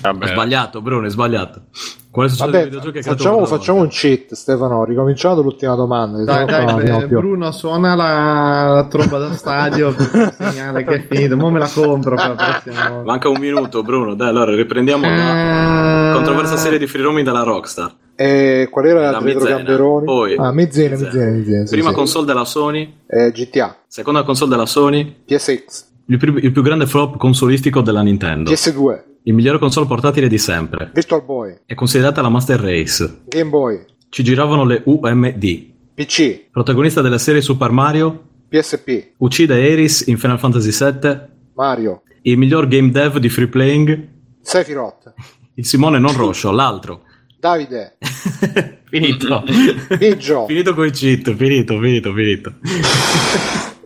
Vabbè. 0.00 0.26
sbagliato, 0.28 0.80
Bruno, 0.80 1.06
è 1.06 1.10
sbagliato. 1.10 1.62
Quale 2.10 2.30
Vabbè, 2.36 2.68
facciamo, 3.00 3.46
facciamo 3.46 3.80
un 3.80 3.88
cheat, 3.88 4.34
Stefano. 4.34 4.84
Ricominciamo 4.84 5.34
dall'ultima 5.36 5.74
domanda. 5.74 6.22
Dai, 6.24 6.44
dai, 6.44 6.74
beh, 6.74 7.06
più. 7.06 7.18
Bruno 7.18 7.50
suona 7.52 7.94
la, 7.94 8.72
la 8.74 8.84
tromba 8.86 9.16
da 9.18 9.32
stadio 9.32 9.94
per 9.94 10.34
segnale 10.36 10.84
che 10.84 10.94
è 10.94 11.06
finito. 11.08 11.36
Mo 11.38 11.50
me 11.50 11.58
la 11.58 11.70
compro 11.72 12.14
per 12.16 12.26
la 12.28 12.34
prossima 12.34 12.74
Warcraft? 12.74 12.90
volta. 12.90 13.10
Manca 13.10 13.28
un 13.30 13.40
minuto, 13.40 13.82
Bruno. 13.82 14.14
Dai, 14.14 14.28
allora 14.28 14.54
riprendiamo 14.54 15.06
la 15.08 16.10
Eh, 16.10 16.14
controversa 16.14 16.56
serie 16.58 16.78
di 16.78 16.86
free 16.86 17.02
roaming 17.02 17.24
della 17.24 17.44
Rockstar. 17.44 17.94
E 18.14 18.68
qual 18.70 18.84
era 18.86 19.10
La 19.10 19.20
Mizena. 19.22 19.56
Gamberoni? 19.56 20.04
Poi- 20.04 20.36
ah. 20.36 20.52
Mizzena, 20.52 20.96
Mizzena. 20.98 21.64
sì, 21.66 21.74
Prima 21.74 21.88
sì. 21.88 21.94
console 21.94 22.26
della 22.26 22.44
Sony, 22.44 22.94
Eh, 23.06 23.30
GTA, 23.32 23.74
seconda 23.86 24.22
console 24.22 24.50
della 24.50 24.66
Sony, 24.66 25.22
PSX, 25.24 25.84
il, 26.08 26.18
più- 26.18 26.36
il 26.36 26.52
più 26.52 26.62
grande 26.62 26.84
flop 26.86 27.16
consolistico 27.16 27.80
della 27.80 28.02
Nintendo. 28.02 28.50
PS2, 28.50 29.00
Il 29.24 29.34
migliore 29.34 29.58
console 29.58 29.86
portatile 29.86 30.28
di 30.28 30.38
sempre. 30.38 30.90
Virtual 30.92 31.24
Boy, 31.24 31.60
È 31.64 31.74
considerata 31.74 32.20
la 32.22 32.28
Master 32.28 32.58
Race. 32.60 33.22
Game 33.28 33.50
Boy, 33.50 33.84
Ci 34.08 34.24
giravano 34.24 34.64
le 34.64 34.82
UMD. 34.84 35.70
PC, 35.94 36.50
Protagonista 36.50 37.00
della 37.02 37.18
serie 37.18 37.40
Super 37.40 37.70
Mario, 37.70 38.24
PSP, 38.48 39.12
uccide 39.18 39.54
Ares 39.54 40.06
in 40.06 40.18
Final 40.18 40.38
Fantasy 40.38 40.70
VII. 40.70 41.20
Mario, 41.54 42.02
Il 42.22 42.38
miglior 42.38 42.66
game 42.66 42.90
dev 42.90 43.18
di 43.18 43.28
free 43.28 43.46
playing, 43.48 44.08
Sephiroth, 44.40 45.12
il 45.54 45.66
Simone 45.66 45.98
non 45.98 46.16
Roscio, 46.16 46.50
l'altro. 46.50 47.04
Davide, 47.38 47.98
finito. 48.88 49.44
Biggio. 49.98 50.46
finito 50.46 50.74
con 50.74 50.86
i 50.86 50.90
cheat, 50.90 51.34
finito, 51.36 51.78
finito, 51.78 52.12
finito. 52.14 52.54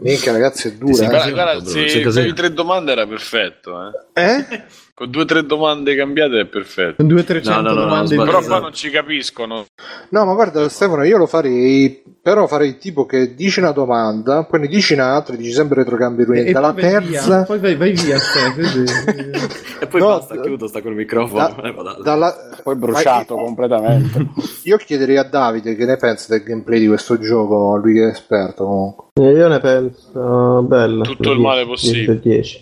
Minchia, 0.00 0.32
ragazzi, 0.32 0.68
è 0.68 0.72
dura. 0.74 0.94
sei 0.94 1.06
eh. 1.06 1.08
Guarda, 1.08 1.24
Sì, 1.26 1.32
guarda, 1.32 1.86
c'è 1.86 2.00
casino. 2.00 2.08
avevi 2.08 2.32
tre 2.34 2.52
domande 2.52 2.92
era 2.92 3.06
perfetto. 3.06 3.74
Eh. 4.12 4.22
Eh? 4.22 4.62
Con 4.98 5.10
due 5.10 5.22
o 5.22 5.24
tre 5.26 5.44
domande 5.44 5.94
cambiate 5.94 6.40
è 6.40 6.46
perfetto. 6.46 6.94
Con 7.04 7.06
200-300 7.14 7.50
No, 7.50 7.60
no, 7.60 7.60
no, 7.60 7.74
no, 7.74 7.80
domande. 7.82 8.16
Però 8.16 8.40
qua 8.42 8.60
non 8.60 8.72
ci 8.72 8.88
capiscono. 8.88 9.66
No, 10.08 10.24
ma 10.24 10.32
guarda, 10.32 10.66
Stefano, 10.70 11.02
io 11.04 11.18
lo 11.18 11.26
farei. 11.26 12.02
Però 12.22 12.46
farei 12.46 12.78
tipo 12.78 13.04
che 13.04 13.34
dici 13.34 13.60
una 13.60 13.72
domanda, 13.72 14.44
poi 14.44 14.60
ne 14.60 14.68
dici 14.68 14.94
un'altra, 14.94 15.34
e 15.34 15.36
dici 15.36 15.52
sempre 15.52 15.82
retro 15.82 15.98
Gamberoni. 15.98 16.44
E 16.46 16.52
Dalla 16.52 16.72
vai 16.72 16.80
terza. 16.82 17.36
via, 17.36 17.42
poi 17.44 17.58
vai, 17.58 17.76
vai 17.76 17.92
via. 17.92 18.16
E 19.78 19.86
poi 19.88 20.00
No, 20.00 20.06
basta, 20.06 20.34
d- 20.34 20.40
chiudo, 20.40 20.66
sta 20.66 20.80
col 20.80 20.94
microfono. 20.94 21.54
Da- 21.60 21.72
vado. 21.72 22.02
dalla- 22.02 22.34
Poi 22.62 22.74
bruciato 22.76 23.36
Ma- 23.36 23.42
completamente. 23.42 24.26
Io 24.64 24.78
chiederei 24.78 25.18
a 25.18 25.24
Davide 25.24 25.76
che 25.76 25.84
ne 25.84 25.96
pensa 25.98 26.32
del 26.34 26.42
gameplay 26.42 26.80
di 26.80 26.86
questo 26.86 27.18
gioco, 27.18 27.76
lui 27.76 27.92
che 27.92 28.04
è 28.06 28.10
esperto 28.12 28.64
comunque. 28.64 29.04
Eh, 29.20 29.32
Io 29.32 29.46
ne 29.48 29.60
penso 29.60 30.62
bella. 30.66 31.02
Tutto 31.04 31.30
il 31.32 31.38
male 31.38 31.66
possibile. 31.66 32.18
10. 32.18 32.60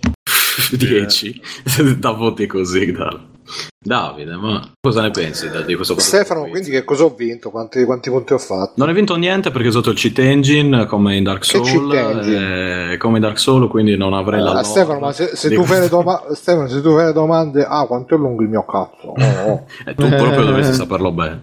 10 0.77 1.41
da 1.99 2.11
voti 2.13 2.47
così 2.47 2.93
da... 2.93 3.33
Davide 3.79 4.37
ma 4.37 4.71
cosa 4.81 5.03
ne 5.03 5.11
pensi 5.11 5.51
da- 5.51 5.61
di 5.61 5.75
questo 5.75 5.99
Stefano, 6.01 6.47
quindi 6.49 6.71
che 6.71 6.83
cosa 6.83 7.05
ho 7.05 7.15
vinto? 7.15 7.51
Quanti, 7.51 7.85
quanti 7.85 8.09
punti 8.09 8.33
ho 8.33 8.39
fatto? 8.39 8.73
non 8.77 8.89
hai 8.89 8.95
vinto 8.95 9.17
niente 9.17 9.51
perché 9.51 9.71
sotto 9.71 9.91
il 9.91 9.97
cheat 9.97 10.19
engine 10.21 10.87
come 10.87 11.15
in 11.17 11.25
Dark 11.25 11.43
Che 11.43 11.61
cheat 11.61 11.67
Soul 11.67 11.95
engine? 11.95 12.93
eh, 12.93 12.97
come 12.97 13.17
in 13.17 13.23
Dark 13.23 13.39
Soul 13.39 13.69
quindi 13.69 13.99
non 13.99 14.15
avrei 14.15 14.41
la 14.41 14.49
Ah, 14.49 14.53
lore 14.55 14.65
Stefano, 14.65 14.99
ma 15.01 15.13
se, 15.13 15.37
se 15.37 15.51
tu 15.51 15.63
fai 15.65 15.81
le 15.81 15.89
questo. 15.91 15.97
doma- 15.97 16.23
Stefano, 16.33 16.69
se 16.69 16.81
tu 16.81 16.95
fai 16.95 17.05
le 17.05 17.13
domande, 17.13 17.67
ah, 17.69 17.85
quanto 17.87 18.15
è 18.15 18.19
lungo 18.19 18.41
il 18.43 18.49
mio 18.49 18.65
cazzo? 18.65 19.13
Oh, 19.45 19.51
oh. 19.51 19.67
Eh, 19.85 19.95
tu 19.95 20.09
proprio 20.09 20.45
dovresti 20.47 20.73
saperlo 20.73 21.13
bene. 21.13 21.43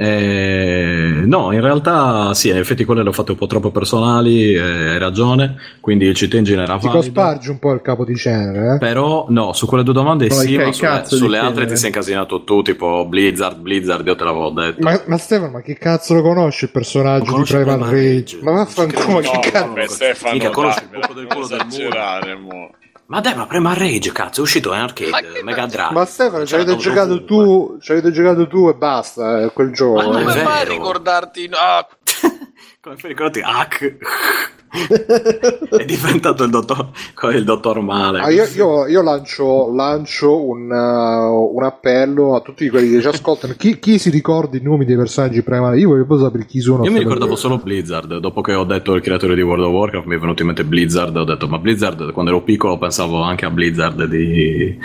Eh, 0.00 1.22
no, 1.24 1.50
in 1.52 1.60
realtà 1.60 2.32
sì, 2.32 2.50
in 2.50 2.56
effetti 2.56 2.84
quelle 2.84 3.02
le 3.02 3.08
ho 3.08 3.12
fatte 3.12 3.32
un 3.32 3.36
po' 3.36 3.48
troppo 3.48 3.72
personali, 3.72 4.52
eh, 4.52 4.60
hai 4.60 4.98
ragione, 4.98 5.56
quindi 5.80 6.04
il 6.06 6.14
cheat 6.14 6.34
engine 6.34 6.62
era 6.62 6.78
Ti 6.78 6.86
valido. 6.86 6.92
cospargi 7.02 7.50
un 7.50 7.58
po' 7.58 7.72
il 7.72 7.82
capo 7.82 8.04
di 8.04 8.14
cenere, 8.14 8.74
eh? 8.74 8.78
Però 8.78 9.26
no, 9.30 9.52
su 9.52 9.66
quelle 9.66 9.82
due 9.82 9.92
domande 9.94 10.28
Poi 10.28 10.36
sì, 10.46 10.56
ma 10.56 10.72
sulle, 10.72 11.02
sulle 11.04 11.38
altre 11.38 11.66
ti 11.66 11.76
sei 11.76 11.88
incasinato 11.88 12.44
tu, 12.44 12.62
tipo 12.62 13.06
Blizzard, 13.06 13.58
Blizzard, 13.58 14.06
io 14.06 14.14
te 14.14 14.22
l'avevo 14.22 14.50
detto. 14.50 14.82
Ma, 14.82 15.00
ma 15.06 15.16
Stefano, 15.18 15.50
ma 15.50 15.60
che 15.62 15.74
cazzo 15.74 16.14
lo 16.14 16.22
conosci 16.22 16.64
il 16.66 16.70
personaggio 16.70 17.36
di 17.36 17.42
Primal 17.42 17.80
Rage? 17.80 18.38
Ma 18.40 18.52
vaffanculo, 18.52 19.20
No, 19.20 19.40
che 19.40 19.50
cazzo? 19.50 19.66
vabbè, 19.66 19.86
Stefano, 19.88 20.32
Mica 20.32 20.50
conosci 20.50 20.78
il 20.84 21.14
del 21.14 21.26
culo 21.26 21.46
del 21.48 21.66
muro. 21.68 22.70
Ma 23.08 23.20
dai, 23.20 23.34
ma 23.34 23.46
Prima 23.46 23.72
Rage, 23.72 24.12
cazzo, 24.12 24.40
è 24.40 24.42
uscito 24.42 24.74
in 24.74 24.80
arcade, 24.80 25.42
Mega 25.42 25.64
Drive. 25.64 25.92
Ma 25.94 26.04
Stefano, 26.04 26.44
ci 26.44 26.54
avete 26.54 26.76
giocato 26.76 27.24
tu, 27.24 27.78
ci 27.80 27.92
avete 27.92 28.10
giocato 28.10 28.46
tu 28.46 28.68
e 28.68 28.74
basta, 28.74 29.40
eh, 29.40 29.50
quel 29.50 29.72
gioco. 29.72 29.94
Ma 29.94 30.04
Come 30.04 30.32
fai 30.32 30.60
a 30.60 30.68
ricordarti? 30.68 31.48
Ah, 31.54 31.88
Come 32.80 32.96
fai 32.96 33.10
a 33.10 33.14
ricordarti? 33.14 33.40
Hack. 33.42 33.96
è 35.76 35.84
diventato 35.84 36.44
il 36.44 36.50
dottor, 36.50 36.90
il 37.34 37.42
dottor 37.42 37.80
Male. 37.80 38.20
Ah, 38.20 38.30
io, 38.30 38.44
io- 38.54 38.86
io 38.86 39.02
lancio, 39.02 39.74
lancio 39.74 40.46
un, 40.46 40.70
uh, 40.70 41.56
un 41.56 41.62
appello 41.64 42.36
a 42.36 42.40
tutti 42.40 42.68
quelli 42.68 42.90
che 42.90 43.00
ci 43.00 43.08
ascoltano. 43.08 43.54
Chi, 43.56 43.80
chi 43.80 43.98
si 43.98 44.10
ricorda 44.10 44.56
i 44.56 44.62
nomi 44.62 44.84
dei 44.84 44.94
personaggi 44.94 45.42
primari? 45.42 45.80
Io 45.80 45.88
voglio 45.88 46.18
sapere 46.20 46.46
chi 46.46 46.60
sono. 46.60 46.84
Io 46.84 46.92
mi 46.92 47.00
ricordavo 47.00 47.34
solo 47.34 47.58
Blizzard, 47.58 48.18
dopo 48.18 48.42
che 48.42 48.54
ho 48.54 48.64
detto 48.64 48.94
il 48.94 49.02
creatore 49.02 49.34
di 49.34 49.42
World 49.42 49.64
of 49.64 49.72
Warcraft 49.72 50.06
mi 50.06 50.14
è 50.14 50.18
venuto 50.20 50.42
in 50.42 50.46
mente 50.46 50.64
Blizzard, 50.64 51.16
ho 51.16 51.24
detto 51.24 51.48
ma 51.48 51.58
Blizzard 51.58 52.12
quando 52.12 52.30
ero 52.30 52.42
piccolo 52.42 52.78
pensavo 52.78 53.22
anche 53.22 53.44
a 53.44 53.50
Blizzard 53.50 54.04
di, 54.04 54.78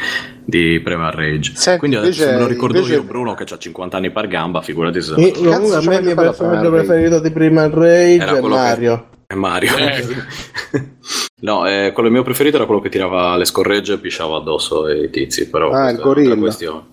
di 0.46 0.80
Primal 0.84 1.12
Rage. 1.12 1.52
Senti, 1.56 1.80
Quindi 1.80 1.98
adesso 1.98 2.22
invece- 2.22 2.36
me 2.38 2.42
lo 2.44 2.48
ricordo 2.48 2.78
invece- 2.78 2.96
io 2.96 3.04
Bruno 3.04 3.34
che 3.34 3.44
ha 3.52 3.58
50 3.58 3.98
anni 3.98 4.12
per 4.12 4.28
gamba, 4.28 4.62
figurati 4.62 5.02
se... 5.02 5.14
E, 5.16 5.32
Cazzo, 5.32 5.76
a 5.78 5.82
me 5.82 5.96
il 5.98 6.04
mio 6.04 6.16
personaggio 6.16 6.70
preferito 6.72 7.20
di 7.20 7.32
Primal 7.32 7.70
Rage 7.72 8.16
Era 8.22 8.36
è 8.36 8.40
quello 8.40 8.56
che- 8.56 8.62
Mario. 8.62 9.08
È 9.26 9.34
Mario. 9.36 9.78
Eh. 9.78 10.06
no, 11.42 11.66
eh, 11.68 11.92
quello 11.94 12.10
mio 12.10 12.24
preferito 12.24 12.58
era 12.58 12.66
quello 12.66 12.82
che 12.82 12.90
tirava 12.90 13.36
le 13.38 13.46
scorregge 13.46 13.94
e 13.94 13.98
pisciava 14.00 14.38
addosso 14.38 14.84
ai 14.86 15.10
tizi, 15.10 15.50
però 15.50 15.72
Ah, 15.72 15.90
il 15.90 15.98
questa 15.98 16.02
è 16.02 16.06
un'altra 16.06 16.08
gorilla. 16.14 16.36
questione. 16.36 16.84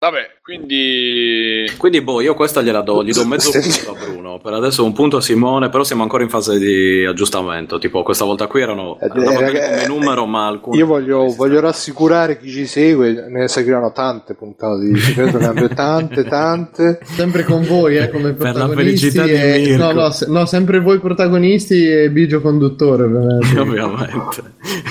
Vabbè, 0.00 0.38
quindi... 0.44 1.68
Quindi 1.76 2.00
boh, 2.02 2.20
io 2.20 2.34
questa 2.34 2.62
gliela 2.62 2.82
do, 2.82 3.02
gli 3.02 3.10
do 3.10 3.24
mezzo 3.26 3.50
punto 3.50 3.90
a 3.90 3.94
Bruno, 3.98 4.38
per 4.38 4.52
adesso 4.52 4.84
un 4.84 4.92
punto 4.92 5.16
a 5.16 5.20
Simone, 5.20 5.70
però 5.70 5.82
siamo 5.82 6.02
ancora 6.04 6.22
in 6.22 6.28
fase 6.28 6.56
di 6.56 7.04
aggiustamento, 7.04 7.78
tipo 7.80 8.04
questa 8.04 8.24
volta 8.24 8.46
qui 8.46 8.60
erano, 8.62 8.96
Eh, 9.00 9.08
raga- 9.08 9.70
come 9.70 9.86
numero, 9.88 10.24
ma 10.26 10.46
alcune... 10.46 10.76
Io 10.78 10.86
voglio, 10.86 11.34
voglio 11.34 11.58
rassicurare 11.58 12.38
chi 12.38 12.48
ci 12.48 12.66
segue, 12.66 13.26
ne 13.28 13.48
seguiranno 13.48 13.90
tante 13.90 14.34
puntate 14.34 14.84
di 14.84 14.96
Segreto 15.00 15.38
Cambio, 15.38 15.66
tante, 15.68 16.22
tante. 16.22 17.00
Sempre 17.02 17.42
con 17.42 17.64
voi, 17.66 17.96
eh, 17.96 18.08
come 18.08 18.34
Per 18.34 18.54
la 18.54 18.66
protagonisti. 18.66 19.10
felicità 19.10 19.24
di 19.24 19.32
e... 19.32 19.68
Mirko. 19.70 19.82
no, 19.84 19.92
no, 20.02 20.10
se- 20.12 20.26
no, 20.28 20.46
sempre 20.46 20.78
voi 20.78 21.00
protagonisti 21.00 21.84
e 21.90 22.10
Bigio 22.12 22.40
conduttore. 22.40 23.02
ovviamente. 23.02 23.58
Ovviamente. 23.58 24.42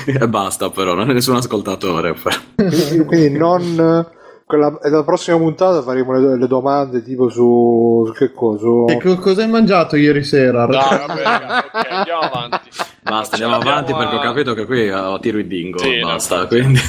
e 0.06 0.28
basta 0.28 0.70
però, 0.70 0.96
non 0.96 1.10
è 1.10 1.14
nessun 1.14 1.38
ascoltatore. 1.38 2.14
Quindi, 2.58 3.06
quindi 3.06 3.38
non... 3.38 4.16
Quella, 4.48 4.80
e 4.82 4.90
la 4.90 5.04
prossima 5.04 5.36
puntata 5.36 5.82
faremo 5.82 6.18
le, 6.18 6.38
le 6.38 6.48
domande 6.48 7.04
tipo 7.04 7.28
su, 7.28 8.04
su 8.08 8.14
che 8.14 8.32
cosa? 8.32 8.60
Su- 8.62 8.86
E 8.88 8.98
co- 8.98 9.18
cosa 9.18 9.42
hai 9.44 9.50
mangiato 9.50 9.98
ieri 9.98 10.24
sera? 10.24 10.66
No, 10.66 10.78
vabbè, 10.80 11.22
raga, 11.22 11.66
ok, 11.66 11.92
andiamo 11.92 12.22
avanti. 12.22 12.70
Basta, 13.02 13.34
andiamo 13.36 13.56
Andiamo 13.56 13.78
avanti 13.78 13.92
a- 13.92 13.98
perché 13.98 14.16
ho 14.16 14.20
capito 14.22 14.54
che 14.54 14.66
qui 14.66 14.90
ho 14.90 15.20
tiro 15.20 15.40
il 15.40 15.48
dingo, 15.48 15.80
Sì, 15.80 16.00
no, 16.00 16.08
basta, 16.08 16.36
infatti. 16.36 16.60
quindi... 16.62 16.80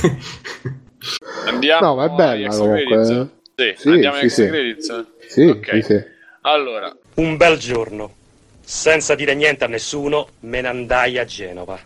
Andiamo 1.46 1.86
No, 1.86 1.94
ma 1.96 2.04
è 2.04 2.08
bella 2.10 2.46
extra 2.46 2.64
comunque? 2.64 3.28
Sì, 3.56 3.74
Sì, 3.76 3.88
andiamo 3.88 4.16
sì, 4.16 4.28
sì. 4.28 4.50
Sì, 5.26 5.42
Ok. 5.48 5.68
sì, 5.72 5.82
sì. 5.82 6.04
Allora, 6.42 6.96
Un 7.14 7.36
bel 7.36 7.58
giorno, 7.58 8.12
senza 8.60 9.16
dire 9.16 9.34
niente 9.34 9.64
a 9.64 9.66
nessuno, 9.66 10.28
me 10.40 10.60
ne 10.60 10.68
andai 10.68 11.18
a 11.18 11.24
Genova 11.24 11.76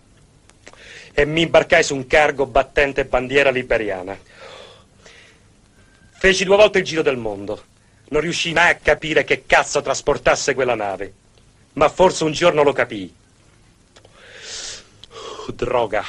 e 1.15 1.25
mi 1.27 1.43
imbarcai 1.43 1.83
su 1.83 1.95
un 1.95 2.07
cargo 2.07 2.45
battente 2.45 3.07
bandiera 3.07 3.51
liberiana. 3.51 4.17
Feci 6.23 6.45
due 6.45 6.55
volte 6.55 6.79
il 6.79 6.85
giro 6.85 7.03
del 7.03 7.17
mondo. 7.17 7.61
Non 8.11 8.21
riuscii 8.21 8.53
mai 8.53 8.71
a 8.71 8.77
capire 8.77 9.25
che 9.25 9.43
cazzo 9.45 9.83
trasportasse 9.83 10.55
quella 10.55 10.77
nave, 10.77 11.13
ma 11.73 11.89
forse 11.89 12.23
un 12.23 12.31
giorno 12.31 12.63
lo 12.63 12.73
capii. 12.73 13.13
Droga. 15.53 16.05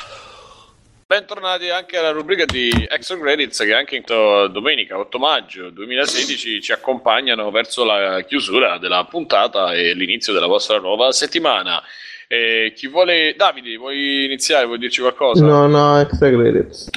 bentornati 1.07 1.69
anche 1.69 1.97
alla 1.97 2.11
rubrica 2.11 2.45
di 2.45 2.69
extra 2.91 3.17
credits 3.17 3.57
che 3.63 3.73
anche 3.73 3.95
in 3.95 4.03
to- 4.03 4.49
domenica 4.49 4.99
8 4.99 5.17
maggio 5.17 5.71
2016 5.71 6.61
ci 6.61 6.71
accompagnano 6.71 7.49
verso 7.49 7.83
la 7.83 8.21
chiusura 8.21 8.77
della 8.77 9.05
puntata 9.05 9.73
e 9.73 9.95
l'inizio 9.95 10.31
della 10.31 10.45
vostra 10.45 10.77
nuova 10.77 11.11
settimana. 11.11 11.81
E 12.27 12.71
chi 12.75 12.85
vuole... 12.85 13.33
Davide, 13.35 13.75
vuoi 13.77 14.25
iniziare? 14.25 14.67
Vuoi 14.67 14.77
dirci 14.77 15.01
qualcosa? 15.01 15.43
No, 15.43 15.65
no, 15.65 15.99
extra 15.99 16.29
credits. 16.29 16.87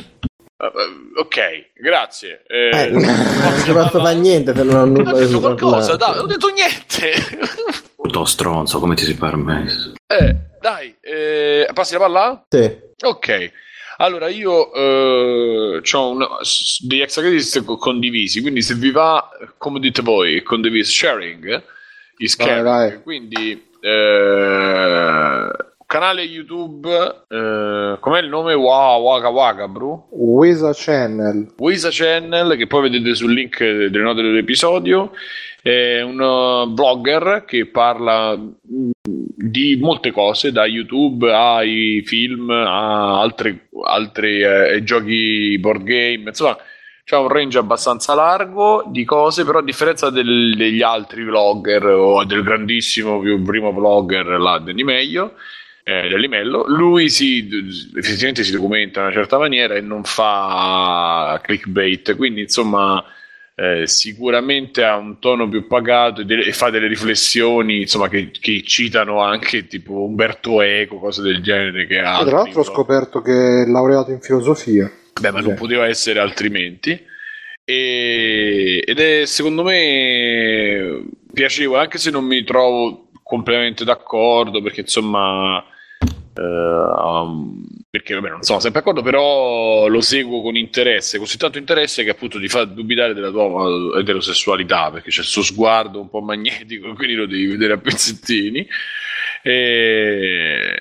Eh, 0.58 0.64
eh, 0.66 1.20
ok, 1.20 1.70
grazie. 1.74 2.42
Eh, 2.46 2.70
Eh, 2.70 2.90
non 2.92 3.02
posso 3.72 4.00
fare 4.00 4.14
niente 4.14 4.54
se 4.54 4.62
non 4.62 4.74
ho 4.80 4.84
nulla 4.84 5.12
ho 5.12 5.18
detto 5.18 5.40
qualcosa, 5.40 5.96
dai, 5.96 6.14
non 6.14 6.24
ho 6.24 6.26
detto 6.26 6.48
niente. 6.48 7.12
Puto 7.96 8.24
stronzo, 8.24 8.78
come 8.78 8.94
ti 8.94 9.04
si 9.04 9.16
permesso? 9.16 9.92
Eh, 10.06 10.36
dai, 10.60 10.94
eh, 11.00 11.68
passi 11.74 11.92
la 11.94 11.98
palla? 11.98 12.44
Sì. 12.48 12.78
Ok, 13.02 13.52
allora 13.98 14.28
io 14.28 14.52
ho 15.92 16.38
degli 16.82 17.00
extra 17.00 17.22
credits 17.22 17.62
co- 17.64 17.76
condivisi, 17.76 18.40
quindi 18.40 18.62
se 18.62 18.74
vi 18.74 18.90
va, 18.90 19.28
come 19.58 19.80
dite 19.80 20.02
voi, 20.02 20.42
condiviso 20.42 20.90
sharing 20.90 21.62
caring. 22.36 22.62
vai. 22.64 23.02
quindi 23.02 23.68
eh, 23.80 25.48
canale 25.86 26.22
YouTube, 26.22 26.88
eh, 27.28 27.96
com'è 28.00 28.20
il 28.20 28.28
nome? 28.28 28.54
Wow, 28.54 29.02
Waka 29.02 29.28
Waka, 29.28 29.68
bro? 29.68 30.08
Wesa 30.10 30.72
Channel. 30.74 31.54
Wisa 31.58 31.88
Channel, 31.90 32.56
che 32.56 32.66
poi 32.66 32.82
vedete 32.82 33.14
sul 33.14 33.32
link 33.32 33.58
delle 33.58 34.02
note 34.02 34.22
dell'episodio, 34.22 35.12
è 35.62 36.00
un 36.00 36.74
blogger 36.74 37.44
che 37.46 37.66
parla 37.66 38.36
mm, 38.36 38.90
di 39.08 39.76
molte 39.80 40.10
cose, 40.10 40.52
da 40.52 40.66
YouTube 40.66 41.32
ai 41.32 42.02
film 42.04 42.50
a 42.50 43.20
altri, 43.20 43.68
altri 43.84 44.42
eh, 44.42 44.82
giochi 44.82 45.56
board 45.58 45.82
game, 45.82 46.28
insomma 46.28 46.56
c'è 47.04 47.16
un 47.16 47.28
range 47.28 47.58
abbastanza 47.58 48.14
largo 48.14 48.82
di 48.88 49.04
cose, 49.04 49.44
però 49.44 49.60
a 49.60 49.62
differenza 49.62 50.10
del- 50.10 50.56
degli 50.56 50.82
altri 50.82 51.22
vlogger 51.22 51.84
o 51.86 52.24
del 52.24 52.42
grandissimo 52.42 53.20
primo 53.44 53.70
vlogger 53.72 54.26
là 54.40 54.58
di 54.58 54.82
meglio, 54.82 55.34
eh, 55.88 56.08
dell'Imello, 56.08 56.64
lui 56.66 57.08
si, 57.08 57.48
effettivamente 57.96 58.42
si 58.42 58.50
documenta 58.50 58.98
in 58.98 59.06
una 59.06 59.14
certa 59.14 59.38
maniera 59.38 59.76
e 59.76 59.80
non 59.80 60.02
fa 60.02 61.38
clickbait, 61.40 62.16
quindi 62.16 62.40
insomma 62.40 63.04
eh, 63.54 63.86
sicuramente 63.86 64.82
ha 64.82 64.96
un 64.96 65.20
tono 65.20 65.48
più 65.48 65.68
pagato 65.68 66.22
e, 66.22 66.24
delle- 66.24 66.44
e 66.44 66.52
fa 66.52 66.70
delle 66.70 66.88
riflessioni 66.88 67.82
insomma 67.82 68.08
che, 68.08 68.32
che 68.32 68.62
citano 68.64 69.22
anche 69.22 69.68
tipo 69.68 70.02
Umberto 70.04 70.60
Eco, 70.60 70.98
cose 70.98 71.22
del 71.22 71.40
genere 71.40 71.86
che 71.86 72.00
ha 72.00 72.24
tra 72.24 72.38
l'altro 72.38 72.60
ho 72.60 72.64
scoperto 72.64 73.22
che 73.22 73.62
è 73.62 73.66
laureato 73.66 74.10
in 74.10 74.20
filosofia. 74.20 74.90
Beh, 75.20 75.30
ma 75.30 75.40
non 75.40 75.50
Sì. 75.52 75.56
poteva 75.56 75.86
essere 75.86 76.18
altrimenti. 76.18 77.00
E- 77.64 78.82
ed 78.84 78.98
è 78.98 79.24
secondo 79.24 79.62
me 79.62 81.04
piacevole, 81.32 81.80
anche 81.80 81.98
se 81.98 82.10
non 82.10 82.24
mi 82.24 82.42
trovo 82.42 83.08
completamente 83.22 83.84
d'accordo, 83.84 84.60
perché 84.60 84.80
insomma. 84.80 85.64
Eh, 86.36 86.42
um, 86.42 87.64
perché 87.88 88.14
vabbè, 88.14 88.28
non 88.28 88.42
sono 88.42 88.60
sempre 88.60 88.80
d'accordo, 88.80 89.02
però 89.02 89.86
lo 89.88 90.00
seguo 90.02 90.42
con 90.42 90.56
interesse, 90.56 91.18
così 91.18 91.38
tanto 91.38 91.56
interesse 91.58 92.04
che 92.04 92.10
appunto 92.10 92.38
ti 92.38 92.48
fa 92.48 92.64
dubitare 92.64 93.14
della 93.14 93.30
tua 93.30 93.98
eterosessualità, 93.98 94.90
perché 94.90 95.10
c'è 95.10 95.20
il 95.20 95.26
suo 95.26 95.42
sguardo 95.42 96.00
un 96.00 96.10
po' 96.10 96.20
magnetico, 96.20 96.92
quindi 96.94 97.14
lo 97.14 97.26
devi 97.26 97.46
vedere 97.46 97.72
a 97.72 97.78
pezzettini. 97.78 98.66
E, 99.42 100.76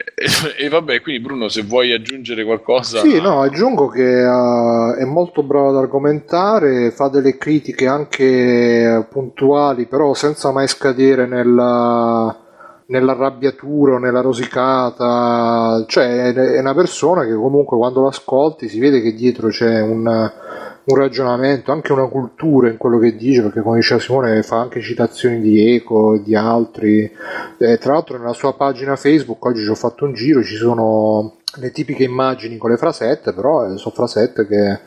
e- 0.57 0.69
vabbè, 0.69 1.01
quindi 1.01 1.21
Bruno, 1.21 1.47
se 1.49 1.61
vuoi 1.61 1.93
aggiungere 1.93 2.43
qualcosa. 2.43 2.99
Sì, 2.99 3.21
no, 3.21 3.41
aggiungo 3.41 3.87
che 3.87 4.23
eh, 4.23 4.97
è 4.97 5.05
molto 5.05 5.43
bravo 5.43 5.69
ad 5.69 5.77
argomentare, 5.77 6.91
fa 6.91 7.07
delle 7.07 7.37
critiche 7.37 7.85
anche 7.87 8.23
eh, 8.25 9.05
puntuali, 9.09 9.85
però 9.85 10.15
senza 10.15 10.51
mai 10.51 10.67
scadere 10.67 11.27
nella, 11.27 12.44
nell'arrabbiatura 12.87 13.95
o 13.95 13.97
nella 13.97 14.21
rosicata, 14.21 15.83
cioè 15.87 16.33
è 16.33 16.59
una 16.59 16.75
persona 16.75 17.23
che 17.25 17.33
comunque 17.33 17.77
quando 17.77 18.01
l'ascolti 18.01 18.67
si 18.67 18.79
vede 18.79 19.01
che 19.01 19.13
dietro 19.13 19.47
c'è 19.49 19.81
un, 19.81 20.05
un 20.05 20.95
ragionamento, 20.95 21.71
anche 21.71 21.91
una 21.91 22.07
cultura 22.07 22.69
in 22.69 22.77
quello 22.77 22.99
che 22.99 23.15
dice, 23.15 23.41
perché 23.41 23.61
come 23.61 23.77
diceva 23.77 23.99
Simone 23.99 24.43
fa 24.43 24.59
anche 24.59 24.81
citazioni 24.81 25.39
di 25.39 25.75
Eco 25.75 26.15
e 26.15 26.21
di 26.21 26.35
altri. 26.35 27.11
Eh, 27.57 27.77
tra 27.77 27.93
l'altro 27.93 28.17
nella 28.17 28.33
sua 28.33 28.53
pagina 28.53 28.95
Facebook, 28.95 29.43
oggi 29.45 29.63
ci 29.63 29.69
ho 29.69 29.75
fatto 29.75 30.05
un 30.05 30.13
giro, 30.13 30.43
ci 30.43 30.55
sono 30.55 31.37
le 31.57 31.71
tipiche 31.71 32.03
immagini 32.03 32.57
con 32.57 32.69
le 32.69 32.77
frasette, 32.77 33.33
però 33.33 33.65
eh, 33.65 33.77
sono 33.77 33.95
frasette 33.95 34.45
che 34.45 34.79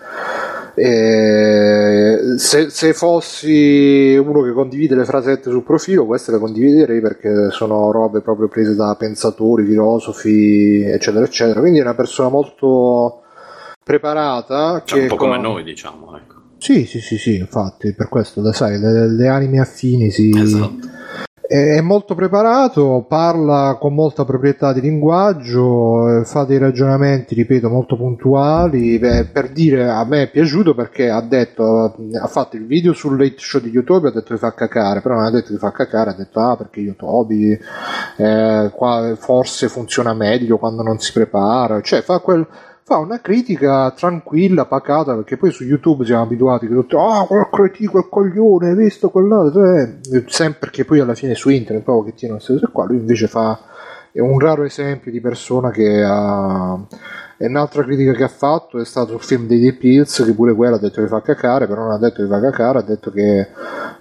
eh, 0.78 2.38
se, 2.38 2.70
se, 2.70 2.92
fossi 2.92 4.16
uno 4.16 4.42
che 4.42 4.52
condivide 4.52 4.94
le 4.94 5.04
frasette 5.04 5.50
sul 5.50 5.62
profilo, 5.62 6.06
queste 6.06 6.32
le 6.32 6.38
condividerei 6.38 7.00
perché 7.00 7.50
sono 7.50 7.90
robe 7.90 8.20
proprio 8.20 8.48
prese 8.48 8.74
da 8.74 8.94
pensatori, 8.96 9.64
filosofi, 9.66 10.82
eccetera, 10.82 11.24
eccetera. 11.24 11.60
Quindi 11.60 11.78
è 11.78 11.82
una 11.82 11.94
persona 11.94 12.28
molto 12.28 13.22
preparata. 13.82 14.82
Cioè, 14.84 14.98
che 14.98 15.02
un 15.02 15.08
po' 15.08 15.16
come 15.16 15.34
con- 15.34 15.42
noi, 15.42 15.64
diciamo. 15.64 16.16
Ecco. 16.16 16.34
Sì, 16.58 16.84
sì, 16.86 17.00
sì, 17.00 17.18
sì, 17.18 17.36
infatti, 17.36 17.94
per 17.94 18.08
questo, 18.08 18.40
le- 18.40 18.52
sai, 18.52 18.78
le, 18.78 19.08
le 19.08 19.28
anime 19.28 19.60
affini 19.60 20.10
si... 20.10 20.30
Esatto. 20.36 20.96
È, 21.48 21.76
è 21.76 21.80
molto 21.80 22.14
preparato, 22.14 23.06
parla 23.08 23.78
con 23.80 23.94
molta 23.94 24.26
proprietà 24.26 24.74
di 24.74 24.82
linguaggio, 24.82 26.20
eh, 26.20 26.24
fa 26.26 26.44
dei 26.44 26.58
ragionamenti, 26.58 27.34
ripeto, 27.34 27.70
molto 27.70 27.96
puntuali. 27.96 28.98
Beh, 28.98 29.24
per 29.32 29.50
dire, 29.50 29.88
a 29.88 30.04
me 30.04 30.24
è 30.24 30.30
piaciuto 30.30 30.74
perché 30.74 31.08
ha 31.08 31.22
detto, 31.22 31.96
ha 32.20 32.26
fatto 32.26 32.56
il 32.56 32.66
video 32.66 32.92
sul 32.92 33.16
late 33.16 33.36
show 33.38 33.62
di 33.62 33.70
YouTube, 33.70 34.08
ha 34.08 34.12
detto 34.12 34.34
che 34.34 34.38
fa 34.38 34.52
cacare, 34.52 35.00
però 35.00 35.14
non 35.14 35.24
ha 35.24 35.30
detto 35.30 35.52
che 35.52 35.58
fa 35.58 35.72
cacare, 35.72 36.10
ha 36.10 36.14
detto, 36.14 36.38
ah, 36.38 36.54
perché 36.54 36.80
YouTube 36.80 37.58
eh, 38.18 38.70
qua 38.74 39.14
forse 39.16 39.68
funziona 39.68 40.12
meglio 40.12 40.58
quando 40.58 40.82
non 40.82 40.98
si 40.98 41.12
prepara, 41.12 41.80
cioè 41.80 42.02
fa 42.02 42.18
quel 42.18 42.46
fa 42.88 42.96
una 42.96 43.20
critica 43.20 43.90
tranquilla, 43.90 44.64
pacata, 44.64 45.14
perché 45.14 45.36
poi 45.36 45.50
su 45.50 45.62
YouTube 45.62 46.06
siamo 46.06 46.22
abituati 46.22 46.66
che 46.66 46.72
tutti, 46.72 46.96
ah, 46.96 47.26
quel 47.26 47.48
cretino, 47.52 47.90
quel 47.90 48.08
coglione, 48.08 48.70
hai 48.70 48.76
visto 48.76 49.10
quell'altro, 49.10 49.74
eh. 49.74 49.98
sempre 50.26 50.58
perché 50.60 50.86
poi 50.86 51.00
alla 51.00 51.14
fine 51.14 51.34
su 51.34 51.50
internet 51.50 51.86
un 51.86 51.94
pochettino 51.98 52.32
queste 52.32 52.54
cose 52.54 52.68
qua, 52.72 52.86
lui 52.86 52.96
invece 52.96 53.26
fa 53.26 53.60
è 54.10 54.20
un 54.20 54.38
raro 54.38 54.64
esempio 54.64 55.12
di 55.12 55.20
persona 55.20 55.70
che 55.70 56.02
ha 56.02 56.80
e 57.40 57.46
un'altra 57.46 57.84
critica 57.84 58.12
che 58.12 58.24
ha 58.24 58.28
fatto 58.28 58.80
è 58.80 58.84
stato 58.84 59.10
sul 59.10 59.20
film 59.20 59.46
dei 59.46 59.60
Deep 59.60 59.80
Hills 59.84 60.24
che 60.24 60.34
pure 60.34 60.54
quello 60.54 60.74
ha 60.74 60.78
detto 60.78 61.00
che 61.00 61.06
fa 61.06 61.22
cacare 61.22 61.68
però 61.68 61.82
non 61.82 61.92
ha 61.92 61.98
detto 61.98 62.22
che 62.22 62.28
fa 62.28 62.40
cacare 62.40 62.78
ha 62.78 62.82
detto 62.82 63.12
che 63.12 63.38
eh, 63.38 63.48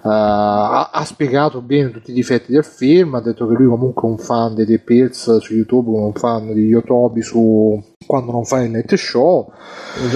ha, 0.02 0.90
ha 0.90 1.04
spiegato 1.04 1.60
bene 1.60 1.92
tutti 1.92 2.10
i 2.10 2.14
difetti 2.14 2.50
del 2.50 2.64
film 2.64 3.14
ha 3.14 3.20
detto 3.20 3.46
che 3.46 3.54
lui 3.54 3.68
comunque 3.68 4.08
è 4.08 4.10
un 4.10 4.18
fan 4.18 4.56
dei 4.56 4.64
Deep 4.64 4.90
Hills 4.90 5.36
su 5.36 5.54
YouTube 5.54 5.90
un 5.90 6.12
fan 6.14 6.52
di 6.52 6.64
Yotobi 6.64 7.22
su 7.22 7.80
quando 8.08 8.32
non 8.32 8.44
fa 8.46 8.62
il 8.62 8.70
net 8.70 8.94
show 8.94 9.52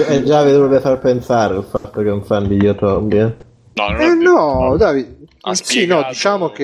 E 0.09 0.23
già 0.23 0.43
vi 0.43 0.51
dovrebbe 0.51 0.79
far 0.81 0.97
pensare 0.99 1.55
il 1.55 1.63
fatto 1.63 2.01
che 2.01 2.07
è 2.09 2.11
un 2.11 2.23
fan 2.23 2.47
di 2.47 2.55
Yotobi. 2.55 3.17
eh. 3.17 3.35
No, 3.75 3.89
non 3.89 4.01
eh 4.01 4.13
no, 4.15 4.75
Davide, 4.77 5.17
Ha 5.41 5.53
sì, 5.55 5.63
spiegato- 5.63 6.01
no, 6.01 6.07
diciamo 6.09 6.49
che 6.49 6.63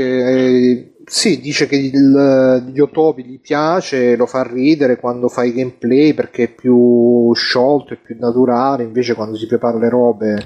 eh, 0.71 0.93
sì, 1.05 1.39
dice 1.39 1.65
che 1.67 1.75
il 1.75 2.71
Yotobi 2.73 3.23
gli 3.23 3.39
piace, 3.39 4.15
lo 4.15 4.25
fa 4.27 4.43
ridere 4.43 4.97
quando 4.99 5.27
fa 5.27 5.43
i 5.43 5.53
gameplay 5.53 6.13
perché 6.13 6.43
è 6.43 6.47
più 6.49 7.31
sciolto 7.33 7.93
e 7.93 7.97
più 7.97 8.15
naturale, 8.19 8.83
invece 8.83 9.13
quando 9.15 9.35
si 9.37 9.47
prepara 9.47 9.77
le 9.79 9.89
robe 9.89 10.45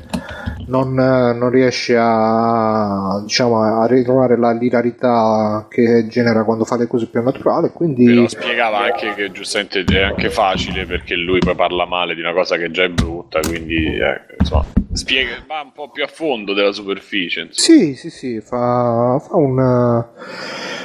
non, 0.68 0.98
eh, 1.00 1.34
non 1.34 1.50
riesce 1.50 1.96
a 1.98 3.22
diciamo 3.24 3.82
a 3.82 3.86
ritrovare 3.88 4.38
la 4.38 4.52
lirarità 4.52 5.68
che 5.70 6.08
genera 6.08 6.44
quando 6.44 6.66
fa 6.66 6.78
le 6.78 6.88
cose 6.88 7.08
più 7.08 7.22
naturali, 7.22 7.70
quindi 7.70 8.06
Però 8.06 8.28
spiegava 8.28 8.80
anche 8.80 9.14
che 9.14 9.32
giustamente 9.32 9.84
è 9.84 10.02
anche 10.02 10.30
facile 10.30 10.86
perché 10.86 11.16
lui 11.16 11.40
poi 11.40 11.56
parla 11.56 11.86
male 11.86 12.16
di 12.16 12.22
una 12.22 12.34
cosa 12.34 12.58
che 12.58 12.72
già 12.72 12.84
è 12.84 12.90
brutta, 12.90 13.40
quindi 13.40 13.98
ecco, 13.98 14.34
insomma, 14.40 14.66
spiega, 14.94 15.32
va 15.48 15.62
un 15.62 15.72
po' 15.74 15.90
più 15.90 16.04
a 16.04 16.08
fondo 16.08 16.54
della 16.54 16.72
superficie. 16.72 17.42
insomma. 17.42 17.80
Sì, 17.80 17.96
sì, 17.96 18.10
sì, 18.10 18.42
fa, 18.42 19.20
fa, 19.20 19.36
un, 19.36 20.06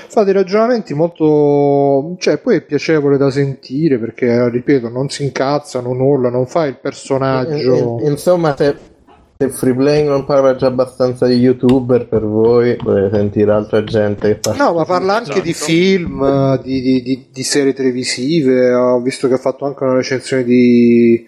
fa 0.09 0.25
dei 0.25 0.33
ragionamenti 0.33 0.95
molto... 0.95 2.17
cioè 2.19 2.39
poi 2.39 2.57
è 2.57 2.63
piacevole 2.63 3.17
da 3.17 3.31
sentire 3.31 3.99
perché, 3.99 4.49
ripeto, 4.49 4.89
non 4.89 5.09
si 5.09 5.25
incazza, 5.25 5.81
non 5.81 6.01
urla, 6.01 6.31
non 6.31 6.47
fa 6.47 6.67
il 6.67 6.79
personaggio... 6.79 7.75
In- 7.75 8.07
in- 8.07 8.11
insomma, 8.11 8.57
se, 8.57 8.97
se 9.41 9.51
Free 9.51 9.73
Playing 9.73 10.09
non 10.09 10.25
parla 10.25 10.57
già 10.57 10.67
abbastanza 10.67 11.27
di 11.27 11.35
youtuber 11.37 12.09
per 12.09 12.25
voi, 12.25 12.75
potete 12.75 13.09
sentire 13.17 13.53
altra 13.53 13.85
gente 13.85 14.29
che 14.31 14.35
parla. 14.35 14.65
No, 14.65 14.75
ma 14.75 14.85
parla 14.85 15.15
anche 15.15 15.41
di 15.41 15.51
Esatto. 15.51 15.71
film, 15.71 16.23
eh, 16.25 16.61
di, 16.65 16.81
di- 16.81 17.03
di- 17.03 17.27
di 17.33 17.43
serie 17.45 17.73
televisive. 17.73 18.75
Ho 18.75 19.01
visto 19.01 19.29
che 19.29 19.35
ha 19.35 19.39
fatto 19.39 19.65
anche 19.65 19.85
una 19.85 19.95
recensione 19.95 20.43
di 20.43 21.25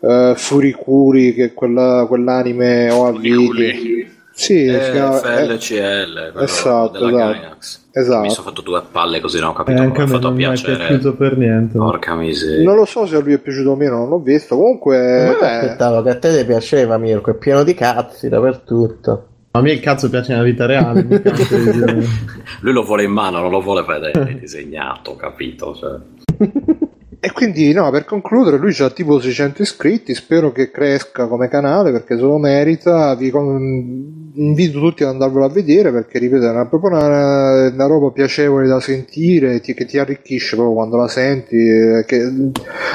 eh, 0.00 0.32
Furikuri, 0.36 1.34
che 1.34 1.44
è 1.44 1.52
quella, 1.52 2.06
quell'anime 2.08 2.90
o 2.90 3.04
a 3.06 3.12
video. 3.12 4.06
Sì, 4.40 4.64
Eh, 4.64 4.72
eh, 4.72 5.00
FLCL, 5.20 6.30
quello 6.32 6.46
esatto, 6.46 6.92
della 6.98 7.30
esatto. 7.30 7.78
Esatto. 7.92 8.20
Mi 8.22 8.30
sono 8.30 8.46
fatto 8.48 8.60
due 8.62 8.82
palle 8.90 9.20
così, 9.20 9.38
non 9.38 9.48
ho 9.48 9.52
Eh, 9.52 9.56
capito 9.56 9.80
anche 9.82 9.92
come 9.92 10.02
a 10.02 10.04
ha 10.04 10.08
fatto 10.12 10.28
non 10.28 10.36
mi 10.36 10.44
è 10.44 10.46
piacere. 10.46 10.86
piaciuto 10.86 11.14
per 11.14 11.36
niente. 11.36 11.76
Porca 11.76 12.14
miseria. 12.14 12.64
Non 12.64 12.76
lo 12.76 12.84
so 12.86 13.04
se 13.04 13.16
a 13.16 13.20
lui 13.20 13.34
è 13.34 13.38
piaciuto 13.38 13.70
o 13.70 13.76
meno, 13.76 13.96
non 13.98 14.08
l'ho 14.08 14.18
visto. 14.20 14.56
Comunque, 14.56 14.96
Ma 14.96 15.50
eh, 15.50 15.54
aspettavo 15.56 16.00
che 16.02 16.08
a 16.08 16.16
te 16.18 16.38
ti 16.38 16.44
piaceva 16.46 16.96
Mirko, 16.96 17.32
è 17.32 17.34
pieno 17.34 17.62
di 17.64 17.74
cazzi 17.74 18.28
dappertutto. 18.30 19.26
A 19.50 19.60
me 19.60 19.72
il 19.72 19.80
cazzo 19.80 20.08
piace 20.08 20.32
nella 20.32 20.44
vita 20.44 20.64
reale. 20.64 21.02
Lui 22.60 22.72
lo 22.72 22.82
vuole 22.82 23.02
in 23.02 23.10
mano, 23.10 23.40
non 23.40 23.50
lo 23.50 23.60
vuole 23.60 23.82
vedere 23.82 24.36
disegnato, 24.40 25.16
capito? 25.16 25.74
Cioè, 25.74 25.98
E 27.22 27.32
quindi, 27.32 27.70
no, 27.74 27.90
per 27.90 28.06
concludere, 28.06 28.56
lui 28.56 28.74
ha 28.78 28.88
tipo 28.88 29.20
600 29.20 29.60
iscritti. 29.60 30.14
Spero 30.14 30.52
che 30.52 30.70
cresca 30.70 31.26
come 31.26 31.48
canale 31.48 31.92
perché 31.92 32.16
se 32.16 32.22
lo 32.22 32.38
merita. 32.38 33.14
Vi 33.14 33.30
invito 34.34 34.78
tutti 34.80 35.02
ad 35.02 35.10
andarvelo 35.10 35.44
a 35.44 35.50
vedere 35.50 35.92
perché, 35.92 36.18
ripeto, 36.18 36.46
è 36.46 36.50
una, 36.50 36.66
proprio 36.66 36.96
una, 36.96 37.68
una 37.68 37.86
roba 37.86 38.10
piacevole 38.10 38.66
da 38.66 38.80
sentire 38.80 39.60
ti- 39.60 39.74
che 39.74 39.84
ti 39.84 39.98
arricchisce 39.98 40.56
proprio 40.56 40.74
quando 40.76 40.96
la 40.96 41.08
senti. 41.08 41.56
eh, 41.56 42.04
Che, 42.06 42.32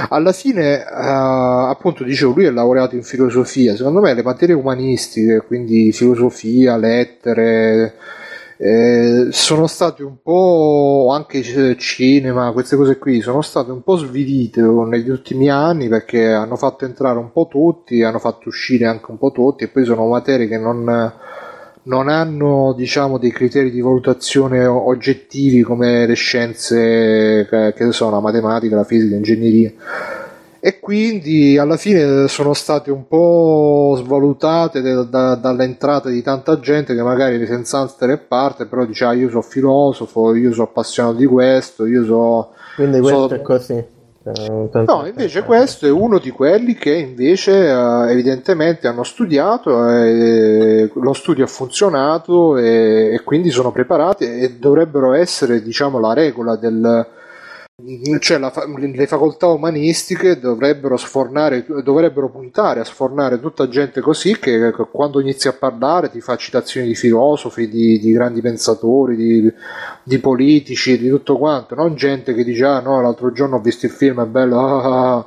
alla 0.10 0.32
fine, 0.32 0.80
eh, 0.80 0.86
appunto, 0.90 2.04
dicevo, 2.04 2.34
lui 2.34 2.46
è 2.46 2.50
laureato 2.52 2.96
in 2.96 3.04
filosofia. 3.04 3.76
Secondo 3.76 4.00
me, 4.02 4.16
le 4.16 4.24
materie 4.24 4.56
umanistiche, 4.56 5.44
quindi 5.46 5.92
filosofia, 5.92 6.78
lettere. 6.78 7.94
Eh, 8.58 9.28
sono 9.32 9.68
state 9.68 10.02
un 10.02 10.22
po' 10.22 11.10
anche 11.12 11.42
c- 11.42 11.76
cinema, 11.76 12.54
queste 12.54 12.78
cose 12.78 12.98
qui 12.98 13.20
sono 13.20 13.42
state 13.42 13.70
un 13.72 13.84
po' 13.84 13.98
svilite 13.98 14.62
negli 14.62 15.10
ultimi 15.10 15.50
anni 15.50 15.90
perché 15.90 16.32
hanno 16.32 16.56
fatto 16.56 16.86
entrare 16.86 17.20
un 17.20 17.34
po' 17.34 17.48
tutti, 17.50 18.02
hanno 18.02 18.20
fatto 18.20 18.48
uscire 18.48 18.86
anche 18.86 19.12
un 19.12 19.18
po' 19.18 19.32
tutti 19.32 19.66
e 19.66 19.68
poi 19.68 19.84
sono 19.84 20.08
materie 20.08 20.48
che 20.48 20.58
non, 20.58 21.14
non 21.84 22.08
hanno 22.08 22.74
diciamo 22.78 23.18
dei 23.18 23.32
criteri 23.32 23.70
di 23.72 23.82
valutazione 23.82 24.66
oggettivi 24.66 25.62
come 25.62 26.06
le 26.06 26.14
scienze 26.14 27.46
che, 27.50 27.74
che 27.76 27.92
sono 27.92 28.12
la 28.12 28.22
matematica, 28.22 28.78
la 28.78 28.86
fisica, 28.86 29.16
l'ingegneria 29.16 29.74
e 30.66 30.80
quindi 30.80 31.60
alla 31.60 31.78
fine 31.78 32.28
sono 32.28 32.56
state 32.56 32.90
un 32.90 33.08
po' 33.08 34.00
svalutate 34.04 34.82
da- 34.82 35.04
da- 35.04 35.36
dall'entrata 35.36 36.10
di 36.10 36.24
tanta 36.24 36.60
gente 36.60 36.96
che 36.96 37.04
magari 37.04 37.46
senza 37.46 37.88
e 38.00 38.18
parte 38.18 38.66
però 38.66 38.84
dice 38.84 39.06
ah, 39.06 39.14
io 39.14 39.30
sono 39.30 39.44
filosofo, 39.44 40.34
io 40.34 40.52
sono 40.54 40.64
appassionato 40.64 41.18
di 41.18 41.28
questo, 41.28 41.86
io 41.86 42.04
so... 42.04 42.50
Quindi 42.78 43.00
questo 43.00 43.28
so- 43.28 43.36
è 43.36 43.42
così. 43.44 43.74
Eh, 43.74 44.70
No, 44.88 45.06
invece 45.06 45.44
questo 45.44 45.86
è 45.86 45.92
uno 45.92 46.18
di 46.18 46.32
quelli 46.32 46.74
che 46.74 46.96
invece 46.96 47.68
eh, 47.68 48.12
evidentemente 48.12 48.88
hanno 48.88 49.04
studiato, 49.04 49.88
e 49.88 50.90
lo 50.96 51.14
studio 51.14 51.44
ha 51.44 51.48
funzionato 51.48 52.58
e, 52.58 53.12
e 53.14 53.22
quindi 53.24 53.52
sono 53.52 53.72
preparati 53.72 54.24
e 54.24 54.56
dovrebbero 54.58 55.14
essere 55.14 55.62
diciamo 55.62 56.00
la 56.00 56.14
regola 56.14 56.56
del... 56.56 57.06
Cioè 58.20 58.38
la 58.38 58.54
le 58.78 59.06
facoltà 59.06 59.48
umanistiche 59.48 60.40
dovrebbero 60.40 60.96
sfornare, 60.96 61.66
dovrebbero 61.84 62.30
puntare 62.30 62.80
a 62.80 62.86
sfornare 62.86 63.38
tutta 63.42 63.68
gente 63.68 64.00
così 64.00 64.40
che 64.40 64.72
quando 64.94 65.20
inizi 65.20 65.50
a 65.50 65.54
parlare 65.54 66.10
ti 66.10 66.22
fa 66.22 66.38
citazioni 66.38 66.88
di 66.88 66.96
filosofi, 66.96 67.68
di, 67.68 68.00
di 68.00 68.14
grandi 68.14 68.40
pensatori, 68.40 69.18
di, 69.18 69.54
di 70.04 70.20
politici, 70.20 70.98
di 70.98 71.10
tutto 71.10 71.38
quanto, 71.38 71.76
non 71.76 71.96
gente 71.96 72.34
che 72.34 72.46
dice 72.46 72.64
ah 72.64 72.80
no 72.80 73.02
l'altro 73.02 73.34
giorno 73.34 73.58
ho 73.58 73.62
visto 73.62 73.88
il 73.88 73.92
film 73.92 74.24
è 74.24 74.26
bello 74.26 74.58
ah, 74.58 74.84
ah, 74.84 75.16
ah". 75.18 75.26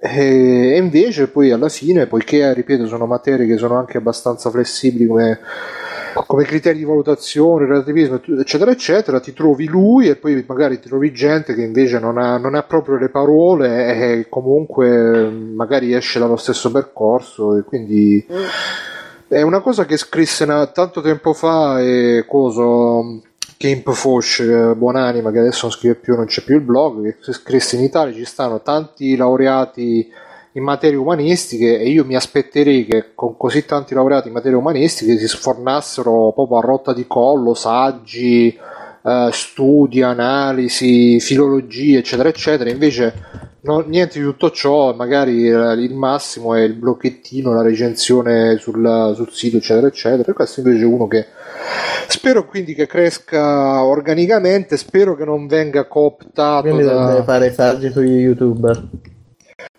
e 0.00 0.72
e 0.74 0.76
invece 0.76 1.28
poi 1.28 1.52
alla 1.52 1.68
fine 1.68 2.08
poiché 2.08 2.52
ripeto 2.54 2.88
sono 2.88 3.06
materie 3.06 3.46
che 3.46 3.56
sono 3.56 3.76
anche 3.78 3.98
abbastanza 3.98 4.50
flessibili 4.50 5.06
come, 5.06 5.38
come 6.26 6.44
criteri 6.44 6.78
di 6.78 6.84
valutazione 6.84 7.66
relativismo 7.66 8.20
eccetera 8.38 8.70
eccetera 8.70 9.20
ti 9.20 9.32
trovi 9.32 9.66
lui 9.66 10.08
e 10.08 10.16
poi 10.16 10.44
magari 10.46 10.78
ti 10.78 10.88
trovi 10.88 11.12
gente 11.12 11.54
che 11.54 11.62
invece 11.62 11.98
non 11.98 12.18
ha, 12.18 12.36
non 12.38 12.54
ha 12.54 12.62
proprio 12.62 12.96
le 12.96 13.08
parole 13.08 14.18
e 14.18 14.26
comunque 14.28 15.28
magari 15.28 15.94
esce 15.94 16.18
dallo 16.18 16.36
stesso 16.36 16.70
percorso 16.70 17.56
e 17.56 17.62
quindi 17.62 18.24
è 19.28 19.42
una 19.42 19.60
cosa 19.60 19.84
che 19.84 19.96
scrisse 19.96 20.44
una- 20.44 20.66
tanto 20.66 21.00
tempo 21.00 21.32
fa 21.32 21.80
e 21.80 22.24
coso 22.26 23.20
Camp 23.56 23.92
Foch, 23.92 24.40
eh, 24.40 24.74
buonanima, 24.74 25.30
che 25.30 25.38
adesso 25.38 25.66
non 25.66 25.74
scrive 25.74 25.94
più, 25.94 26.14
non 26.16 26.26
c'è 26.26 26.42
più 26.42 26.56
il 26.56 26.60
blog, 26.60 27.16
che 27.18 27.32
scrisse 27.32 27.76
in 27.76 27.82
Italia 27.82 28.12
ci 28.12 28.24
stanno 28.24 28.60
tanti 28.60 29.16
laureati 29.16 30.06
in 30.56 30.62
materie 30.62 30.96
umanistiche 30.96 31.78
e 31.78 31.88
io 31.88 32.04
mi 32.04 32.14
aspetterei 32.14 32.86
che 32.86 33.06
con 33.14 33.36
così 33.36 33.64
tanti 33.64 33.94
laureati 33.94 34.28
in 34.28 34.34
materie 34.34 34.56
umanistiche 34.56 35.18
si 35.18 35.26
sfornassero 35.26 36.32
proprio 36.32 36.58
a 36.58 36.60
rotta 36.60 36.92
di 36.92 37.06
collo 37.08 37.54
saggi, 37.54 38.56
eh, 39.04 39.28
studi, 39.32 40.02
analisi, 40.02 41.18
filologie, 41.18 41.98
eccetera, 41.98 42.28
eccetera. 42.28 42.70
Invece 42.70 43.14
no, 43.62 43.80
niente 43.80 44.20
di 44.20 44.24
tutto 44.24 44.52
ciò, 44.52 44.94
magari 44.94 45.42
il 45.42 45.94
massimo 45.94 46.54
è 46.54 46.60
il 46.60 46.74
blocchettino, 46.74 47.52
la 47.52 47.62
recensione 47.62 48.56
sul, 48.58 49.12
sul 49.16 49.30
sito, 49.30 49.56
eccetera, 49.56 49.88
eccetera. 49.88 50.30
E 50.30 50.34
questo 50.34 50.60
invece 50.60 50.84
è 50.84 50.86
uno 50.86 51.08
che 51.08 51.26
spero 52.06 52.46
quindi 52.46 52.74
che 52.74 52.86
cresca 52.86 53.82
organicamente, 53.82 54.76
spero 54.76 55.16
che 55.16 55.24
non 55.24 55.48
venga 55.48 55.88
cooptato 55.88 56.68
Quindi 56.68 56.84
da... 56.84 57.08
deve 57.08 57.24
fare 57.24 57.52
saggi 57.52 57.90
sugli 57.90 58.20
youtuber. 58.20 59.12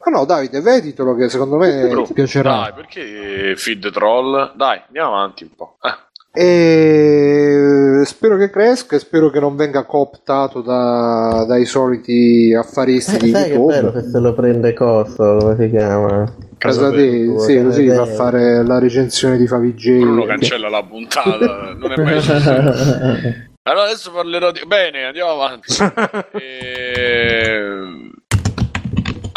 Ma 0.06 0.18
no, 0.20 0.26
Davide, 0.26 0.62
veditelo 0.62 1.16
che 1.16 1.30
secondo 1.30 1.58
me 1.58 2.04
ti 2.06 2.14
piacerà. 2.14 2.70
Dai, 2.70 2.74
perché 2.74 3.56
feed 3.56 3.92
troll? 3.92 4.54
Dai, 4.56 4.80
andiamo 4.86 5.16
avanti 5.16 5.44
un 5.44 5.50
po'. 5.56 5.78
Eh. 5.82 6.04
E 6.38 8.02
spero 8.06 8.38
che 8.38 8.50
cresca 8.50 8.98
e 8.98 9.00
spero 9.00 9.30
che 9.30 9.40
non 9.40 9.56
venga 9.56 9.84
cooptato 9.86 10.62
da- 10.62 11.46
dai 11.48 11.64
soliti 11.66 12.54
affaristi 12.54 13.16
Eh, 13.16 13.20
di 13.20 13.30
sai 13.32 13.44
che 13.46 13.50
è 13.52 13.56
YouTube. 13.56 13.74
bello 13.74 13.92
se 13.94 14.10
se 14.10 14.20
lo 14.20 14.34
prende 14.34 14.74
coso, 14.74 15.38
come 15.40 15.56
si 15.58 15.70
chiama? 15.70 16.34
Casa 16.58 16.92
te, 16.92 17.40
sì, 17.40 17.64
così 17.64 17.88
va 17.88 18.02
a 18.02 18.06
fare 18.06 18.64
la 18.66 18.80
recensione 18.80 19.38
di 19.38 19.48
Favij. 19.48 20.00
Bruno 20.02 20.26
cancella 20.26 20.70
la 20.70 20.84
puntata, 20.84 21.74
non 21.80 21.92
è 21.94 21.96
mai 22.02 22.22
successo. 22.22 23.44
Allora 23.68 23.86
adesso 23.86 24.12
parlerò 24.12 24.52
di... 24.52 24.62
Bene, 24.68 25.06
andiamo 25.06 25.32
avanti. 25.32 25.74
Ehm, 26.40 28.12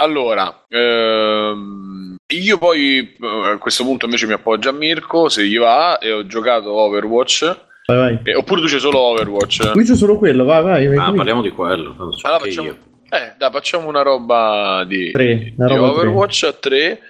Allora, 0.01 0.65
ehm, 0.69 2.16
io 2.29 2.59
poi 2.59 2.99
eh, 3.20 3.51
a 3.53 3.59
questo 3.59 3.85
punto 3.85 4.05
invece 4.05 4.27
mi 4.27 4.33
appoggio 4.33 4.69
a 4.69 4.73
Mirko, 4.73 5.29
se 5.29 5.45
gli 5.45 5.59
va, 5.59 5.99
e 5.99 6.12
ho 6.12 6.27
giocato 6.27 6.73
Overwatch. 6.73 7.61
Vai, 7.87 7.97
vai. 7.97 8.19
Eh, 8.23 8.37
oppure 8.37 8.61
tu 8.61 8.66
c'è 8.69 8.79
solo 8.79 8.99
Overwatch? 9.01 9.73
Qui 9.73 9.85
c'è 9.85 9.97
solo 9.97 10.16
quello, 10.16 10.45
vai, 10.45 10.62
vai. 10.62 10.87
vai 10.87 10.97
Ah, 10.99 11.09
qui. 11.09 11.16
parliamo 11.16 11.43
di 11.43 11.51
quello. 11.51 11.97
Allora 12.23 12.39
facciamo, 12.39 12.69
eh, 13.11 13.35
dai, 13.39 13.51
facciamo 13.51 13.89
una 13.89 14.03
roba 14.03 14.85
di, 14.87 15.11
Tre, 15.11 15.55
una 15.57 15.66
di 15.66 15.75
roba 15.75 15.89
a 15.89 15.91
tre. 15.91 16.01
Overwatch 16.01 16.43
a 16.45 16.53
3, 16.53 17.01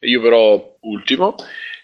io 0.00 0.20
però 0.20 0.76
ultimo 0.82 1.34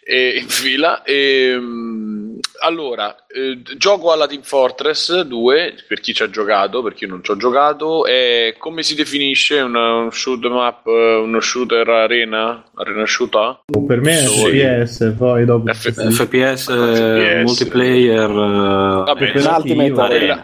e 0.04 0.38
in 0.40 0.48
fila. 0.48 1.02
E, 1.02 1.54
mm, 1.58 2.38
allora, 2.64 3.26
eh, 3.26 3.60
gioco 3.76 4.12
alla 4.12 4.26
Team 4.26 4.42
Fortress 4.42 5.20
2 5.22 5.74
per 5.88 6.00
chi 6.00 6.14
ci 6.14 6.22
ha 6.22 6.30
giocato, 6.30 6.82
per 6.82 6.94
chi 6.94 7.06
non 7.06 7.22
ci 7.22 7.30
ha 7.32 7.36
giocato. 7.36 8.06
E 8.06 8.54
come 8.58 8.82
si 8.82 8.94
definisce 8.94 9.60
una- 9.60 9.94
un 9.94 10.10
shoot 10.12 10.44
map, 10.48 10.86
eh, 10.86 11.14
uno 11.16 11.40
shooter 11.40 11.88
arena? 11.88 12.62
Arena 12.74 13.04
shooter? 13.06 13.60
Per 13.86 14.00
me 14.00 14.12
è 14.12 14.26
Sì. 14.26 14.44
FPS, 14.46 15.14
poi 15.16 15.44
dopo. 15.44 15.72
FPS, 15.72 15.98
eh, 15.98 16.10
FPS. 16.10 16.68
multiplayer, 17.42 18.30
eh, 18.30 19.02
Vabbè, 19.04 19.32
cooperativo, 19.32 20.06
quella, 20.06 20.42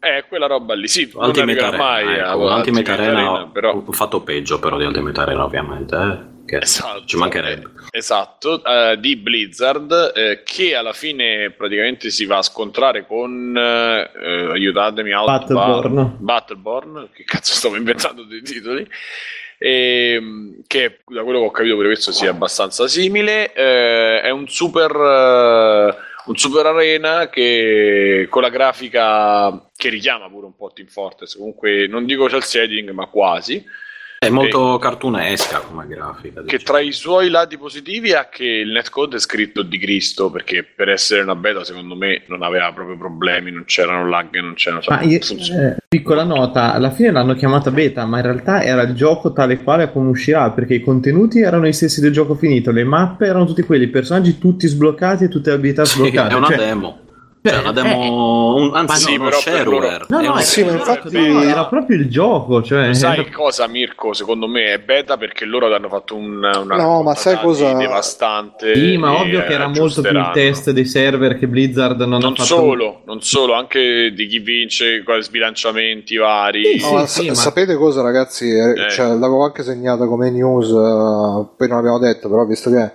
eh, 0.00 0.24
quella 0.28 0.46
roba 0.46 0.74
lì, 0.74 0.86
sì, 0.86 1.10
non 1.14 1.24
Ultimate 1.26 1.58
arriverà 1.60 1.66
Arena, 1.68 1.82
mai 1.82 2.18
ecco, 2.18 2.48
a 2.48 2.56
Ultimate 2.56 2.90
Arena, 2.92 3.12
Arena, 3.30 3.46
però 3.52 3.82
ho 3.84 3.92
fatto 3.92 4.20
peggio 4.22 4.58
però 4.60 4.76
di 4.78 4.84
Ultimate 4.84 5.20
Arena 5.20 5.44
ovviamente, 5.44 5.96
eh, 5.96 6.36
che 6.48 6.60
ci 7.04 7.16
mancherebbe. 7.16 7.70
Esatto, 7.90 8.64
eh, 8.64 8.98
di 8.98 9.16
Blizzard 9.16 10.12
eh, 10.14 10.42
che 10.42 10.74
alla 10.74 10.94
fine 10.94 11.50
praticamente 11.50 12.08
si 12.08 12.24
va 12.24 12.38
a 12.38 12.42
scontrare 12.42 13.06
con 13.06 13.54
eh, 13.54 14.48
aiutatemi 14.50 15.10
Battleborn. 15.10 16.16
Battleborn, 16.18 17.10
che 17.12 17.24
cazzo 17.24 17.52
stavo 17.52 17.76
inventando 17.76 18.22
dei 18.22 18.40
titoli. 18.40 18.88
Ehm, 19.58 20.62
che 20.66 21.00
da 21.06 21.22
quello 21.22 21.40
che 21.40 21.44
ho 21.46 21.50
capito 21.50 21.74
pure 21.74 21.88
questo 21.88 22.12
sia 22.12 22.30
abbastanza 22.30 22.88
simile. 22.88 23.52
È 23.52 24.30
un 24.30 24.48
super 24.48 26.06
un 26.28 26.36
super 26.36 26.66
arena 26.66 27.28
che 27.28 28.26
con 28.28 28.42
la 28.42 28.50
grafica 28.50 29.70
che 29.74 29.88
richiama 29.88 30.28
pure 30.28 30.46
un 30.46 30.56
po' 30.56 30.70
Team 30.72 30.88
Fortress. 30.88 31.36
Comunque 31.36 31.86
non 31.88 32.06
dico 32.06 32.28
cel 32.28 32.44
shading 32.44 32.90
ma 32.90 33.06
quasi 33.06 33.64
È 34.20 34.30
molto 34.30 34.78
cartunesca 34.78 35.60
come 35.60 35.86
grafica. 35.86 36.42
che 36.44 36.58
tra 36.58 36.80
i 36.80 36.90
suoi 36.90 37.28
lati 37.30 37.56
positivi 37.56 38.12
ha 38.14 38.28
che 38.28 38.44
il 38.44 38.72
netcode 38.72 39.16
è 39.16 39.20
scritto 39.20 39.62
di 39.62 39.78
Cristo 39.78 40.28
perché 40.28 40.64
per 40.64 40.88
essere 40.88 41.20
una 41.22 41.36
beta 41.36 41.62
secondo 41.62 41.94
me 41.94 42.22
non 42.26 42.42
aveva 42.42 42.72
proprio 42.72 42.96
problemi, 42.98 43.52
non 43.52 43.62
c'erano 43.64 44.08
lag, 44.08 44.34
non 44.40 44.54
c'erano 44.54 44.82
Ma 44.88 45.02
io- 45.02 45.20
eh, 45.20 45.76
piccola 45.86 46.24
nota, 46.24 46.72
alla 46.74 46.90
fine 46.90 47.12
l'hanno 47.12 47.34
chiamata 47.34 47.70
beta, 47.70 48.06
ma 48.06 48.16
in 48.16 48.24
realtà 48.24 48.64
era 48.64 48.82
il 48.82 48.94
gioco 48.94 49.32
tale 49.32 49.62
quale 49.62 49.92
come 49.92 50.08
uscirà, 50.10 50.50
perché 50.50 50.74
i 50.74 50.80
contenuti 50.80 51.40
erano 51.40 51.68
i 51.68 51.72
stessi 51.72 52.00
del 52.00 52.10
gioco 52.12 52.34
finito, 52.34 52.72
le 52.72 52.82
mappe 52.82 53.26
erano 53.26 53.46
tutti 53.46 53.62
quelli, 53.62 53.84
i 53.84 53.88
personaggi 53.88 54.36
tutti 54.38 54.66
sbloccati 54.66 55.24
e 55.24 55.28
tutte 55.28 55.50
le 55.50 55.56
abilità 55.56 55.84
Sì, 55.84 55.92
sbloccate. 55.98 56.34
è 56.34 56.36
una 56.36 56.46
cioè- 56.48 56.56
demo. 56.56 56.98
Cioè, 57.40 57.58
una 57.60 57.72
demo, 57.72 58.54
un- 58.56 58.70
anzi, 58.74 58.96
sì, 59.04 59.16
no, 59.16 59.24
però 59.24 59.30
per 59.42 59.54
shareware. 59.54 60.04
No, 60.08 60.20
no, 60.20 60.36
Eh, 60.36 60.40
è- 60.40 60.42
sì, 60.42 60.64
ma 60.64 60.72
infatti 60.72 61.28
no, 61.28 61.42
era 61.42 61.66
proprio 61.66 61.96
il 61.96 62.08
gioco, 62.10 62.62
cioè... 62.62 62.92
Sai 62.94 63.30
cosa 63.30 63.66
Mirko? 63.68 64.12
Secondo 64.12 64.48
me 64.48 64.72
è 64.72 64.78
beta 64.80 65.16
perché 65.16 65.44
loro 65.44 65.72
hanno 65.74 65.88
fatto 65.88 66.16
un, 66.16 66.34
una 66.36 66.76
No, 66.76 67.02
ma 67.02 67.14
sai 67.14 67.38
cosa- 67.38 67.72
devastante. 67.74 68.74
Sì, 68.74 68.96
ma 68.96 69.12
ovvio 69.20 69.40
che 69.42 69.52
eh, 69.52 69.54
era 69.54 69.68
molto 69.68 70.00
più 70.02 70.10
il 70.10 70.30
test 70.32 70.70
dei 70.72 70.84
server 70.84 71.38
che 71.38 71.46
Blizzard 71.46 72.00
non, 72.00 72.14
ha 72.14 72.18
Non 72.18 72.34
fatto. 72.34 72.44
solo, 72.44 73.00
non 73.06 73.20
solo, 73.22 73.54
anche 73.54 74.12
di 74.12 74.26
chi 74.26 74.38
vince, 74.40 75.02
quali 75.04 75.22
sbilanciamenti 75.22 76.16
vari. 76.16 76.78
No, 76.80 76.92
ma 76.92 77.06
sa- 77.06 77.34
Sapete 77.34 77.76
cosa, 77.76 78.02
ragazzi? 78.02 78.48
Eh, 78.50 78.86
Eh. 78.86 78.90
cioè, 78.90 79.06
l'avevo 79.08 79.44
anche 79.44 79.62
segnata 79.62 80.06
come 80.06 80.30
news, 80.30 80.68
eh, 80.70 81.46
poi 81.56 81.68
non 81.68 81.76
l'abbiamo 81.76 81.98
detto, 81.98 82.28
però 82.28 82.44
visto 82.44 82.70
che 82.70 82.90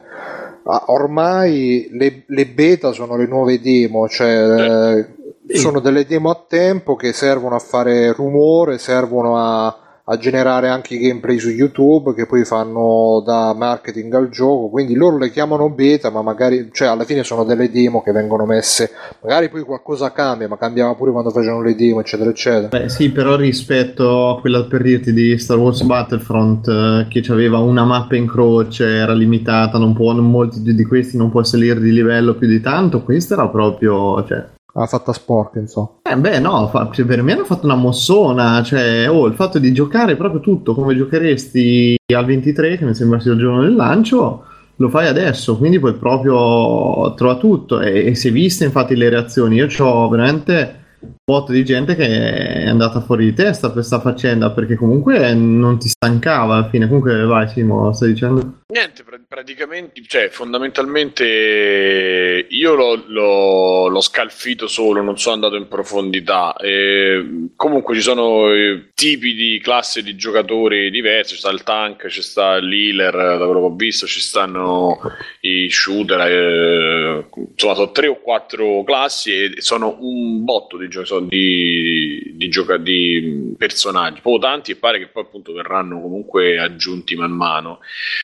ah, 0.64 0.84
ormai 0.88 1.90
le, 1.92 2.24
le 2.26 2.46
beta 2.48 2.92
sono 2.92 3.16
le 3.16 3.28
nuove 3.28 3.60
demo, 3.60 4.08
cioè 4.08 5.06
eh, 5.48 5.56
sono 5.58 5.80
delle 5.80 6.06
demo 6.06 6.30
a 6.30 6.44
tempo 6.48 6.96
che 6.96 7.14
servono 7.14 7.56
a 7.56 7.60
fare 7.60 8.14
rumore, 8.14 8.78
servono 8.78 9.38
a, 9.38 9.83
a 10.06 10.18
generare 10.18 10.68
anche 10.68 10.96
i 10.96 11.00
gameplay 11.00 11.40
su 11.40 11.50
YouTube 11.50 12.14
che 12.14 12.26
poi 12.26 12.44
fanno 12.44 13.24
da 13.26 13.54
marketing 13.54 14.14
al 14.14 14.30
gioco, 14.30 14.68
quindi 14.70 14.96
loro 14.96 15.18
le 15.18 15.32
chiamano 15.32 15.70
beta, 15.70 16.10
ma 16.10 16.22
magari, 16.22 16.70
cioè 16.74 16.90
alla 16.90 17.06
fine 17.06 17.24
sono 17.24 17.46
delle 17.46 17.72
demo 17.72 18.02
che 18.02 18.12
vengono 18.12 18.46
messe, 18.46 18.92
magari 19.22 19.50
poi 19.50 19.64
qualcosa 19.64 20.12
cambia, 20.12 20.50
ma 20.50 20.58
cambiava 20.58 20.94
pure 20.96 21.12
quando 21.12 21.30
facevano 21.30 21.62
le 21.62 21.76
demo, 21.76 22.02
eccetera, 22.02 22.30
eccetera. 22.30 22.68
Beh, 22.68 22.90
sì, 22.90 23.12
però 23.12 23.38
rispetto 23.38 24.30
a 24.30 24.42
quella 24.42 24.64
per 24.66 24.82
dirti 24.82 25.14
di 25.14 25.38
Star 25.38 25.58
Wars 25.58 25.82
Battlefront, 25.84 26.68
eh, 26.68 27.08
che 27.10 27.24
aveva 27.32 27.60
una 27.60 27.86
mappa 27.86 28.18
in 28.18 28.28
croce, 28.28 28.86
era 28.86 29.14
limitata, 29.14 29.78
non 29.78 29.94
può, 29.94 30.12
molti 30.14 30.62
di 30.62 30.76
di 30.76 30.86
questi 30.86 31.18
non 31.18 31.32
può 31.32 31.44
salire 31.44 31.80
di 31.80 31.92
livello 31.92 32.36
più 32.36 32.48
di 32.48 32.60
tanto, 32.62 33.04
questa 33.04 33.36
era 33.36 33.48
proprio. 33.48 34.24
Cioè, 34.26 34.46
Ha 34.76 34.88
fatta 34.88 35.14
sporca, 35.14 35.60
insomma. 35.60 36.00
eh, 36.02 36.18
beh, 36.18 36.40
no, 36.40 36.72
cioè, 36.94 37.06
per 37.06 37.22
me 37.22 37.34
hanno 37.34 37.46
fatto 37.46 37.66
una 37.66 37.76
mossona. 37.76 38.64
Cioè, 38.64 39.08
oh, 39.08 39.28
il 39.28 39.36
fatto 39.36 39.60
di 39.60 39.72
giocare 39.72 40.16
proprio 40.16 40.40
tutto 40.40 40.74
come 40.74 40.96
giocheresti 40.96 41.96
al 42.14 42.26
23, 42.26 42.78
che 42.78 42.86
mi 42.86 42.96
sembra 42.96 43.20
sia 43.20 43.34
il 43.34 43.40
giorno 43.40 43.62
del 43.62 43.76
lancio, 43.76 44.44
lo 44.78 44.90
fai 44.90 45.08
adesso. 45.08 45.58
Quindi 45.58 45.80
puoi 45.80 45.94
proprio 45.94 47.14
trova 47.14 47.38
tutto. 47.38 47.82
E, 47.82 48.08
e 48.08 48.16
si 48.16 48.30
è 48.30 48.32
viste, 48.32 48.66
infatti, 48.66 48.96
le 48.96 49.10
reazioni. 49.10 49.58
Io 49.58 49.68
ho 49.78 50.10
veramente 50.10 50.82
botto 51.26 51.54
di 51.54 51.64
gente 51.64 51.96
che 51.96 52.06
è 52.06 52.68
andata 52.68 53.00
fuori 53.00 53.24
di 53.24 53.34
testa 53.34 53.68
per 53.68 53.78
questa 53.78 54.02
faccenda 54.02 54.52
perché 54.52 54.76
comunque 54.76 55.34
non 55.34 55.80
ti 55.80 55.88
stancava 55.88 56.56
alla 56.56 56.70
fine. 56.70 56.88
Comunque 56.88 57.24
vai 57.24 57.48
Simo 57.48 57.94
stai 57.94 58.12
dicendo? 58.12 58.62
Niente 58.74 59.06
praticamente 59.28 60.02
cioè 60.08 60.30
fondamentalmente 60.30 62.48
io 62.50 62.74
l'ho, 62.74 63.04
l'ho, 63.08 63.88
l'ho 63.88 64.02
scalfito 64.02 64.68
solo 64.68 65.02
non 65.02 65.18
sono 65.18 65.36
andato 65.36 65.56
in 65.56 65.70
profondità. 65.70 66.56
E, 66.58 67.52
comunque 67.56 67.96
ci 67.96 68.02
sono 68.02 68.52
eh, 68.52 68.90
tipi 68.94 69.34
di 69.34 69.62
classe 69.64 70.04
di 70.04 70.18
giocatori 70.18 70.92
diversi. 70.92 71.36
C'è 71.36 71.40
sta 71.40 71.52
il 71.52 71.64
tank 71.64 72.08
ci 72.08 72.22
sta 72.22 72.58
l'healer 72.58 73.38
da 73.38 73.46
quello 73.46 73.60
che 73.60 73.66
ho 73.66 73.76
visto 73.76 74.08
ci 74.08 74.20
stanno 74.20 75.00
i 75.42 75.70
shooter 75.70 76.20
eh, 76.20 77.26
insomma 77.52 77.76
sono 77.76 77.92
tre 77.92 78.08
o 78.08 78.20
quattro 78.20 78.84
classi 78.84 79.32
e 79.32 79.62
sono 79.62 79.96
un 80.00 80.44
botto 80.44 80.78
di 80.78 80.90
giocatori 80.90 81.13
100 81.14 81.20
di, 81.22 82.34
di, 82.36 82.50
gioca- 82.50 82.78
di 82.78 83.54
personaggi, 83.58 84.22
proprio 84.22 84.50
tanti 84.50 84.72
e 84.72 84.76
pare 84.76 85.00
che 85.00 85.08
poi 85.08 85.24
appunto 85.24 85.54
verranno 85.54 86.02
comunque 86.02 86.58
aggiunti 86.58 87.16
man 87.16 87.32
mano. 87.32 87.80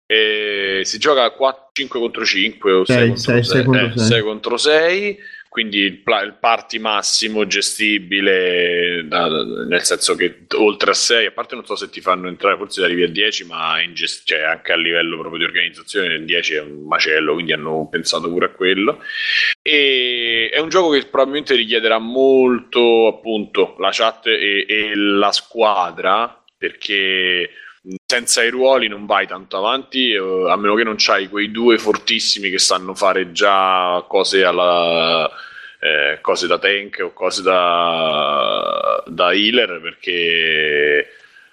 E 0.05 0.81
si 0.83 0.97
gioca 0.97 1.29
4, 1.31 1.69
5 1.73 1.99
contro 1.99 2.25
5 2.25 2.71
o 2.71 2.85
6, 2.85 3.17
6, 3.17 3.35
contro 3.35 3.43
6, 3.43 3.43
6 3.43 3.63
contro 3.63 3.89
6. 3.89 3.97
Eh, 3.97 4.05
6 4.05 4.21
contro 4.23 4.57
6 4.57 5.17
quindi 5.49 5.79
il, 5.79 5.97
pla- 5.97 6.21
il 6.21 6.35
party 6.39 6.77
massimo 6.77 7.47
gestibile, 7.47 9.03
da- 9.07 9.27
da- 9.27 9.65
nel 9.65 9.83
senso 9.83 10.15
che 10.15 10.45
oltre 10.55 10.91
a 10.91 10.93
6, 10.93 11.25
a 11.25 11.31
parte 11.31 11.55
non 11.55 11.65
so 11.65 11.75
se 11.75 11.89
ti 11.89 12.01
fanno 12.01 12.27
entrare, 12.27 12.55
forse 12.55 12.83
arrivi 12.83 13.03
a 13.03 13.09
10, 13.09 13.45
ma 13.45 13.77
gest- 13.91 14.27
cioè 14.27 14.41
anche 14.43 14.71
a 14.71 14.77
livello 14.77 15.17
proprio 15.17 15.39
di 15.39 15.45
organizzazione 15.45 16.13
il 16.13 16.25
10 16.25 16.53
è 16.53 16.61
un 16.61 16.85
macello, 16.87 17.33
quindi 17.33 17.51
hanno 17.51 17.87
pensato 17.89 18.29
pure 18.29 18.45
a 18.45 18.49
quello. 18.49 19.01
E 19.61 20.49
è 20.53 20.59
un 20.59 20.69
gioco 20.69 20.91
che 20.91 21.05
probabilmente 21.07 21.55
richiederà 21.55 21.97
molto 21.97 23.07
appunto 23.07 23.75
la 23.79 23.89
chat 23.91 24.27
e, 24.27 24.65
e 24.67 24.95
la 24.95 25.31
squadra, 25.31 26.43
perché 26.57 27.49
senza 28.05 28.43
i 28.43 28.49
ruoli 28.49 28.87
non 28.87 29.05
vai 29.05 29.27
tanto 29.27 29.57
avanti, 29.57 30.11
eh, 30.11 30.49
a 30.49 30.55
meno 30.55 30.75
che 30.75 30.83
non 30.83 30.95
c'hai 30.97 31.27
quei 31.27 31.51
due 31.51 31.77
fortissimi 31.77 32.49
che 32.49 32.59
sanno 32.59 32.93
fare 32.93 33.31
già 33.31 34.03
cose 34.07 34.43
alla 34.43 35.29
eh, 35.79 36.19
cose 36.21 36.47
da 36.47 36.59
tank 36.59 36.99
o 37.03 37.13
cose 37.13 37.41
da, 37.41 39.03
da 39.07 39.33
healer, 39.33 39.79
perché 39.81 41.07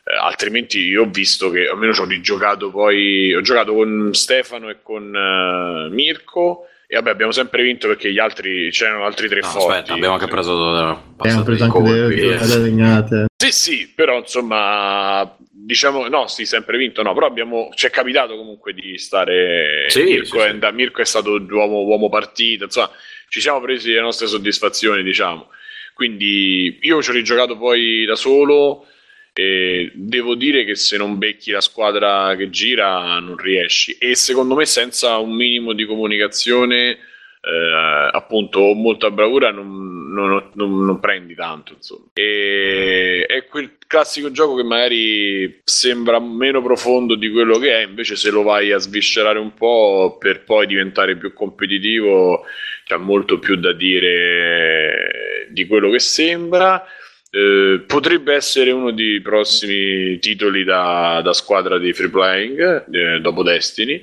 eh, 0.08 0.16
altrimenti 0.20 0.80
io 0.80 1.02
ho 1.02 1.10
visto 1.10 1.50
che 1.50 1.68
almeno 1.68 1.92
ci 1.92 2.00
ho 2.00 2.04
rigiocato 2.04 2.70
poi 2.70 3.34
ho 3.34 3.40
giocato 3.40 3.72
con 3.74 4.10
Stefano 4.12 4.68
e 4.68 4.78
con 4.82 5.14
eh, 5.14 5.88
Mirko 5.92 6.68
e 6.88 6.94
vabbè 6.94 7.10
abbiamo 7.10 7.32
sempre 7.32 7.64
vinto 7.64 7.88
perché 7.88 8.12
gli 8.12 8.20
altri 8.20 8.70
c'erano 8.70 9.04
altri 9.04 9.28
tre 9.28 9.40
No, 9.40 9.48
forti 9.48 9.72
aspetta, 9.72 9.94
abbiamo 9.94 10.14
anche 10.14 10.28
preso 10.28 10.52
Abbiamo 10.68 11.14
passato 11.16 11.42
preso 11.42 11.64
anche 11.64 11.78
colpi, 11.78 12.14
delle, 12.14 12.34
eh. 12.34 12.38
delle 12.38 12.58
legnate. 12.58 13.26
Sì, 13.36 13.52
sì, 13.52 13.92
però 13.92 14.18
insomma, 14.18 15.36
diciamo, 15.66 16.06
no, 16.06 16.28
sì, 16.28 16.46
sempre 16.46 16.78
vinto, 16.78 17.02
no, 17.02 17.12
però 17.12 17.26
abbiamo, 17.26 17.70
ci 17.74 17.86
è 17.86 17.90
capitato 17.90 18.36
comunque 18.36 18.72
di 18.72 18.96
stare, 18.98 19.86
Sì, 19.88 20.04
Mirko, 20.04 20.40
sì, 20.40 20.46
è, 20.46 20.70
Mirko 20.70 21.00
è 21.02 21.04
stato 21.04 21.32
uomo, 21.32 21.82
uomo 21.82 22.08
partita, 22.08 22.64
insomma, 22.64 22.90
ci 23.28 23.40
siamo 23.40 23.60
presi 23.60 23.92
le 23.92 24.00
nostre 24.00 24.28
soddisfazioni, 24.28 25.02
diciamo, 25.02 25.50
quindi 25.92 26.78
io 26.82 27.02
ci 27.02 27.10
ho 27.10 27.12
rigiocato 27.12 27.58
poi 27.58 28.04
da 28.04 28.14
solo 28.14 28.86
e 29.32 29.90
devo 29.92 30.36
dire 30.36 30.64
che 30.64 30.76
se 30.76 30.96
non 30.96 31.18
becchi 31.18 31.50
la 31.50 31.60
squadra 31.60 32.36
che 32.36 32.48
gira 32.48 33.18
non 33.18 33.36
riesci. 33.36 33.96
E 33.98 34.14
secondo 34.14 34.54
me 34.54 34.66
senza 34.66 35.18
un 35.18 35.34
minimo 35.34 35.72
di 35.72 35.84
comunicazione 35.84 36.98
eh, 37.46 38.10
appunto 38.10 38.60
molta 38.74 39.10
bravura 39.12 39.52
non, 39.52 40.10
non- 40.12 40.50
non- 40.54 40.84
non 40.84 40.98
prendi 40.98 41.34
tanto 41.36 41.74
insomma. 41.74 42.06
E 42.14 43.24
è 43.24 43.44
quel 43.46 43.72
classico 43.86 44.32
gioco 44.32 44.56
che 44.56 44.64
magari 44.64 45.60
sembra 45.62 46.18
meno 46.18 46.60
profondo 46.60 47.14
di 47.14 47.30
quello 47.30 47.58
che 47.58 47.72
è 47.72 47.84
invece 47.86 48.16
se 48.16 48.30
lo 48.30 48.42
vai 48.42 48.72
a 48.72 48.78
sviscerare 48.78 49.38
un 49.38 49.54
po' 49.54 50.16
per 50.18 50.42
poi 50.42 50.66
diventare 50.66 51.16
più 51.16 51.32
competitivo 51.32 52.44
c'è 52.84 52.96
molto 52.96 53.38
più 53.38 53.54
da 53.56 53.72
dire 53.72 55.46
di 55.50 55.66
quello 55.66 55.90
che 55.90 56.00
sembra. 56.00 56.84
Eh, 57.30 57.82
potrebbe 57.86 58.34
essere 58.34 58.70
uno 58.70 58.90
dei 58.92 59.20
prossimi 59.20 60.18
titoli 60.18 60.64
da, 60.64 61.20
da 61.22 61.32
squadra 61.32 61.78
di 61.78 61.92
free 61.92 62.08
playing 62.08 62.86
eh, 62.92 63.20
dopo 63.20 63.42
Destiny 63.42 64.02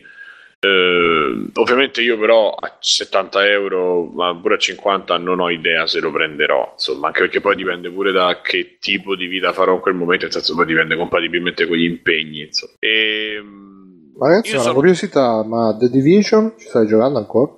eh, 0.65 1.49
ovviamente 1.56 2.02
io 2.02 2.18
però 2.18 2.52
a 2.52 2.77
70 2.80 3.48
euro, 3.49 4.06
ma 4.14 4.35
pure 4.35 4.56
a 4.56 4.57
50 4.57 5.18
non 5.18 5.40
ho 5.40 5.49
idea 5.49 5.85
se 5.88 5.99
lo 5.99 6.11
prenderò, 6.11 6.72
insomma, 6.73 7.07
anche 7.07 7.19
perché 7.22 7.41
poi 7.41 7.56
dipende 7.56 7.91
pure 7.91 8.11
da 8.11 8.40
che 8.41 8.77
tipo 8.80 9.15
di 9.15 9.27
vita 9.27 9.52
farò 9.52 9.73
in 9.76 9.81
quel 9.81 9.95
momento, 9.95 10.23
nel 10.26 10.34
senso 10.34 10.56
poi 10.56 10.65
dipende 10.65 10.95
compatibilmente 10.95 11.68
con 11.68 11.76
gli 11.77 11.84
impegni, 11.84 12.41
insomma. 12.41 12.73
E, 12.80 13.41
Ma 14.18 14.27
ragazzi, 14.27 14.49
Io 14.49 14.53
una 14.56 14.64
sono- 14.64 14.76
curiosità, 14.76 15.44
ma 15.44 15.76
The 15.77 15.90
Division 15.90 16.53
ci 16.57 16.68
stai 16.68 16.88
giocando 16.88 17.18
ancora? 17.19 17.52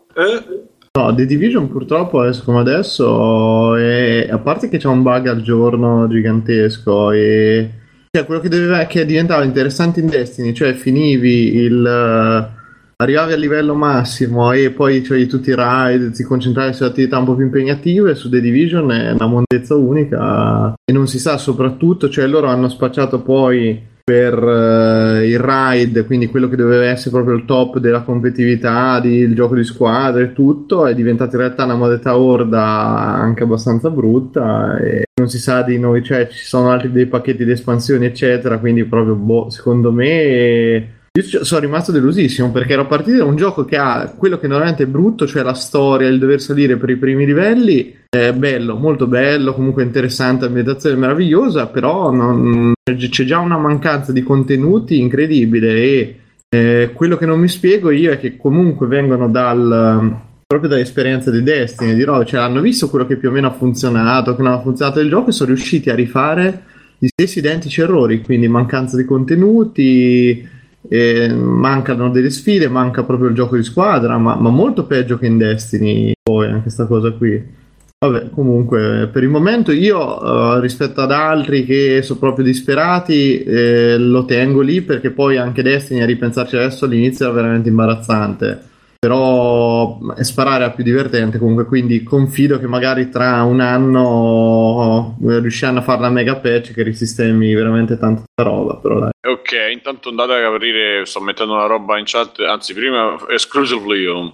No, 0.97 1.13
The 1.13 1.25
Division 1.25 1.69
purtroppo 1.69 2.21
adesso 2.21 2.43
come 2.45 2.59
adesso 2.61 3.75
è, 3.75 4.27
a 4.31 4.37
parte 4.39 4.69
che 4.69 4.77
c'è 4.77 4.87
un 4.87 5.03
bug 5.03 5.27
al 5.27 5.41
giorno 5.41 6.07
gigantesco 6.07 7.11
e 7.11 7.69
cioè 8.15 8.25
quello 8.25 8.39
che, 8.39 8.47
doveva, 8.47 8.85
che 8.85 9.05
diventava 9.05 9.43
interessante 9.43 9.99
in 9.99 10.07
Destiny, 10.07 10.53
cioè 10.53 10.71
finivi 10.73 11.55
il 11.57 12.53
arrivavi 12.97 13.33
al 13.33 13.39
livello 13.39 13.73
massimo 13.73 14.51
e 14.51 14.71
poi 14.71 15.01
c'hai 15.01 15.27
tutti 15.27 15.49
i 15.49 15.55
raid, 15.55 16.11
ti 16.11 16.23
concentravi 16.23 16.73
su 16.73 16.83
attività 16.83 17.17
un 17.17 17.25
po' 17.25 17.35
più 17.35 17.45
impegnative, 17.45 18.15
su 18.15 18.29
The 18.29 18.41
Division 18.41 18.91
è 18.91 19.11
una 19.11 19.27
mondezza 19.27 19.75
unica 19.75 20.73
e 20.83 20.93
non 20.93 21.07
si 21.07 21.19
sa 21.19 21.37
soprattutto, 21.37 22.09
cioè 22.09 22.27
loro 22.27 22.47
hanno 22.47 22.69
spacciato 22.69 23.21
poi 23.21 23.93
per 24.05 24.37
eh, 24.37 25.27
il 25.27 25.39
raid, 25.39 26.05
quindi 26.05 26.27
quello 26.27 26.47
che 26.47 26.55
doveva 26.55 26.85
essere 26.85 27.09
proprio 27.09 27.35
il 27.35 27.45
top 27.45 27.79
della 27.79 28.03
competitività, 28.03 29.01
il 29.03 29.33
gioco 29.33 29.55
di 29.55 29.63
squadra 29.63 30.21
e 30.21 30.31
tutto, 30.31 30.85
è 30.85 30.93
diventata 30.93 31.35
in 31.35 31.41
realtà 31.41 31.63
una 31.63 31.75
modalità 31.75 32.15
orda 32.15 32.63
anche 32.63 33.43
abbastanza 33.43 33.89
brutta 33.89 34.77
e 34.77 35.05
non 35.15 35.27
si 35.27 35.39
sa 35.39 35.63
di 35.63 35.79
noi, 35.79 36.03
cioè 36.03 36.27
ci 36.27 36.45
sono 36.45 36.69
altri 36.69 36.91
dei 36.91 37.07
pacchetti 37.07 37.43
di 37.43 37.51
espansioni 37.51 38.05
eccetera, 38.05 38.59
quindi 38.59 38.85
proprio 38.85 39.15
boh, 39.15 39.49
secondo 39.49 39.91
me 39.91 40.94
io 41.17 41.43
sono 41.45 41.61
rimasto 41.61 41.93
delusissimo 41.93 42.51
perché 42.51 42.73
ero 42.73 42.87
partito 42.87 43.17
da 43.17 43.23
un 43.23 43.37
gioco 43.37 43.63
che 43.63 43.77
ha 43.77 44.13
quello 44.17 44.37
che 44.37 44.47
normalmente 44.47 44.83
è 44.83 44.87
brutto, 44.87 45.25
cioè 45.25 45.43
la 45.43 45.53
storia, 45.53 46.09
il 46.09 46.19
dover 46.19 46.41
salire 46.41 46.75
per 46.75 46.89
i 46.89 46.97
primi 46.97 47.25
livelli, 47.25 47.95
è 48.09 48.33
bello, 48.33 48.75
molto 48.75 49.07
bello, 49.07 49.53
comunque 49.53 49.83
interessante, 49.83 50.45
ambientazione 50.45 50.97
meravigliosa, 50.97 51.67
però 51.67 52.11
non- 52.11 52.73
c'è 52.83 53.23
già 53.23 53.39
una 53.39 53.57
mancanza 53.57 54.11
di 54.11 54.23
contenuti 54.23 54.99
incredibile 54.99 55.73
e 55.75 56.19
eh, 56.49 56.91
quello 56.93 57.17
che 57.17 57.25
non 57.25 57.39
mi 57.39 57.47
spiego 57.47 57.91
io 57.91 58.11
è 58.11 58.19
che 58.19 58.35
comunque 58.35 58.85
vengono 58.87 59.29
dal 59.29 60.21
proprio 60.45 60.69
dall'esperienza 60.69 61.31
di 61.31 61.41
Destiny, 61.41 61.95
di 61.95 62.03
roba, 62.03 62.23
cioè 62.23 62.41
hanno 62.41 62.61
visto 62.61 62.89
quello 62.89 63.07
che 63.07 63.15
più 63.15 63.29
o 63.29 63.31
meno 63.31 63.47
ha 63.47 63.53
funzionato, 63.53 64.35
che 64.35 64.41
non 64.43 64.51
ha 64.51 64.61
funzionato 64.61 64.99
il 64.99 65.09
gioco 65.09 65.29
e 65.29 65.33
sono 65.33 65.49
riusciti 65.49 65.89
a 65.89 65.95
rifare 65.95 66.63
gli 66.97 67.07
stessi 67.07 67.39
identici 67.39 67.81
errori, 67.81 68.21
quindi 68.21 68.47
mancanza 68.47 68.95
di 68.95 69.05
contenuti, 69.05 70.47
eh, 70.89 71.33
mancano 71.33 72.09
delle 72.09 72.29
sfide, 72.29 72.67
manca 72.67 73.03
proprio 73.03 73.29
il 73.29 73.35
gioco 73.35 73.55
di 73.55 73.63
squadra, 73.63 74.17
ma, 74.17 74.35
ma 74.35 74.49
molto 74.49 74.85
peggio 74.85 75.17
che 75.17 75.25
in 75.25 75.37
Destiny 75.37 76.13
poi 76.21 76.47
anche 76.47 76.63
questa 76.63 76.85
cosa 76.85 77.11
qui. 77.11 77.63
Vabbè, 77.97 78.29
comunque, 78.29 79.09
per 79.11 79.23
il 79.23 79.29
momento 79.29 79.71
io 79.71 80.57
eh, 80.57 80.59
rispetto 80.59 81.01
ad 81.01 81.11
altri 81.11 81.65
che 81.65 82.01
sono 82.03 82.19
proprio 82.19 82.45
disperati, 82.45 83.41
eh, 83.43 83.97
lo 83.97 84.25
tengo 84.25 84.61
lì 84.61 84.81
perché 84.81 85.11
poi 85.11 85.37
anche 85.37 85.63
Destiny 85.63 86.01
a 86.01 86.05
ripensarci 86.05 86.55
adesso 86.55 86.85
all'inizio 86.85 87.25
era 87.25 87.33
veramente 87.33 87.69
imbarazzante. 87.69 88.73
Però 89.05 89.99
sparare 90.21 90.63
a 90.63 90.71
più 90.71 90.83
divertente 90.83 91.37
comunque, 91.37 91.65
quindi 91.65 92.01
confido 92.01 92.57
che 92.57 92.65
magari 92.65 93.09
tra 93.09 93.43
un 93.43 93.59
anno 93.59 95.15
eh, 95.21 95.39
riusciranno 95.41 95.77
a 95.77 95.83
fare 95.83 96.01
la 96.01 96.09
mega 96.09 96.37
patch 96.37 96.73
che 96.73 96.81
risistemi 96.81 97.53
veramente 97.53 97.99
tanta 97.99 98.23
roba. 98.41 98.77
Però 98.77 98.99
dai. 98.99 99.11
Ok, 99.27 99.51
intanto 99.71 100.09
andate 100.09 100.33
a 100.33 100.47
aprire, 100.47 101.05
sto 101.05 101.21
mettendo 101.21 101.53
una 101.53 101.67
roba 101.67 101.99
in 101.99 102.05
chat, 102.07 102.39
anzi 102.39 102.73
prima 102.73 103.15
exclusively 103.29 104.07
on, 104.07 104.33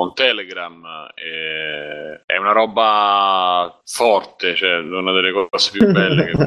on 0.00 0.14
Telegram, 0.14 0.82
eh, 1.14 2.22
è 2.24 2.38
una 2.38 2.52
roba 2.52 3.78
forte, 3.84 4.54
cioè 4.54 4.78
una 4.78 5.12
delle 5.12 5.30
cose 5.32 5.70
più 5.72 5.92
belle 5.92 6.24
che 6.24 6.32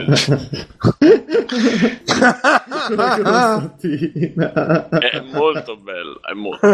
È 4.99 5.21
molto 5.33 5.77
bella, 5.77 6.19
è 6.23 6.33
molto. 6.33 6.67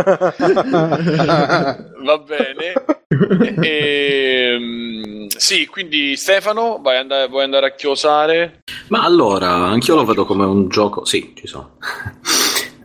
Va 2.03 2.17
bene. 2.19 2.73
Ehm, 3.61 5.27
sì, 5.27 5.67
quindi 5.67 6.15
Stefano, 6.15 6.79
vai 6.81 6.95
andare, 6.97 7.27
vuoi 7.27 7.43
andare 7.43 7.65
a 7.67 7.75
chiosare? 7.75 8.61
Ma 8.87 9.03
allora, 9.03 9.49
anch'io 9.49 9.95
lo 9.95 10.05
vedo 10.05 10.25
come 10.25 10.45
un 10.45 10.69
gioco. 10.69 11.03
Sì, 11.03 11.33
ci 11.35 11.47
sono. 11.47 11.75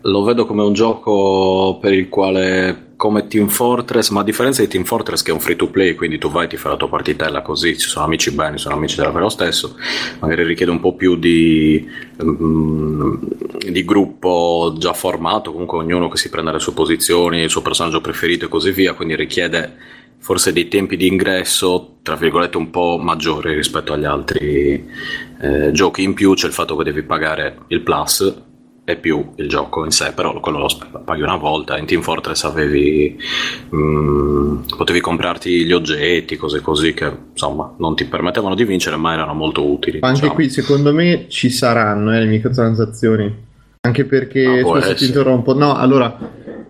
Lo 0.06 0.22
vedo 0.22 0.44
come 0.44 0.62
un 0.62 0.72
gioco 0.74 1.78
per 1.80 1.94
il 1.94 2.08
quale, 2.08 2.92
come 2.96 3.26
Team 3.26 3.48
Fortress, 3.48 4.10
ma 4.10 4.20
a 4.20 4.24
differenza 4.24 4.60
di 4.60 4.68
Team 4.68 4.84
Fortress, 4.84 5.22
che 5.22 5.30
è 5.30 5.34
un 5.34 5.40
free 5.40 5.56
to 5.56 5.70
play, 5.70 5.94
quindi 5.94 6.18
tu 6.18 6.30
vai, 6.30 6.46
ti 6.46 6.58
fai 6.58 6.72
la 6.72 6.76
tua 6.76 6.88
partitella 6.88 7.40
così, 7.40 7.78
ci 7.78 7.88
sono 7.88 8.04
amici 8.04 8.30
bene, 8.32 8.58
sono 8.58 8.74
amici 8.74 8.96
della 8.96 9.10
lo 9.18 9.30
stesso. 9.30 9.76
Magari 10.20 10.44
richiede 10.44 10.72
un 10.72 10.80
po' 10.80 10.94
più 10.94 11.16
di, 11.16 11.88
mm, 12.22 13.14
di 13.70 13.84
gruppo 13.84 14.74
già 14.78 14.92
formato, 14.92 15.52
comunque 15.52 15.78
ognuno 15.78 16.08
che 16.08 16.18
si 16.18 16.28
prende 16.28 16.52
le 16.52 16.58
sue 16.58 16.74
posizioni, 16.74 17.40
il 17.40 17.50
suo 17.50 17.62
personaggio 17.62 18.02
preferito 18.02 18.44
e 18.44 18.48
così 18.48 18.72
via, 18.72 18.92
quindi 18.92 19.16
richiede 19.16 19.76
forse 20.18 20.52
dei 20.52 20.68
tempi 20.68 20.96
di 20.96 21.06
ingresso, 21.06 21.96
tra 22.02 22.16
virgolette, 22.16 22.58
un 22.58 22.68
po' 22.68 22.98
maggiori 23.00 23.54
rispetto 23.54 23.94
agli 23.94 24.04
altri 24.04 24.86
eh, 25.40 25.70
giochi. 25.72 26.02
In 26.02 26.12
più 26.12 26.34
c'è 26.34 26.46
il 26.46 26.52
fatto 26.52 26.76
che 26.76 26.84
devi 26.84 27.02
pagare 27.02 27.58
il 27.68 27.80
plus 27.80 28.52
e 28.86 28.96
più 28.96 29.30
il 29.36 29.48
gioco 29.48 29.84
in 29.84 29.90
sé, 29.90 30.12
però 30.12 30.38
quello 30.40 30.58
lo 30.58 30.68
paghi 31.04 31.22
una 31.22 31.36
volta. 31.36 31.78
In 31.78 31.86
Team 31.86 32.02
Fortress 32.02 32.44
avevi 32.44 33.16
mm, 33.74 34.58
potevi 34.76 35.00
comprarti 35.00 35.64
gli 35.64 35.72
oggetti, 35.72 36.36
cose 36.36 36.60
così 36.60 36.92
che 36.92 37.10
insomma 37.32 37.74
non 37.78 37.96
ti 37.96 38.04
permettevano 38.04 38.54
di 38.54 38.64
vincere, 38.64 38.96
ma 38.96 39.14
erano 39.14 39.32
molto 39.32 39.66
utili. 39.66 39.98
Anche 40.00 40.14
diciamo. 40.20 40.34
qui 40.34 40.50
secondo 40.50 40.92
me 40.92 41.26
ci 41.28 41.48
saranno 41.48 42.14
eh, 42.14 42.20
le 42.20 42.26
microtransazioni. 42.26 43.42
Anche 43.80 44.04
perché 44.04 44.44
Ah, 44.44 44.62
scusa 44.62 44.82
se 44.82 44.94
ti 44.94 45.06
interrompo. 45.06 45.54
No, 45.54 45.74
allora 45.76 46.16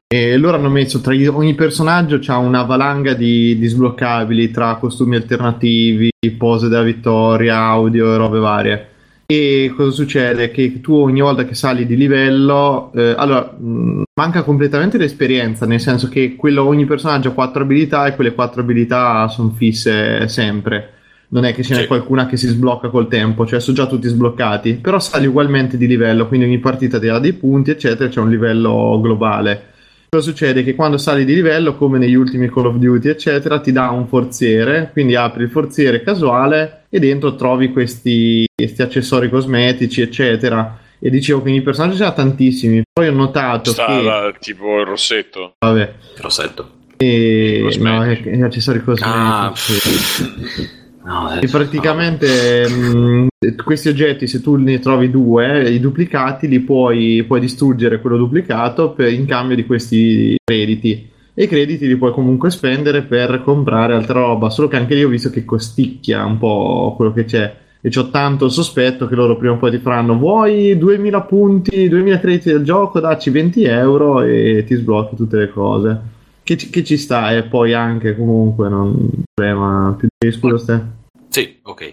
E 0.07 0.37
loro 0.37 0.57
hanno 0.57 0.69
messo 0.69 1.01
tra 1.01 1.13
gli- 1.13 1.27
ogni 1.27 1.55
personaggio 1.55 2.19
c'ha 2.21 2.37
una 2.37 2.63
valanga 2.63 3.15
di, 3.15 3.59
di 3.59 3.67
sbloccabili 3.67 4.53
tra 4.53 4.77
costumi 4.77 5.17
alternativi, 5.17 6.11
pose 6.39 6.69
della 6.69 6.83
vittoria, 6.83 7.59
audio 7.59 8.13
e 8.13 8.17
robe 8.17 8.39
varie. 8.39 8.89
E 9.27 9.73
cosa 9.75 9.91
succede? 9.91 10.51
Che 10.51 10.81
tu 10.81 10.95
ogni 10.95 11.21
volta 11.21 11.45
che 11.45 11.55
sali 11.55 11.87
di 11.87 11.97
livello, 11.97 12.93
eh, 12.95 13.15
allora 13.17 13.43
mh, 13.43 14.03
manca 14.15 14.43
completamente 14.43 14.99
l'esperienza, 14.99 15.65
nel 15.65 15.81
senso 15.81 16.09
che 16.09 16.37
quello, 16.37 16.65
ogni 16.65 16.85
personaggio 16.85 17.31
ha 17.31 17.33
quattro 17.33 17.63
abilità 17.63 18.07
e 18.07 18.15
quelle 18.15 18.35
quattro 18.35 18.61
abilità 18.61 19.27
sono 19.29 19.51
fisse 19.51 20.29
sempre. 20.29 20.91
Non 21.29 21.45
è 21.47 21.55
che 21.55 21.63
ce 21.63 21.75
n'è 21.75 21.87
qualcuna 21.87 22.27
che 22.27 22.37
si 22.37 22.47
sblocca 22.47 22.91
col 22.91 23.09
tempo, 23.09 23.47
cioè 23.47 23.61
sono 23.61 23.77
già 23.77 23.87
tutti 23.87 24.07
sbloccati, 24.09 24.75
però 24.75 25.01
sali 25.01 25.27
ugualmente 25.27 25.77
di 25.77 25.87
livello, 25.87 26.29
quindi 26.29 26.47
ogni 26.47 26.59
partita 26.59 27.01
ti 27.01 27.07
dà 27.07 27.19
dei 27.19 27.33
punti, 27.33 27.71
eccetera, 27.71 28.09
c'è 28.09 28.21
un 28.21 28.31
livello 28.31 29.01
globale. 29.03 29.73
Cosa 30.15 30.31
succede? 30.31 30.63
Che 30.63 30.77
quando 30.77 30.97
sali 30.97 31.25
di 31.25 31.35
livello, 31.35 31.75
come 31.75 31.99
negli 31.99 32.15
ultimi 32.15 32.49
Call 32.49 32.67
of 32.67 32.77
Duty, 32.77 33.09
eccetera, 33.09 33.59
ti 33.59 33.73
dà 33.73 33.91
un 33.91 34.07
forziere, 34.07 34.91
quindi 34.93 35.17
apri 35.17 35.43
il 35.43 35.51
forziere 35.51 36.05
casuale 36.05 36.85
e 36.89 37.01
dentro 37.01 37.35
trovi 37.35 37.73
questi, 37.73 38.47
questi 38.55 38.83
accessori 38.83 39.29
cosmetici, 39.29 40.03
eccetera. 40.03 40.79
E 41.01 41.11
dicevo, 41.11 41.41
quindi 41.41 41.59
i 41.59 41.63
personaggi 41.65 42.01
ha 42.05 42.13
tantissimi. 42.13 42.81
Poi 42.93 43.09
ho 43.09 43.13
notato 43.13 43.73
Sta 43.73 44.31
che... 44.31 44.39
tipo 44.39 44.79
il 44.79 44.87
rossetto. 44.87 45.55
Vabbè. 45.59 45.93
Rossetto. 46.19 46.71
E... 46.97 47.77
No, 47.81 48.05
è- 48.05 48.23
è 48.23 48.41
accessori 48.41 48.85
cosmetici. 48.85 49.19
Ah, 49.21 49.53
sì. 49.57 50.83
No, 51.07 51.39
E 51.39 51.49
praticamente 51.49 52.67
mh, 52.67 53.27
questi 53.63 53.89
oggetti, 53.91 54.27
se 54.27 54.41
tu 54.41 54.55
ne 54.57 54.79
trovi 54.79 55.11
due, 55.11 55.69
i 55.69 55.79
duplicati 55.79 56.49
li 56.49 56.61
puoi, 56.61 57.23
puoi 57.27 57.41
distruggere 57.41 58.01
quello 58.01 58.17
duplicato 58.17 58.93
per- 58.93 59.13
in 59.13 59.27
cambio 59.27 59.55
di 59.55 59.67
questi 59.67 60.35
crediti. 60.43 61.11
E 61.35 61.43
i 61.45 61.47
crediti 61.47 61.87
li 61.87 61.97
puoi 61.97 62.13
comunque 62.13 62.51
spendere 62.51 63.03
per 63.03 63.43
comprare 63.43 63.93
altra 63.95 64.21
roba. 64.21 64.49
Solo 64.49 64.69
che 64.69 64.77
anche 64.77 64.95
lì 64.95 65.05
ho 65.05 65.09
visto 65.09 65.29
che 65.29 65.45
costicchia 65.45 66.25
un 66.25 66.39
po' 66.39 66.95
quello 66.97 67.13
che 67.13 67.25
c'è. 67.27 67.55
E 67.83 67.91
ho 67.99 68.09
tanto 68.09 68.47
il 68.47 68.51
sospetto 68.51 69.07
che 69.07 69.15
loro 69.15 69.37
prima 69.37 69.53
o 69.55 69.59
poi 69.59 69.73
ti 69.73 69.79
faranno: 69.79 70.17
Vuoi 70.17 70.79
2000 70.79 71.21
punti, 71.23 71.87
2000 71.89 72.19
crediti 72.19 72.49
del 72.51 72.65
gioco? 72.65 72.99
Dacci 73.01 73.29
20 73.29 73.65
euro 73.65 74.23
e 74.23 74.65
ti 74.67 74.75
sblocchi 74.75 75.17
tutte 75.17 75.37
le 75.37 75.51
cose. 75.51 76.01
Che 76.45 76.57
che 76.57 76.85
ci 76.85 76.99
sta, 76.99 77.33
e 77.33 77.45
poi 77.45 77.73
anche 77.73 78.15
comunque 78.15 78.69
non 78.69 79.25
problema 79.35 79.95
più 79.99 80.09
di 80.17 80.31
scusa 80.31 80.59
ste. 80.59 80.87
Sì, 81.29 81.59
ok. 81.63 81.93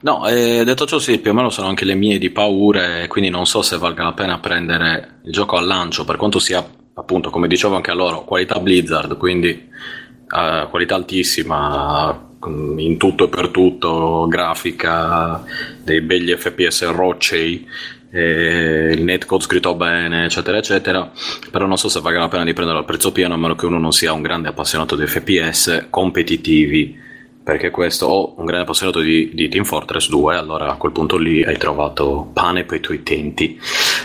No, 0.00 0.26
eh, 0.26 0.64
detto 0.64 0.86
ciò, 0.86 0.98
sì, 0.98 1.18
più 1.18 1.30
o 1.30 1.34
meno 1.34 1.50
sono 1.50 1.68
anche 1.68 1.84
le 1.84 1.94
mie 1.94 2.18
di 2.18 2.30
paure, 2.30 3.06
quindi 3.08 3.30
non 3.30 3.46
so 3.46 3.60
se 3.62 3.76
valga 3.76 4.04
la 4.04 4.12
pena 4.12 4.38
prendere 4.38 5.20
il 5.24 5.32
gioco 5.32 5.56
al 5.56 5.66
lancio, 5.66 6.04
per 6.04 6.16
quanto 6.16 6.38
sia, 6.38 6.66
appunto, 6.94 7.30
come 7.30 7.46
dicevo 7.46 7.76
anche 7.76 7.90
a 7.90 7.94
loro, 7.94 8.24
qualità 8.24 8.58
Blizzard, 8.58 9.16
quindi 9.18 9.50
eh, 9.50 10.66
qualità 10.70 10.94
altissima 10.94 12.28
mm, 12.48 12.78
in 12.78 12.96
tutto 12.96 13.24
e 13.24 13.28
per 13.28 13.48
tutto, 13.48 14.26
grafica, 14.26 15.44
dei 15.84 16.00
begli 16.00 16.34
FPS 16.34 16.90
roccei, 16.90 17.68
eh, 18.10 18.92
il 18.92 19.02
netcode 19.02 19.42
scritto 19.42 19.74
bene, 19.74 20.24
eccetera, 20.24 20.58
eccetera. 20.58 21.10
Però 21.50 21.66
non 21.66 21.78
so 21.78 21.88
se 21.88 22.00
valga 22.00 22.20
la 22.20 22.28
pena 22.28 22.44
di 22.44 22.52
prenderlo 22.52 22.80
al 22.80 22.86
prezzo 22.86 23.12
pieno, 23.12 23.34
a 23.34 23.36
meno 23.36 23.54
che 23.54 23.66
uno 23.66 23.78
non 23.78 23.92
sia 23.92 24.12
un 24.12 24.22
grande 24.22 24.48
appassionato 24.48 24.96
di 24.96 25.06
FPS 25.06 25.86
competitivi 25.90 27.08
perché 27.42 27.70
questo 27.70 28.06
o 28.06 28.34
un 28.36 28.44
grande 28.44 28.64
appassionato 28.64 29.00
di, 29.00 29.30
di 29.32 29.48
Team 29.48 29.64
Fortress 29.64 30.08
2 30.10 30.36
allora 30.36 30.70
a 30.70 30.76
quel 30.76 30.92
punto 30.92 31.16
lì 31.16 31.42
hai 31.42 31.56
trovato 31.56 32.28
pane 32.32 32.64
per 32.64 32.78
i 32.78 32.80
tuoi 32.80 32.98
intenti 32.98 33.58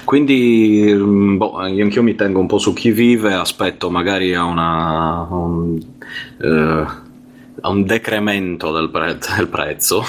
quindi 0.06 0.90
mm, 0.92 1.38
boh, 1.38 1.58
anch'io 1.58 2.02
mi 2.02 2.16
tengo 2.16 2.40
un 2.40 2.48
po' 2.48 2.58
su 2.58 2.74
chi 2.74 2.92
vive 2.92 3.34
aspetto 3.34 3.90
magari 3.90 4.34
a 4.34 4.46
una 4.46 5.28
a 5.30 5.36
un, 5.36 5.80
eh, 6.42 6.86
a 7.62 7.70
un 7.70 7.84
decremento 7.84 8.72
del, 8.72 8.90
pre- 8.90 9.18
del 9.36 9.48
prezzo 9.50 10.04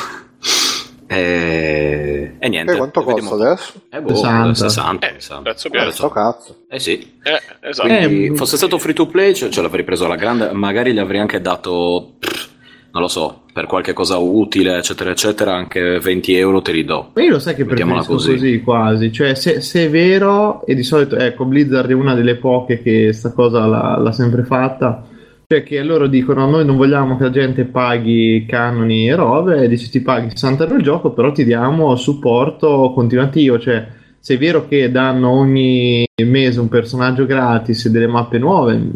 e, 1.07 2.37
e 2.39 2.49
niente 2.49 2.73
E 2.73 2.77
quanto 2.77 3.03
costa 3.03 3.35
adesso? 3.35 3.73
eh, 3.91 4.01
boh, 4.01 4.15
60. 4.15 4.55
60 4.55 5.11
mi 5.13 5.21
sa. 5.21 5.39
Prezzo 5.43 5.67
Eh, 5.69 5.71
pieno. 5.71 6.09
cazzo. 6.11 6.57
eh 6.69 6.79
sì 6.79 7.13
Eh, 7.23 7.69
esatto. 7.69 7.89
quindi 7.89 8.27
Eh, 8.27 8.35
fosse 8.35 8.57
stato 8.57 8.79
free 8.79 8.95
to 8.95 9.07
play 9.07 9.35
ce, 9.35 9.51
ce 9.51 9.63
l'avrei 9.63 9.85
preso 9.85 10.05
alla 10.05 10.17
grande, 10.17 10.51
magari 10.53 10.93
gli 10.93 10.99
avrei 10.99 11.21
anche 11.21 11.41
dato, 11.41 12.15
pff, 12.19 12.49
non 12.93 13.03
lo 13.03 13.09
so, 13.09 13.43
per 13.53 13.67
qualche 13.67 13.93
cosa 13.93 14.17
utile, 14.17 14.79
eccetera, 14.79 15.11
eccetera, 15.11 15.55
anche 15.55 15.99
20 16.01 16.35
euro 16.37 16.63
te 16.63 16.73
li 16.73 16.85
do. 16.85 17.11
Ma 17.15 17.23
io 17.23 17.31
lo 17.33 17.39
sai 17.39 17.55
che 17.55 17.65
Mettiamola 17.65 18.01
preferisco 18.01 18.31
così. 18.31 18.39
così. 18.39 18.61
quasi, 18.63 19.13
cioè 19.13 19.35
se, 19.35 19.61
se 19.61 19.85
è 19.85 19.91
vero, 19.91 20.65
e 20.67 20.75
di 20.75 20.83
solito 20.83 21.17
ecco 21.17 21.45
Blizzard 21.45 21.91
è 21.91 21.95
una 21.95 22.15
delle 22.15 22.37
poche 22.37 22.83
che 22.83 23.13
sta 23.13 23.33
cosa 23.33 23.67
l'ha, 23.67 23.99
l'ha 23.99 24.13
sempre 24.13 24.45
fatta, 24.45 25.05
cioè 25.49 25.63
che 25.63 25.83
loro 25.83 26.07
dicono 26.07 26.49
noi 26.49 26.65
non 26.65 26.77
vogliamo 26.77 27.17
che 27.17 27.25
la 27.25 27.31
gente 27.31 27.65
paghi 27.65 28.45
canoni 28.49 29.09
e 29.09 29.15
robe, 29.15 29.63
e 29.63 29.69
dici 29.69 29.89
ti 29.89 30.01
paghi 30.01 30.31
60 30.31 30.65
euro 30.65 30.77
il 30.77 30.83
gioco, 30.83 31.13
però 31.13 31.31
ti 31.33 31.45
diamo 31.45 31.95
supporto 31.97 32.93
continuativo, 32.95 33.59
cioè 33.59 33.87
se 34.19 34.35
è 34.35 34.39
vero 34.39 34.67
che 34.67 34.91
danno 34.91 35.31
ogni 35.31 36.05
mese 36.25 36.59
un 36.59 36.69
personaggio 36.69 37.27
gratis 37.27 37.85
e 37.85 37.91
delle 37.91 38.09
mappe 38.09 38.39
nuove, 38.39 38.91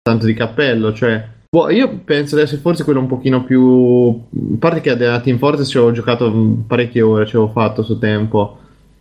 tanto 0.00 0.26
di 0.26 0.34
cappello, 0.34 0.92
cioè 0.92 1.34
Boh, 1.48 1.70
io 1.70 2.00
penso 2.04 2.36
di 2.36 2.42
essere 2.42 2.60
forse 2.60 2.84
quello 2.84 3.00
un 3.00 3.06
pochino 3.06 3.42
più. 3.42 4.20
A 4.34 4.56
parte 4.58 4.80
che 4.80 4.90
a 4.90 5.20
Team 5.20 5.38
Fortress 5.38 5.70
ci 5.70 5.78
avevo 5.78 5.92
giocato 5.92 6.30
parecchie 6.66 7.00
ore, 7.00 7.24
ci 7.24 7.36
avevo 7.36 7.50
fatto 7.50 7.80
a 7.80 7.84
suo 7.84 7.96
tempo. 7.96 8.58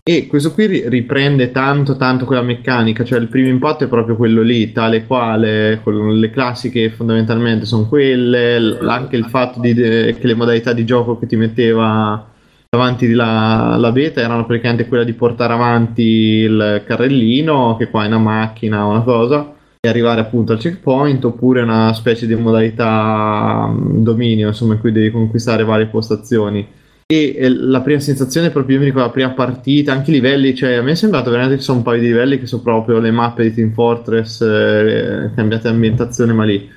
E 0.07 0.27
questo 0.27 0.53
qui 0.53 0.67
ri- 0.67 0.87
riprende 0.87 1.49
tanto, 1.49 1.97
tanto 1.97 2.25
quella 2.25 2.43
meccanica. 2.43 3.03
Cioè, 3.03 3.17
il 3.17 3.27
primo 3.27 3.47
impatto 3.47 3.85
è 3.85 3.87
proprio 3.87 4.15
quello 4.15 4.43
lì, 4.43 4.71
tale 4.71 5.07
quale. 5.07 5.79
con 5.81 6.19
le 6.19 6.29
classiche 6.29 6.91
fondamentalmente 6.91 7.65
sono 7.65 7.87
quelle. 7.87 8.59
l- 8.59 8.87
anche 8.87 9.15
il 9.15 9.25
fatto 9.25 9.59
di, 9.59 9.73
de- 9.73 10.15
che 10.19 10.27
le 10.27 10.35
modalità 10.35 10.73
di 10.73 10.85
gioco 10.85 11.17
che 11.17 11.25
ti 11.25 11.35
metteva 11.35 12.23
davanti 12.69 13.13
la, 13.13 13.77
la 13.79 13.91
beta 13.91 14.21
erano 14.21 14.45
praticamente 14.45 14.87
quella 14.87 15.03
di 15.03 15.13
portare 15.13 15.53
avanti 15.53 16.03
il 16.03 16.83
carrellino, 16.85 17.75
che 17.77 17.89
qua 17.89 18.03
è 18.03 18.07
una 18.07 18.19
macchina 18.19 18.85
o 18.85 18.91
una 18.91 19.01
cosa 19.01 19.53
e 19.79 19.89
arrivare 19.89 20.21
appunto 20.21 20.51
al 20.51 20.59
checkpoint 20.59 21.25
oppure 21.25 21.61
una 21.63 21.93
specie 21.93 22.27
di 22.27 22.35
modalità 22.35 23.67
mm, 23.67 24.03
dominio 24.03 24.49
insomma 24.49 24.73
in 24.73 24.79
cui 24.81 24.91
devi 24.91 25.09
conquistare 25.09 25.63
varie 25.63 25.87
postazioni 25.87 26.67
e 27.07 27.35
eh, 27.37 27.49
la 27.49 27.81
prima 27.81 27.99
sensazione 27.99 28.49
proprio 28.49 28.77
io 28.77 28.81
mi 28.81 28.87
ricordo 28.87 29.07
la 29.07 29.13
prima 29.13 29.29
partita 29.31 29.91
anche 29.91 30.09
i 30.09 30.13
livelli 30.15 30.55
cioè 30.55 30.73
a 30.73 30.81
me 30.81 30.91
è 30.91 30.95
sembrato 30.95 31.29
veramente 31.29 31.57
che 31.57 31.61
sono 31.61 31.77
un 31.77 31.83
paio 31.83 32.01
di 32.01 32.07
livelli 32.07 32.39
che 32.39 32.47
sono 32.47 32.63
proprio 32.63 32.97
le 32.97 33.11
mappe 33.11 33.43
di 33.43 33.53
Team 33.53 33.73
Fortress 33.73 34.41
eh, 34.41 35.31
cambiate 35.35 35.67
ambientazione 35.67 36.33
ma 36.33 36.43
lì. 36.43 36.67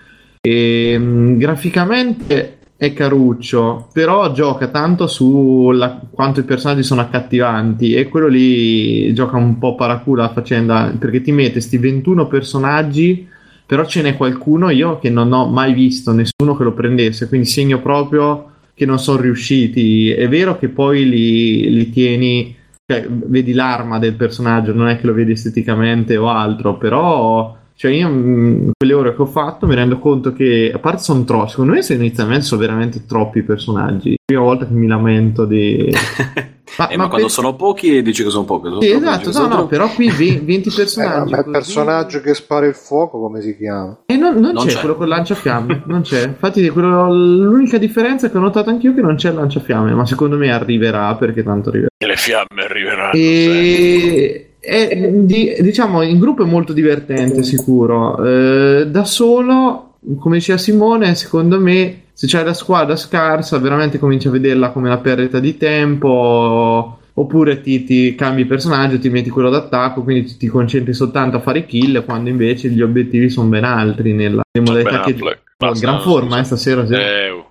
E 0.40 0.96
mm, 0.98 1.38
graficamente 1.38 2.58
è 2.76 2.92
caruccio, 2.92 3.88
però 3.92 4.30
gioca 4.32 4.68
tanto 4.68 5.06
su 5.06 5.70
la- 5.72 6.00
quanto 6.10 6.40
i 6.40 6.44
personaggi 6.44 6.82
sono 6.82 7.00
accattivanti 7.00 7.94
e 7.94 8.08
quello 8.08 8.28
lì 8.28 9.12
gioca 9.14 9.36
un 9.36 9.58
po' 9.58 9.74
paraculo 9.74 10.22
la 10.22 10.32
faccenda 10.32 10.94
perché 10.96 11.22
ti 11.22 11.32
mette 11.32 11.60
sti 11.60 11.78
21 11.78 12.28
personaggi, 12.28 13.26
però 13.66 13.84
ce 13.84 14.02
n'è 14.02 14.16
qualcuno 14.16 14.68
io 14.70 14.98
che 14.98 15.10
non 15.10 15.32
ho 15.32 15.46
mai 15.48 15.72
visto 15.72 16.12
nessuno 16.12 16.56
che 16.56 16.64
lo 16.64 16.72
prendesse, 16.72 17.28
quindi 17.28 17.46
segno 17.48 17.80
proprio 17.80 18.52
che 18.78 18.86
non 18.86 19.00
sono 19.00 19.20
riusciti. 19.20 20.10
È 20.10 20.28
vero 20.28 20.56
che 20.56 20.68
poi 20.68 21.06
li, 21.06 21.68
li 21.74 21.90
tieni, 21.90 22.54
cioè, 22.86 23.08
vedi 23.08 23.52
l'arma 23.52 23.98
del 23.98 24.14
personaggio, 24.14 24.72
non 24.72 24.88
è 24.88 25.00
che 25.00 25.06
lo 25.06 25.14
vedi 25.14 25.32
esteticamente 25.32 26.16
o 26.16 26.28
altro, 26.28 26.78
però 26.78 27.57
cioè 27.78 27.92
io 27.92 28.08
mh, 28.08 28.70
quelle 28.76 28.92
ore 28.92 29.14
che 29.14 29.22
ho 29.22 29.26
fatto 29.26 29.66
mi 29.68 29.76
rendo 29.76 30.00
conto 30.00 30.32
che 30.32 30.72
a 30.74 30.78
parte 30.80 31.00
sono 31.02 31.22
troppi 31.22 31.50
secondo 31.50 31.72
me 31.74 31.82
se 31.82 31.94
inizialmente 31.94 32.44
sono 32.44 32.60
veramente 32.60 33.06
troppi 33.06 33.42
personaggi 33.42 34.16
prima 34.24 34.42
volta 34.42 34.66
che 34.66 34.72
mi 34.74 34.86
lamento 34.88 35.44
di 35.44 35.88
Eh, 36.90 36.96
ma, 36.98 37.08
quando 37.08 37.28
sono 37.28 37.56
pochi 37.56 38.02
dici 38.02 38.22
che 38.22 38.28
sono 38.30 38.44
pochi. 38.44 38.68
sono 38.68 38.80
Sì, 38.82 38.90
troppi, 38.90 39.04
esatto 39.04 39.24
no 39.26 39.32
sono 39.32 39.46
no 39.48 39.54
troppi. 39.54 39.68
però 39.70 39.88
qui 39.88 40.10
ve- 40.10 40.40
20 40.44 40.68
Eh, 40.68 40.72
personaggi 40.76 41.30
ma 41.32 41.38
il 41.38 41.42
così- 41.44 41.50
personaggio 41.50 42.20
che 42.20 42.34
spara 42.34 42.66
il 42.66 42.74
fuoco, 42.74 43.18
come 43.18 43.40
si 43.40 43.56
chiama? 43.56 43.98
e 44.06 44.16
non, 44.16 44.34
non 44.34 44.52
Non 44.52 44.66
c'è, 44.66 44.74
c'è. 44.74 44.78
quello 44.80 44.94
con 44.94 45.04
il 45.06 45.10
lanciafiamme 45.12 45.82
non 45.86 46.02
c'è 46.02 46.24
infatti 46.26 46.68
quello- 46.68 47.10
l'unica 47.12 47.78
differenza 47.78 48.30
che 48.30 48.36
ho 48.36 48.40
notato 48.40 48.68
anch'io 48.70 48.92
è 48.92 48.94
che 48.94 49.00
non 49.00 49.16
c'è 49.16 49.30
il 49.30 49.36
lanciafiamme 49.36 49.94
ma 49.94 50.04
secondo 50.06 50.36
me 50.36 50.52
arriverà 50.52 51.14
perché 51.16 51.42
tanto 51.42 51.70
arriverà 51.70 51.88
E 51.96 52.06
le 52.06 52.16
fiamme 52.16 52.62
arriveranno. 52.62 53.12
E 53.14 54.47
è, 54.60 55.10
di- 55.10 55.56
diciamo 55.60 56.02
in 56.02 56.18
gruppo 56.18 56.42
è 56.42 56.46
molto 56.46 56.72
divertente 56.72 57.42
sicuro 57.42 58.24
Eh, 58.24 58.86
da 58.88 59.04
solo 59.04 59.94
come 60.18 60.36
diceva 60.36 60.58
Simone 60.58 61.14
secondo 61.14 61.60
me 61.60 62.02
se 62.12 62.26
c'hai 62.26 62.44
la 62.44 62.54
squadra 62.54 62.96
scarsa 62.96 63.58
veramente 63.58 63.98
cominci 63.98 64.28
a 64.28 64.30
vederla 64.32 64.70
come 64.70 64.88
una 64.88 64.98
perdita 64.98 65.38
di 65.38 65.56
tempo 65.56 66.98
oppure 67.14 67.60
ti, 67.60 67.84
ti 67.84 68.14
cambi 68.14 68.44
personaggio 68.44 68.98
ti 68.98 69.08
metti 69.08 69.30
quello 69.30 69.50
d'attacco 69.50 70.02
quindi 70.02 70.24
ti, 70.28 70.36
ti 70.36 70.46
concentri 70.46 70.92
soltanto 70.92 71.36
a 71.36 71.40
fare 71.40 71.66
kill 71.66 72.04
quando 72.04 72.30
invece 72.30 72.68
gli 72.68 72.82
obiettivi 72.82 73.28
sono 73.28 73.48
ben 73.48 73.64
altri 73.64 74.12
nella 74.12 74.42
modalità 74.60 75.02
che 75.02 75.12
Affleck. 75.12 75.46
Oh, 75.60 75.66
Basta, 75.70 75.86
gran 75.88 76.00
forma 76.00 76.38
eh, 76.38 76.44
stasera 76.44 76.86
sì. 76.86 76.94
Eh, 76.94 77.30
oh, 77.30 77.50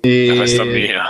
E- 0.00 0.32
è 0.32 0.34
festa 0.36 0.64
mia. 0.64 1.04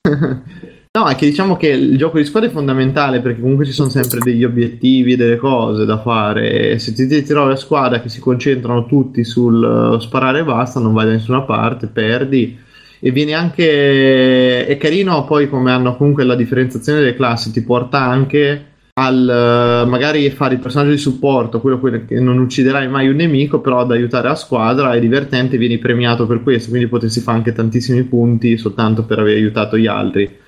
No, 0.96 1.08
è 1.08 1.16
che 1.16 1.26
diciamo 1.26 1.56
che 1.56 1.70
il 1.70 1.98
gioco 1.98 2.18
di 2.18 2.24
squadra 2.24 2.48
è 2.48 2.52
fondamentale 2.52 3.18
perché 3.18 3.40
comunque 3.40 3.64
ci 3.64 3.72
sono 3.72 3.88
sempre 3.88 4.20
degli 4.20 4.44
obiettivi, 4.44 5.16
delle 5.16 5.38
cose 5.38 5.84
da 5.84 5.98
fare. 5.98 6.78
Se 6.78 6.92
ti, 6.92 7.08
ti 7.08 7.24
trovi 7.24 7.50
a 7.50 7.56
squadra 7.56 8.00
che 8.00 8.08
si 8.08 8.20
concentrano 8.20 8.86
tutti 8.86 9.24
sul 9.24 9.60
uh, 9.60 9.98
sparare 9.98 10.38
e 10.38 10.44
basta, 10.44 10.78
non 10.78 10.92
vai 10.92 11.06
da 11.06 11.10
nessuna 11.10 11.40
parte, 11.40 11.88
perdi. 11.88 12.56
E 13.00 13.10
viene 13.10 13.32
anche. 13.32 14.66
È 14.66 14.76
carino 14.76 15.24
poi 15.24 15.48
come 15.48 15.72
hanno 15.72 15.96
comunque 15.96 16.22
la 16.22 16.36
differenziazione 16.36 17.00
delle 17.00 17.16
classi, 17.16 17.50
ti 17.50 17.64
porta 17.64 17.98
anche 17.98 18.66
al 18.92 19.84
uh, 19.84 19.88
magari 19.88 20.30
fare 20.30 20.54
il 20.54 20.60
personaggio 20.60 20.92
di 20.92 20.98
supporto, 20.98 21.60
quello, 21.60 21.80
quello, 21.80 22.04
che 22.06 22.20
non 22.20 22.38
ucciderai 22.38 22.86
mai 22.86 23.08
un 23.08 23.16
nemico, 23.16 23.58
però 23.58 23.80
ad 23.80 23.90
aiutare 23.90 24.28
la 24.28 24.36
squadra 24.36 24.92
è 24.92 25.00
divertente, 25.00 25.58
vieni 25.58 25.78
premiato 25.78 26.24
per 26.28 26.40
questo, 26.44 26.70
quindi 26.70 26.86
potresti 26.86 27.18
fare 27.18 27.38
anche 27.38 27.52
tantissimi 27.52 28.04
punti 28.04 28.56
soltanto 28.56 29.02
per 29.02 29.18
aver 29.18 29.34
aiutato 29.34 29.76
gli 29.76 29.88
altri 29.88 30.42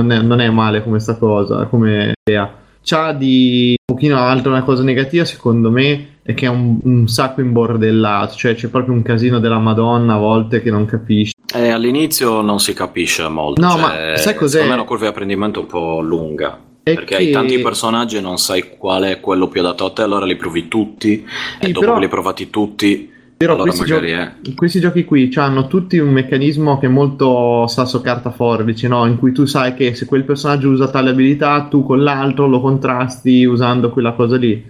non 0.00 0.12
è, 0.12 0.20
non 0.20 0.40
è 0.40 0.50
male 0.50 0.82
come 0.82 1.00
sta 1.00 1.16
cosa, 1.16 1.66
come 1.66 2.12
idea. 2.24 2.58
C'ha 2.82 3.12
di 3.12 3.74
un 3.76 3.94
pochino 3.94 4.18
altra 4.18 4.50
una 4.50 4.62
cosa 4.62 4.82
negativa, 4.82 5.24
secondo 5.24 5.70
me, 5.70 6.16
è 6.22 6.32
che 6.34 6.46
è 6.46 6.48
un, 6.48 6.78
un, 6.82 7.08
sacco 7.08 7.40
imbordellato, 7.40 8.34
cioè 8.36 8.54
c'è 8.54 8.68
proprio 8.68 8.94
un 8.94 9.02
casino 9.02 9.38
della 9.38 9.58
Madonna 9.58 10.14
a 10.14 10.18
volte 10.18 10.62
che 10.62 10.70
non 10.70 10.86
capisci. 10.86 11.34
Eh, 11.54 11.68
all'inizio 11.68 12.40
non 12.40 12.58
si 12.58 12.72
capisce 12.72 13.28
molto. 13.28 13.60
No, 13.60 13.72
cioè, 13.72 13.80
ma 13.80 13.88
sai 14.16 14.34
cos'è? 14.34 14.58
Secondo 14.60 14.64
me 14.66 14.70
è 14.70 14.74
una 14.74 14.84
curva 14.84 15.02
di 15.04 15.10
apprendimento 15.10 15.60
un 15.60 15.66
po' 15.66 16.00
lunga. 16.00 16.58
È 16.82 16.94
perché 16.94 17.16
che- 17.16 17.22
hai 17.22 17.30
tanti 17.30 17.58
personaggi 17.58 18.16
e 18.16 18.20
non 18.20 18.38
sai 18.38 18.76
qual 18.78 19.02
è 19.02 19.20
quello 19.20 19.48
più 19.48 19.60
adatto 19.60 19.84
a 19.84 19.90
te, 19.90 20.02
allora 20.02 20.24
li 20.24 20.36
provi 20.36 20.66
tutti 20.68 21.22
e 21.60 21.66
Sì, 21.66 21.72
dopo 21.72 21.80
però- 21.80 21.94
che 21.94 22.00
li 22.00 22.08
provati 22.08 22.48
tutti, 22.48 23.12
Però 23.40 23.54
allora 23.54 23.70
questi, 23.70 23.90
magari 23.90 24.10
giochi, 24.10 24.50
è... 24.50 24.54
questi 24.54 24.80
giochi 24.80 25.04
qui 25.06 25.32
hanno 25.36 25.66
tutti 25.66 25.96
un 25.96 26.10
meccanismo 26.10 26.78
che 26.78 26.84
è 26.84 26.90
molto 26.90 27.66
sasso 27.68 28.02
carta 28.02 28.30
forbice, 28.30 28.86
no? 28.86 29.06
in 29.06 29.16
cui 29.16 29.32
tu 29.32 29.46
sai 29.46 29.72
che 29.72 29.94
se 29.94 30.04
quel 30.04 30.24
personaggio 30.24 30.68
usa 30.68 30.90
tale 30.90 31.08
abilità, 31.08 31.62
tu 31.62 31.82
con 31.82 32.02
l'altro 32.02 32.46
lo 32.46 32.60
contrasti 32.60 33.44
usando 33.46 33.88
quella 33.88 34.12
cosa 34.12 34.36
lì. 34.36 34.62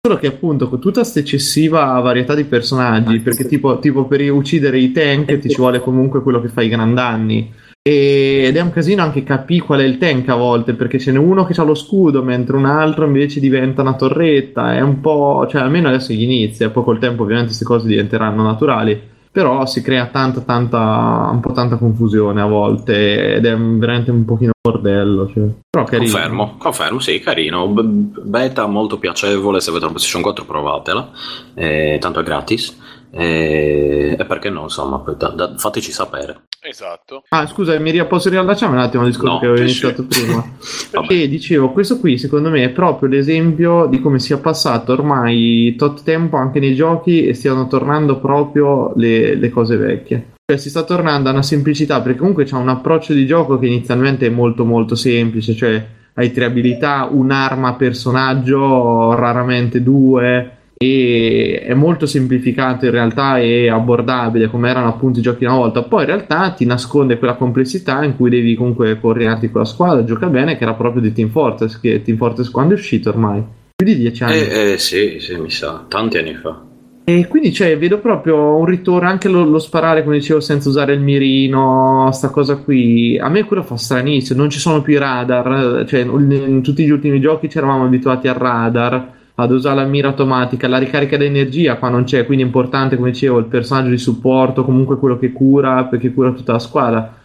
Solo 0.00 0.18
che 0.18 0.28
appunto 0.28 0.68
con 0.68 0.78
tutta 0.78 1.00
questa 1.00 1.18
eccessiva 1.18 1.98
varietà 1.98 2.36
di 2.36 2.44
personaggi, 2.44 3.18
perché 3.18 3.44
tipo, 3.44 3.80
tipo 3.80 4.04
per 4.06 4.30
uccidere 4.30 4.78
i 4.78 4.92
tank 4.92 5.38
ti 5.40 5.48
ci 5.48 5.56
vuole 5.56 5.80
comunque 5.80 6.22
quello 6.22 6.40
che 6.40 6.48
fa 6.48 6.62
i 6.62 6.68
gran 6.68 6.94
danni. 6.94 7.52
Ed 7.84 8.56
è 8.56 8.60
un 8.60 8.70
casino 8.70 9.02
anche 9.02 9.24
capire 9.24 9.64
qual 9.64 9.80
è 9.80 9.82
il 9.82 9.98
tank 9.98 10.28
a 10.28 10.36
volte, 10.36 10.74
perché 10.74 11.00
ce 11.00 11.10
n'è 11.10 11.18
uno 11.18 11.44
che 11.44 11.60
ha 11.60 11.64
lo 11.64 11.74
scudo, 11.74 12.22
mentre 12.22 12.56
un 12.56 12.64
altro 12.64 13.06
invece 13.06 13.40
diventa 13.40 13.82
una 13.82 13.96
torretta. 13.96 14.76
È 14.76 14.80
un 14.80 15.00
po', 15.00 15.48
cioè 15.50 15.62
almeno 15.62 15.88
adesso 15.88 16.12
gli 16.12 16.22
inizia, 16.22 16.70
poi 16.70 16.84
col 16.84 17.00
tempo 17.00 17.22
ovviamente 17.22 17.48
queste 17.48 17.64
cose 17.64 17.88
diventeranno 17.88 18.44
naturali. 18.44 19.10
Però 19.32 19.66
si 19.66 19.82
crea 19.82 20.06
tanta, 20.06 20.42
tanta, 20.42 21.28
un 21.32 21.40
po' 21.40 21.50
tanta 21.52 21.76
confusione 21.76 22.40
a 22.40 22.46
volte 22.46 23.34
ed 23.34 23.46
è 23.46 23.56
veramente 23.56 24.12
un 24.12 24.24
pochino 24.26 24.52
bordello. 24.60 25.28
Cioè. 25.32 25.48
Però 25.68 25.84
carino. 25.84 26.08
Confermo, 26.08 26.54
confermo, 26.58 27.00
sì, 27.00 27.18
carino. 27.18 27.66
Beta 27.66 28.66
molto 28.66 28.98
piacevole, 28.98 29.58
se 29.60 29.70
avete 29.70 29.86
una 29.86 29.94
PlayStation 29.94 30.22
4 30.22 30.44
provatela, 30.44 31.10
eh, 31.54 31.96
tanto 32.00 32.20
è 32.20 32.22
gratis. 32.22 32.78
E, 33.10 34.16
e 34.16 34.24
perché 34.24 34.50
no, 34.50 34.62
insomma, 34.62 35.02
da- 35.16 35.30
da- 35.30 35.54
fateci 35.56 35.90
sapere. 35.90 36.42
Esatto. 36.64 37.24
Ah, 37.30 37.44
scusa, 37.46 37.76
mi 37.80 38.06
posso 38.06 38.28
riallacciare 38.28 38.70
un 38.70 38.78
attimo 38.78 39.02
al 39.02 39.08
discorso 39.08 39.32
No, 39.32 39.38
che 39.40 39.46
avevo 39.46 39.62
iniziato 39.62 40.06
sì. 40.08 40.22
prima? 40.22 40.44
Perché 40.92 41.28
dicevo, 41.28 41.72
questo 41.72 41.98
qui 41.98 42.18
secondo 42.18 42.50
me 42.50 42.62
è 42.62 42.70
proprio 42.70 43.08
l'esempio 43.08 43.86
di 43.86 44.00
come 44.00 44.20
sia 44.20 44.38
passato 44.38 44.92
ormai 44.92 45.74
tot 45.76 46.04
tempo 46.04 46.36
anche 46.36 46.60
nei 46.60 46.76
giochi 46.76 47.26
e 47.26 47.34
stiano 47.34 47.66
tornando 47.66 48.20
proprio 48.20 48.92
le, 48.94 49.34
le 49.34 49.50
cose 49.50 49.76
vecchie. 49.76 50.34
Cioè 50.44 50.56
si 50.56 50.70
sta 50.70 50.84
tornando 50.84 51.28
a 51.28 51.32
una 51.32 51.42
semplicità 51.42 52.00
perché 52.00 52.18
comunque 52.18 52.44
c'è 52.44 52.54
un 52.54 52.68
approccio 52.68 53.12
di 53.12 53.26
gioco 53.26 53.58
che 53.58 53.66
inizialmente 53.66 54.26
è 54.26 54.30
molto 54.30 54.64
molto 54.64 54.94
semplice, 54.94 55.56
cioè 55.56 55.84
hai 56.14 56.30
tre 56.30 56.44
abilità, 56.44 57.08
un'arma 57.10 57.74
personaggio, 57.74 59.14
raramente 59.14 59.82
due 59.82 60.58
e 60.82 61.62
è 61.64 61.74
molto 61.74 62.06
semplificato 62.06 62.84
in 62.86 62.90
realtà 62.90 63.38
e 63.38 63.68
abbordabile 63.68 64.48
come 64.48 64.68
erano 64.70 64.88
appunto 64.88 65.18
i 65.18 65.22
giochi 65.22 65.44
una 65.44 65.56
volta 65.56 65.82
poi 65.82 66.00
in 66.02 66.06
realtà 66.08 66.50
ti 66.50 66.64
nasconde 66.64 67.18
quella 67.18 67.34
complessità 67.34 68.02
in 68.04 68.16
cui 68.16 68.30
devi 68.30 68.54
comunque 68.54 68.98
coordinarti 69.00 69.50
con 69.50 69.60
la 69.60 69.66
squadra 69.66 70.04
gioca 70.04 70.26
bene 70.26 70.56
che 70.56 70.64
era 70.64 70.74
proprio 70.74 71.02
di 71.02 71.12
Team 71.12 71.28
Fortress 71.28 71.78
che 71.80 72.02
Team 72.02 72.16
Fortress 72.16 72.50
quando 72.50 72.74
è 72.74 72.76
uscito 72.76 73.08
ormai 73.10 73.42
più 73.74 73.86
di 73.86 73.96
dieci 73.96 74.22
anni 74.22 74.34
Eh, 74.38 74.72
eh, 74.72 74.78
sì, 74.78 75.16
sì, 75.18 75.36
mi 75.36 75.50
sa, 75.50 75.84
tanti 75.88 76.18
anni 76.18 76.34
fa. 76.34 76.62
e 77.04 77.26
quindi 77.26 77.52
cioè, 77.52 77.76
vedo 77.76 77.98
proprio 77.98 78.56
un 78.56 78.64
ritorno 78.64 79.08
anche 79.08 79.28
lo, 79.28 79.42
lo 79.44 79.58
sparare, 79.58 80.04
come 80.04 80.18
dicevo, 80.18 80.38
senza 80.38 80.68
usare 80.68 80.92
il 80.94 81.00
mirino, 81.00 82.08
sta 82.12 82.28
cosa 82.28 82.56
qui. 82.56 83.18
A 83.18 83.28
me 83.28 83.44
quello 83.44 83.64
fa 83.64 83.76
stranissimo, 83.76 84.40
non 84.40 84.50
ci 84.50 84.60
sono 84.60 84.82
più 84.82 84.94
i 84.94 84.98
radar, 84.98 85.84
cioè 85.88 86.00
in, 86.00 86.30
in 86.30 86.62
tutti 86.62 86.84
gli 86.84 86.90
ultimi 86.90 87.18
giochi 87.20 87.48
ci 87.50 87.58
eravamo 87.58 87.84
abituati 87.84 88.28
al 88.28 88.36
radar, 88.36 89.10
ad 89.34 89.50
usare 89.50 89.76
la 89.76 89.84
mira 89.84 90.08
automatica, 90.08 90.68
la 90.68 90.78
ricarica 90.78 91.16
d'energia 91.16 91.76
qua 91.76 91.88
non 91.88 92.04
c'è, 92.04 92.26
quindi 92.26 92.44
è 92.44 92.46
importante, 92.46 92.96
come 92.96 93.10
dicevo, 93.10 93.38
il 93.38 93.46
personaggio 93.46 93.90
di 93.90 93.98
supporto, 93.98 94.64
comunque 94.64 94.98
quello 94.98 95.18
che 95.18 95.32
cura, 95.32 95.84
perché 95.84 96.12
cura 96.12 96.32
tutta 96.32 96.52
la 96.52 96.58
squadra. 96.58 97.16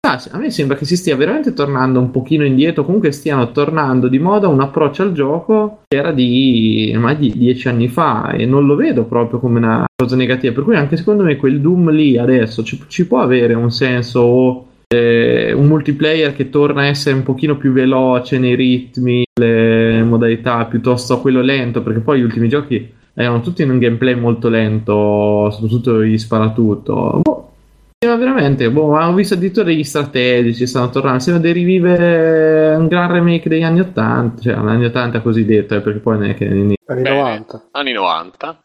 A 0.00 0.38
me 0.38 0.50
sembra 0.50 0.76
che 0.76 0.84
si 0.84 0.96
stia 0.96 1.14
veramente 1.14 1.52
tornando 1.52 2.00
un 2.00 2.10
pochino 2.10 2.44
indietro, 2.44 2.84
comunque 2.84 3.12
stiano 3.12 3.52
tornando 3.52 4.08
di 4.08 4.18
moda 4.18 4.48
un 4.48 4.60
approccio 4.60 5.02
al 5.02 5.12
gioco 5.12 5.82
che 5.86 5.96
era 5.96 6.10
di 6.10 6.90
ormai 6.92 7.16
di 7.16 7.32
dieci 7.36 7.68
anni 7.68 7.86
fa 7.86 8.30
e 8.32 8.46
non 8.46 8.66
lo 8.66 8.74
vedo 8.74 9.04
proprio 9.04 9.38
come 9.38 9.58
una 9.58 9.84
cosa 9.94 10.16
negativa. 10.16 10.52
Per 10.52 10.64
cui 10.64 10.74
anche 10.74 10.96
secondo 10.96 11.22
me 11.22 11.36
quel 11.36 11.60
Doom 11.60 11.90
lì 11.90 12.18
adesso 12.18 12.64
ci, 12.64 12.82
ci 12.88 13.06
può 13.06 13.20
avere 13.20 13.54
un 13.54 13.70
senso 13.70 14.66
eh, 14.88 15.52
un 15.52 15.66
multiplayer 15.66 16.34
che 16.34 16.48
torna 16.50 16.82
a 16.82 16.86
essere 16.86 17.16
un 17.16 17.22
pochino 17.22 17.56
più 17.56 17.72
veloce 17.72 18.38
nei 18.38 18.54
ritmi, 18.54 19.24
le 19.34 20.02
modalità 20.02 20.64
piuttosto 20.66 21.14
a 21.14 21.20
quello 21.20 21.40
lento, 21.40 21.82
perché 21.82 22.00
poi 22.00 22.20
gli 22.20 22.24
ultimi 22.24 22.48
giochi 22.48 22.92
erano 23.14 23.40
tutti 23.40 23.62
in 23.62 23.70
un 23.70 23.78
gameplay 23.78 24.14
molto 24.14 24.48
lento, 24.48 25.50
soprattutto 25.50 26.04
gli 26.04 26.18
sparatutto. 26.18 27.20
Boh, 27.22 27.50
Sembra 27.98 28.18
veramente, 28.18 28.70
boh, 28.70 28.94
ho 28.94 29.14
visto 29.14 29.34
addirittura 29.34 29.64
degli 29.64 29.82
strategici, 29.82 30.66
stanno 30.66 30.90
tornando, 30.90 31.18
sembra 31.18 31.42
di 31.42 31.52
rivivere 31.52 32.76
un 32.76 32.88
gran 32.88 33.10
remake 33.10 33.48
degli 33.48 33.62
anni 33.62 33.80
80, 33.80 34.42
cioè 34.42 34.52
anni 34.52 34.84
80 34.84 35.22
cosiddetto, 35.22 35.74
eh, 35.74 35.80
perché 35.80 36.00
poi 36.00 36.18
non 36.18 36.28
è 36.28 36.34
che 36.34 36.46
Anni 36.46 36.74
Bene. 36.86 37.10
90. 37.10 37.68
Anni 37.72 37.92
90. 37.92 38.62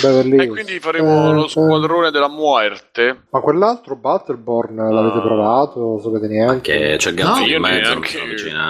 Beverly 0.00 0.38
E 0.40 0.46
quindi 0.48 0.78
faremo 0.80 1.30
Eh, 1.30 1.32
lo 1.34 1.44
eh. 1.44 1.48
squadrone 1.48 2.10
della 2.10 2.28
muerte. 2.28 3.24
Ma 3.30 3.40
quell'altro 3.40 3.96
Battleborn 3.96 4.76
l'avete 4.76 5.16
No. 5.16 5.22
provato? 5.22 5.80
Non 5.80 6.00
sapete 6.00 6.28
niente? 6.28 6.60
Che 6.60 6.96
c'è 6.98 7.12
Gazzo 7.14 7.40
No, 7.40 7.44
in 7.46 7.50
Io 7.50 7.60
mezzo, 7.60 7.88
neanche 7.90 8.18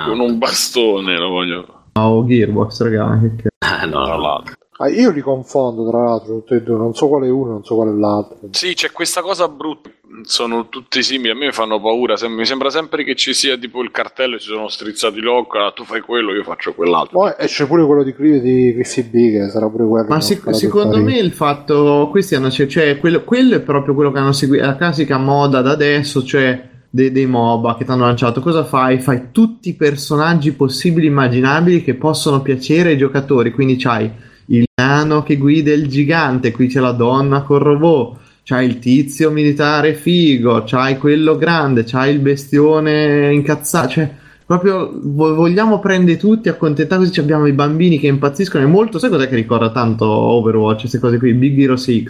con 0.09 0.19
un 0.21 0.39
bastone 0.39 1.19
lo 1.19 1.29
voglio. 1.29 1.67
No, 1.93 2.25
Gearbox, 2.27 2.83
raga, 2.83 3.21
che. 3.37 3.49
Eh, 3.59 3.87
no, 3.87 4.05
Tra 4.05 4.17
no. 4.17 4.43
Ah, 4.79 4.89
io 4.89 5.11
li 5.11 5.21
confondo 5.21 5.89
tra 5.89 6.03
l'altro 6.03 6.39
tutti 6.39 6.55
e 6.55 6.63
due, 6.63 6.77
non 6.77 6.95
so 6.95 7.07
quale 7.07 7.27
è 7.27 7.31
uno, 7.31 7.53
non 7.53 7.65
so 7.65 7.75
quale 7.77 7.91
è 7.91 7.95
l'altro. 7.95 8.39
Sì, 8.51 8.75
c'è 8.75 8.91
questa 8.91 9.21
cosa 9.21 9.47
brutta. 9.47 9.91
Sono 10.25 10.69
tutti 10.69 11.03
simili. 11.03 11.31
A 11.31 11.35
me 11.35 11.47
mi 11.47 11.53
fanno 11.53 11.81
paura. 11.81 12.17
sem- 12.17 12.33
mi 12.33 12.45
sembra 12.45 12.69
sempre 12.71 13.05
che 13.05 13.15
ci 13.15 13.33
sia 13.33 13.57
tipo 13.57 13.83
il 13.83 13.91
cartello 13.91 14.39
ci 14.39 14.49
sono 14.49 14.69
strizzati 14.69 15.21
l'occhio. 15.21 15.65
ah, 15.65 15.73
tu 15.73 15.85
fai 15.85 16.01
quello, 16.01 16.35
io 16.35 16.43
faccio 16.43 16.75
quell'altro. 16.75 17.19
Poi 17.19 17.33
esce 17.39 17.67
pure 17.67 17.85
quello 17.85 18.03
di, 18.03 18.15
Cri- 18.15 18.41
di 18.41 18.73
Chrissy 18.75 19.03
B, 19.05 19.31
che 19.31 19.49
sarà 19.51 19.69
pure 19.69 19.87
quello. 19.87 20.09
Ma 20.09 20.21
sic- 20.21 20.55
secondo 20.55 21.01
me 21.01 21.17
il 21.19 21.33
fatto, 21.33 22.09
questi 22.11 22.35
hanno, 22.35 22.51
cioè, 22.51 22.67
cioè, 22.67 22.99
quello, 22.99 23.25
quello 23.25 23.57
è 23.57 23.61
proprio 23.61 23.95
quello 23.95 24.11
che 24.11 24.19
hanno 24.19 24.33
seguito, 24.33 24.65
la 24.65 24.77
classica 24.77 25.19
moda 25.19 25.61
da 25.61 25.71
adesso, 25.71 26.25
cioè 26.25 26.69
dei, 26.91 27.11
dei 27.11 27.27
MOBA 27.27 27.77
che 27.77 27.85
ti 27.85 27.91
hanno 27.91 28.05
lanciato. 28.05 28.41
Cosa 28.41 28.65
fai? 28.65 29.01
Fai 29.01 29.29
tutti 29.33 29.71
i 29.71 29.75
personaggi 29.75 30.53
possibili 30.53 31.07
e 31.07 31.11
immaginabili 31.11 31.83
che 31.83 31.95
possono 31.95 32.43
piacere 32.43 32.91
ai 32.91 32.99
giocatori. 32.99 33.51
Quindi 33.53 33.77
c'hai 33.77 34.11
il 34.47 34.65
nano 34.75 35.23
che 35.23 35.37
guida 35.37 35.73
il 35.73 35.89
gigante, 35.89 36.53
qui 36.53 36.69
c'è 36.69 36.81
la 36.81 36.93
donna 36.93 37.43
col 37.43 37.61
robot. 37.61 38.21
C'hai 38.45 38.67
il 38.67 38.81
tizio 38.81 39.31
militare 39.31 39.95
figo, 39.95 40.65
c'hai 40.67 40.99
quello 40.99 41.37
grande, 41.37 41.85
c'hai 41.85 42.13
il 42.13 42.19
bestione 42.19 43.33
incazzato, 43.33 43.89
cioè 43.89 44.11
proprio 44.45 44.91
vo- 44.93 45.35
vogliamo 45.35 45.79
prendere 45.79 46.19
tutti, 46.19 46.49
accontentare 46.49 47.05
così 47.05 47.21
abbiamo 47.21 47.47
i 47.47 47.53
bambini 47.53 47.99
che 47.99 48.09
impazziscono. 48.09 48.65
È 48.65 48.67
molto, 48.67 48.99
sai 48.99 49.11
cos'è 49.11 49.29
che 49.29 49.37
ricorda 49.37 49.71
tanto 49.71 50.07
Overwatch, 50.07 50.81
queste 50.81 50.99
cose 50.99 51.19
qui, 51.19 51.33
Big 51.35 51.59
Hero 51.59 51.77
6. 51.77 52.07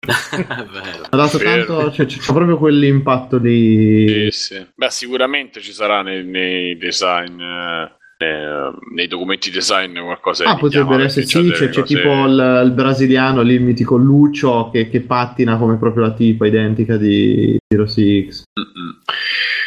È 0.00 0.44
vero. 0.46 1.06
Ha 1.10 1.16
dato 1.16 1.38
tanto, 1.38 1.90
cioè, 1.92 2.06
c'è 2.06 2.32
proprio 2.32 2.58
quell'impatto 2.58 3.38
di... 3.38 4.28
Sì, 4.30 4.54
sì. 4.54 4.66
Beh, 4.74 4.90
sicuramente 4.90 5.60
ci 5.60 5.72
sarà 5.72 6.02
nei, 6.02 6.24
nei 6.24 6.76
design, 6.76 7.40
eh, 7.40 7.97
eh, 8.20 8.70
nei 8.92 9.06
documenti 9.06 9.50
design 9.50 9.96
qualcosa 10.00 10.44
Ah, 10.44 10.56
potrebbero 10.56 11.02
essere, 11.04 11.24
sì, 11.26 11.40
delle 11.40 11.52
c'è, 11.52 11.68
c'è 11.68 11.80
cose- 11.82 11.94
tipo 11.94 12.08
il, 12.26 12.62
il 12.64 12.72
brasiliano, 12.72 13.42
lì 13.42 13.54
il 13.54 13.62
mitico 13.62 13.96
Lucio, 13.96 14.70
che, 14.72 14.88
che 14.88 15.00
pattina 15.02 15.56
come 15.56 15.76
proprio 15.78 16.02
la 16.04 16.12
tipa 16.12 16.46
identica 16.46 16.96
di 16.96 17.56
Hero 17.66 17.86
6. 17.86 18.30
Mm-mm. 18.58 18.98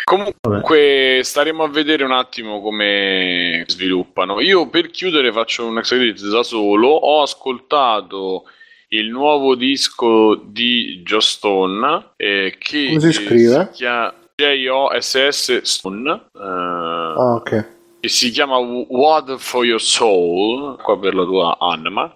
Comunque 0.03 1.21
staremo 1.23 1.63
a 1.63 1.69
vedere 1.69 2.03
un 2.03 2.11
attimo 2.11 2.61
come 2.61 3.63
sviluppano. 3.67 4.41
Io 4.41 4.67
per 4.69 4.89
chiudere 4.91 5.31
faccio 5.31 5.65
un 5.67 5.79
credit 5.81 6.27
da 6.29 6.43
solo. 6.43 6.89
Ho 6.89 7.21
ascoltato 7.21 8.43
il 8.89 9.09
nuovo 9.09 9.55
disco 9.55 10.35
di 10.35 11.01
Joe 11.05 11.21
Stone 11.21 12.11
eh, 12.17 12.55
che 12.57 12.87
Come 12.87 12.99
si 12.99 13.11
scrive? 13.13 13.69
si 13.71 13.77
chiama 13.83 14.13
J-O-S-S 14.35 15.61
Stone. 15.61 16.11
eh, 16.11 16.39
Ah, 16.41 17.35
ok. 17.35 17.67
Che 18.01 18.09
si 18.09 18.31
chiama 18.31 18.57
What 18.57 19.37
for 19.37 19.63
Your 19.63 19.79
Soul, 19.79 20.81
qua 20.81 20.99
per 20.99 21.13
la 21.13 21.23
tua 21.23 21.57
anima. 21.59 22.13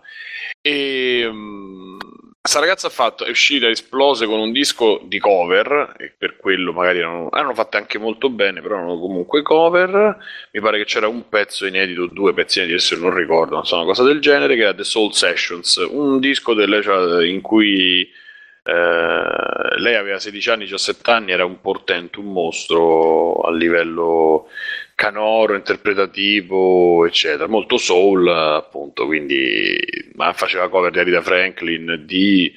E 0.60 1.30
mm, 1.32 1.98
questa 2.42 2.60
ragazza 2.60 2.88
ha 2.88 2.90
fatto, 2.90 3.24
è 3.24 3.30
uscita 3.30 3.70
esplose 3.70 4.26
con 4.26 4.40
un 4.40 4.52
disco 4.52 5.00
di 5.06 5.20
cover, 5.20 5.96
e 6.00 6.14
per 6.18 6.38
quello 6.38 6.74
magari 6.74 7.00
erano, 7.00 7.32
erano 7.32 7.54
fatte 7.54 7.78
anche 7.78 8.00
molto 8.00 8.30
bene, 8.30 8.62
però 8.62 8.78
erano 8.78 9.00
comunque 9.00 9.44
cover. 9.44 10.18
Mi 10.52 10.60
pare 10.60 10.80
che 10.80 10.86
c'era 10.86 11.08
un 11.08 11.30
pezzo 11.30 11.68
inedito, 11.68 12.08
due 12.08 12.34
pezzi 12.34 12.58
inediti, 12.60 12.78
adesso 12.78 12.98
non 13.04 13.16
ricordo, 13.16 13.56
non 13.56 13.66
so, 13.66 13.76
una 13.76 13.86
cosa 13.86 14.04
del 14.04 14.20
genere, 14.20 14.56
che 14.56 14.64
era 14.64 14.74
The 14.74 14.84
Soul 14.84 15.14
Sessions, 15.14 15.76
un 15.90 16.20
disco 16.20 16.56
delle- 16.56 16.82
cioè, 16.82 17.26
in 17.26 17.42
cui 17.42 18.10
eh, 18.68 19.78
lei 19.78 19.96
aveva 19.96 20.18
16 20.20 20.50
anni, 20.50 20.64
17 20.64 21.12
anni, 21.12 21.32
era 21.32 21.46
un 21.46 21.62
portento, 21.62 22.20
un 22.20 22.32
mostro 22.32 23.42
a 23.42 23.52
livello 23.52 24.48
canoro, 24.96 25.56
interpretativo, 25.56 27.06
eccetera. 27.06 27.48
Molto 27.48 27.78
soul, 27.78 28.28
appunto, 28.28 29.06
quindi 29.06 29.78
ma 30.16 30.34
faceva 30.34 30.70
cover 30.70 30.92
di 30.92 31.00
Arita 31.00 31.22
Franklin, 31.22 32.04
di 32.06 32.52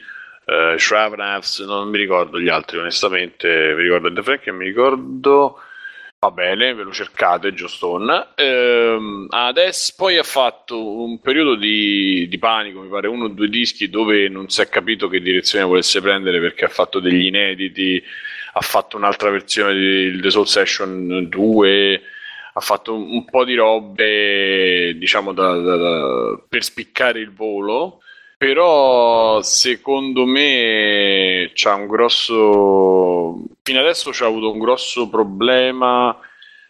eh, 0.47 0.77
Shravnavs, 0.79 1.61
non 1.61 1.89
mi 1.91 1.99
ricordo 1.99 2.41
gli 2.41 2.49
altri, 2.49 2.79
onestamente. 2.79 3.75
Mi 3.77 3.83
ricordo 3.83 4.07
Arita 4.07 4.23
Franklin, 4.23 4.57
mi 4.57 4.65
ricordo. 4.65 5.61
Va 6.21 6.33
bene, 6.33 6.75
ve 6.75 6.83
lo 6.83 6.93
cercate, 6.93 7.53
Joe 7.53 7.69
Stone. 7.69 8.29
Ehm, 8.35 9.27
adesso 9.31 9.93
poi 9.97 10.17
ha 10.17 10.25
fatto 10.25 11.01
un 11.05 11.21
periodo 11.21 11.55
di, 11.55 12.27
di 12.29 12.39
panico, 12.39 12.81
mi 12.81 12.89
pare 12.89 13.07
uno 13.07 13.27
o 13.27 13.29
due 13.29 13.49
dischi 13.49 13.89
dove 13.89 14.29
non 14.29 14.49
si 14.49 14.61
è 14.61 14.69
capito 14.69 15.07
che 15.09 15.21
direzione 15.21 15.65
volesse 15.65 16.01
prendere 16.01 16.41
perché 16.41 16.65
ha 16.65 16.69
fatto 16.69 16.99
degli 16.99 17.27
inediti, 17.27 18.03
ha 18.55 18.61
fatto 18.61 18.97
un'altra 18.97 19.31
versione 19.31 19.75
di 19.75 20.21
The 20.21 20.31
Soul 20.31 20.49
Session 20.49 21.29
2, 21.29 22.03
ha 22.59 22.61
fatto 22.61 22.93
un, 22.95 23.25
po' 23.25 23.45
di 23.45 23.55
robe, 23.55 24.95
diciamo, 24.99 25.33
da- 25.33 25.57
da- 25.59 25.77
da- 25.77 26.41
per 26.49 26.65
spiccare 26.65 27.21
il 27.21 27.33
volo. 27.33 28.01
Però 28.37 29.41
secondo 29.43 30.25
me 30.27 31.51
c'ha 31.55 31.75
un 31.75 31.87
grosso. 31.87 33.43
Fino 33.63 33.81
adesso 33.81 34.11
c'ha 34.13 34.27
avuto 34.27 34.51
un 34.53 34.59
grosso 34.59 35.09
problema. 35.09 36.17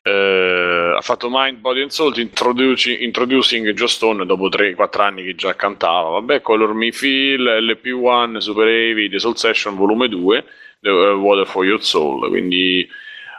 eh, 0.03 0.95
ha 0.97 1.01
fatto 1.03 1.29
Mind, 1.31 1.59
Body 1.59 1.83
and 1.83 1.91
Soul 1.91 2.17
introduci- 2.19 3.03
Introducing 3.05 3.71
Joe 3.73 3.89
Stone 3.89 4.25
dopo 4.25 4.49
3-4 4.49 5.03
anni 5.03 5.23
che 5.25 5.35
già 5.35 5.55
cantava. 5.55 6.09
Vabbè, 6.11 6.41
Color 6.41 6.73
Me 6.73 6.93
Feel, 6.93 7.43
LP1, 7.63 8.39
Super 8.39 8.69
Heavy, 8.69 9.09
The 9.11 9.19
Soul 9.19 9.37
Session 9.37 9.77
volume 9.77 10.09
2, 10.09 10.45
The 10.81 10.89
eh, 10.89 11.13
Water 11.13 11.47
for 11.47 11.65
Your 11.67 11.83
Soul. 11.83 12.29
Quindi 12.29 12.89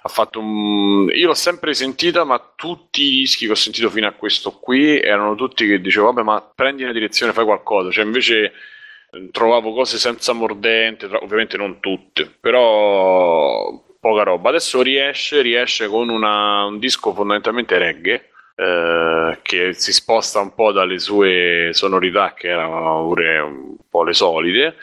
ha 0.01 0.09
fatto 0.09 0.39
un... 0.39 1.09
Io 1.13 1.27
l'ho 1.27 1.33
sempre 1.33 1.73
sentita, 1.73 2.23
ma 2.23 2.39
tutti 2.55 3.01
i 3.03 3.09
dischi 3.21 3.45
che 3.45 3.51
ho 3.51 3.55
sentito 3.55 3.89
fino 3.89 4.07
a 4.07 4.11
questo 4.13 4.51
qui 4.51 4.99
erano 4.99 5.35
tutti 5.35 5.67
che 5.67 5.81
dicevo, 5.81 6.05
vabbè, 6.07 6.23
ma 6.23 6.41
prendi 6.55 6.83
una 6.83 6.93
direzione, 6.93 7.33
fai 7.33 7.45
qualcosa. 7.45 7.91
Cioè, 7.91 8.05
invece 8.05 8.53
eh, 9.11 9.29
trovavo 9.31 9.73
cose 9.73 9.97
senza 9.97 10.33
mordente, 10.33 11.05
ovviamente 11.05 11.57
non 11.57 11.79
tutte, 11.79 12.31
però 12.39 13.71
poca 13.99 14.23
roba. 14.23 14.49
Adesso 14.49 14.81
riesce, 14.81 15.41
riesce 15.41 15.87
con 15.87 16.09
una- 16.09 16.65
un 16.65 16.79
disco 16.79 17.13
fondamentalmente 17.13 17.77
reggae. 17.77 18.23
eh, 18.61 19.39
che 19.41 19.71
si 19.73 19.93
sposta 19.93 20.41
un 20.41 20.53
po' 20.53 20.73
dalle 20.73 20.99
sue 20.99 21.69
sonorità 21.71 22.33
che 22.33 22.49
erano 22.49 23.05
pure 23.05 23.39
un 23.39 23.77
po' 23.89 24.03
le 24.03 24.11
solite 24.13 24.75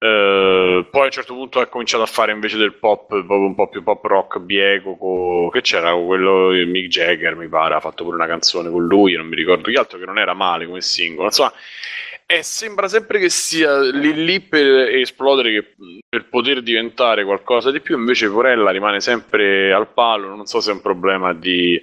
eh, 0.00 0.86
poi 0.90 1.00
a 1.00 1.04
un 1.04 1.10
certo 1.10 1.34
punto 1.34 1.58
ha 1.58 1.66
cominciato 1.66 2.04
a 2.04 2.06
fare 2.06 2.30
invece 2.32 2.56
del 2.56 2.74
pop, 2.74 3.08
proprio 3.08 3.46
un 3.46 3.54
po' 3.54 3.68
più 3.68 3.82
pop 3.82 4.04
rock 4.04 4.38
bieco. 4.38 4.96
co- 4.96 5.50
che 5.52 5.60
c'era 5.60 5.92
quello 5.94 6.50
Mick 6.50 6.88
Jagger, 6.88 7.34
mi 7.34 7.48
pare, 7.48 7.74
ha 7.74 7.80
fatto 7.80 8.04
pure 8.04 8.16
una 8.16 8.26
canzone 8.26 8.70
con 8.70 8.86
lui, 8.86 9.14
non 9.14 9.26
mi 9.26 9.34
ricordo 9.34 9.70
che 9.70 9.78
altro, 9.78 9.98
che 9.98 10.04
non 10.06 10.18
era 10.18 10.34
male 10.34 10.66
come 10.66 10.80
singolo. 10.80 11.26
Insomma, 11.26 11.52
e 12.26 12.42
sembra 12.42 12.88
sempre 12.88 13.18
che 13.18 13.28
sia 13.30 13.80
lì 13.80 14.12
lì 14.24 14.40
per 14.40 14.66
esplodere, 14.94 15.50
che, 15.50 15.74
per 16.08 16.28
poter 16.28 16.62
diventare 16.62 17.24
qualcosa 17.24 17.70
di 17.72 17.80
più. 17.80 17.96
Invece, 17.98 18.28
Porella 18.30 18.70
rimane 18.70 19.00
sempre 19.00 19.72
al 19.72 19.88
palo. 19.92 20.28
Non 20.28 20.46
so 20.46 20.60
se 20.60 20.70
è 20.70 20.74
un 20.74 20.80
problema 20.82 21.32
di 21.32 21.80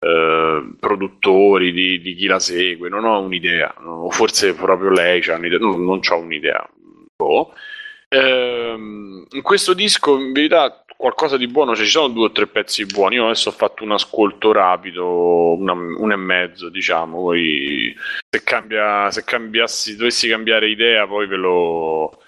eh, 0.00 0.74
produttori, 0.80 1.72
di, 1.72 2.00
di 2.00 2.14
chi 2.14 2.26
la 2.26 2.38
segue, 2.38 2.88
non 2.88 3.04
ho 3.04 3.20
un'idea, 3.20 3.74
o 3.84 4.10
forse 4.10 4.54
proprio 4.54 4.90
lei 4.90 5.20
c'ha 5.20 5.36
un'idea, 5.36 5.58
non, 5.58 5.84
non 5.84 6.00
ho 6.06 6.16
un'idea. 6.16 6.68
Ehm, 8.08 9.26
in 9.30 9.42
questo 9.42 9.74
disco, 9.74 10.18
in 10.18 10.32
verità, 10.32 10.84
qualcosa 10.96 11.36
di 11.36 11.46
buono, 11.48 11.74
cioè 11.74 11.84
ci 11.84 11.90
sono 11.90 12.08
due 12.08 12.26
o 12.26 12.32
tre 12.32 12.46
pezzi 12.46 12.86
buoni. 12.86 13.16
Io 13.16 13.24
adesso 13.26 13.48
ho 13.50 13.52
fatto 13.52 13.84
un 13.84 13.92
ascolto 13.92 14.52
rapido, 14.52 15.54
una, 15.56 15.72
uno 15.72 16.12
e 16.12 16.16
mezzo, 16.16 16.68
diciamo. 16.68 17.20
Poi 17.22 17.94
se, 18.30 18.42
cambia, 18.42 19.10
se 19.10 19.24
cambiassi, 19.24 19.96
dovessi 19.96 20.28
cambiare 20.28 20.68
idea, 20.68 21.06
poi 21.06 21.26
ve 21.26 21.36
lo, 21.36 22.22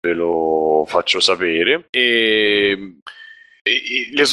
ve 0.00 0.12
lo 0.14 0.84
faccio 0.86 1.20
sapere. 1.20 1.86
E, 1.90 2.96
e- 3.62 4.08
le- 4.12 4.24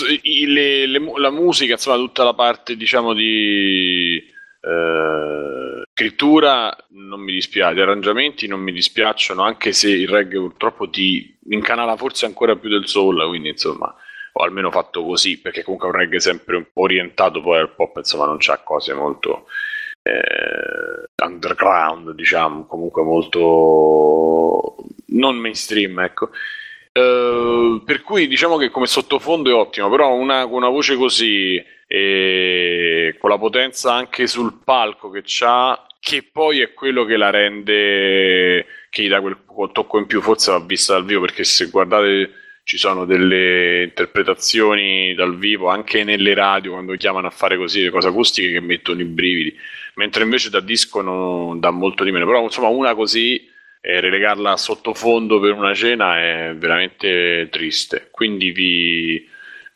le- 0.47 0.85
le- 0.87 1.11
la 1.17 1.29
musica, 1.31 1.73
insomma, 1.73 1.97
tutta 1.97 2.23
la 2.23 2.33
parte, 2.33 2.75
diciamo, 2.75 3.13
di 3.13 4.17
eh, 4.61 5.58
scrittura 5.99 6.73
non 6.91 7.19
mi 7.19 7.33
dispiace, 7.33 7.75
gli 7.75 7.81
arrangiamenti 7.81 8.47
non 8.47 8.61
mi 8.61 8.71
dispiacciono, 8.71 9.43
anche 9.43 9.73
se 9.73 9.89
il 9.89 10.07
reggae 10.07 10.39
purtroppo 10.39 10.89
ti 10.89 11.37
incanala 11.49 11.97
forse 11.97 12.25
ancora 12.25 12.55
più 12.55 12.69
del 12.69 12.87
soul, 12.87 13.27
quindi 13.27 13.49
insomma, 13.49 13.93
o 14.31 14.43
almeno 14.43 14.71
fatto 14.71 15.03
così, 15.03 15.41
perché 15.41 15.61
comunque 15.61 15.89
è 15.89 15.91
un 15.91 15.97
reggae 15.97 16.21
sempre 16.21 16.55
un 16.55 16.67
po' 16.71 16.83
orientato 16.83 17.41
poi 17.41 17.59
al 17.59 17.75
pop, 17.75 17.97
insomma, 17.97 18.25
non 18.25 18.37
c'ha 18.39 18.59
cose 18.59 18.93
molto 18.93 19.47
eh, 20.03 21.09
underground, 21.21 22.11
diciamo, 22.11 22.65
comunque 22.65 23.03
molto 23.03 24.77
non 25.07 25.35
mainstream, 25.35 25.99
ecco. 25.99 26.29
Eh, 26.93 27.81
per 27.83 28.01
cui 28.03 28.27
diciamo 28.27 28.55
che 28.55 28.69
come 28.69 28.87
sottofondo 28.87 29.49
è 29.49 29.53
ottimo, 29.53 29.89
però 29.89 30.13
una, 30.13 30.45
una 30.45 30.69
voce 30.69 30.95
così 30.95 31.61
e 31.91 33.15
con 33.19 33.31
la 33.31 33.37
potenza 33.39 33.93
anche 33.93 34.27
sul 34.27 34.59
palco 34.63 35.09
che 35.09 35.23
c'ha, 35.25 35.87
che 35.99 36.23
poi 36.31 36.61
è 36.61 36.73
quello 36.73 37.05
che 37.05 37.17
la 37.17 37.29
rende, 37.29 38.65
che 38.89 39.03
gli 39.03 39.09
dà 39.09 39.21
quel, 39.21 39.37
tocco 39.71 39.99
in 39.99 40.05
più, 40.05 40.21
forse 40.21 40.51
va 40.51 40.59
vista 40.59 40.93
dal 40.93 41.05
vivo, 41.05 41.21
perché 41.21 41.43
se 41.43 41.67
guardate 41.67 42.31
ci 42.63 42.77
sono 42.77 43.05
delle 43.05 43.83
interpretazioni 43.83 45.13
dal 45.15 45.37
vivo 45.37 45.69
anche 45.69 46.03
nelle 46.03 46.33
radio 46.35 46.73
quando 46.73 46.95
chiamano 46.95 47.27
a 47.27 47.31
fare 47.31 47.57
così 47.57 47.81
le 47.81 47.89
cose 47.89 48.09
acustiche 48.09 48.51
che 48.51 48.59
mettono 48.59 49.01
i 49.01 49.05
brividi, 49.05 49.57
mentre 49.95 50.23
invece 50.23 50.49
da 50.49 50.59
disco 50.59 51.01
non 51.01 51.59
dà 51.59 51.71
molto 51.71 52.03
di 52.03 52.11
meno, 52.11 52.25
però 52.25 52.43
insomma 52.43 52.67
una 52.67 52.93
così 52.95 53.49
e 53.81 53.99
relegarla 54.01 54.57
sottofondo 54.57 55.39
per 55.39 55.53
una 55.53 55.73
cena 55.73 56.19
è 56.19 56.55
veramente 56.55 57.47
triste. 57.49 58.09
Quindi 58.11 58.51
vi, 58.51 59.27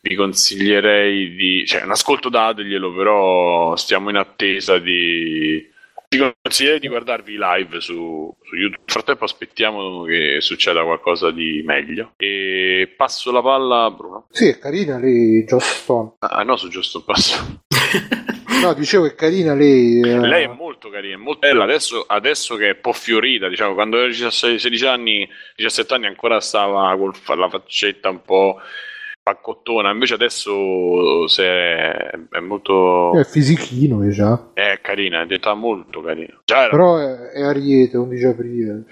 vi 0.02 0.16
consiglierei 0.16 1.34
di. 1.36 1.66
cioè, 1.66 1.84
un 1.84 1.92
ascolto 1.92 2.30
dateglielo, 2.30 2.94
però 2.94 3.76
stiamo 3.76 4.10
in 4.10 4.18
attesa 4.18 4.78
di. 4.80 5.72
Vi 6.18 6.34
consiglierei 6.42 6.80
di 6.80 6.88
guardarvi 6.88 7.38
live 7.40 7.80
su, 7.80 8.32
su 8.44 8.56
YouTube. 8.56 8.78
Nel 8.86 8.92
frattempo 8.94 9.24
aspettiamo 9.24 10.04
che 10.04 10.38
succeda 10.42 10.84
qualcosa 10.84 11.32
di 11.32 11.64
meglio. 11.66 12.12
E 12.18 12.94
passo 12.96 13.32
la 13.32 13.42
palla 13.42 13.86
a 13.86 13.92
Bruno. 13.92 14.28
Sì, 14.30 14.48
è 14.50 14.60
carina 14.60 15.00
lei, 15.00 15.44
Joss 15.44 15.82
Stone. 15.82 16.14
Ah, 16.20 16.44
no, 16.44 16.56
su 16.56 16.70
giusto 16.70 17.04
passo. 17.04 17.62
No, 18.64 18.74
dicevo 18.74 19.06
è 19.06 19.14
carina 19.14 19.54
lei. 19.56 20.00
eh, 20.00 20.20
Lei 20.20 20.44
è 20.46 20.48
molto 20.48 20.90
carina, 20.90 21.16
è 21.16 21.18
molto 21.18 21.40
bella. 21.46 21.64
Adesso, 21.66 22.06
adesso 22.08 22.56
che 22.56 22.70
è 22.70 22.74
un 22.76 22.80
po' 22.80 22.94
fiorita, 22.94 23.50
diciamo, 23.50 23.74
quando 23.74 23.98
aveva 23.98 24.14
16, 24.14 24.58
16 24.58 24.86
anni, 24.86 25.28
17 25.58 25.94
anni 25.94 26.06
ancora 26.06 26.40
stava 26.40 26.96
con 26.96 27.12
la 27.38 27.50
faccetta 27.50 28.10
un 28.10 28.22
po' 28.22 28.62
paccottona, 29.24 29.90
invece 29.90 30.16
adesso 30.16 31.28
se 31.28 31.44
è, 31.44 32.12
è 32.30 32.40
molto... 32.40 33.14
È 33.14 33.24
fisichino 33.24 34.02
diciamo. 34.02 34.52
È 34.54 34.80
carina, 34.82 35.22
è 35.22 35.24
diventata 35.24 35.56
molto 35.56 36.02
carina. 36.02 36.40
Già 36.44 36.64
era... 36.64 36.70
Però 36.70 36.98
è, 36.98 37.30
è 37.30 37.42
Ariete, 37.42 37.98
11 37.98 38.26
aprile. 38.26 38.84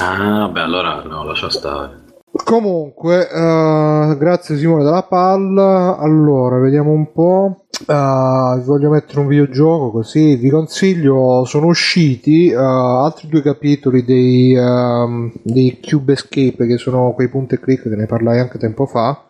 Ah, 0.00 0.48
beh, 0.48 0.60
allora 0.60 1.02
no, 1.02 1.24
lascia 1.24 1.50
stare. 1.50 2.04
Comunque, 2.44 3.28
eh, 3.28 4.16
grazie 4.18 4.56
Simone 4.56 4.84
della 4.84 5.04
palla. 5.04 5.96
Allora, 5.98 6.58
vediamo 6.58 6.90
un 6.90 7.12
po'. 7.12 7.66
Eh, 7.86 8.58
vi 8.58 8.64
voglio 8.64 8.90
mettere 8.90 9.20
un 9.20 9.26
videogioco 9.26 9.90
così 9.90 10.36
vi 10.36 10.50
consiglio. 10.50 11.44
Sono 11.44 11.66
usciti 11.66 12.50
eh, 12.50 12.56
altri 12.56 13.28
due 13.28 13.42
capitoli 13.42 14.04
dei, 14.04 14.54
ehm, 14.54 15.32
dei 15.42 15.80
Cube 15.80 16.14
Escape, 16.14 16.66
che 16.66 16.78
sono 16.78 17.12
quei 17.12 17.28
punti 17.28 17.54
e 17.54 17.60
click 17.60 17.88
che 17.88 17.96
ne 17.96 18.06
parlai 18.06 18.38
anche 18.38 18.58
tempo 18.58 18.86
fa. 18.86 19.26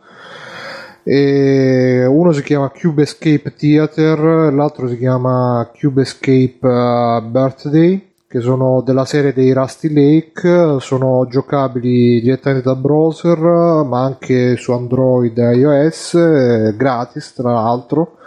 E 1.09 2.05
uno 2.05 2.33
si 2.33 2.43
chiama 2.43 2.69
Cube 2.71 3.03
Escape 3.03 3.55
Theater, 3.55 4.53
l'altro 4.53 4.89
si 4.89 4.99
chiama 4.99 5.71
Cube 5.73 6.03
Escape 6.03 6.59
eh, 6.61 7.23
Birthday, 7.23 8.05
che 8.37 8.43
sono 8.43 8.83
della 8.83 9.07
serie 9.07 9.33
dei 9.33 9.55
Rusty 9.55 9.91
Lake, 9.91 10.79
sono 10.81 11.27
giocabili 11.27 12.21
direttamente 12.21 12.69
da 12.69 12.75
browser, 12.75 13.39
ma 13.39 14.03
anche 14.03 14.57
su 14.57 14.73
Android 14.73 15.39
e 15.39 15.57
iOS, 15.57 16.15
eh, 16.15 16.75
gratis 16.77 17.33
tra 17.33 17.53
l'altro. 17.53 18.19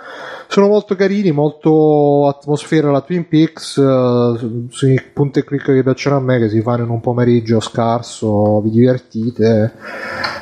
Sono 0.48 0.68
molto 0.68 0.96
carini, 0.96 1.32
molto 1.32 2.28
atmosfera 2.28 2.90
la 2.90 3.02
Twin 3.02 3.28
Peaks, 3.28 3.78
eh, 3.78 5.04
punti 5.14 5.38
e 5.38 5.44
clic 5.44 5.66
che 5.66 5.84
piacciono 5.84 6.16
a 6.16 6.22
me, 6.22 6.40
che 6.40 6.50
si 6.50 6.62
fanno 6.62 6.86
in 6.86 6.90
un 6.90 7.02
pomeriggio 7.02 7.60
scarso, 7.60 8.62
vi 8.62 8.72
divertite. 8.72 9.74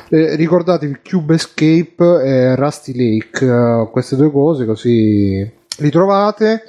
Eh, 0.08 0.34
ricordatevi 0.34 1.00
Cube 1.06 1.34
Escape 1.34 2.22
e 2.24 2.56
Rusty 2.56 2.94
Lake, 2.96 3.44
eh, 3.44 3.90
queste 3.90 4.16
due 4.16 4.30
cose 4.30 4.64
così 4.64 5.46
li 5.80 5.90
trovate. 5.90 6.62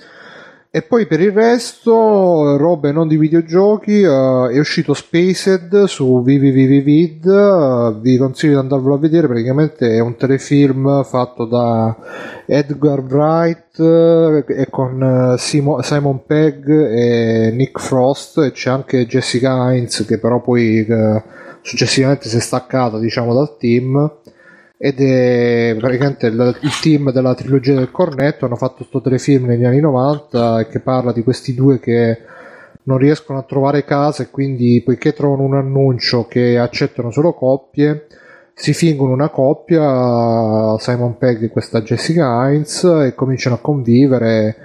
E 0.72 0.84
poi 0.84 1.08
per 1.08 1.20
il 1.20 1.32
resto, 1.32 2.56
robe 2.56 2.92
non 2.92 3.08
di 3.08 3.18
videogiochi, 3.18 4.04
uh, 4.04 4.50
è 4.50 4.60
uscito 4.60 4.94
Spaced 4.94 5.86
su 5.86 6.06
www.vid, 6.06 7.26
uh, 7.26 8.00
vi 8.00 8.18
consiglio 8.18 8.54
di 8.54 8.60
andarvelo 8.60 8.94
a 8.94 9.00
vedere, 9.00 9.26
praticamente 9.26 9.96
è 9.96 10.00
un 10.00 10.16
telefilm 10.16 11.04
fatto 11.06 11.46
da 11.46 11.98
Edgar 12.46 13.00
Wright 13.00 13.80
uh, 13.80 14.70
con 14.70 15.34
Simo- 15.40 15.82
Simon 15.82 16.24
Pegg 16.28 16.70
e 16.70 17.50
Nick 17.52 17.80
Frost 17.80 18.38
e 18.38 18.52
c'è 18.52 18.70
anche 18.70 19.08
Jessica 19.08 19.74
Hines 19.74 20.06
che 20.08 20.20
però 20.20 20.40
poi 20.40 20.86
successivamente 21.64 22.30
si 22.30 22.38
è 22.38 22.40
staccata 22.40 23.00
diciamo 23.00 23.34
dal 23.34 23.58
team 23.58 24.18
ed 24.82 25.02
è 25.02 25.76
praticamente 25.78 26.28
il, 26.28 26.58
il, 26.62 26.80
team 26.82 27.12
della 27.12 27.36
trilogia 27.36 27.76
del 27.76 27.92
cornetto. 27.92 28.46
Hanno 28.46 28.56
fatto 28.56 28.76
questo 28.78 29.02
telefilm 29.02 29.46
negli 29.46 29.66
anni 29.66 29.82
90 29.82 30.62
e 30.62 30.68
che 30.70 30.80
parla 30.80 31.12
di 31.12 31.22
questi 31.22 31.54
due 31.54 31.80
che 31.80 32.18
non 32.84 32.98
riescono 32.98 33.40
a 33.40 33.44
trovare 33.44 33.84
casa 33.84 34.24
e 34.24 34.30
quindi 34.30 34.82
poiché 34.84 35.14
trovano 35.14 35.44
un 35.44 35.56
annuncio 35.56 36.28
che 36.28 36.58
accettano 36.58 37.12
solo 37.12 37.34
coppie 37.34 38.08
si 38.60 38.74
fingono 38.74 39.14
una 39.14 39.30
coppia 39.30 40.78
Simon 40.80 41.18
Pegg 41.18 41.44
e 41.44 41.50
questa 41.50 41.82
Jessica 41.82 42.50
Hines 42.50 42.84
e 42.84 43.14
cominciano 43.16 43.56
a 43.56 43.60
convivere 43.60 44.58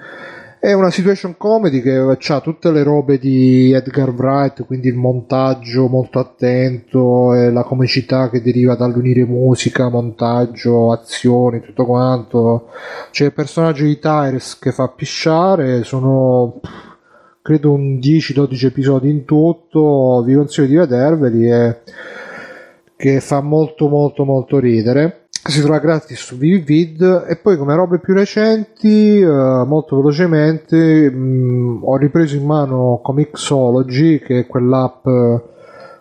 è 0.64 0.72
una 0.72 0.90
situation 0.90 1.36
comedy 1.36 1.82
che 1.82 1.98
ha 1.98 2.40
tutte 2.40 2.70
le 2.72 2.82
robe 2.82 3.18
di 3.18 3.70
Edgar 3.72 4.08
Wright, 4.08 4.64
quindi 4.64 4.88
il 4.88 4.94
montaggio 4.94 5.88
molto 5.88 6.18
attento 6.18 7.34
e 7.34 7.50
la 7.50 7.64
comicità 7.64 8.30
che 8.30 8.40
deriva 8.40 8.74
dall'unire 8.74 9.26
musica, 9.26 9.90
montaggio, 9.90 10.90
azioni, 10.90 11.60
tutto 11.60 11.84
quanto. 11.84 12.68
C'è 13.10 13.26
il 13.26 13.34
personaggio 13.34 13.84
di 13.84 13.98
Tyrus 13.98 14.58
che 14.58 14.72
fa 14.72 14.88
pisciare, 14.88 15.84
sono 15.84 16.60
credo 17.42 17.72
un 17.72 17.98
10-12 17.98 18.64
episodi 18.64 19.10
in 19.10 19.26
tutto, 19.26 20.22
vi 20.24 20.32
consiglio 20.32 20.66
di 20.66 20.76
vederveli 20.76 21.50
e 21.50 21.80
che 22.96 23.20
fa 23.20 23.42
molto 23.42 23.88
molto 23.88 24.24
molto 24.24 24.58
ridere 24.58 25.23
si 25.50 25.60
trova 25.60 25.78
gratis 25.78 26.18
su 26.18 26.36
Vivid 26.36 27.26
e 27.28 27.36
poi 27.36 27.56
come 27.58 27.74
robe 27.74 27.98
più 27.98 28.14
recenti 28.14 29.20
uh, 29.20 29.64
molto 29.66 29.96
velocemente 29.96 31.10
mh, 31.10 31.80
ho 31.82 31.96
ripreso 31.96 32.36
in 32.36 32.46
mano 32.46 33.00
Comixology 33.02 34.20
che 34.20 34.40
è 34.40 34.46
quell'app 34.46 35.06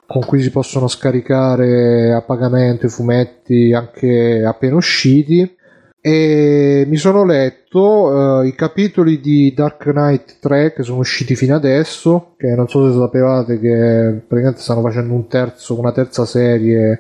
con 0.06 0.26
cui 0.26 0.42
si 0.42 0.52
possono 0.52 0.88
scaricare 0.88 2.14
a 2.14 2.22
pagamento 2.22 2.86
i 2.86 2.90
fumetti 2.90 3.74
anche 3.74 4.44
appena 4.46 4.76
usciti. 4.76 5.58
E 6.06 6.86
mi 6.88 6.98
sono 6.98 7.26
letto 7.26 7.80
uh, 7.80 8.44
i 8.44 8.54
capitoli 8.54 9.20
di 9.22 9.54
Dark 9.56 9.90
Knight 9.90 10.38
3 10.40 10.74
che 10.74 10.84
sono 10.84 11.00
usciti 11.00 11.36
fino 11.36 11.56
adesso 11.56 12.34
che 12.38 12.48
non 12.56 12.68
so 12.68 12.86
se 12.90 12.98
sapevate 12.98 13.58
che 13.58 14.22
praticamente 14.28 14.62
stanno 14.62 14.82
facendo 14.82 15.14
un 15.14 15.28
terzo, 15.28 15.80
una 15.80 15.94
terza 15.94 16.26
serie 16.26 17.00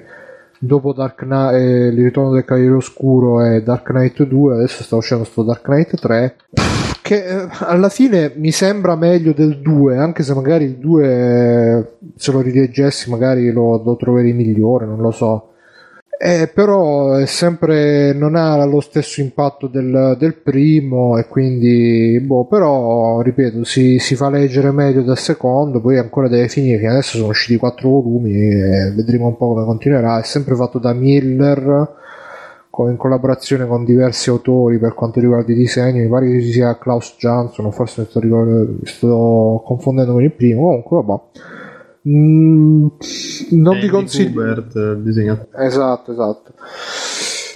dopo 0.65 0.93
Dark 0.93 1.23
Knight, 1.23 1.53
eh, 1.55 1.87
il 1.87 2.03
ritorno 2.03 2.31
del 2.31 2.45
Cavaliere 2.45 2.75
Oscuro 2.75 3.43
e 3.43 3.61
Dark 3.61 3.83
Knight 3.89 4.23
2, 4.23 4.53
adesso 4.55 4.83
sta 4.83 4.95
uscendo 4.95 5.23
sto 5.25 5.43
Dark 5.43 5.61
Knight 5.61 5.99
3, 5.99 6.35
che 7.01 7.25
eh, 7.25 7.47
alla 7.59 7.89
fine 7.89 8.31
mi 8.35 8.51
sembra 8.51 8.95
meglio 8.95 9.33
del 9.33 9.59
2, 9.61 9.97
anche 9.97 10.23
se 10.23 10.33
magari 10.33 10.65
il 10.65 10.77
2, 10.77 11.97
se 12.15 12.31
lo 12.31 12.41
rileggessi, 12.41 13.09
magari 13.09 13.51
lo, 13.51 13.81
lo 13.83 13.95
troverei 13.97 14.33
migliore, 14.33 14.85
non 14.85 14.99
lo 14.99 15.11
so. 15.11 15.52
Eh, 16.25 16.47
però 16.47 17.15
è 17.15 17.25
sempre 17.25 18.13
non 18.13 18.35
ha 18.35 18.63
lo 18.63 18.79
stesso 18.79 19.19
impatto 19.19 19.67
del, 19.67 20.15
del 20.17 20.35
primo 20.35 21.17
e 21.17 21.27
quindi 21.27 22.17
boh, 22.21 22.45
però 22.45 23.19
ripeto 23.19 23.65
si, 23.65 23.99
si, 23.99 24.15
fa 24.15 24.29
leggere 24.29 24.71
meglio 24.71 25.01
del 25.01 25.17
secondo 25.17 25.81
poi 25.81 25.97
ancora 25.97 26.29
deve 26.29 26.47
finire 26.47 26.87
adesso 26.87 27.17
sono 27.17 27.27
usciti 27.27 27.59
quattro 27.59 27.89
volumi 27.89 28.31
e 28.35 28.93
vedremo 28.95 29.27
un 29.27 29.35
po' 29.35 29.47
come 29.49 29.65
continuerà. 29.65 30.21
È 30.21 30.23
sempre 30.23 30.55
fatto 30.55 30.79
da 30.79 30.93
Miller 30.93 31.91
in 32.87 32.95
collaborazione 32.95 33.67
con 33.67 33.83
diversi 33.83 34.29
autori 34.29 34.79
per 34.79 34.93
quanto 34.93 35.19
riguarda 35.19 35.51
i 35.51 35.55
disegni. 35.55 36.03
Mi 36.03 36.07
pare 36.07 36.31
che 36.31 36.41
ci 36.41 36.53
sia 36.53 36.77
Klaus 36.77 37.15
Jansson 37.17 37.69
forse 37.73 37.99
mi 37.99 38.07
sto, 38.07 38.19
mi 38.21 38.85
sto 38.85 39.61
confondendo 39.65 40.13
con 40.13 40.23
il 40.23 40.31
primo. 40.31 40.61
Comunque 40.61 41.03
vabbè 41.03 41.21
Mm, 42.07 42.87
non 43.51 43.79
vi 43.79 43.87
consiglio. 43.87 44.41
Hubert, 44.41 44.75
esatto, 45.55 46.11
esatto. 46.11 46.53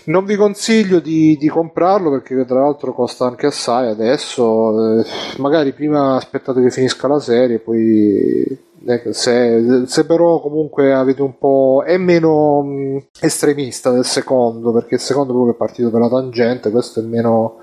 Non 0.06 0.24
vi 0.24 0.38
consiglio 0.38 1.00
di, 1.00 1.36
di, 1.38 1.50
comprarlo 1.50 2.10
perché 2.10 2.46
tra 2.46 2.62
l'altro 2.62 2.94
costa 2.94 3.26
anche 3.26 3.48
assai 3.48 3.90
adesso. 3.90 5.00
Eh, 5.00 5.06
magari 5.40 5.74
prima 5.74 6.16
aspettate 6.16 6.62
che 6.62 6.72
finisca 6.72 7.10
la 7.10 7.20
serie, 7.20 7.60
poi 7.60 8.58
eh, 8.86 9.14
se, 9.14 9.84
se, 9.86 10.06
però 10.06 10.40
comunque 10.40 10.94
avete 10.94 11.22
un 11.22 11.38
po'. 11.38 11.84
è 11.86 11.98
meno 11.98 12.62
mh, 12.62 12.70
mm, 12.70 12.98
estremista 13.20 13.92
del 13.92 14.06
secondo, 14.06 14.72
perché 14.72 14.96
il 14.96 15.02
secondo 15.02 15.34
proprio 15.34 15.54
è 15.54 15.58
partito 15.58 15.90
per 15.90 16.00
la 16.00 16.10
tangente, 16.10 16.72
questo 16.72 17.02
è 17.02 17.04
meno. 17.04 17.58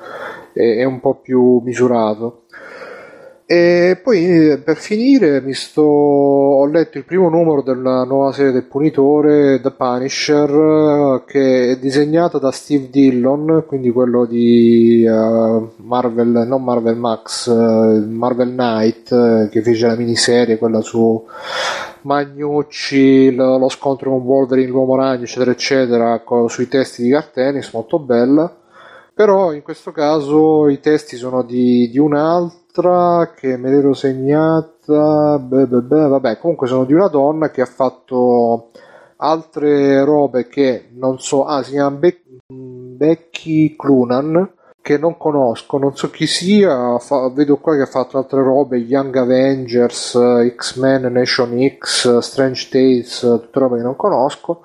è, 0.52 0.77
è 0.77 0.85
un 0.85 1.01
po' 1.01 1.15
più 1.15 1.61
misurato. 1.65 2.44
E 3.47 4.01
poi 4.03 4.59
per 4.65 4.77
finire 4.77 5.53
sto... 5.53 5.83
ho 5.83 6.66
letto 6.66 6.97
il 6.97 7.05
primo 7.05 7.29
numero 7.29 7.61
della 7.61 8.05
nuova 8.05 8.33
serie 8.33 8.53
del 8.53 8.65
Punitore, 8.65 9.61
The 9.61 9.71
Punisher, 9.71 11.25
che 11.27 11.73
è 11.73 11.79
disegnata 11.79 12.39
da 12.39 12.51
Steve 12.51 12.89
Dillon, 12.89 13.65
quindi 13.66 13.91
quello 13.91 14.25
di 14.25 15.05
uh, 15.07 15.73
Marvel, 15.77 16.47
non 16.47 16.65
Marvel 16.65 16.97
Max, 16.97 17.49
uh, 17.49 18.09
Marvel 18.09 18.49
Knight, 18.49 19.11
uh, 19.11 19.49
che 19.51 19.61
fece 19.61 19.89
la 19.89 19.97
miniserie, 19.97 20.57
quella 20.57 20.81
su 20.81 21.23
Magnucci, 22.03 23.35
lo, 23.35 23.59
lo 23.59 23.69
scontro 23.69 24.09
con 24.09 24.21
Wolverine, 24.21 24.69
l'uomo 24.69 24.97
ragno, 24.97 25.25
eccetera, 25.25 25.51
eccetera, 25.51 26.21
con, 26.21 26.49
sui 26.49 26.66
testi 26.69 27.03
di 27.03 27.11
Cartenis, 27.11 27.75
molto 27.75 27.99
bella. 27.99 28.57
Però 29.12 29.53
in 29.53 29.61
questo 29.61 29.93
caso 29.93 30.66
i 30.69 30.81
testi 30.81 31.16
sono 31.16 31.43
di, 31.43 31.91
di 31.91 31.99
un 31.99 32.15
altro 32.15 32.62
un'altra 32.75 33.33
che 33.35 33.57
me 33.57 33.71
l'ero 33.71 33.95
segnata. 33.95 35.39
Beh, 35.39 35.67
beh, 35.67 35.81
beh, 35.81 36.09
vabbè, 36.09 36.39
comunque 36.39 36.67
sono 36.67 36.85
di 36.85 36.93
una 36.93 37.09
donna 37.09 37.51
che 37.51 37.61
ha 37.61 37.67
fatto 37.67 38.71
altre 39.17 40.05
robe 40.05 40.49
che 40.49 40.89
non 40.95 41.21
so. 41.21 41.45
Ah, 41.45 41.63
si 41.63 41.73
chiama 41.73 41.97
Be- 41.97 42.23
Becky 42.49 43.77
Clunan. 43.77 44.53
Che 44.85 44.99
non 44.99 45.17
conosco, 45.17 45.79
non 45.79 45.97
so 45.97 46.11
chi 46.11 46.27
sia. 46.27 46.99
Fa, 46.99 47.31
vedo 47.31 47.57
qua 47.57 47.75
che 47.75 47.83
ha 47.83 47.87
fatto 47.87 48.19
altre 48.19 48.43
robe: 48.43 48.77
Young 48.77 49.17
Avengers, 49.17 50.19
X-Men, 50.57 51.11
Nation 51.11 51.57
X, 51.79 52.19
Strange 52.19 52.69
Tales, 52.71 53.21
tutte 53.21 53.59
robe 53.59 53.79
che 53.79 53.83
non 53.83 53.97
conosco. 53.97 54.61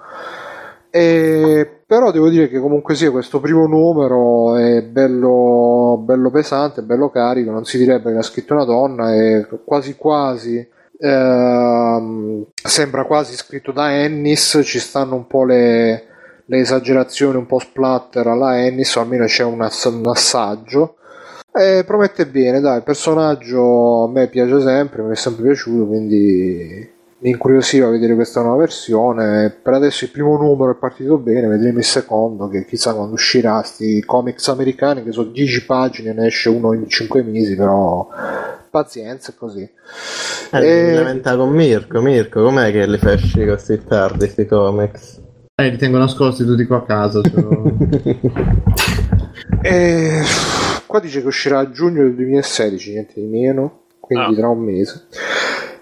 E 0.92 1.82
però 1.86 2.12
devo 2.12 2.30
dire 2.30 2.50
che 2.50 2.60
comunque 2.60 2.96
sia 2.96 3.12
questo 3.12 3.40
primo 3.40 3.66
numero 3.68 4.56
è 4.56 4.84
bello, 4.84 6.00
bello 6.04 6.30
pesante, 6.30 6.84
bello 6.84 7.10
carico, 7.10 7.52
non 7.52 7.66
si 7.66 7.78
direbbe 7.78 8.12
che 8.12 8.18
ha 8.18 8.24
scritto 8.24 8.54
una 8.54 8.66
donna, 8.66 9.14
è 9.14 9.48
quasi 9.66 9.96
quasi 9.96 10.68
ehm, 11.00 12.46
sembra 12.52 13.06
quasi 13.06 13.36
scritto 13.36 13.72
da 13.72 13.94
Ennis, 13.94 14.62
ci 14.64 14.80
stanno 14.80 15.16
un 15.16 15.28
po' 15.28 15.46
le, 15.46 16.04
le 16.46 16.60
esagerazioni 16.60 17.38
un 17.38 17.46
po' 17.46 17.60
splatter 17.60 18.28
alla 18.28 18.60
Ennis, 18.60 18.96
o 18.96 19.02
almeno 19.02 19.26
c'è 19.26 19.44
un, 19.44 19.62
ass- 19.62 19.86
un 19.86 20.08
assaggio. 20.08 20.96
E 21.52 21.84
promette 21.86 22.28
bene, 22.28 22.60
dai, 22.60 22.78
il 22.78 22.84
personaggio 22.84 24.04
a 24.06 24.10
me 24.10 24.28
piace 24.28 24.62
sempre, 24.62 25.02
mi 25.02 25.14
è 25.14 25.16
sempre 25.16 25.44
piaciuto, 25.44 25.88
quindi 25.88 26.98
mi 27.22 27.32
incuriosiva 27.32 27.90
vedere 27.90 28.16
questa 28.16 28.42
nuova 28.42 28.58
versione. 28.60 29.50
Per 29.50 29.74
adesso 29.74 30.06
il 30.06 30.12
primo 30.12 30.38
numero 30.38 30.72
è 30.72 30.76
partito 30.76 31.18
bene, 31.18 31.48
vedremo 31.48 31.80
il 31.80 31.84
secondo, 31.84 32.48
che 32.48 32.66
chissà 32.66 32.94
quando 32.94 33.14
uscirà. 33.14 33.62
Sti 33.62 34.04
comics 34.06 34.48
americani 34.48 35.04
che 35.04 35.12
sono 35.12 35.30
10 35.30 35.66
pagine, 35.66 36.14
ne 36.14 36.28
esce 36.28 36.50
uno 36.50 36.74
in 36.74 36.88
5 36.88 37.22
mesi, 37.24 37.56
però 37.56 38.08
pazienza 38.70 39.34
così. 39.38 39.70
Eh, 40.52 40.66
e... 40.66 40.94
lamenta 40.94 41.36
con 41.36 41.50
Mirko, 41.50 42.02
Mirko, 42.02 42.44
com'è 42.44 42.72
che 42.72 42.88
li 42.88 42.98
fai 42.98 43.16
uscire 43.16 43.48
così 43.48 43.84
tardi 43.84 44.20
questi 44.20 44.46
comics? 44.46 45.22
Eh, 45.56 45.70
li 45.70 45.78
tengo 45.78 45.98
nascosti 45.98 46.46
tutti 46.46 46.66
qua 46.66 46.78
a 46.78 46.84
casa. 46.84 47.20
e... 49.62 50.22
Qua 50.86 51.00
dice 51.02 51.22
che 51.22 51.28
uscirà 51.28 51.60
a 51.60 51.70
giugno 51.70 52.02
del 52.02 52.16
2016, 52.16 52.92
niente 52.92 53.14
di 53.16 53.28
meno, 53.28 53.82
quindi 54.00 54.34
ah. 54.34 54.38
tra 54.38 54.48
un 54.48 54.60
mese. 54.60 55.04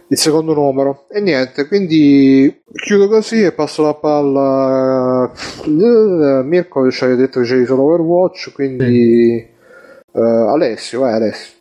Il 0.10 0.18
secondo 0.18 0.54
numero. 0.54 1.06
E 1.10 1.22
niente, 1.22 1.68
quindi 1.68 2.62
chiudo 2.72 3.08
così 3.08 3.44
e 3.44 3.52
passo 3.52 3.84
la 3.84 3.94
palla. 3.94 5.32
Mirko 5.66 6.90
ci 6.92 7.04
hai 7.04 7.16
detto 7.16 7.42
che 7.42 7.48
c'è 7.48 7.66
solo 7.66 7.84
Overwatch, 7.84 8.52
quindi 8.54 9.36
eh, 9.38 10.22
Alessio, 10.22 11.02
vai 11.02 11.14
Alessio. 11.14 11.56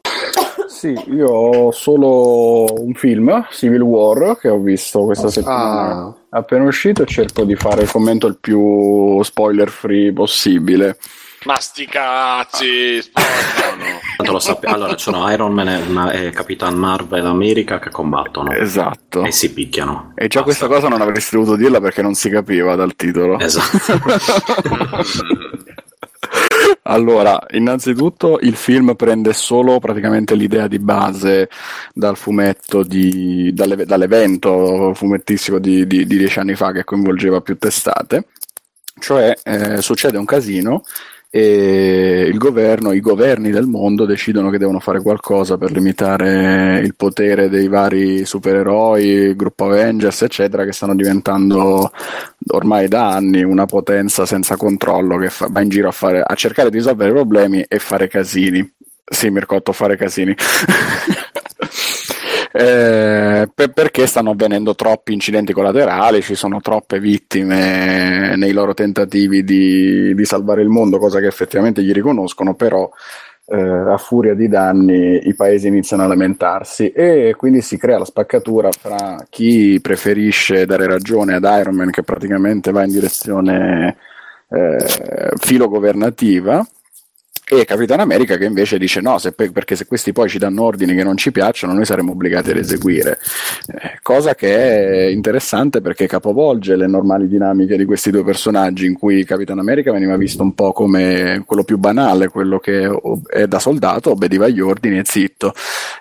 Sì, 0.68 0.94
io 1.08 1.28
ho 1.28 1.70
solo 1.70 2.66
un 2.80 2.92
film, 2.94 3.46
Civil 3.50 3.80
War, 3.80 4.38
che 4.38 4.48
ho 4.48 4.58
visto 4.58 5.04
questa 5.04 5.28
settimana 5.28 6.14
appena 6.36 6.64
uscito 6.64 7.04
cerco 7.06 7.44
di 7.44 7.56
fare 7.56 7.82
il 7.82 7.90
commento 7.90 8.26
il 8.26 8.38
più 8.38 9.22
spoiler 9.22 9.68
free 9.68 10.12
possibile. 10.12 10.98
Ma 11.46 11.58
sti 11.60 11.86
cazzi. 11.86 13.00
Tanto 14.16 14.32
lo 14.32 14.38
sappia- 14.40 14.70
Allora, 14.70 14.94
ci 14.96 15.04
sono 15.04 15.30
Iron 15.30 15.52
Man 15.52 15.68
e, 15.68 15.78
Ma- 15.84 16.10
e 16.10 16.30
Capitan 16.30 16.74
Marvel 16.74 17.24
America 17.24 17.78
che 17.78 17.90
combattono. 17.90 18.50
Esatto. 18.50 19.22
E 19.24 19.30
si 19.30 19.52
picchiano. 19.52 20.12
E 20.16 20.26
già 20.26 20.42
questa 20.42 20.66
cosa 20.66 20.88
non 20.88 21.00
avresti 21.00 21.36
dovuto 21.36 21.56
dirla 21.56 21.80
perché 21.80 22.02
non 22.02 22.14
si 22.14 22.28
capiva 22.28 22.74
dal 22.74 22.96
titolo. 22.96 23.38
Esatto. 23.38 24.00
Allora, 26.88 27.38
innanzitutto 27.50 28.38
il 28.40 28.54
film 28.56 28.94
prende 28.94 29.32
solo 29.32 29.78
praticamente 29.80 30.34
l'idea 30.36 30.68
di 30.68 30.78
base 30.78 31.48
dal 31.92 32.16
fumetto 32.16 32.82
di, 32.84 33.52
dalle- 33.52 33.84
dall'evento 33.84 34.92
fumettistico 34.94 35.58
di, 35.58 35.86
di- 35.86 36.06
di 36.06 36.16
dieci 36.16 36.38
anni 36.38 36.54
fa 36.54 36.70
che 36.72 36.84
coinvolgeva 36.84 37.40
più 37.40 37.58
testate, 37.58 38.28
cioè 39.00 39.34
eh, 39.42 39.82
succede 39.82 40.16
un 40.16 40.24
casino 40.24 40.82
e 41.28 42.28
il 42.30 42.38
governo, 42.38 42.92
i 42.92 43.00
governi 43.00 43.50
del 43.50 43.66
mondo 43.66 44.06
decidono 44.06 44.48
che 44.50 44.58
devono 44.58 44.80
fare 44.80 45.00
qualcosa 45.02 45.58
per 45.58 45.72
limitare 45.72 46.80
il 46.80 46.94
potere 46.94 47.48
dei 47.48 47.68
vari 47.68 48.24
supereroi, 48.24 49.34
gruppo 49.36 49.66
Avengers, 49.66 50.22
eccetera, 50.22 50.64
che 50.64 50.72
stanno 50.72 50.94
diventando 50.94 51.90
ormai 52.48 52.88
da 52.88 53.08
anni 53.08 53.42
una 53.42 53.66
potenza 53.66 54.24
senza 54.24 54.56
controllo 54.56 55.18
che 55.18 55.30
fa- 55.30 55.48
va 55.50 55.60
in 55.60 55.68
giro 55.68 55.88
a, 55.88 55.92
fare, 55.92 56.22
a 56.22 56.34
cercare 56.34 56.70
di 56.70 56.78
risolvere 56.78 57.12
problemi 57.12 57.64
e 57.66 57.78
fare 57.78 58.08
casini. 58.08 58.72
Sì, 59.04 59.30
Mircotto, 59.30 59.72
fare 59.72 59.96
casini. 59.96 60.34
Eh, 62.58 63.50
per- 63.54 63.72
perché 63.72 64.06
stanno 64.06 64.30
avvenendo 64.30 64.74
troppi 64.74 65.12
incidenti 65.12 65.52
collaterali, 65.52 66.22
ci 66.22 66.34
sono 66.34 66.62
troppe 66.62 66.98
vittime 66.98 68.34
nei 68.36 68.52
loro 68.52 68.72
tentativi 68.72 69.44
di, 69.44 70.14
di 70.14 70.24
salvare 70.24 70.62
il 70.62 70.68
mondo, 70.68 70.98
cosa 70.98 71.20
che 71.20 71.26
effettivamente 71.26 71.82
gli 71.82 71.92
riconoscono, 71.92 72.54
però 72.54 72.90
eh, 73.48 73.60
a 73.60 73.98
furia 73.98 74.34
di 74.34 74.48
danni 74.48 75.28
i 75.28 75.34
paesi 75.34 75.68
iniziano 75.68 76.04
a 76.04 76.06
lamentarsi 76.06 76.88
e 76.92 77.34
quindi 77.36 77.60
si 77.60 77.76
crea 77.76 77.98
la 77.98 78.06
spaccatura 78.06 78.70
fra 78.72 79.22
chi 79.28 79.78
preferisce 79.82 80.64
dare 80.64 80.86
ragione 80.86 81.34
ad 81.34 81.44
Iron 81.60 81.74
Man 81.74 81.90
che 81.90 82.02
praticamente 82.04 82.72
va 82.72 82.84
in 82.84 82.90
direzione 82.90 83.96
eh, 84.48 85.32
filogovernativa 85.36 86.66
e 87.48 87.64
Capitan 87.64 88.00
America 88.00 88.36
che 88.36 88.44
invece 88.44 88.76
dice 88.76 89.00
no, 89.00 89.18
se 89.18 89.30
pe- 89.30 89.52
perché 89.52 89.76
se 89.76 89.86
questi 89.86 90.12
poi 90.12 90.28
ci 90.28 90.38
danno 90.38 90.64
ordini 90.64 90.96
che 90.96 91.04
non 91.04 91.16
ci 91.16 91.30
piacciono 91.30 91.74
noi 91.74 91.84
saremo 91.84 92.10
obbligati 92.10 92.50
ad 92.50 92.56
eseguire. 92.56 93.20
Eh, 93.68 93.98
cosa 94.02 94.34
che 94.34 94.56
è 94.56 95.06
interessante 95.10 95.80
perché 95.80 96.08
capovolge 96.08 96.74
le 96.74 96.88
normali 96.88 97.28
dinamiche 97.28 97.76
di 97.76 97.84
questi 97.84 98.10
due 98.10 98.24
personaggi 98.24 98.86
in 98.86 98.98
cui 98.98 99.24
Capitan 99.24 99.60
America 99.60 99.92
veniva 99.92 100.16
visto 100.16 100.42
un 100.42 100.54
po' 100.54 100.72
come 100.72 101.44
quello 101.46 101.62
più 101.62 101.78
banale, 101.78 102.30
quello 102.30 102.58
che 102.58 102.90
è 103.28 103.46
da 103.46 103.60
soldato, 103.60 104.10
obbediva 104.10 104.46
agli 104.46 104.60
ordini 104.60 104.98
e 104.98 105.02
zitto. 105.04 105.54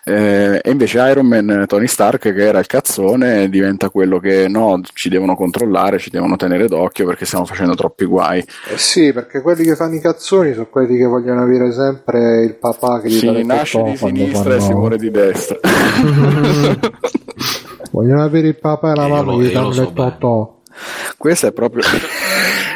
Eh, 0.03 0.59
e 0.63 0.71
invece 0.71 0.97
Iron 0.97 1.27
Man, 1.27 1.65
Tony 1.67 1.85
Stark 1.85 2.33
che 2.33 2.43
era 2.43 2.57
il 2.57 2.65
cazzone, 2.65 3.49
diventa 3.49 3.89
quello 3.89 4.17
che 4.17 4.47
no, 4.47 4.81
ci 4.93 5.09
devono 5.09 5.35
controllare, 5.35 5.99
ci 5.99 6.09
devono 6.09 6.37
tenere 6.37 6.67
d'occhio 6.67 7.05
perché 7.05 7.25
stiamo 7.25 7.45
facendo 7.45 7.75
troppi 7.75 8.05
guai. 8.05 8.39
Eh 8.39 8.77
sì, 8.79 9.13
perché 9.13 9.41
quelli 9.41 9.63
che 9.63 9.75
fanno 9.75 9.93
i 9.93 10.01
cazzoni 10.01 10.53
sono 10.53 10.65
quelli 10.65 10.97
che 10.97 11.05
vogliono 11.05 11.33
avere 11.41 11.71
sempre 11.71 12.43
il 12.43 12.55
papà 12.55 12.99
che 13.01 13.07
gli 13.09 13.17
Si 13.17 13.25
dà 13.25 13.31
le 13.31 13.43
nasce 13.43 13.81
di 13.83 13.95
sinistra 13.97 14.55
e 14.55 14.59
si 14.59 14.65
fanno- 14.67 14.79
muore 14.79 14.97
di 14.97 15.11
destra. 15.11 15.57
Vogliono 17.91 18.23
avere 18.23 18.47
il 18.47 18.57
papà 18.57 18.91
e 18.91 18.95
la 18.95 19.05
Eh, 19.05 19.09
mamma 19.09 19.31
che 19.37 19.43
gli 19.43 19.51
danno 19.53 19.69
le 19.69 19.93
totò. 19.93 20.59
Questa 21.17 21.47
è 21.47 21.51
proprio 21.53 21.83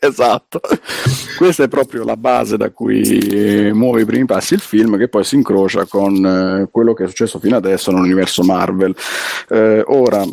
esatto. 0.00 0.60
Questa 1.36 1.64
è 1.64 1.68
proprio 1.68 2.04
la 2.04 2.16
base 2.16 2.56
da 2.56 2.70
cui 2.70 3.02
eh, 3.02 3.72
muove 3.72 4.02
i 4.02 4.04
primi 4.04 4.24
passi 4.24 4.54
il 4.54 4.60
film, 4.60 4.96
che 4.96 5.08
poi 5.08 5.24
si 5.24 5.34
incrocia 5.34 5.84
con 5.84 6.24
eh, 6.24 6.68
quello 6.70 6.94
che 6.94 7.04
è 7.04 7.08
successo 7.08 7.38
fino 7.38 7.56
adesso 7.56 7.90
nell'universo 7.90 8.42
Marvel. 8.42 8.94
Eh, 9.48 9.82
ora, 9.86 10.24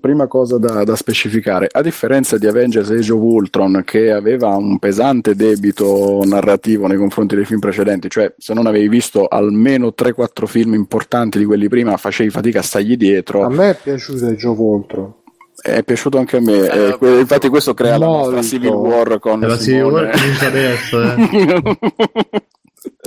prima 0.00 0.26
cosa 0.26 0.58
da, 0.58 0.84
da 0.84 0.96
specificare: 0.96 1.68
a 1.70 1.82
differenza 1.82 2.38
di 2.38 2.46
Avengers 2.46 2.90
Age 2.90 3.12
of 3.12 3.20
Ultron, 3.20 3.82
che 3.84 4.12
aveva 4.12 4.48
un 4.48 4.78
pesante 4.78 5.34
debito 5.34 6.22
narrativo 6.24 6.86
nei 6.86 6.96
confronti 6.96 7.34
dei 7.34 7.44
film 7.44 7.60
precedenti, 7.60 8.08
cioè 8.08 8.32
se 8.38 8.54
non 8.54 8.66
avevi 8.66 8.88
visto 8.88 9.26
almeno 9.26 9.94
3-4 9.96 10.46
film 10.46 10.74
importanti 10.74 11.38
di 11.38 11.44
quelli 11.44 11.68
prima, 11.68 11.96
facevi 11.96 12.30
fatica 12.30 12.60
a 12.60 12.62
stargli 12.62 12.96
dietro. 12.96 13.42
A 13.42 13.50
me 13.50 13.70
è 13.70 13.76
piaciuto 13.80 14.26
il 14.26 14.36
Joe 14.36 14.54
Voltron. 14.54 15.20
È 15.62 15.82
piaciuto 15.84 16.18
anche 16.18 16.38
a 16.38 16.40
me, 16.40 16.66
eh, 16.68 16.96
que- 16.98 17.20
infatti 17.20 17.48
questo 17.48 17.72
crea 17.72 17.96
la 17.96 18.06
nostra 18.06 18.32
Molto. 18.32 18.46
Civil 18.48 18.70
War 18.70 19.18
con 19.20 19.44
Eh, 19.44 19.46
la 19.46 19.56
Civil. 19.58 19.82
War 19.84 20.10
comincia 20.10 20.46
adesso, 20.46 21.02
eh. 21.02 21.76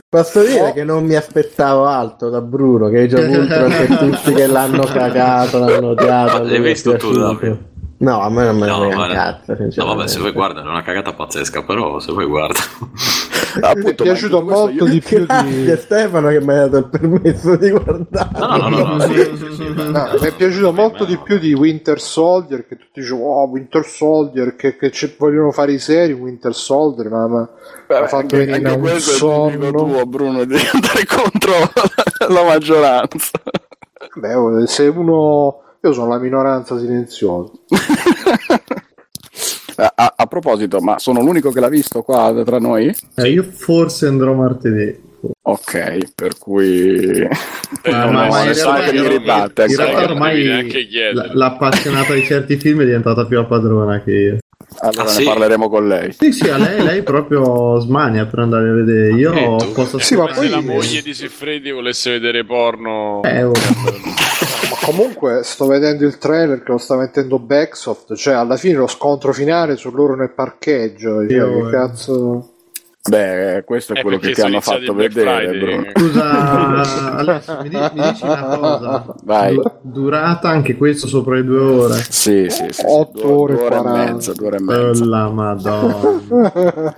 Posso 0.07 0.41
dire 0.41 0.71
che 0.71 0.85
non 0.85 1.03
mi 1.05 1.15
aspettavo 1.15 1.85
altro 1.85 2.29
da 2.29 2.39
Bruno, 2.39 2.87
che 2.87 3.03
è 3.03 3.07
già 3.07 3.19
Ultron 3.19 3.69
che 3.75 3.87
tutti 3.87 4.33
che 4.33 4.47
l'hanno 4.47 4.83
cagato, 4.85 5.59
l'hanno 5.59 5.89
odiato. 5.89 6.43
L'hai 6.43 6.61
visto 6.61 6.95
tu. 6.95 7.11
Davide? 7.11 7.73
No, 7.97 8.21
a 8.21 8.29
me 8.29 8.45
non 8.45 8.55
me 8.57 8.65
ne 8.65 8.71
No, 8.71 8.77
frega 8.79 8.95
guarda. 8.95 9.41
cazzo. 9.45 9.81
No, 9.81 9.93
vabbè, 9.93 10.07
se 10.07 10.19
vuoi 10.19 10.31
guardare 10.31 10.65
è 10.65 10.69
una 10.69 10.81
cagata 10.83 11.11
pazzesca, 11.13 11.63
però 11.63 11.99
se 11.99 12.13
vuoi 12.13 12.25
guarda. 12.25 12.59
mi 13.75 13.89
è 13.89 13.93
piaciuto 13.95 14.41
molto 14.41 14.85
di 14.85 14.99
più 14.99 15.25
di... 15.43 15.75
Stefano 15.77 16.29
che 16.29 16.41
mi 16.41 16.53
ha 16.53 16.67
dato 16.67 16.77
il 16.77 16.87
permesso 16.89 17.55
di 17.55 17.69
guardare. 17.69 18.29
No, 18.33 18.57
no, 18.57 18.69
no, 18.69 18.97
no, 18.97 20.09
mi 20.19 20.27
è 20.27 20.33
piaciuto 20.35 20.73
molto 20.73 21.05
di 21.05 21.17
più 21.17 21.37
di 21.37 21.53
Winter 21.53 21.99
Soldier 21.99 22.65
che 22.67 22.77
tutti 22.77 22.99
dicevano 22.99 23.25
oh 23.25 23.47
Winter 23.47 23.85
Soldier 23.85 24.55
che, 24.55 24.75
che 24.77 24.91
ci 24.91 25.13
vogliono 25.17 25.51
fare 25.51 25.73
i 25.73 25.79
seri 25.79 26.13
Winter 26.13 26.53
Soldier 26.53 27.09
ma, 27.09 27.27
ma 27.27 27.49
Beh, 27.87 27.97
ha 27.97 28.07
fatto 28.07 28.15
anche, 28.15 28.37
venire 28.37 28.57
anche 28.57 28.71
un 28.71 28.79
questo 28.79 29.11
è 29.11 29.45
il 29.47 29.51
tipico 29.51 29.77
sonno 29.77 29.91
tuo, 29.91 30.05
Bruno, 30.05 30.43
di 30.45 30.55
andare 30.55 31.05
contro 31.07 31.53
la 32.33 32.43
maggioranza. 32.43 33.39
Beh, 34.15 34.67
se 34.67 34.87
uno 34.87 35.61
io 35.81 35.93
sono 35.93 36.07
la 36.07 36.17
minoranza 36.17 36.77
silenziosa 36.79 37.51
A, 39.77 40.13
a- 40.15 40.25
proposito, 40.27 40.79
ma 40.79 40.99
sono 40.99 41.21
l'unico 41.21 41.51
che 41.51 41.59
l'ha 41.59 41.69
visto 41.69 42.01
qua 42.01 42.33
tra 42.45 42.59
noi? 42.59 42.93
Eh, 43.15 43.29
io 43.29 43.43
forse 43.43 44.07
andrò 44.07 44.33
martedì. 44.33 45.03
Ok, 45.41 46.13
per 46.13 46.37
cui 46.37 47.27
Ma- 47.89 48.05
non 48.05 48.13
ma- 48.13 48.27
ma 48.27 48.43
in 48.43 48.53
realtà- 48.53 48.81
che 48.91 48.99
mi 48.99 49.07
ribatte. 49.07 49.65
in 49.67 49.75
realtà 49.75 50.03
ormai 50.11 50.43
la- 51.13 51.29
l'appassionata 51.33 52.13
di 52.13 52.23
certi 52.23 52.57
film 52.57 52.81
è 52.81 52.85
diventata 52.85 53.25
più 53.25 53.37
la 53.37 53.45
padrona 53.45 54.01
che 54.03 54.11
io. 54.11 54.37
Allora 54.79 55.01
Ah, 55.01 55.05
ne 55.05 55.09
sì? 55.11 55.23
parleremo 55.23 55.69
con 55.69 55.87
lei. 55.87 56.11
Sì, 56.13 56.31
sì, 56.31 56.49
a 56.49 56.57
lei, 56.57 56.81
lei 56.83 57.01
proprio 57.03 57.79
smania 57.79 58.25
per 58.25 58.39
andare 58.39 58.69
a 58.69 58.73
vedere. 58.73 59.13
Io 59.13 59.33
Eh, 59.59 59.65
posso 59.73 59.97
Sì, 59.99 60.15
ma 60.15 60.27
se 60.33 60.39
poi- 60.41 60.49
la 60.49 60.61
moglie 60.61 61.01
di 61.01 61.13
Siffredi 61.13 61.71
volesse 61.71 62.11
vedere 62.11 62.43
porno 62.45 63.21
Eh, 63.23 63.43
oh. 63.43 63.51
Comunque 64.95 65.41
sto 65.43 65.65
vedendo 65.67 66.05
il 66.05 66.17
trailer 66.17 66.63
che 66.63 66.71
lo 66.71 66.77
sta 66.77 66.95
mettendo 66.95 67.39
Backsoft 67.39 68.13
cioè 68.15 68.33
alla 68.35 68.57
fine 68.57 68.75
lo 68.75 68.87
scontro 68.87 69.33
finale 69.33 69.75
su 69.75 69.91
loro 69.91 70.15
nel 70.15 70.31
parcheggio 70.31 71.21
Io- 71.21 71.63
che 71.65 71.69
cazzo 71.71 72.49
Beh, 73.07 73.61
questo 73.67 73.93
è 73.93 73.99
Eh, 73.99 74.01
quello 74.01 74.17
che 74.17 74.31
ti 74.31 74.41
hanno 74.41 74.61
fatto 74.61 74.95
vedere. 74.95 75.91
Scusa, 75.93 76.23
Alessio, 77.17 77.59
mi, 77.61 77.69
di- 77.69 77.77
mi 77.77 78.01
dici 78.01 78.23
una 78.23 78.41
cosa? 78.57 79.15
Vai. 79.25 79.53
Du- 79.53 79.71
durata 79.81 80.49
anche 80.49 80.75
questo 80.75 81.05
sopra 81.05 81.35
le 81.35 81.43
due 81.43 81.59
ore. 81.59 81.93
Sì, 82.09 82.47
sì, 82.49 82.65
sì. 82.71 82.81
8 82.83 83.11
due, 83.21 83.31
ore 83.31 83.53
due 83.53 83.63
ore 83.65 83.75
e 83.75 83.79
40. 83.79 84.11
mezza, 84.13 84.33
due 84.33 84.47
ore 84.47 84.57
e 84.57 84.59
Oh, 84.59 84.63
mezza. 84.87 85.05
la 85.05 85.29
madonna. 85.29 86.95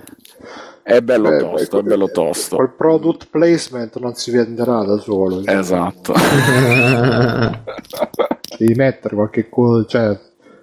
È 0.88 1.02
bello 1.02 1.28
Beh, 1.28 1.36
tosto, 1.38 1.68
poi- 1.68 1.80
è 1.80 1.82
bello 1.82 2.10
tosto. 2.10 2.56
col 2.56 2.74
product 2.74 3.26
placement 3.30 3.98
non 3.98 4.14
si 4.14 4.30
venderà 4.30 4.82
da 4.84 4.96
solo 4.98 5.42
cioè, 5.44 5.58
Esatto. 5.58 6.14
devi 8.56 8.74
mettere 8.74 9.14
qualche 9.14 9.50
cosa 9.50 9.84
cioè 9.86 10.18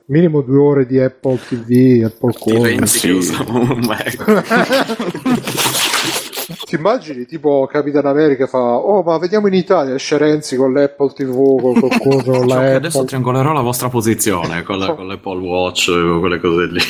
minimo 0.07 0.41
due 0.41 0.57
ore 0.57 0.85
di 0.87 0.99
Apple 0.99 1.37
TV 1.47 2.03
Apple 2.05 2.33
rendi 2.59 2.87
sì. 2.87 3.11
un 3.11 3.81
Mac. 3.85 4.15
Ti 6.65 6.75
immagini 6.75 7.25
tipo 7.25 7.67
Capitan 7.71 8.05
America 8.07 8.47
fa 8.47 8.77
Oh 8.77 9.03
ma 9.03 9.19
vediamo 9.19 9.45
in 9.47 9.53
Italia 9.53 9.93
esce 9.93 10.17
Renzi 10.17 10.55
con 10.55 10.73
l'Apple 10.73 11.13
TV 11.13 11.61
con 11.61 11.79
qualcosa 11.79 12.31
con 12.39 12.47
la 12.47 12.55
Apple 12.55 12.73
adesso 12.75 13.03
triangolerò 13.03 13.53
la 13.53 13.61
vostra 13.61 13.89
posizione 13.89 14.63
con, 14.63 14.79
la, 14.79 14.95
con 14.95 15.05
l'Apple 15.07 15.37
Watch 15.39 15.91
con 15.91 16.19
quelle 16.19 16.39
cose 16.39 16.65
lì. 16.65 16.81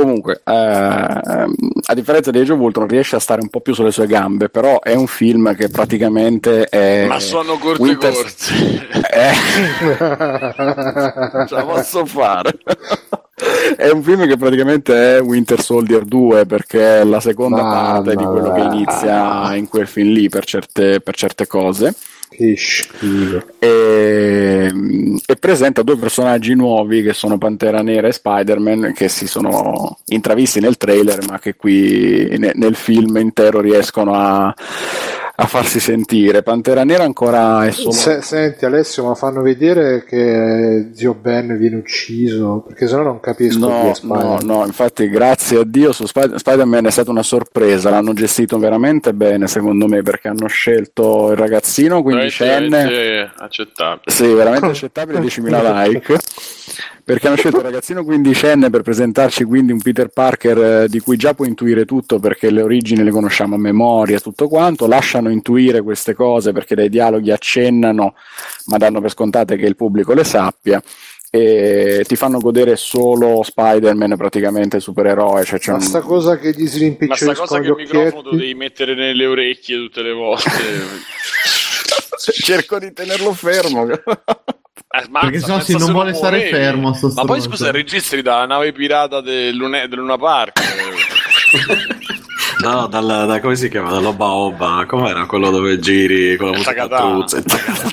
Comunque, 0.00 0.40
eh, 0.44 0.52
a 0.52 1.94
differenza 1.94 2.30
di 2.30 2.38
Age 2.38 2.52
of 2.52 2.60
Ultron, 2.60 2.88
riesce 2.88 3.16
a 3.16 3.20
stare 3.20 3.42
un 3.42 3.50
po' 3.50 3.60
più 3.60 3.74
sulle 3.74 3.90
sue 3.90 4.06
gambe, 4.06 4.48
però 4.48 4.80
è 4.80 4.94
un 4.94 5.06
film 5.06 5.54
che 5.54 5.68
praticamente 5.68 6.64
è. 6.64 7.04
Ma 7.06 7.20
sono 7.20 7.58
corte 7.58 7.82
Winter- 7.82 8.12
corte. 8.14 8.88
Eh, 9.12 9.32
ce 11.46 11.54
la 11.54 11.64
posso 11.64 12.06
fare. 12.06 12.58
È 13.76 13.90
un 13.90 14.02
film 14.02 14.26
che 14.26 14.36
praticamente 14.36 15.16
è 15.16 15.20
Winter 15.20 15.60
Soldier 15.60 16.04
2 16.04 16.46
perché 16.46 17.00
è 17.00 17.04
la 17.04 17.20
seconda 17.20 17.62
Mamma 17.62 17.92
parte 17.92 18.16
di 18.16 18.24
quello 18.24 18.52
che 18.52 18.60
inizia 18.60 19.54
in 19.54 19.68
quel 19.68 19.86
film 19.86 20.12
lì 20.12 20.28
per 20.28 20.44
certe, 20.44 21.00
per 21.00 21.14
certe 21.14 21.46
cose. 21.46 21.94
E, 23.58 24.72
e 25.26 25.36
presenta 25.36 25.82
due 25.82 25.96
personaggi 25.98 26.54
nuovi 26.54 27.02
che 27.02 27.12
sono 27.12 27.38
Pantera 27.38 27.82
Nera 27.82 28.06
e 28.08 28.12
Spider-Man 28.12 28.92
che 28.94 29.08
si 29.08 29.26
sono 29.26 29.98
intravisti 30.06 30.60
nel 30.60 30.76
trailer 30.76 31.26
ma 31.28 31.38
che 31.38 31.56
qui 31.56 32.36
ne- 32.38 32.52
nel 32.54 32.76
film 32.76 33.16
intero 33.16 33.60
riescono 33.60 34.14
a, 34.14 34.54
a 35.40 35.46
farsi 35.46 35.80
sentire. 35.80 36.42
Pantera 36.42 36.84
Nera 36.84 37.04
ancora 37.04 37.64
è 37.66 37.70
solo... 37.70 37.92
Se- 37.92 38.20
senti 38.22 38.64
Alessio, 38.64 39.04
ma 39.04 39.14
fanno 39.14 39.40
vedere 39.42 40.04
che 40.04 40.90
zio 40.92 41.14
Ben 41.14 41.56
viene 41.58 41.76
ucciso? 41.76 42.62
Perché 42.66 42.86
sennò 42.86 43.02
non 43.02 43.20
capisco 43.20 43.66
chi 43.66 44.06
No, 44.06 44.14
no, 44.22 44.38
no, 44.42 44.66
infatti 44.66 45.08
grazie 45.08 45.58
a 45.60 45.64
Dio 45.64 45.92
su 45.92 46.06
Spi- 46.06 46.32
Spider-Man 46.36 46.86
è 46.86 46.90
stata 46.90 47.10
una 47.10 47.22
sorpresa, 47.22 47.90
l'hanno 47.90 48.12
gestito 48.12 48.58
veramente 48.58 49.12
bene 49.14 49.46
secondo 49.46 49.86
me 49.86 50.02
perché 50.02 50.28
hanno 50.28 50.46
scelto 50.46 51.30
il 51.30 51.36
ragazzino 51.36 52.02
quindicenne, 52.02 52.68
Veramente 52.68 53.30
accettabile. 53.36 54.02
sì, 54.14 54.26
veramente 54.32 54.66
accettabile, 54.66 55.18
10.000 55.24 55.88
like, 55.88 56.18
perché 57.04 57.26
hanno 57.26 57.36
scelto 57.36 57.58
il 57.58 57.64
ragazzino 57.64 58.04
quindicenne 58.04 58.70
per 58.70 58.82
presentarci 58.82 59.44
quindi 59.44 59.72
un 59.72 59.80
Peter 59.80 60.08
Parker 60.08 60.58
eh, 60.84 60.88
di 60.88 61.00
cui 61.00 61.16
già 61.16 61.34
puoi 61.34 61.48
intuire 61.48 61.84
tutto 61.84 62.18
perché 62.18 62.50
le 62.50 62.62
origini 62.62 63.02
le 63.02 63.10
conosciamo 63.10 63.54
a 63.54 63.58
memoria 63.58 64.18
tutto 64.20 64.48
quanto, 64.48 64.86
lasciano 64.86 65.30
intuire 65.30 65.82
queste 65.82 66.14
cose 66.14 66.52
perché 66.52 66.74
dai 66.74 66.88
dialoghi 66.88 67.30
accennano 67.30 68.14
ma 68.66 68.76
danno 68.76 69.00
per 69.00 69.10
scontate 69.10 69.56
che 69.56 69.66
il 69.66 69.76
pubblico 69.76 70.12
le 70.12 70.24
sappia. 70.24 70.82
E 71.32 72.04
ti 72.08 72.16
fanno 72.16 72.40
godere 72.40 72.74
solo 72.74 73.42
Spider-Man 73.44 74.16
praticamente 74.16 74.80
supereroe 74.80 75.44
cioè 75.44 75.60
c'è 75.60 75.70
Ma 75.70 75.76
un- 75.76 75.82
sta 75.84 76.00
cosa 76.00 76.36
che 76.36 76.50
gli 76.50 76.66
si 76.66 76.96
Ma 77.06 77.14
sta 77.14 77.34
cosa 77.34 77.58
rimpiccioliscono 77.58 77.60
che 77.60 77.66
il 77.68 77.74
microfono 77.76 78.10
lo 78.10 78.18
occhietti 78.18 78.36
devi 78.36 78.54
mettere 78.54 78.94
nelle 78.96 79.26
orecchie 79.26 79.76
tutte 79.76 80.02
le 80.02 80.12
volte. 80.12 80.50
cerco 82.42 82.78
di 82.80 82.92
tenerlo 82.92 83.32
fermo 83.32 83.86
Eh, 84.88 85.08
mazza, 85.08 85.26
Perché 85.26 85.40
sennò 85.40 85.56
pensa 85.56 85.72
se 85.72 85.78
non 85.78 85.92
vuole 85.92 86.14
stare 86.14 86.36
muovevi. 86.38 86.56
fermo, 86.56 86.92
sto 86.94 87.12
Ma 87.14 87.24
poi 87.24 87.40
scusa, 87.40 87.70
registri 87.70 88.22
dalla 88.22 88.46
nave 88.46 88.72
pirata 88.72 89.20
del, 89.20 89.54
Lune- 89.54 89.86
del 89.88 89.98
Luna 89.98 90.18
Park. 90.18 90.60
No, 92.60 92.86
dal, 92.88 93.24
da 93.26 93.40
come 93.40 93.56
si 93.56 93.70
chiama? 93.70 93.90
Dall'Oba 93.90 94.26
Oba, 94.32 94.84
com'era 94.86 95.24
quello 95.24 95.48
dove 95.48 95.78
giri 95.78 96.36
con 96.36 96.50
la 96.50 96.56
musica. 96.58 96.86
Tuzze? 96.88 97.42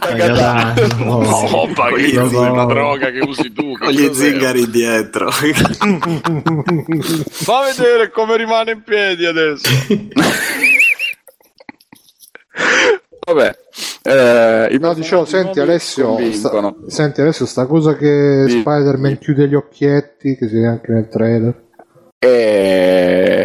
Ragazzi, 0.01 1.03
no. 1.05 1.19
Oh, 1.23 1.67
ma 1.67 1.85
che 1.85 1.89
Con 1.91 1.99
gli 1.99 2.13
è 2.13 2.17
una 2.17 2.27
zingari. 2.29 2.73
droga 2.73 3.11
che 3.11 3.19
usi 3.19 3.53
tu. 3.53 3.77
Con 3.77 3.91
gli 3.93 4.13
zingari 4.13 4.69
dietro. 4.69 5.31
Fa 7.31 7.61
vedere 7.63 8.11
come 8.11 8.35
rimane 8.35 8.71
in 8.71 8.83
piedi 8.83 9.25
adesso. 9.25 9.69
vabbè 13.27 13.55
eh, 14.03 14.77
No, 14.79 14.93
dicevo, 14.93 15.25
senti 15.25 15.59
Alessio, 15.59 16.17
sta, 16.31 16.73
senti 16.87 17.21
Alessio, 17.21 17.45
sta 17.45 17.65
cosa 17.65 17.95
che 17.95 18.45
Sì. 18.47 18.59
Spider-Man 18.59 19.17
chiude 19.19 19.47
gli 19.47 19.55
occhietti, 19.55 20.37
che 20.37 20.47
si 20.47 20.55
vede 20.55 20.67
anche 20.67 20.91
nel 20.93 21.09
trailer. 21.09 21.65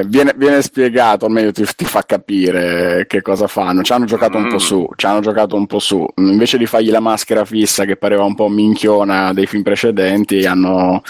Viene, 0.06 0.34
viene 0.36 0.62
spiegato, 0.62 1.26
almeno 1.26 1.50
ti, 1.52 1.64
ti 1.76 1.84
fa 1.84 2.02
capire 2.02 3.04
che 3.08 3.22
cosa 3.22 3.46
fanno. 3.46 3.82
Ci 3.82 3.92
hanno 3.92 4.04
giocato 4.04 4.36
un 4.36 4.48
po' 4.48 4.58
su, 4.58 4.88
ci 4.96 5.06
hanno 5.06 5.20
giocato 5.20 5.56
un 5.56 5.66
po' 5.66 5.78
su. 5.78 6.06
Invece 6.16 6.58
di 6.58 6.66
fargli 6.66 6.90
la 6.90 7.00
maschera 7.00 7.44
fissa 7.44 7.84
che 7.84 7.96
pareva 7.96 8.24
un 8.24 8.34
po' 8.34 8.48
minchiona 8.48 9.32
dei 9.32 9.46
film 9.46 9.62
precedenti, 9.62 10.44
hanno 10.46 11.02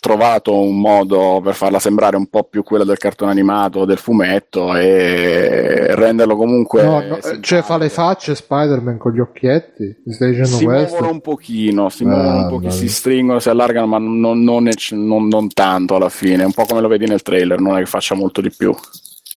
trovato 0.00 0.56
un 0.60 0.78
modo 0.78 1.40
per 1.42 1.54
farla 1.54 1.78
sembrare 1.80 2.16
un 2.16 2.26
po' 2.28 2.44
più 2.44 2.62
quella 2.62 2.84
del 2.84 2.98
cartone 2.98 3.30
animato 3.32 3.80
o 3.80 3.84
del 3.86 3.98
fumetto 3.98 4.76
e 4.76 5.94
renderlo 5.96 6.36
comunque 6.36 6.82
No, 6.82 7.00
no, 7.00 7.16
eh, 7.16 7.38
cioè 7.40 7.62
fa 7.62 7.76
le 7.76 7.88
facce 7.88 8.34
Spider-Man 8.34 8.98
con 8.98 9.12
gli 9.12 9.18
occhietti? 9.20 9.96
Mi 10.04 10.12
stai 10.12 10.28
dicendo 10.30 10.56
si 10.56 10.64
questo? 10.64 10.88
muovono 10.90 11.10
un 11.12 11.20
pochino, 11.20 11.88
si 11.88 12.04
muovono 12.04 12.36
un 12.36 12.44
Ah, 12.44 12.48
pochino, 12.48 12.70
si 12.70 12.88
stringono, 12.88 13.38
si 13.40 13.48
allargano, 13.48 13.86
ma 13.86 13.98
non, 13.98 14.42
non 14.42 14.68
non- 14.90 15.26
non 15.28 15.48
tanto 15.48 15.96
alla 15.96 16.08
fine, 16.08 16.44
un 16.44 16.52
po' 16.52 16.64
come 16.64 16.80
lo 16.80 16.88
vedi 16.88 17.06
nel 17.06 17.22
trailer, 17.22 17.58
non 17.60 17.76
è 17.76 17.80
che 17.80 17.86
faccia 17.86 18.14
molto 18.26 18.40
di 18.40 18.50
più. 18.50 18.74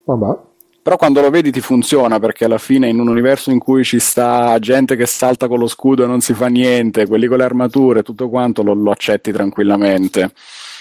Vabbè. 0.05 0.39
Però 0.81 0.95
quando 0.95 1.19
lo 1.19 1.29
vedi 1.29 1.51
ti 1.51 1.59
funziona 1.59 2.17
perché 2.17 2.45
alla 2.45 2.57
fine 2.57 2.87
in 2.87 2.99
un 3.01 3.09
universo 3.09 3.51
in 3.51 3.59
cui 3.59 3.83
ci 3.83 3.99
sta 3.99 4.57
gente 4.59 4.95
che 4.95 5.05
salta 5.05 5.49
con 5.49 5.59
lo 5.59 5.67
scudo 5.67 6.05
e 6.05 6.07
non 6.07 6.21
si 6.21 6.33
fa 6.33 6.47
niente, 6.47 7.05
quelli 7.05 7.27
con 7.27 7.39
le 7.39 7.43
armature, 7.43 8.03
tutto 8.03 8.29
quanto 8.29 8.63
lo, 8.63 8.73
lo 8.73 8.91
accetti 8.91 9.33
tranquillamente. 9.33 10.31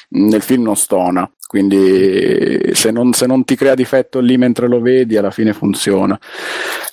Nel 0.09 0.43
film 0.43 0.63
non 0.63 0.77
stona, 0.77 1.29
quindi 1.49 2.71
se 2.75 2.91
non, 2.91 3.13
se 3.13 3.27
non 3.27 3.45
ti 3.45 3.57
crea 3.57 3.75
difetto 3.75 4.21
lì 4.21 4.37
mentre 4.37 4.69
lo 4.69 4.81
vedi, 4.81 5.17
alla 5.17 5.31
fine 5.31 5.53
funziona. 5.53 6.19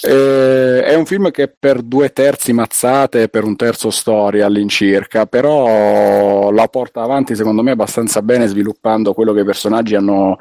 Eh, 0.02 0.84
è 0.84 0.96
un 0.96 1.06
film 1.06 1.32
che 1.32 1.48
per 1.48 1.82
due 1.82 2.12
terzi 2.12 2.54
mazzate 2.54 3.24
e 3.24 3.30
per 3.30 3.44
un 3.44 3.56
terzo 3.56 3.90
storia 3.90 4.46
all'incirca, 4.46 5.26
però 5.26 6.52
la 6.52 6.68
porta 6.68 7.02
avanti 7.02 7.36
secondo 7.36 7.64
me 7.64 7.72
abbastanza 7.72 8.22
bene 8.22 8.48
sviluppando 8.48 9.14
quello 9.14 9.34
che 9.34 9.42
i 9.42 9.46
personaggi 9.46 9.96
hanno 9.96 10.38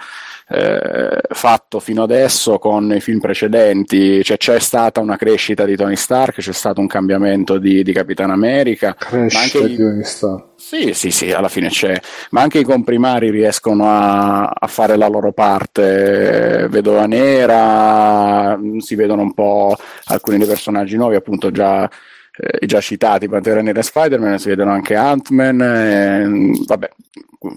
eh, 0.49 1.21
fatto 1.31 1.81
fino 1.81 2.03
adesso 2.03 2.59
con 2.59 2.95
i 2.95 3.01
film 3.01 3.21
precedenti, 3.21 4.23
cioè 4.23 4.37
c'è 4.37 4.59
stata 4.59 5.01
una 5.01 5.17
crescita 5.17 5.65
di 5.65 5.77
Tony 5.77 5.97
Stark, 5.97 6.41
c'è 6.41 6.53
stato 6.53 6.81
un 6.81 6.87
cambiamento 6.87 7.59
di, 7.59 7.83
di 7.83 7.93
Capitan 7.93 8.31
America, 8.31 8.95
Crescita 8.95 9.61
anche 9.61 9.69
di 9.69 9.77
Tony 9.77 10.05
Stark. 10.05 10.51
Sì, 10.73 10.95
sì, 10.95 11.11
sì, 11.11 11.31
alla 11.33 11.51
fine 11.51 11.69
c'è, 11.69 12.01
ma 12.31 12.41
anche 12.41 12.59
i 12.59 12.65
comprimari 12.65 13.29
riescono 13.29 13.85
a, 13.91 14.45
a 14.47 14.67
fare 14.69 14.97
la 14.97 15.07
loro 15.07 15.33
parte. 15.33 16.67
Vedova 16.71 17.05
Nera, 17.05 18.57
mh, 18.57 18.79
si 18.79 18.95
vedono 18.95 19.21
un 19.21 19.35
po' 19.35 19.77
alcuni 20.05 20.39
dei 20.39 20.47
personaggi 20.47 20.97
nuovi, 20.97 21.15
appunto 21.17 21.51
già, 21.51 21.85
eh, 21.85 22.65
già 22.65 22.81
citati, 22.81 23.29
Pantera 23.29 23.61
Nera 23.61 23.81
e 23.81 23.83
Spider-Man, 23.83 24.39
si 24.39 24.49
vedono 24.49 24.71
anche 24.71 24.95
Ant-Man, 24.95 25.61
e, 25.61 26.25
mh, 26.25 26.65
vabbè, 26.65 26.91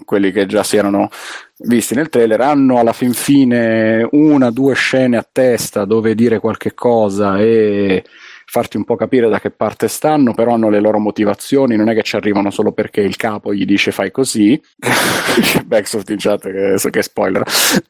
quelli 0.04 0.30
che 0.30 0.44
già 0.44 0.62
si 0.62 0.76
erano 0.76 1.08
visti 1.60 1.94
nel 1.94 2.10
trailer, 2.10 2.42
hanno 2.42 2.78
alla 2.78 2.92
fin 2.92 3.14
fine 3.14 4.06
una, 4.10 4.50
due 4.50 4.74
scene 4.74 5.16
a 5.16 5.26
testa 5.30 5.86
dove 5.86 6.14
dire 6.14 6.38
qualche 6.38 6.74
cosa 6.74 7.38
e 7.38 8.04
farti 8.48 8.76
un 8.76 8.84
po' 8.84 8.94
capire 8.94 9.28
da 9.28 9.40
che 9.40 9.50
parte 9.50 9.88
stanno, 9.88 10.32
però 10.32 10.54
hanno 10.54 10.70
le 10.70 10.80
loro 10.80 10.98
motivazioni, 10.98 11.76
non 11.76 11.88
è 11.88 11.94
che 11.94 12.02
ci 12.02 12.16
arrivano 12.16 12.50
solo 12.50 12.72
perché 12.72 13.00
il 13.00 13.16
capo 13.16 13.52
gli 13.52 13.64
dice 13.64 13.90
fai 13.90 14.10
così. 14.10 14.60
Backsoft 15.66 16.08
in 16.10 16.16
chat 16.18 16.50
che, 16.50 16.90
che 16.90 17.02
spoiler. 17.02 17.42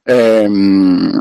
Ehm, 0.02 1.20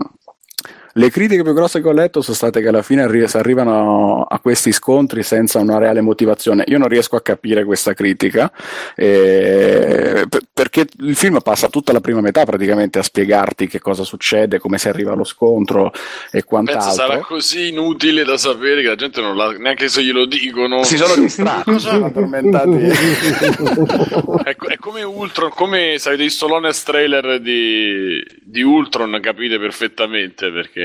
le 0.97 1.09
critiche 1.09 1.43
più 1.43 1.53
grosse 1.53 1.81
che 1.81 1.87
ho 1.89 1.91
letto 1.91 2.21
sono 2.21 2.35
state 2.35 2.61
che 2.61 2.69
alla 2.69 2.81
fine 2.81 3.03
arri- 3.03 3.27
si 3.27 3.35
arrivano 3.35 4.23
a 4.23 4.39
questi 4.39 4.71
scontri 4.71 5.23
senza 5.23 5.59
una 5.59 5.77
reale 5.77 5.99
motivazione. 5.99 6.63
Io 6.67 6.77
non 6.77 6.87
riesco 6.87 7.17
a 7.17 7.21
capire 7.21 7.65
questa 7.65 7.93
critica 7.93 8.49
eh, 8.95 10.25
per- 10.29 10.43
perché 10.53 10.87
il 10.99 11.17
film 11.17 11.39
passa 11.41 11.67
tutta 11.67 11.91
la 11.91 11.99
prima 11.99 12.21
metà 12.21 12.45
praticamente 12.45 12.97
a 12.97 13.03
spiegarti 13.03 13.67
che 13.67 13.79
cosa 13.79 14.03
succede, 14.05 14.57
come 14.57 14.77
si 14.77 14.87
arriva 14.87 15.11
allo 15.11 15.25
scontro 15.25 15.91
e 16.31 16.43
quant'altro. 16.43 16.85
Penso 16.85 16.95
sarà 16.95 17.19
così 17.19 17.67
inutile 17.67 18.23
da 18.23 18.37
sapere 18.37 18.81
che 18.81 18.87
la 18.87 18.95
gente 18.95 19.19
non 19.19 19.35
l'ha 19.35 19.51
neanche 19.51 19.89
se 19.89 20.01
glielo 20.01 20.25
dicono. 20.25 20.83
Si 20.83 20.95
sono 20.95 21.21
distratti, 21.21 21.77
sono 21.77 22.05
addormentati. 22.05 22.71
è, 24.45 24.55
è 24.55 24.77
come 24.77 25.03
Ultron, 25.03 25.49
come 25.49 25.97
se 25.97 26.07
avete 26.07 26.23
visto 26.23 26.47
l'honest 26.47 26.85
trailer 26.85 27.41
di, 27.41 28.23
di 28.41 28.61
Ultron, 28.61 29.19
capite 29.21 29.59
perfettamente 29.59 30.51
perché, 30.51 30.84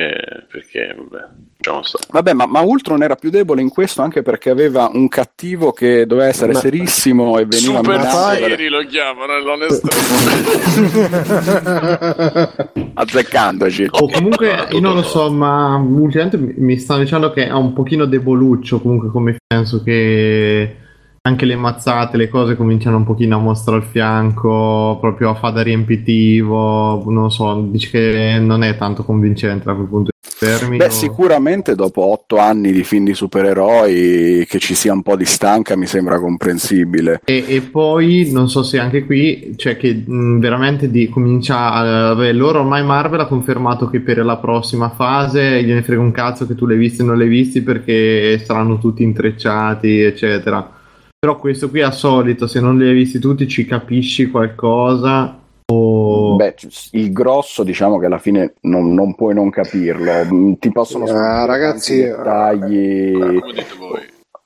perché 0.50 0.94
vabbè, 0.96 1.24
diciamo. 1.56 1.80
Vabbè, 2.10 2.32
ma, 2.32 2.46
ma 2.46 2.60
Ultron 2.60 3.02
era 3.02 3.14
più 3.16 3.30
debole 3.30 3.60
in 3.60 3.68
questo 3.68 4.02
anche 4.02 4.22
perché 4.22 4.50
aveva 4.50 4.90
un 4.92 5.08
cattivo 5.08 5.72
che 5.72 6.06
doveva 6.06 6.28
essere 6.28 6.52
Ma- 6.52 6.58
serissimo 6.58 7.38
e 7.38 7.46
veniva 7.46 7.76
Super 7.78 8.00
seri 8.08 8.68
lo 8.68 8.84
chiamano, 8.86 9.36
è 9.36 9.40
l'honest 9.40 9.88
azzeccandoci. 12.94 13.86
O 13.90 14.08
comunque, 14.10 14.68
io 14.70 14.80
non 14.80 14.94
lo 14.94 15.02
so, 15.02 15.30
ma 15.30 15.76
ultimamente 15.76 16.36
mi- 16.38 16.54
mi 16.56 16.78
stanno 16.78 17.02
dicendo 17.02 17.30
che 17.32 17.46
è 17.46 17.52
un 17.52 17.72
pochino 17.72 18.04
deboluccio 18.06 18.80
comunque 18.80 19.10
come 19.10 19.36
penso 19.46 19.82
che 19.82 20.76
anche 21.22 21.44
le 21.44 21.56
mazzate, 21.56 22.16
le 22.16 22.30
cose 22.30 22.56
cominciano 22.56 22.96
un 22.96 23.04
pochino 23.04 23.36
a 23.36 23.40
mostrare 23.40 23.82
al 23.82 23.86
fianco, 23.86 24.96
proprio 25.00 25.30
a 25.30 25.34
fare 25.34 25.54
da 25.54 25.62
riempitivo, 25.62 27.04
non 27.10 27.30
so, 27.30 27.60
dice 27.68 27.90
che 27.90 28.38
non 28.40 28.62
è 28.62 28.76
tanto 28.78 29.04
convincente 29.04 29.64
da 29.66 29.74
quel 29.74 29.86
punto 29.86 30.10
di 30.10 30.16
vista. 30.18 30.46
Fermi 30.46 30.78
Beh, 30.78 30.88
sicuramente 30.88 31.74
dopo 31.74 32.10
otto 32.10 32.38
anni 32.38 32.72
di 32.72 32.82
film 32.82 33.04
di 33.04 33.12
supereroi 33.12 34.46
che 34.48 34.58
ci 34.58 34.74
sia 34.74 34.94
un 34.94 35.02
po' 35.02 35.14
di 35.14 35.26
stanca 35.26 35.76
mi 35.76 35.84
sembra 35.84 36.18
comprensibile. 36.18 37.20
E, 37.26 37.44
e 37.46 37.60
poi 37.60 38.30
non 38.32 38.48
so 38.48 38.62
se 38.62 38.78
anche 38.78 39.04
qui, 39.04 39.52
cioè 39.56 39.76
che 39.76 39.92
mh, 39.92 40.38
veramente 40.38 40.90
di, 40.90 41.10
comincia 41.10 41.72
a. 41.72 42.14
Vabbè, 42.14 42.32
loro 42.32 42.60
ormai 42.60 42.82
Marvel 42.82 43.20
ha 43.20 43.26
confermato 43.26 43.90
che 43.90 44.00
per 44.00 44.24
la 44.24 44.38
prossima 44.38 44.88
fase 44.88 45.62
gliene 45.62 45.82
frega 45.82 46.00
un 46.00 46.12
cazzo 46.12 46.46
che 46.46 46.54
tu 46.54 46.64
l'hai 46.64 46.78
visti 46.78 47.02
o 47.02 47.04
non 47.04 47.18
l'hai 47.18 47.28
visti 47.28 47.60
perché 47.60 48.40
saranno 48.42 48.78
tutti 48.78 49.02
intrecciati, 49.02 50.00
eccetera. 50.00 50.78
Però 51.22 51.36
questo 51.36 51.68
qui 51.68 51.82
al 51.82 51.92
solito, 51.92 52.46
se 52.46 52.60
non 52.60 52.78
li 52.78 52.88
hai 52.88 52.94
visti 52.94 53.18
tutti, 53.18 53.46
ci 53.46 53.66
capisci 53.66 54.30
qualcosa. 54.30 55.38
O... 55.70 56.36
Beh, 56.36 56.54
il 56.92 57.12
grosso 57.12 57.62
diciamo 57.62 57.98
che 57.98 58.06
alla 58.06 58.16
fine 58.16 58.54
non, 58.62 58.94
non 58.94 59.14
puoi 59.14 59.34
non 59.34 59.50
capirlo, 59.50 60.56
ti 60.58 60.72
possono 60.72 61.04
Ah, 61.04 61.08
sfuggire 61.08 61.46
ragazzi, 61.46 61.96
dettagli 62.00 63.12
Come 63.12 63.52
dite 63.52 63.74
voi? 63.78 64.00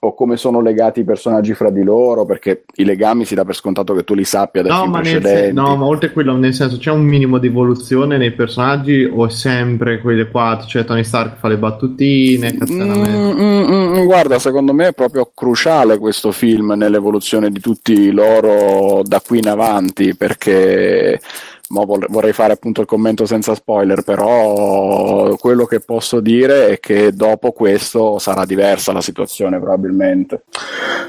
O 0.04 0.14
come 0.14 0.36
sono 0.36 0.60
legati 0.60 1.00
i 1.00 1.04
personaggi 1.04 1.54
fra 1.54 1.70
di 1.70 1.82
loro, 1.82 2.24
perché 2.24 2.64
i 2.76 2.84
legami 2.84 3.24
si 3.24 3.34
dà 3.34 3.44
per 3.44 3.54
scontato 3.54 3.94
che 3.94 4.04
tu 4.04 4.14
li 4.14 4.24
sappia 4.24 4.62
dai 4.62 4.70
No 4.70 4.80
film 4.80 4.90
ma, 4.90 4.98
nel 4.98 5.06
sen- 5.06 5.20
precedenti. 5.20 5.54
no, 5.54 5.76
ma 5.76 5.84
oltre 5.86 6.08
a 6.08 6.12
quello, 6.12 6.36
nel 6.36 6.54
senso, 6.54 6.76
c'è 6.76 6.90
un 6.90 7.02
minimo 7.02 7.38
di 7.38 7.46
evoluzione 7.46 8.16
nei 8.16 8.32
personaggi 8.32 9.04
o 9.04 9.26
è 9.26 9.30
sempre 9.30 10.00
quelle 10.00 10.28
quattro? 10.30 10.66
Cioè, 10.66 10.84
Tony 10.84 11.04
Stark 11.04 11.38
fa 11.38 11.48
le 11.48 11.56
battutine, 11.56 12.56
cazzanamente. 12.56 13.10
Mm, 13.10 13.40
mm, 13.40 13.96
mm, 13.98 14.04
guarda, 14.04 14.38
secondo 14.38 14.72
me 14.72 14.88
è 14.88 14.92
proprio 14.92 15.30
cruciale 15.34 15.98
questo 15.98 16.30
film 16.32 16.72
nell'evoluzione 16.76 17.50
di 17.50 17.60
tutti 17.60 18.10
loro 18.10 19.02
da 19.04 19.20
qui 19.24 19.38
in 19.38 19.48
avanti, 19.48 20.14
perché 20.14 21.20
mo 21.68 21.84
vorrei 21.86 22.32
fare 22.32 22.52
appunto 22.52 22.80
il 22.80 22.86
commento 22.86 23.26
senza 23.26 23.54
spoiler, 23.54 24.02
però 24.02 25.34
quello 25.36 25.64
che 25.64 25.80
posso 25.80 26.20
dire 26.20 26.68
è 26.68 26.80
che 26.80 27.12
dopo 27.12 27.52
questo 27.52 28.18
sarà 28.18 28.44
diversa 28.44 28.92
la 28.92 29.00
situazione 29.00 29.58
probabilmente. 29.58 30.44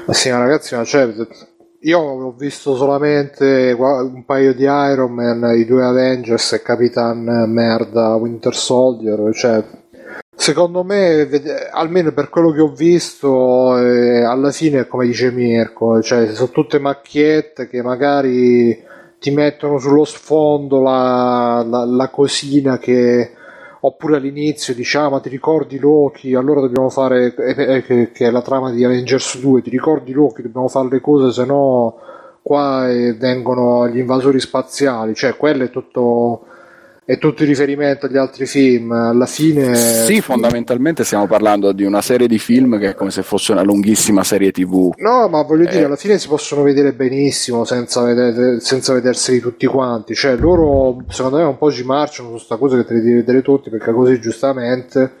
Ma 0.06 0.12
sì, 0.12 0.30
ragazzi, 0.30 0.74
ma 0.74 0.84
cioè, 0.84 1.12
io 1.80 1.98
ho 1.98 2.32
visto 2.32 2.74
solamente 2.76 3.76
un 3.78 4.24
paio 4.24 4.54
di 4.54 4.62
Iron 4.62 5.12
Man, 5.12 5.52
i 5.56 5.64
due 5.64 5.84
Avengers 5.84 6.54
e 6.54 6.62
Capitan 6.62 7.44
Merda 7.48 8.14
Winter 8.14 8.54
Soldier, 8.54 9.32
cioè 9.34 9.62
secondo 10.34 10.84
me, 10.84 11.28
almeno 11.72 12.12
per 12.12 12.28
quello 12.28 12.50
che 12.50 12.60
ho 12.60 12.72
visto, 12.72 13.78
eh, 13.78 14.22
alla 14.22 14.50
fine 14.50 14.80
è 14.80 14.86
come 14.86 15.06
dice 15.06 15.30
Mirko, 15.30 16.02
cioè 16.02 16.34
sono 16.34 16.50
tutte 16.50 16.78
macchiette 16.78 17.68
che 17.68 17.82
magari 17.82 18.84
ti 19.26 19.32
mettono 19.32 19.78
sullo 19.78 20.04
sfondo 20.04 20.80
la, 20.80 21.64
la- 21.68 21.84
la 21.84 22.08
cosina 22.10 22.78
che 22.78 23.32
oppure 23.80 24.16
all'inizio 24.18 24.72
diciamo 24.72 25.20
ti 25.20 25.28
ricordi 25.28 25.80
Loki? 25.80 26.34
Allora 26.34 26.60
dobbiamo 26.60 26.90
fare 26.90 27.34
eh, 27.34 27.82
che, 27.82 28.12
che 28.12 28.26
è 28.28 28.30
la 28.30 28.40
trama 28.40 28.70
di 28.70 28.84
Avengers 28.84 29.40
2 29.40 29.62
ti 29.62 29.70
ricordi 29.70 30.12
Loki? 30.12 30.42
Dobbiamo 30.42 30.68
fare 30.68 30.88
le 30.90 31.00
cose 31.00 31.32
se 31.32 31.44
no 31.44 31.96
qua 32.40 32.88
eh, 32.88 33.14
vengono 33.14 33.88
gli 33.88 33.98
invasori 33.98 34.38
spaziali. 34.38 35.12
Cioè 35.16 35.36
quello 35.36 35.64
è 35.64 35.70
tutto 35.70 36.42
è 37.08 37.18
tutto 37.18 37.42
il 37.44 37.48
riferimento 37.48 38.06
agli 38.06 38.16
altri 38.16 38.46
film 38.46 38.90
alla 38.90 39.26
fine 39.26 39.76
Sì, 39.76 40.20
fondamentalmente 40.20 41.04
stiamo 41.04 41.28
parlando 41.28 41.70
di 41.70 41.84
una 41.84 42.02
serie 42.02 42.26
di 42.26 42.40
film 42.40 42.80
che 42.80 42.90
è 42.90 42.94
come 42.94 43.12
se 43.12 43.22
fosse 43.22 43.52
una 43.52 43.62
lunghissima 43.62 44.24
serie 44.24 44.50
TV. 44.50 44.92
No, 44.96 45.28
ma 45.28 45.42
voglio 45.42 45.66
dire, 45.66 45.82
Eh. 45.82 45.84
alla 45.84 45.94
fine 45.94 46.18
si 46.18 46.26
possono 46.26 46.62
vedere 46.62 46.92
benissimo 46.94 47.64
senza, 47.64 48.02
vedere, 48.02 48.58
senza 48.58 48.92
vederseli 48.92 49.38
tutti 49.38 49.66
quanti. 49.66 50.14
Cioè, 50.16 50.34
loro 50.36 51.04
secondo 51.08 51.36
me 51.36 51.44
un 51.44 51.56
po' 51.56 51.70
ci 51.70 51.84
marciano 51.84 52.30
su 52.30 52.38
sta 52.44 52.56
cosa 52.56 52.76
che 52.76 52.84
te 52.84 52.94
li 52.94 53.00
devi 53.00 53.14
vedere 53.14 53.40
tutti, 53.40 53.70
perché 53.70 53.92
così 53.92 54.20
giustamente. 54.20 55.12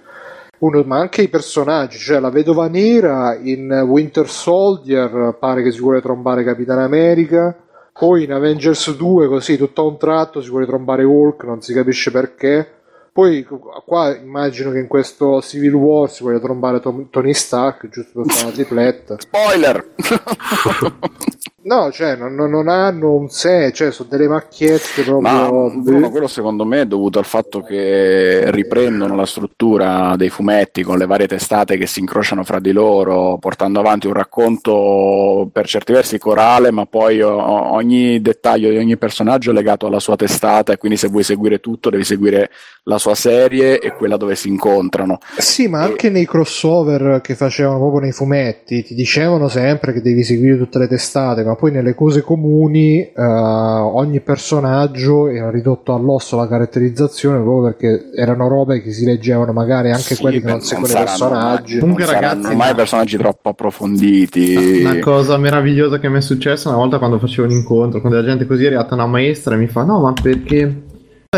Uno, 0.58 0.82
ma 0.86 0.98
anche 0.98 1.22
i 1.22 1.28
personaggi, 1.28 1.98
cioè 1.98 2.18
la 2.18 2.30
vedova 2.30 2.66
nera 2.66 3.38
in 3.40 3.70
Winter 3.86 4.28
Soldier 4.28 5.36
pare 5.38 5.62
che 5.62 5.70
si 5.70 5.80
vuole 5.80 6.00
trombare 6.00 6.42
Capitan 6.42 6.78
America. 6.78 7.54
Poi 7.98 8.24
in 8.24 8.32
Avengers 8.32 8.94
2, 8.94 9.26
così 9.26 9.56
tutto 9.56 9.80
a 9.80 9.86
un 9.86 9.96
tratto 9.96 10.42
si 10.42 10.50
vuole 10.50 10.66
trombare 10.66 11.02
Hulk, 11.02 11.44
non 11.44 11.62
si 11.62 11.72
capisce 11.72 12.10
perché. 12.10 12.70
Poi 13.10 13.46
qua 13.86 14.14
immagino 14.14 14.70
che 14.70 14.78
in 14.78 14.86
questo 14.86 15.40
Civil 15.40 15.72
War 15.72 16.10
si 16.10 16.22
voglia 16.22 16.38
trombare 16.38 16.80
Tom- 16.80 17.08
Tony 17.08 17.32
Stark, 17.32 17.88
giusto 17.88 18.20
per 18.20 18.32
fare 18.32 18.44
una 18.44 18.54
tripletta. 18.54 19.16
Spoiler! 19.18 19.94
No, 21.66 21.90
cioè, 21.90 22.14
non, 22.14 22.36
non- 22.36 22.68
hanno 22.68 23.14
un 23.14 23.28
sé, 23.28 23.72
cioè, 23.72 23.90
sono 23.90 24.08
delle 24.08 24.28
macchiette 24.28 25.02
Ma 25.18 25.46
proprio. 25.48 25.82
Bruno, 25.82 26.10
quello 26.10 26.28
secondo 26.28 26.64
me 26.64 26.82
è 26.82 26.86
dovuto 26.86 27.18
al 27.18 27.24
fatto 27.24 27.60
che 27.60 28.52
riprendono 28.52 29.16
la 29.16 29.26
struttura 29.26 30.14
dei 30.16 30.28
fumetti 30.28 30.84
con 30.84 30.96
le 30.96 31.06
varie 31.06 31.26
testate 31.26 31.76
che 31.76 31.86
si 31.86 31.98
incrociano 31.98 32.44
fra 32.44 32.60
di 32.60 32.70
loro, 32.70 33.38
portando 33.38 33.80
avanti 33.80 34.06
un 34.06 34.12
racconto 34.12 35.48
per 35.52 35.66
certi 35.66 35.92
versi 35.92 36.18
corale, 36.18 36.70
ma 36.70 36.86
poi 36.86 37.20
ogni 37.20 38.22
dettaglio 38.22 38.70
di 38.70 38.76
ogni 38.76 38.96
personaggio 38.96 39.50
è 39.50 39.52
legato 39.52 39.88
alla 39.88 39.98
sua 39.98 40.14
testata 40.14 40.72
e 40.72 40.76
quindi 40.76 40.96
se 40.96 41.08
vuoi 41.08 41.24
seguire 41.24 41.58
tutto 41.58 41.90
devi 41.90 42.04
seguire 42.04 42.48
la 42.84 42.98
sua 42.98 43.16
serie 43.16 43.80
e 43.80 43.92
quella 43.92 44.16
dove 44.16 44.36
si 44.36 44.46
incontrano. 44.46 45.18
Sì, 45.36 45.66
ma 45.66 45.82
anche 45.82 46.10
nei 46.10 46.26
crossover 46.26 47.20
che 47.20 47.34
facevano 47.34 47.78
proprio 47.78 48.02
nei 48.02 48.12
fumetti 48.12 48.84
ti 48.84 48.94
dicevano 48.94 49.48
sempre 49.48 49.92
che 49.92 50.00
devi 50.00 50.22
seguire 50.22 50.56
tutte 50.56 50.78
le 50.78 50.86
testate, 50.86 51.42
ma 51.42 51.54
poi 51.56 51.72
nelle 51.72 51.94
cose 51.94 52.22
comuni 52.22 53.00
eh, 53.00 53.12
ogni 53.22 54.20
personaggio 54.20 55.28
era 55.28 55.50
ridotto 55.50 55.94
all'osso 55.94 56.36
la 56.36 56.46
caratterizzazione 56.46 57.40
proprio 57.40 57.72
perché 57.72 58.10
erano 58.14 58.46
robe 58.48 58.80
che 58.80 58.92
si 58.92 59.04
leggevano 59.04 59.52
magari 59.52 59.90
anche 59.90 60.14
Sì, 60.14 60.20
quelli 60.20 60.40
che 60.40 60.46
non 60.46 60.60
seguono 60.60 60.92
i 60.92 60.96
personaggi. 60.96 61.78
Comunque, 61.78 62.04
non 62.04 62.12
saranno 62.14 62.34
ragazzi, 62.42 62.56
mai 62.56 62.74
personaggi 62.74 63.16
troppo 63.16 63.48
approfonditi. 63.48 64.82
Una 64.84 64.98
cosa 65.00 65.36
meravigliosa 65.36 65.98
che 65.98 66.08
mi 66.08 66.18
è 66.18 66.20
successa 66.20 66.68
una 66.68 66.78
volta 66.78 66.98
quando 66.98 67.18
facevo 67.18 67.48
un 67.48 67.54
incontro 67.54 68.00
con 68.00 68.10
della 68.10 68.24
gente 68.24 68.46
così 68.46 68.64
è 68.64 68.66
arrivata 68.66 68.94
una 68.94 69.06
maestra 69.06 69.54
e 69.54 69.58
mi 69.58 69.66
fa 69.66 69.82
no 69.82 70.00
ma 70.00 70.12
perché 70.12 70.82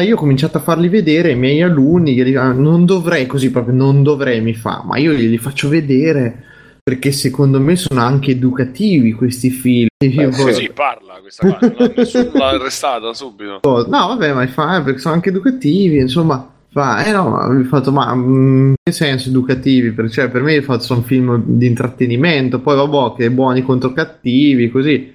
io 0.01 0.15
ho 0.15 0.19
cominciato 0.19 0.59
a 0.59 0.61
farli 0.61 0.89
vedere 0.89 1.31
ai 1.31 1.37
miei 1.37 1.63
alunni 1.63 2.15
glieli- 2.15 2.37
ah, 2.37 2.53
non 2.53 2.85
dovrei 2.85 3.27
così 3.27 3.51
proprio 3.51 3.75
non 3.75 4.03
dovrei 4.03 4.41
mi 4.41 4.55
fa 4.55 4.83
ma 4.85 4.97
io 4.97 5.13
glieli 5.13 5.39
faccio 5.39 5.69
vedere 5.69 6.45
perché 6.89 7.13
secondo 7.13 7.61
me 7.61 7.77
sono 7.77 8.01
anche 8.01 8.31
educativi 8.31 9.13
questi 9.13 9.51
film 9.51 9.89
io 10.03 10.33
Sì, 10.33 10.53
sì, 10.55 10.71
parla 10.73 11.19
questa 11.21 11.47
qua, 11.47 11.59
l'ha, 11.61 11.93
nessuno 11.95 12.31
l'ha 12.33 12.49
arrestata 12.49 13.13
subito. 13.13 13.61
Oh, 13.69 13.87
No, 13.87 14.07
vabbè, 14.09 14.33
ma 14.33 14.47
fa, 14.47 14.81
perché 14.81 14.99
sono 14.99 15.15
anche 15.15 15.29
educativi, 15.29 15.99
insomma. 15.99 16.51
Fa, 16.71 17.05
eh 17.05 17.13
no, 17.13 17.29
ma 17.29 17.49
mi 17.49 17.65
fatto, 17.65 17.93
ma 17.93 18.15
mm, 18.15 18.69
in 18.69 18.75
che 18.83 18.93
senso 18.93 19.29
educativi? 19.29 19.91
Per, 19.91 20.11
cioè, 20.11 20.31
per 20.31 20.43
me 20.43 20.63
fatto 20.63 20.85
sono 20.85 21.03
film 21.03 21.43
di 21.45 21.67
intrattenimento, 21.67 22.61
poi 22.61 22.77
vabbè, 22.77 23.17
che 23.17 23.31
buoni 23.31 23.63
contro 23.63 23.93
cattivi, 23.93 24.71
così. 24.71 25.15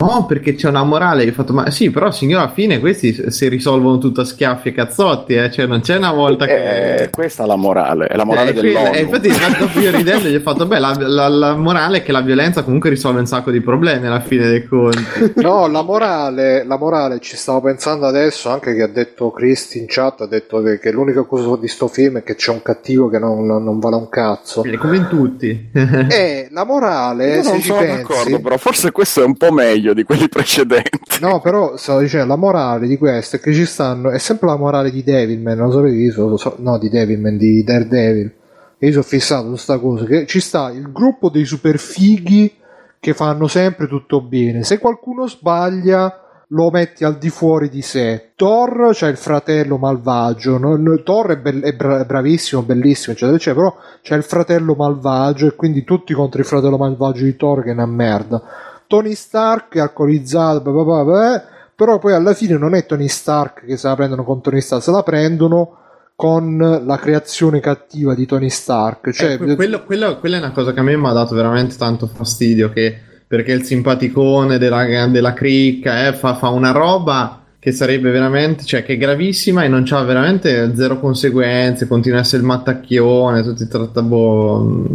No, 0.00 0.24
perché 0.26 0.54
c'è 0.54 0.68
una 0.68 0.82
morale. 0.82 1.24
Io 1.24 1.30
ho 1.30 1.34
fatto, 1.34 1.52
ma 1.52 1.70
sì, 1.70 1.90
però 1.90 2.10
signora, 2.10 2.44
alla 2.44 2.52
fine 2.52 2.78
questi 2.80 3.30
si 3.30 3.48
risolvono 3.48 3.98
tutto 3.98 4.22
a 4.22 4.24
schiaffi 4.24 4.68
e 4.68 4.72
cazzotti, 4.72 5.34
eh? 5.34 5.50
Cioè, 5.50 5.66
non 5.66 5.80
c'è 5.80 5.96
una 5.96 6.12
volta 6.12 6.46
che... 6.46 7.02
Eh, 7.02 7.10
questa 7.10 7.44
è 7.44 7.46
la 7.46 7.56
morale, 7.56 8.06
è 8.06 8.16
la 8.16 8.24
morale 8.24 8.50
Eh, 8.50 8.54
dell'ONU. 8.54 8.94
e 8.94 9.00
infatti 9.02 9.28
dopo 9.58 9.78
io 9.80 9.90
ridendo 9.90 10.28
gli 10.28 10.34
ho 10.34 10.40
fatto 10.40 10.64
beh 10.66 10.78
la, 10.78 10.94
la- 10.98 11.28
la 11.28 11.54
morale 11.54 11.98
è 11.98 12.02
che 12.02 12.12
la 12.12 12.22
violenza 12.22 12.62
comunque 12.62 12.88
risolve 12.90 13.20
un 13.20 13.26
sacco 13.26 13.50
di 13.50 13.60
problemi 13.60 14.06
alla 14.06 14.20
fine 14.20 14.48
dei 14.48 14.64
conti 14.66 14.98
No, 15.36 15.66
la 15.68 15.82
morale, 15.82 16.64
la 16.64 16.78
morale 16.78 17.18
ci 17.20 17.36
stavo 17.36 17.60
pensando 17.60 18.06
adesso 18.06 18.48
anche 18.48 18.74
che 18.74 18.82
ha 18.82 18.88
detto 18.88 19.30
Cristi 19.30 19.78
in 19.78 19.84
chat, 19.86 20.22
ha 20.22 20.26
detto 20.26 20.62
che, 20.62 20.78
che 20.78 20.90
l'unica 20.92 21.24
cosa 21.24 21.56
di 21.60 21.68
sto 21.68 21.88
film 21.88 22.18
è 22.18 22.22
che 22.22 22.36
c'è 22.36 22.50
un 22.50 22.62
cattivo 22.62 23.08
che 23.10 23.18
non, 23.18 23.44
non- 23.44 23.62
non 23.64 23.78
vale 23.78 23.96
un 23.96 24.08
cazzo. 24.08 24.62
come 24.78 24.96
in 24.96 25.08
tutti 25.08 25.68
E 26.08 26.48
la 26.50 26.64
morale, 26.64 27.36
Io 27.36 27.42
se 27.42 27.50
non 27.50 27.60
ci 27.60 27.66
sono 27.66 27.80
pensi, 27.80 27.96
d'accordo, 28.02 28.40
però 28.40 28.56
forse 28.56 28.90
questo 28.92 29.20
è 29.22 29.24
un 29.24 29.36
po' 29.36 29.52
meglio 29.52 29.89
di 29.92 30.04
quelli 30.04 30.28
precedenti. 30.28 31.20
No, 31.20 31.40
però 31.40 31.76
stavo 31.76 32.00
dicendo 32.00 32.26
la 32.26 32.36
morale 32.36 32.86
di 32.86 32.96
questo 32.96 33.36
è 33.36 33.40
che 33.40 33.52
ci 33.52 33.64
stanno. 33.64 34.10
È 34.10 34.18
sempre 34.18 34.48
la 34.48 34.56
morale 34.56 34.90
di 34.90 35.02
Devilman, 35.02 35.56
non 35.56 35.66
lo 35.66 35.72
sapevi? 35.72 36.10
So- 36.10 36.36
so- 36.36 36.56
no, 36.58 36.78
di 36.78 36.88
Devilman, 36.88 37.36
di 37.36 37.62
Daredevil. 37.62 38.32
E 38.78 38.86
io 38.86 38.92
sono 38.92 39.04
fissato 39.04 39.48
su 39.48 39.56
sta 39.56 39.78
cosa. 39.78 40.04
Che 40.04 40.26
ci 40.26 40.40
sta 40.40 40.70
il 40.70 40.90
gruppo 40.92 41.28
dei 41.28 41.44
super 41.44 41.78
fighi 41.78 42.52
che 42.98 43.14
fanno 43.14 43.46
sempre 43.46 43.86
tutto 43.86 44.20
bene. 44.22 44.62
Se 44.62 44.78
qualcuno 44.78 45.26
sbaglia, 45.26 46.14
lo 46.52 46.70
metti 46.70 47.04
al 47.04 47.16
di 47.18 47.28
fuori 47.28 47.68
di 47.68 47.82
sé. 47.82 48.32
Thor 48.34 48.90
c'è 48.92 49.08
il 49.08 49.16
fratello 49.16 49.76
malvagio. 49.76 50.58
non- 50.58 51.02
Thor 51.04 51.30
è, 51.32 51.36
bell- 51.38 51.62
è 51.62 51.74
bra- 51.74 52.04
bravissimo, 52.04 52.62
bellissimo, 52.62 53.12
eccetera, 53.14 53.36
eccetera. 53.36 53.62
Però 53.66 53.76
c'è 54.02 54.16
il 54.16 54.22
fratello 54.24 54.74
malvagio 54.74 55.46
e 55.46 55.54
quindi 55.54 55.84
tutti 55.84 56.12
contro 56.12 56.40
il 56.40 56.46
fratello 56.46 56.76
malvagio 56.76 57.24
di 57.24 57.36
Thor 57.36 57.62
che 57.62 57.70
è 57.70 57.72
una 57.72 57.86
merda. 57.86 58.42
Tony 58.90 59.14
Stark 59.14 59.76
è 59.76 59.78
alcolizzato, 59.78 60.60
bla 60.62 60.72
bla 60.72 60.82
bla 60.82 61.04
bla, 61.04 61.44
però 61.76 62.00
poi 62.00 62.12
alla 62.12 62.34
fine 62.34 62.58
non 62.58 62.74
è 62.74 62.86
Tony 62.86 63.06
Stark 63.06 63.64
che 63.64 63.76
se 63.76 63.86
la 63.86 63.94
prendono 63.94 64.24
con 64.24 64.40
Tony 64.42 64.60
Stark, 64.60 64.82
se 64.82 64.90
la 64.90 65.04
prendono 65.04 65.76
con 66.16 66.58
la 66.84 66.96
creazione 66.98 67.60
cattiva 67.60 68.14
di 68.16 68.26
Tony 68.26 68.50
Stark. 68.50 69.10
Cioè, 69.12 69.34
Eh, 69.34 69.36
que- 69.38 69.54
quello- 69.54 69.84
quello- 69.84 70.18
quella 70.18 70.36
è 70.36 70.40
una 70.40 70.50
cosa 70.50 70.72
che 70.72 70.80
a 70.80 70.82
me 70.82 70.96
mi 70.96 71.06
ha 71.06 71.12
dato 71.12 71.36
veramente 71.36 71.76
tanto 71.76 72.08
fastidio. 72.08 72.70
Che, 72.70 72.98
perché 73.28 73.52
il 73.52 73.62
simpaticone 73.62 74.58
della, 74.58 75.06
della 75.06 75.34
cricca 75.34 76.08
eh, 76.08 76.12
fa, 76.12 76.34
fa 76.34 76.48
una 76.48 76.72
roba 76.72 77.39
che 77.60 77.72
sarebbe 77.72 78.10
veramente, 78.10 78.64
cioè 78.64 78.82
che 78.82 78.94
è 78.94 78.96
gravissima 78.96 79.64
e 79.64 79.68
non 79.68 79.82
c'ha 79.84 80.02
veramente 80.02 80.74
zero 80.74 80.98
conseguenze, 80.98 81.86
continua 81.86 82.18
a 82.18 82.22
essere 82.22 82.40
il 82.40 82.48
mattacchione, 82.48 83.42
tutti 83.42 83.68
tratta 83.68 84.00
boh. 84.00 84.88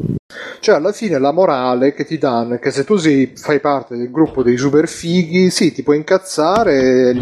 Cioè, 0.60 0.76
alla 0.76 0.92
fine 0.92 1.20
la 1.20 1.32
morale 1.32 1.94
che 1.94 2.06
ti 2.06 2.18
danno 2.18 2.56
è 2.56 2.60
che 2.60 2.72
se 2.72 2.84
tu 2.84 2.96
sei, 2.96 3.34
fai 3.36 3.60
parte 3.60 3.96
del 3.96 4.10
gruppo 4.10 4.42
dei 4.42 4.58
super 4.58 4.88
fighi, 4.88 5.52
sì, 5.52 5.72
ti 5.72 5.84
puoi 5.84 5.98
incazzare, 5.98 7.16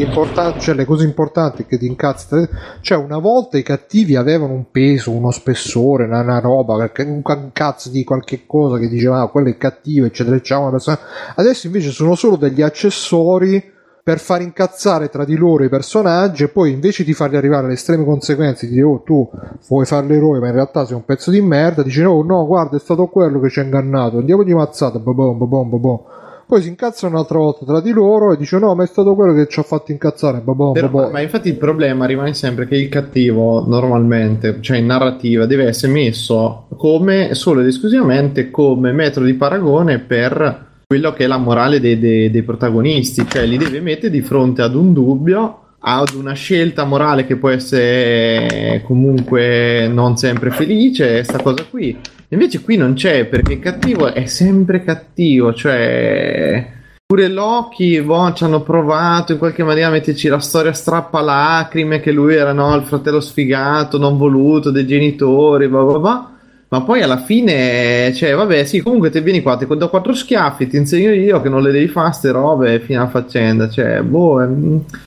cioè 0.59 0.75
le 0.75 0.85
cose 0.85 1.03
importanti 1.03 1.65
che 1.65 1.77
ti 1.77 1.87
incazzi. 1.87 2.47
Cioè, 2.79 2.97
una 2.97 3.17
volta 3.17 3.57
i 3.57 3.63
cattivi 3.63 4.15
avevano 4.15 4.53
un 4.53 4.71
peso, 4.71 5.11
uno 5.11 5.31
spessore, 5.31 6.05
una, 6.05 6.21
una 6.21 6.39
roba, 6.39 6.75
un 6.75 7.21
ca- 7.21 7.49
cazzo 7.51 7.89
di 7.89 8.05
qualche 8.05 8.45
cosa 8.45 8.77
che 8.77 8.87
diceva, 8.87 9.19
ah, 9.19 9.27
quello 9.27 9.49
è 9.49 9.57
cattivo, 9.57 10.05
eccetera, 10.05 10.37
eccetera. 10.37 10.61
una 10.61 10.71
persona- 10.71 10.99
Adesso 11.35 11.67
invece 11.67 11.89
sono 11.91 12.15
solo 12.15 12.37
degli 12.37 12.61
accessori 12.61 13.71
per 14.03 14.19
far 14.19 14.41
incazzare 14.41 15.07
tra 15.07 15.23
di 15.23 15.37
loro 15.37 15.63
i 15.63 15.69
personaggi 15.69 16.43
e 16.43 16.49
poi 16.49 16.71
invece 16.71 17.05
di 17.05 17.13
farli 17.13 17.37
arrivare 17.37 17.63
alle 17.63 17.75
estreme 17.75 18.03
conseguenze 18.03 18.67
di 18.67 18.73
dire 18.73 18.85
oh 18.85 19.01
tu 19.05 19.29
vuoi 19.69 19.85
fare 19.85 20.05
l'eroe 20.07 20.39
ma 20.39 20.47
in 20.47 20.53
realtà 20.53 20.85
sei 20.85 20.95
un 20.95 21.05
pezzo 21.05 21.31
di 21.31 21.39
merda 21.39 21.83
dice 21.83 22.03
oh 22.03 22.21
no 22.21 22.45
guarda 22.45 22.75
è 22.75 22.81
stato 22.81 23.05
quello 23.05 23.39
che 23.39 23.49
ci 23.49 23.61
ha 23.61 23.63
ingannato 23.63 24.17
andiamo 24.17 24.43
di 24.43 24.53
mazzata 24.53 24.99
babom, 24.99 25.37
babom, 25.37 25.69
babom. 25.69 25.99
poi 26.45 26.61
si 26.61 26.67
incazzano 26.67 27.13
un'altra 27.13 27.37
volta 27.37 27.63
tra 27.63 27.79
di 27.79 27.91
loro 27.91 28.33
e 28.33 28.37
dice 28.37 28.59
no 28.59 28.75
ma 28.75 28.83
è 28.83 28.87
stato 28.87 29.15
quello 29.15 29.33
che 29.33 29.47
ci 29.47 29.61
ha 29.61 29.63
fatto 29.63 29.93
incazzare 29.93 30.39
babom, 30.39 30.73
Però- 30.73 30.89
babom. 30.89 31.09
ma 31.09 31.21
infatti 31.21 31.47
il 31.47 31.55
problema 31.55 32.05
rimane 32.05 32.33
sempre 32.33 32.67
che 32.67 32.75
il 32.75 32.89
cattivo 32.89 33.65
normalmente, 33.65 34.57
cioè 34.59 34.79
in 34.79 34.85
narrativa, 34.85 35.45
deve 35.45 35.67
essere 35.67 35.93
messo 35.93 36.65
come 36.75 37.35
solo 37.35 37.61
ed 37.61 37.67
esclusivamente 37.67 38.51
come 38.51 38.91
metro 38.91 39.23
di 39.23 39.33
paragone 39.35 39.99
per 39.99 40.71
quello 40.93 41.11
che 41.11 41.23
è 41.23 41.27
la 41.27 41.37
morale 41.37 41.79
dei, 41.79 41.97
dei- 41.97 42.29
dei 42.29 42.43
protagonisti, 42.43 43.25
cioè 43.27 43.47
li 43.47 43.57
deve 43.57 43.81
mettere 43.81 44.11
di 44.11 44.21
fronte 44.21 44.61
ad 44.61 44.75
un 44.75 44.93
dubbio, 44.93 45.61
ad 45.79 46.13
una 46.13 46.33
scelta 46.33 46.83
morale 46.83 47.25
che 47.25 47.35
può 47.35 47.49
essere 47.49 48.83
comunque 48.85 49.87
non 49.91 50.17
sempre 50.17 50.51
felice, 50.51 51.23
sta 51.23 51.41
cosa 51.41 51.65
qui. 51.67 51.97
Invece 52.27 52.61
qui 52.61 52.77
non 52.77 52.93
c'è 52.93 53.25
perché 53.25 53.57
cattivo 53.57 54.13
è 54.13 54.27
sempre 54.27 54.83
cattivo, 54.83 55.51
cioè 55.51 56.71
Pure 57.07 57.27
Loki, 57.27 57.99
boh, 57.99 58.31
ci 58.33 58.43
hanno 58.43 58.61
provato 58.61 59.31
in 59.31 59.39
qualche 59.39 59.63
maniera 59.63 59.87
a 59.87 59.91
metterci 59.91 60.27
la 60.27 60.39
storia 60.39 60.73
strappa 60.73 61.21
lacrime 61.21 62.01
che 62.01 62.11
lui 62.11 62.35
era 62.35 62.53
no, 62.53 62.75
il 62.75 62.83
fratello 62.83 63.19
sfigato, 63.19 63.97
non 63.97 64.15
voluto 64.15 64.69
dei 64.69 64.85
genitori, 64.85 65.67
bla 65.67 65.81
bla 65.81 65.99
bla. 65.99 66.32
Ma 66.73 66.81
poi 66.81 67.03
alla 67.03 67.17
fine, 67.19 68.11
cioè, 68.15 68.33
vabbè, 68.33 68.63
sì, 68.63 68.81
comunque 68.81 69.11
te 69.11 69.21
vieni 69.21 69.43
qua, 69.43 69.57
ti 69.57 69.67
do 69.67 69.89
quattro 69.89 70.11
schiaffi, 70.11 70.65
ti 70.65 70.77
insegno 70.77 71.11
io 71.11 71.39
che 71.39 71.47
non 71.47 71.61
le 71.61 71.71
devi 71.71 71.87
fare 71.87 72.11
ste 72.13 72.31
robe 72.31 72.79
fino 72.79 72.99
alla 72.99 73.11
faccenda. 73.11 73.69
Cioè, 73.69 74.01
boh, 74.01 74.41
è 74.41 74.49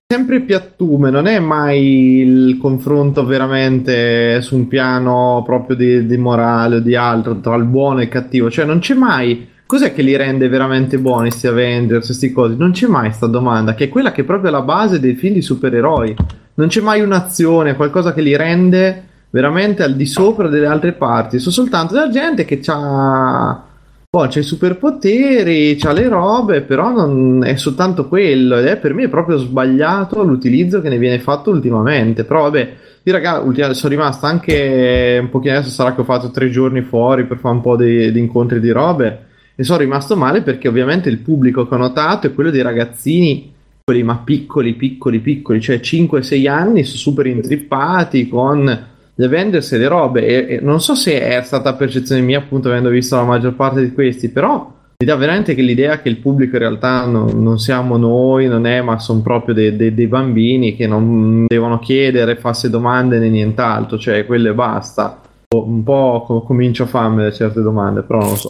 sempre 0.07 0.43
piattume, 0.43 1.11
non 1.11 1.27
è 1.27 1.41
mai 1.41 2.19
il 2.19 2.59
confronto 2.59 3.27
veramente 3.27 4.41
su 4.43 4.55
un 4.55 4.69
piano 4.69 5.43
proprio 5.45 5.75
di, 5.75 6.07
di 6.07 6.17
morale 6.17 6.77
o 6.77 6.79
di 6.79 6.95
altro 6.95 7.41
tra 7.41 7.57
il 7.57 7.65
buono 7.65 7.99
e 7.99 8.05
il 8.05 8.11
cattivo. 8.11 8.49
Cioè, 8.49 8.65
non 8.65 8.79
c'è 8.79 8.95
mai. 8.95 9.49
Cos'è 9.67 9.93
che 9.93 10.03
li 10.03 10.15
rende 10.15 10.47
veramente 10.47 10.99
buoni 10.99 11.33
sti 11.33 11.49
Avengers, 11.49 12.07
questi 12.07 12.31
cosi? 12.31 12.55
Non 12.57 12.71
c'è 12.71 12.87
mai 12.87 13.11
sta 13.11 13.27
domanda, 13.27 13.75
che 13.75 13.87
è 13.87 13.89
quella 13.89 14.13
che 14.13 14.21
è 14.21 14.25
proprio 14.25 14.53
la 14.53 14.63
base 14.63 15.01
dei 15.01 15.17
film 15.17 15.35
di 15.35 15.43
supereroi. 15.43 16.15
Non 16.55 16.69
c'è 16.69 16.81
mai 16.81 17.01
un'azione, 17.01 17.75
qualcosa 17.75 18.15
che 18.15 18.21
li 18.21 18.37
rende 18.37 19.15
veramente 19.31 19.83
al 19.83 19.95
di 19.95 20.07
sopra 20.07 20.49
delle 20.49 20.67
altre 20.67 20.93
parti. 20.93 21.39
Sono 21.39 21.55
soltanto 21.55 21.95
della 21.95 22.11
gente 22.11 22.45
che 22.45 22.61
ha 22.67 23.67
c'ha 24.29 24.41
i 24.41 24.43
superpoteri, 24.43 25.77
c'ha 25.77 25.93
le 25.93 26.09
robe, 26.09 26.63
però 26.63 26.91
non 26.91 27.45
è 27.45 27.57
soltanto 27.57 28.09
quello. 28.09 28.57
Ed 28.57 28.67
è 28.67 28.77
per 28.79 28.95
me 28.95 29.09
proprio 29.09 29.37
sbagliato 29.37 30.23
l'utilizzo 30.23 30.81
che 30.81 30.89
ne 30.89 30.99
viene 30.99 31.19
fatto 31.19 31.51
ultimamente. 31.51 32.25
Però 32.25 32.43
vabbè, 32.43 32.75
io 33.03 33.13
raga, 33.13 33.41
ultima- 33.41 33.75
sono 33.75 33.93
rimasto 33.93 34.27
anche 34.27 35.19
un 35.21 35.29
pochino 35.29 35.55
adesso 35.55 35.71
sarà 35.71 35.95
che 35.95 36.01
ho 36.01 36.05
fatto 36.05 36.31
tre 36.31 36.49
giorni 36.49 36.81
fuori 36.83 37.27
per 37.27 37.39
fare 37.39 37.55
un 37.55 37.61
po' 37.61 37.77
di, 37.77 38.11
di 38.11 38.19
incontri 38.19 38.61
di 38.61 38.71
robe. 38.71 39.25
E 39.55 39.65
sono 39.65 39.79
rimasto 39.79 40.17
male 40.17 40.43
perché 40.43 40.69
ovviamente 40.69 41.09
il 41.09 41.19
pubblico 41.19 41.67
che 41.67 41.75
ho 41.75 41.79
notato 41.79 42.27
è 42.27 42.35
quello 42.35 42.51
dei 42.51 42.63
ragazzini, 42.63 43.53
quelli 43.85 44.03
ma 44.03 44.19
piccoli, 44.19 44.75
piccoli, 44.75 45.21
piccoli, 45.21 45.61
cioè 45.61 45.77
5-6 45.77 46.49
anni, 46.49 46.85
super 46.85 47.27
intrippati 47.27 48.29
con 48.29 48.95
gli 49.17 49.25
Avengers 49.25 49.73
e 49.73 49.79
le 49.79 49.89
robe. 49.89 50.27
E, 50.27 50.55
e 50.57 50.61
non 50.61 50.81
so 50.81 50.95
se 50.95 51.21
è 51.21 51.43
stata 51.43 51.75
percezione 51.75 52.21
mia, 52.21 52.39
appunto, 52.39 52.69
avendo 52.69 52.91
visto 52.91 53.17
la 53.17 53.25
maggior 53.25 53.55
parte 53.55 53.81
di 53.83 53.93
questi, 53.93 54.29
però 54.29 54.73
mi 54.99 55.07
dà 55.07 55.17
veramente 55.17 55.55
che 55.55 55.63
l'idea 55.63 56.01
che 56.01 56.09
il 56.09 56.19
pubblico 56.19 56.57
in 56.57 56.63
realtà 56.63 57.05
non, 57.05 57.43
non 57.43 57.59
siamo 57.59 57.97
noi, 57.97 58.47
non 58.47 58.67
è, 58.67 58.81
ma 58.81 58.99
sono 58.99 59.21
proprio 59.21 59.55
dei, 59.55 59.77
dei- 59.77 59.93
dei 59.95 60.07
bambini 60.07 60.77
che 60.77 60.87
non 60.87 61.45
devono 61.47 61.79
chiedere, 61.79 62.37
farsi 62.37 62.71
domande 62.71 63.19
né 63.19 63.29
nient'altro, 63.29 63.99
cioè 63.99 64.25
quelle 64.25 64.55
basta. 64.55 65.21
Un 65.55 65.83
po' 65.83 66.25
co- 66.27 66.43
comincio 66.43 66.85
a 66.85 66.87
farmi 66.87 67.33
certe 67.33 67.61
domande, 67.63 68.03
però 68.03 68.21
non 68.21 68.31
lo 68.31 68.37
so. 68.37 68.49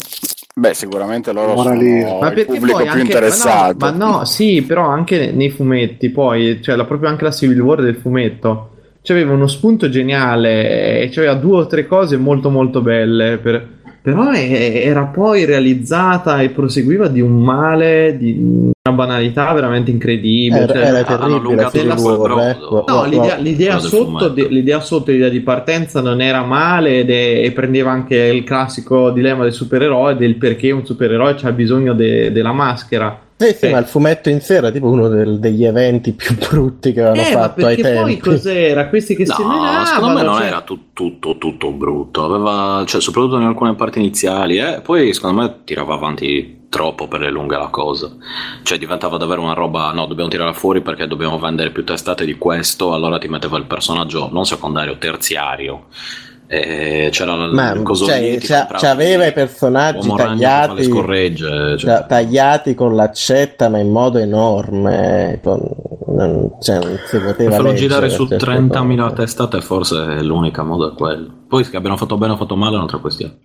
Beh, 0.58 0.72
sicuramente 0.72 1.32
loro 1.32 1.54
Moralismo. 1.54 2.08
sono 2.08 2.20
Ma 2.20 2.28
il 2.28 2.34
perché 2.34 2.52
pubblico 2.52 2.76
poi 2.78 2.82
più 2.84 2.92
anche, 2.92 3.04
interessato. 3.04 3.76
Ma 3.78 3.90
no, 3.90 3.96
ma 3.98 4.16
no, 4.18 4.24
sì, 4.24 4.62
però 4.62 4.86
anche 4.86 5.30
nei 5.32 5.50
fumetti, 5.50 6.08
poi, 6.10 6.62
cioè 6.62 6.76
la, 6.76 6.84
proprio 6.84 7.10
anche 7.10 7.24
la 7.24 7.32
Civil 7.32 7.60
War 7.60 7.82
del 7.82 7.96
fumetto, 7.96 8.75
c'aveva 9.06 9.32
uno 9.32 9.46
spunto 9.46 9.88
geniale 9.88 11.00
e 11.02 11.08
c'aveva 11.10 11.34
due 11.34 11.58
o 11.58 11.66
tre 11.66 11.86
cose 11.86 12.16
molto 12.16 12.50
molto 12.50 12.80
belle, 12.80 13.38
per- 13.38 13.74
però 14.02 14.30
è- 14.30 14.82
era 14.84 15.04
poi 15.04 15.44
realizzata 15.44 16.40
e 16.40 16.50
proseguiva 16.50 17.06
di 17.08 17.20
un 17.20 17.40
male, 17.42 18.16
di 18.18 18.36
una 18.84 18.94
banalità 18.96 19.52
veramente 19.52 19.90
incredibile. 19.92 20.62
Era, 20.62 20.72
cioè, 20.72 20.82
era 20.82 21.02
terribile 21.04 21.26
la 21.26 21.36
allungato 21.36 21.78
Civil 21.78 21.88
la- 21.88 22.00
War, 22.34 22.48
ecco. 22.50 22.84
No, 22.86 23.04
l'idea, 23.04 23.36
l'idea 23.36 23.78
sotto, 23.78 24.32
l'idea 24.48 24.80
sotto, 24.80 25.10
l'idea 25.10 25.28
di 25.28 25.40
partenza 25.40 26.00
non 26.00 26.20
era 26.20 26.42
male 26.44 26.98
ed 27.00 27.10
è- 27.10 27.44
e 27.44 27.52
prendeva 27.52 27.90
anche 27.90 28.16
il 28.16 28.44
classico 28.44 29.10
dilemma 29.10 29.42
del 29.44 29.52
supereroe 29.52 30.16
del 30.16 30.36
perché 30.36 30.70
un 30.70 30.84
supereroe 30.86 31.36
ha 31.42 31.52
bisogno 31.52 31.92
de- 31.92 32.30
della 32.32 32.52
maschera. 32.52 33.20
Sì, 33.38 33.54
sì, 33.54 33.66
Eh. 33.66 33.70
ma 33.70 33.78
il 33.78 33.84
fumetto 33.84 34.30
in 34.30 34.40
sé 34.40 34.54
era 34.54 34.70
tipo 34.70 34.86
uno 34.88 35.08
del- 35.08 35.38
degli 35.38 35.64
eventi 35.64 36.12
più 36.12 36.34
brutti 36.48 36.92
che 36.92 37.02
avevano 37.02 37.20
Eh, 37.20 37.32
fatto 37.32 37.66
ai 37.66 37.76
perché 37.76 37.94
poi 37.94 38.04
tempi. 38.14 38.18
cos'era? 38.30 38.88
Questi 38.88 39.14
che 39.14 39.26
si 39.26 39.42
No, 39.42 39.48
menavano, 39.48 39.84
secondo 39.84 40.14
me 40.14 40.22
non 40.22 40.36
cioè- 40.36 40.46
era 40.46 40.60
tu- 40.62 40.92
tutto, 40.94 41.36
tutto 41.36 41.70
brutto, 41.72 42.24
aveva, 42.24 42.82
cioè, 42.86 43.00
soprattutto 43.02 43.36
in 43.36 43.42
alcune 43.42 43.74
parti 43.74 43.98
iniziali, 43.98 44.56
eh, 44.58 44.80
poi 44.82 45.12
secondo 45.12 45.42
me 45.42 45.60
tirava 45.64 45.92
avanti 45.94 46.54
troppo 46.70 47.08
per 47.08 47.20
le 47.20 47.30
lunghe 47.30 47.56
la 47.58 47.68
cosa, 47.68 48.10
cioè 48.62 48.78
diventava 48.78 49.18
davvero 49.18 49.42
una 49.42 49.52
roba, 49.52 49.92
no, 49.92 50.06
dobbiamo 50.06 50.30
tirarla 50.30 50.52
fuori 50.54 50.80
perché 50.80 51.06
dobbiamo 51.06 51.38
vendere 51.38 51.70
più 51.70 51.84
testate 51.84 52.24
di 52.24 52.34
questo, 52.36 52.94
allora 52.94 53.18
ti 53.18 53.28
metteva 53.28 53.56
il 53.58 53.66
personaggio 53.66 54.28
non 54.32 54.44
secondario, 54.46 54.96
terziario, 54.98 55.84
e 56.46 57.08
c'era 57.10 57.34
il 57.34 57.52
Ma 57.52 57.74
cioè, 57.94 58.38
c'ha- 58.40 58.66
c'aveva 58.66 59.26
i 59.26 59.32
personaggi 59.32 60.08
tagliati, 60.14 60.84
scorregge, 60.84 61.76
cioè. 61.78 61.90
ta- 61.90 62.02
tagliati 62.04 62.74
con 62.74 62.94
l'accetta, 62.94 63.68
ma 63.68 63.78
in 63.78 63.90
modo 63.90 64.18
enorme. 64.18 65.40
non, 65.42 66.52
cioè, 66.60 66.78
non 66.78 66.98
si 67.04 67.18
poteva 67.18 67.50
farlo 67.50 67.74
girare 67.74 68.08
su 68.08 68.26
certe 68.26 68.44
30.000 68.44 69.02
cose. 69.02 69.14
testate 69.14 69.60
forse 69.60 70.16
è 70.16 70.22
l'unica 70.22 70.62
modo 70.62 70.92
è 70.92 70.94
quello. 70.94 71.30
Poi 71.48 71.68
che 71.68 71.76
abbiano 71.76 71.96
fatto 71.96 72.16
bene 72.16 72.32
o 72.32 72.36
fatto 72.36 72.56
male 72.56 72.74
è 72.74 72.76
un'altra 72.76 72.98
questione. 72.98 73.38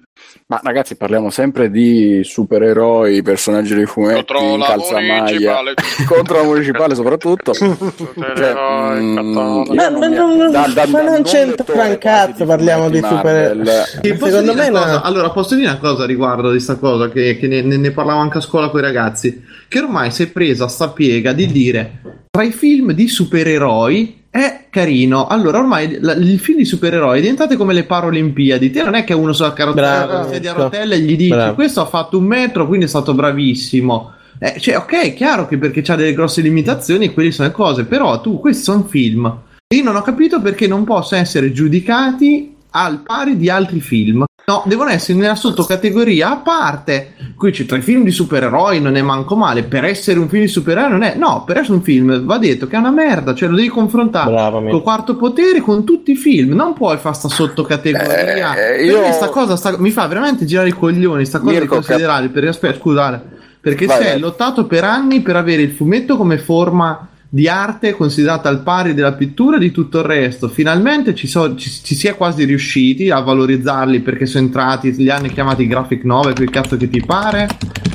Ma 0.47 0.59
ragazzi, 0.63 0.97
parliamo 0.97 1.29
sempre 1.29 1.71
di 1.71 2.21
supereroi, 2.25 3.21
personaggi 3.21 3.73
dei 3.73 3.85
fumetti, 3.85 4.15
Contro 4.25 4.39
in 4.41 4.59
la 4.59 4.65
calzamaglia, 4.65 5.21
municipale. 5.21 5.73
contro 6.07 6.37
la 6.37 6.43
municipale 6.43 6.95
soprattutto. 6.95 7.53
Cioè, 7.61 7.69
Supereroi, 7.95 9.01
mm, 9.01 9.17
io 9.17 9.73
Ma, 9.73 9.89
non 9.89 9.99
ma 9.99 10.07
non, 10.07 10.51
da- 10.51 10.67
da- 10.73 10.87
ma 10.87 11.01
non 11.03 11.23
c'entra 11.23 11.83
un 11.85 11.97
cazzo, 11.97 12.45
parliamo 12.45 12.89
di 12.89 12.99
fumetti 12.99 13.07
super... 13.15 13.55
Marvel. 13.55 13.83
Ti 14.01 14.13
posso 14.15 14.31
Secondo 14.31 14.53
me 14.55 14.67
una. 14.67 15.01
Allora, 15.03 15.29
posso 15.29 15.55
dire 15.55 15.69
una 15.69 15.77
cosa 15.79 16.05
riguardo 16.05 16.51
di 16.51 16.59
sta 16.59 16.75
cosa 16.75 17.09
che, 17.09 17.37
che 17.37 17.47
ne, 17.47 17.61
ne- 17.61 17.77
ne 17.77 17.91
parlavo 17.91 18.19
anche 18.19 18.39
a 18.39 18.41
scuola 18.41 18.69
con 18.69 18.79
i 18.81 18.83
ragazzi, 18.83 19.43
che 19.69 19.79
ormai 19.79 20.11
si 20.11 20.23
è 20.23 20.27
presa 20.27 20.67
sta 20.67 20.89
piega 20.89 21.31
di 21.31 21.45
dire 21.47 21.99
tra 22.29 22.43
i 22.43 22.51
film 22.51 22.91
di 22.91 23.07
supereroi 23.07 24.20
è 24.31 24.67
carino. 24.69 25.27
Allora, 25.27 25.59
ormai 25.59 25.97
la- 25.99 26.13
il 26.13 26.39
film 26.39 26.57
di 26.59 26.65
supereroi 26.65 27.17
è 27.17 27.21
diventato 27.21 27.57
come 27.57 27.73
le 27.73 27.83
Paralimpiadi. 27.83 28.71
Te 28.71 28.81
non 28.81 28.95
è 28.95 29.03
che 29.03 29.13
uno 29.13 29.33
sulla 29.33 29.53
la 29.75 30.27
sedia 30.31 30.51
a 30.51 30.55
rotelle 30.55 30.95
e 30.95 30.99
gli 31.01 31.17
dici 31.17 31.29
Bravo. 31.29 31.53
questo 31.53 31.81
ha 31.81 31.85
fatto 31.85 32.17
un 32.17 32.23
metro, 32.23 32.65
quindi 32.65 32.85
è 32.85 32.87
stato 32.87 33.13
bravissimo. 33.13 34.13
Eh, 34.39 34.55
cioè, 34.59 34.77
ok, 34.77 34.91
è 34.93 35.13
chiaro 35.13 35.47
che 35.47 35.57
perché 35.57 35.81
c'ha 35.81 35.95
delle 35.95 36.13
grosse 36.13 36.41
limitazioni, 36.41 37.13
quelle 37.13 37.31
sono 37.31 37.49
le 37.49 37.53
cose, 37.53 37.83
però 37.83 38.21
tu, 38.21 38.39
questi 38.39 38.63
sono 38.63 38.85
film. 38.85 39.25
E 39.67 39.75
io 39.75 39.83
non 39.83 39.95
ho 39.97 40.01
capito 40.01 40.41
perché 40.41 40.65
non 40.65 40.85
possono 40.85 41.21
essere 41.21 41.51
giudicati 41.51 42.55
al 42.71 42.99
pari 43.05 43.37
di 43.37 43.49
altri 43.49 43.81
film. 43.81 44.23
No, 44.43 44.63
devono 44.65 44.89
essere 44.89 45.17
nella 45.17 45.35
sottocategoria 45.35 46.31
a 46.31 46.37
parte. 46.37 47.13
Qui 47.37 47.51
c'è 47.51 47.65
tra 47.65 47.77
i 47.77 47.81
film 47.81 48.03
di 48.03 48.11
supereroi, 48.11 48.81
non 48.81 48.95
è 48.97 49.01
manco 49.01 49.35
male. 49.35 49.63
Per 49.63 49.85
essere 49.85 50.19
un 50.19 50.27
film 50.27 50.41
di 50.41 50.47
supereroi 50.49 50.89
non 50.89 51.03
è. 51.03 51.15
No, 51.15 51.43
per 51.45 51.57
essere 51.57 51.73
un 51.75 51.81
film 51.83 52.25
va 52.25 52.37
detto 52.37 52.67
che 52.67 52.75
è 52.75 52.79
una 52.79 52.91
merda, 52.91 53.33
cioè 53.33 53.47
lo 53.49 53.55
devi 53.55 53.69
confrontare 53.69 54.29
Bravo, 54.31 54.57
amico. 54.57 54.71
col 54.73 54.81
quarto 54.83 55.15
potere 55.15 55.61
con 55.61 55.85
tutti 55.85 56.11
i 56.11 56.15
film. 56.15 56.53
Non 56.53 56.73
puoi 56.73 56.97
fare 56.97 57.15
sta 57.15 57.29
sottocategoria. 57.29 58.53
Eh, 58.55 58.75
Per 58.77 58.85
io- 58.85 59.01
me 59.01 59.11
sta 59.13 59.29
cosa 59.29 59.55
sta- 59.55 59.77
mi 59.77 59.91
fa 59.91 60.07
veramente 60.07 60.43
girare 60.45 60.69
i 60.69 60.73
coglioni, 60.73 61.25
sta 61.25 61.39
cosa 61.39 61.51
Mirko, 61.51 61.77
di 61.77 61.85
considerare. 61.85 62.27
Per, 62.29 62.47
aspetta, 62.47 62.77
scusate, 62.79 63.23
perché 63.61 63.85
Vai, 63.85 64.01
si 64.01 64.07
è 64.09 64.17
lottato 64.17 64.65
per 64.65 64.83
anni 64.83 65.21
per 65.21 65.35
avere 65.37 65.61
il 65.61 65.71
fumetto 65.71 66.17
come 66.17 66.37
forma 66.39 67.07
di 67.33 67.47
arte 67.47 67.93
considerata 67.93 68.49
al 68.49 68.61
pari 68.61 68.93
della 68.93 69.13
pittura 69.13 69.55
e 69.55 69.59
di 69.59 69.71
tutto 69.71 69.99
il 69.99 70.03
resto. 70.03 70.49
Finalmente 70.49 71.15
ci, 71.15 71.27
so- 71.27 71.55
ci, 71.55 71.69
ci 71.69 71.95
si 71.95 72.07
è 72.07 72.17
quasi 72.17 72.43
riusciti 72.43 73.09
a 73.09 73.21
valorizzarli 73.21 74.01
perché 74.01 74.25
sono 74.25 74.43
entrati, 74.43 74.93
li 74.97 75.09
hanno 75.09 75.29
chiamati 75.29 75.65
graphic 75.65 76.03
novel, 76.03 76.33
quel 76.33 76.49
cazzo 76.49 76.75
che 76.75 76.89
ti 76.89 77.01
pare, 77.01 77.47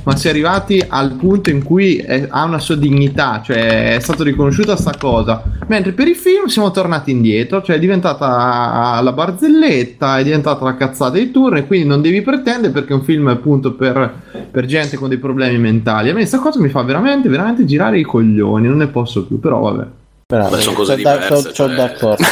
ma 0.04 0.16
si 0.16 0.28
è 0.28 0.30
arrivati 0.30 0.82
al 0.88 1.12
punto 1.16 1.50
in 1.50 1.62
cui 1.62 1.96
è- 1.96 2.28
ha 2.30 2.44
una 2.44 2.58
sua 2.58 2.76
dignità, 2.76 3.42
cioè 3.44 3.96
è 3.96 4.00
stato 4.00 4.22
riconosciuta 4.22 4.74
sta 4.74 4.94
cosa. 4.98 5.42
Mentre 5.66 5.92
per 5.92 6.08
i 6.08 6.14
film 6.14 6.46
siamo 6.46 6.70
tornati 6.70 7.10
indietro, 7.10 7.60
cioè 7.60 7.76
è 7.76 7.78
diventata 7.78 8.98
la 9.02 9.12
barzelletta, 9.12 10.18
è 10.18 10.22
diventata 10.22 10.64
la 10.64 10.76
cazzata 10.76 11.18
di 11.18 11.30
turno 11.30 11.58
e 11.58 11.66
quindi 11.66 11.86
non 11.86 12.00
devi 12.00 12.22
pretendere 12.22 12.72
perché 12.72 12.94
è 12.94 12.96
un 12.96 13.02
film 13.02 13.26
appunto 13.26 13.74
per, 13.74 14.48
per 14.50 14.64
gente 14.64 14.96
con 14.96 15.10
dei 15.10 15.18
problemi 15.18 15.58
mentali. 15.58 16.08
A 16.08 16.12
me 16.12 16.20
questa 16.20 16.38
cosa 16.38 16.58
mi 16.58 16.70
fa 16.70 16.80
veramente, 16.82 17.28
veramente 17.28 17.66
girare 17.66 17.98
i 17.98 18.02
coglioni, 18.02 18.66
non 18.66 18.78
ne 18.78 18.86
posso 18.86 19.25
più, 19.26 19.38
però 19.40 19.60
vabbè. 19.60 19.86
Beh, 20.26 20.60
sono 20.60 20.74
cose 20.76 20.92
Sono 20.92 21.02
da- 21.02 21.12
diverse. 21.18 21.52
sono- 21.52 21.52
cioè, 21.52 21.74
d'accordo. 21.76 22.24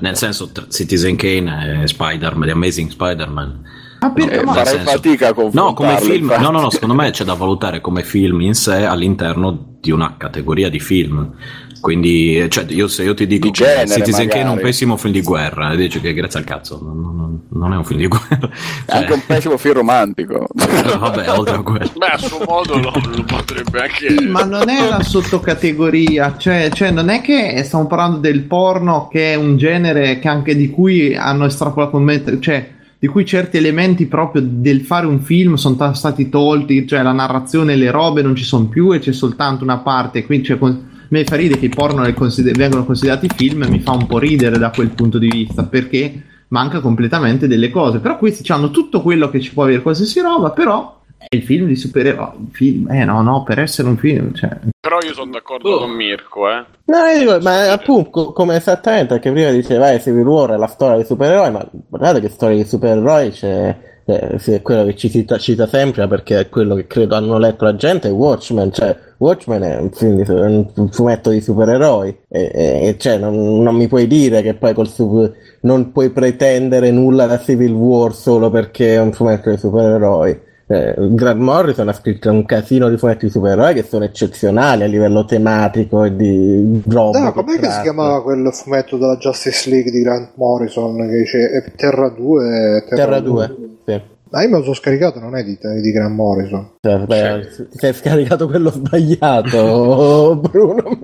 Nel 0.00 0.16
senso, 0.16 0.50
Citizen 0.70 1.14
Kane 1.16 1.82
e 1.82 1.86
Spider-Man, 1.86 2.46
The 2.48 2.52
Amazing 2.52 2.90
Spider-Man. 2.90 3.62
Ma 4.00 4.10
perché? 4.10 4.40
Eh, 4.40 4.44
ma- 4.44 4.52
farei 4.54 4.74
senso- 4.74 4.90
fatica 4.90 5.28
a 5.28 5.34
No, 5.52 5.72
come 5.72 5.98
film, 6.00 6.34
no, 6.40 6.50
no, 6.50 6.60
no, 6.60 6.70
secondo 6.70 6.94
me 6.94 7.10
c'è 7.10 7.24
da 7.24 7.34
valutare 7.34 7.80
come 7.80 8.02
film 8.02 8.40
in 8.40 8.54
sé 8.54 8.84
all'interno 8.84 9.76
di 9.80 9.90
una 9.92 10.16
categoria 10.16 10.68
di 10.68 10.80
film. 10.80 11.32
Quindi, 11.80 12.46
cioè, 12.48 12.64
io, 12.68 12.88
se 12.88 13.04
io 13.04 13.14
ti 13.14 13.26
dico 13.26 13.46
Di 13.46 13.52
genere, 13.52 13.86
Citizen 13.86 14.28
Kane 14.28 14.40
è 14.40 14.42
un 14.44 14.48
magari. 14.50 14.66
pessimo 14.66 14.96
film 14.96 15.12
di 15.12 15.22
guerra, 15.22 15.72
e 15.72 15.76
dici 15.76 16.00
che 16.00 16.12
grazie 16.12 16.40
al 16.40 16.44
cazzo, 16.44 16.78
non, 16.82 17.00
non- 17.00 17.16
non 17.50 17.72
è 17.72 17.76
un 17.76 17.84
film 17.84 18.00
di 18.00 18.06
guerra. 18.08 18.48
È 18.86 18.96
anche 18.96 19.12
un 19.14 19.22
pessimo 19.26 19.56
film 19.56 19.74
romantico. 19.74 20.46
Cioè, 20.56 20.96
vabbè, 20.98 21.30
oltre 21.30 21.54
a 21.56 21.62
quello. 21.62 21.90
Beh, 21.96 22.06
a 22.06 22.18
suo 22.18 22.38
modo 22.46 22.78
lo, 22.78 22.92
lo 22.92 23.24
potrebbe 23.24 23.80
anche. 23.80 24.16
Sì, 24.16 24.26
ma 24.28 24.44
non 24.44 24.68
è 24.68 24.86
una 24.86 25.02
sottocategoria, 25.02 26.36
cioè, 26.36 26.70
cioè 26.72 26.90
non 26.90 27.08
è 27.08 27.20
che 27.20 27.62
stiamo 27.64 27.86
parlando 27.86 28.18
del 28.18 28.42
porno 28.42 29.08
che 29.10 29.32
è 29.32 29.34
un 29.36 29.56
genere 29.56 30.18
che 30.18 30.28
anche 30.28 30.54
di 30.56 30.70
cui 30.70 31.14
hanno 31.16 31.46
estrapolato 31.46 31.96
un 31.96 32.04
met- 32.04 32.38
cioè 32.38 32.70
di 33.00 33.06
cui 33.06 33.24
certi 33.24 33.56
elementi 33.58 34.06
proprio 34.06 34.42
del 34.44 34.80
fare 34.82 35.06
un 35.06 35.20
film 35.20 35.54
sono 35.54 35.76
ta- 35.76 35.94
stati 35.94 36.28
tolti, 36.28 36.86
cioè 36.86 37.02
la 37.02 37.12
narrazione 37.12 37.74
e 37.74 37.76
le 37.76 37.90
robe 37.92 38.22
non 38.22 38.34
ci 38.34 38.42
sono 38.44 38.66
più 38.66 38.92
e 38.92 38.98
c'è 38.98 39.12
soltanto 39.12 39.62
una 39.64 39.78
parte, 39.78 40.24
quindi 40.26 40.46
cioè, 40.46 40.58
con- 40.58 40.87
mi 41.08 41.24
fa 41.24 41.36
ridere 41.36 41.58
che 41.60 41.66
i 41.66 41.70
porno 41.70 42.10
consider- 42.14 42.56
vengono 42.56 42.84
considerati 42.84 43.28
film 43.34 43.64
mi 43.68 43.80
fa 43.80 43.92
un 43.92 44.06
po' 44.06 44.18
ridere 44.18 44.58
da 44.58 44.70
quel 44.70 44.90
punto 44.90 45.18
di 45.18 45.28
vista 45.28 45.64
perché 45.64 46.22
manca 46.48 46.80
completamente 46.80 47.46
delle 47.46 47.70
cose, 47.70 47.98
però 47.98 48.16
questi 48.18 48.50
hanno 48.52 48.70
tutto 48.70 49.02
quello 49.02 49.28
che 49.30 49.40
ci 49.40 49.52
può 49.52 49.64
avere 49.64 49.82
qualsiasi 49.82 50.20
roba, 50.20 50.50
però 50.50 50.96
è 51.18 51.26
il 51.34 51.42
film 51.42 51.66
di 51.66 51.76
supereroi, 51.76 52.28
il 52.40 52.48
film, 52.52 52.90
eh 52.90 53.04
no 53.04 53.20
no, 53.22 53.42
per 53.42 53.58
essere 53.58 53.88
un 53.88 53.96
film, 53.98 54.32
cioè 54.34 54.56
Però 54.80 54.98
io 55.04 55.12
sono 55.12 55.30
d'accordo 55.32 55.68
Oh. 55.70 55.78
con 55.80 55.90
Mirko, 55.90 56.48
eh. 56.48 56.64
No, 56.84 56.96
io 57.12 57.18
dico, 57.18 57.38
ma 57.42 57.70
appunto, 57.72 58.08
co- 58.10 58.32
come 58.32 58.56
esattamente, 58.56 59.08
perché 59.14 59.30
prima 59.32 59.50
diceva, 59.50 59.90
eh, 59.92 60.00
Civil 60.00 60.24
War 60.26 60.52
è 60.52 60.56
la 60.56 60.66
storia 60.68 60.96
dei 60.96 61.04
supereroi, 61.04 61.50
ma 61.50 61.68
guardate 61.70 62.20
che 62.20 62.28
storia 62.30 62.56
dei 62.56 62.64
supereroi 62.64 63.30
c'è, 63.30 63.76
eh, 64.08 64.38
sì, 64.38 64.52
è 64.52 64.62
quello 64.62 64.84
che 64.84 64.96
ci 64.96 65.10
cita, 65.10 65.36
cita 65.38 65.66
sempre, 65.66 66.08
perché 66.08 66.40
è 66.40 66.48
quello 66.48 66.74
che 66.74 66.86
credo 66.86 67.14
hanno 67.14 67.36
letto 67.38 67.64
la 67.64 67.76
gente, 67.76 68.08
Watchmen, 68.08 68.72
cioè, 68.72 68.96
Watchmen 69.18 69.62
è 69.62 69.76
un, 69.78 69.90
film 69.92 70.22
di 70.22 70.30
un- 70.30 70.88
fumetto 70.90 71.30
di 71.30 71.40
supereroi, 71.42 72.20
e- 72.28 72.50
e, 72.88 72.96
cioè, 72.98 73.18
non, 73.18 73.62
non 73.62 73.74
mi 73.76 73.86
puoi 73.86 74.06
dire 74.06 74.40
che 74.42 74.54
poi 74.54 74.72
col 74.74 74.88
super- 74.88 75.32
non 75.62 75.92
puoi 75.92 76.10
pretendere 76.10 76.90
nulla 76.90 77.26
da 77.26 77.38
Civil 77.38 77.72
War 77.72 78.14
solo 78.14 78.48
perché 78.50 78.94
è 78.94 79.00
un 79.00 79.12
fumetto 79.12 79.50
di 79.50 79.56
supereroi. 79.58 80.46
Eh, 80.70 80.94
Grant 80.98 81.40
Morrison 81.40 81.88
ha 81.88 81.94
scritto 81.94 82.30
un 82.30 82.44
casino 82.44 82.90
di 82.90 82.98
fumetti 82.98 83.24
di 83.24 83.32
supereroi 83.32 83.72
che 83.72 83.84
sono 83.84 84.04
eccezionali 84.04 84.82
a 84.82 84.86
livello 84.86 85.24
tematico 85.24 86.04
e 86.04 86.14
di 86.14 86.82
roba. 86.86 87.20
No, 87.20 87.32
com'è 87.32 87.58
che 87.58 87.70
si 87.70 87.80
chiamava 87.80 88.22
quel 88.22 88.50
fumetto 88.52 88.98
della 88.98 89.16
Justice 89.16 89.70
League 89.70 89.90
di 89.90 90.02
Grant 90.02 90.32
Morrison 90.34 90.94
che 91.08 91.16
dice 91.16 91.50
eh, 91.52 91.72
Terra 91.74 92.10
2? 92.10 92.84
Terra 92.90 93.18
2. 93.18 93.56
Sì. 93.86 94.00
Ma 94.30 94.42
io 94.42 94.48
me 94.50 94.56
lo 94.58 94.62
sono 94.62 94.74
scaricato, 94.74 95.20
non 95.20 95.34
è 95.36 95.42
di, 95.42 95.58
di 95.80 95.90
Grant 95.90 96.14
Morrison. 96.14 96.72
Cioè, 96.82 96.98
beh, 96.98 97.48
ti 97.70 97.78
sei 97.78 97.94
scaricato 97.94 98.46
quello 98.46 98.70
sbagliato, 98.70 100.36
Bruno. 100.50 100.98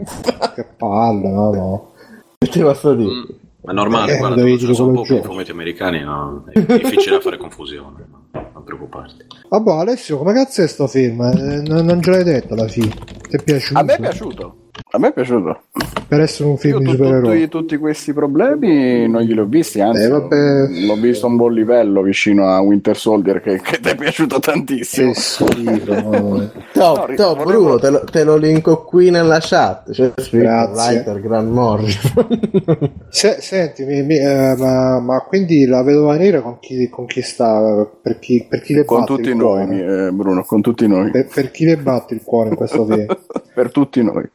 Che 0.55 0.67
palle, 0.77 1.31
no, 1.31 1.51
no. 1.55 1.93
Che 2.37 2.49
ti 2.49 2.61
posso 2.61 2.93
dire? 2.93 3.11
Mm, 3.11 3.23
Ma 3.63 3.71
è 3.71 3.75
normale, 3.75 4.15
Eh, 4.15 4.19
guarda, 4.19 4.75
sono 4.75 4.93
pochi 4.93 5.23
fumetti 5.23 5.51
americani, 5.53 6.03
no? 6.03 6.45
è 6.53 6.61
difficile 6.61 7.17
da 7.17 7.23
fare 7.23 7.39
confusione, 7.39 8.07
no? 8.11 8.24
Non 8.53 8.65
preoccuparti. 8.65 9.25
Vabbè, 9.49 9.71
Alessio, 9.73 10.19
come 10.19 10.33
cazzo 10.33 10.63
è 10.63 10.67
sto 10.67 10.87
film? 10.87 11.21
Eh, 11.23 11.63
non, 11.63 11.85
non 11.85 12.03
ce 12.03 12.11
l'hai 12.11 12.25
detto 12.25 12.55
alla 12.55 12.69
fine. 12.69 12.89
Ti 12.89 13.37
è 13.37 13.43
piaciuto? 13.43 13.81
A 13.81 13.83
me 13.83 13.95
è 13.95 14.01
piaciuto. 14.01 14.57
A 14.91 14.99
me 14.99 15.09
è 15.09 15.13
piaciuto. 15.13 15.63
Per 16.07 16.21
essere 16.21 16.49
un 16.49 16.57
film 16.57 16.75
Io 16.81 16.85
di 16.85 16.91
supereroi. 16.97 17.23
tutti, 17.23 17.49
tutti 17.49 17.77
questi 17.79 18.13
problemi 18.13 19.09
non 19.09 19.23
glieli 19.23 19.41
ho 19.41 19.45
visti, 19.47 19.81
anzi 19.81 20.03
Eh, 20.05 20.09
vabbè. 20.09 20.69
l'ho 20.87 20.95
visto 20.95 21.27
a 21.27 21.29
un 21.31 21.37
buon 21.37 21.53
livello 21.53 22.03
vicino 22.03 22.47
a 22.49 22.61
Winter 22.61 22.97
Soldier 22.97 23.41
che, 23.41 23.61
che 23.61 23.79
ti 23.81 23.89
è 23.89 23.95
piaciuto 23.97 24.39
tantissimo. 24.39 25.13
Che 25.13 25.19
schifo. 25.19 25.95
no. 26.01 26.51
Top, 26.73 26.97
No, 26.99 27.07
ri- 27.07 27.17
volevo- 27.17 27.45
Bruno, 27.45 27.79
te 27.79 27.91
lo, 27.91 28.05
te 28.05 28.25
lo 28.25 28.37
linko 28.37 28.85
qui 28.85 29.11
nella 29.11 29.39
chat. 29.41 29.91
C'è 29.91 30.13
scritto 30.17 30.43
Grazie. 30.45 30.95
writer 30.97 31.21
Grant 31.21 31.51
Morrison. 31.51 32.27
Se- 33.09 33.37
senti, 33.41 33.85
mi- 33.85 34.03
mi- 34.03 34.19
eh, 34.19 34.55
ma, 34.59 35.01
ma 35.01 35.21
quindi 35.21 35.67
la 35.67 35.83
vedova 35.83 36.17
nera 36.17 36.41
con 36.41 36.59
chi, 36.61 36.89
con 36.89 37.07
chi 37.07 37.23
sta? 37.23 37.89
Per 38.03 38.19
chi, 38.19 38.45
per 38.49 38.61
chi 38.61 38.75
le 38.75 38.85
Con 38.85 39.01
batte 39.01 39.15
tutti 39.15 39.29
il 39.31 39.37
noi, 39.37 39.67
cuore? 39.67 40.07
eh, 40.07 40.11
Bruno, 40.13 40.43
con 40.45 40.61
tutti 40.61 40.87
noi. 40.87 41.11
Per, 41.11 41.27
per 41.33 41.51
chi 41.51 41.65
le 41.65 41.77
batte 41.79 42.15
il 42.15 42.23
cuore 42.23 42.51
in 42.51 42.55
questo 42.57 42.85
film? 42.87 43.07
per 43.55 43.71
tutti 43.71 44.03
noi. 44.03 44.29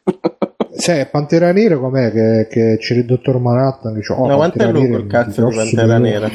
Sai, 0.72 1.06
Pantera 1.06 1.52
Nera 1.52 1.78
com'è 1.78 2.12
che, 2.12 2.46
che 2.50 2.76
c'è 2.78 2.94
il 2.94 3.04
dottor 3.04 3.40
Manhattan 3.40 3.92
che 3.92 4.00
dice, 4.00 4.12
oh, 4.12 4.26
No, 4.26 4.36
quanto 4.36 4.58
è 4.58 4.60
Pantera 4.60 4.78
lungo 4.78 4.96
Nera 4.96 5.02
il 5.02 5.08
cazzo 5.08 5.48
di 5.48 5.56
Pantera 5.56 5.98
Nera? 5.98 6.30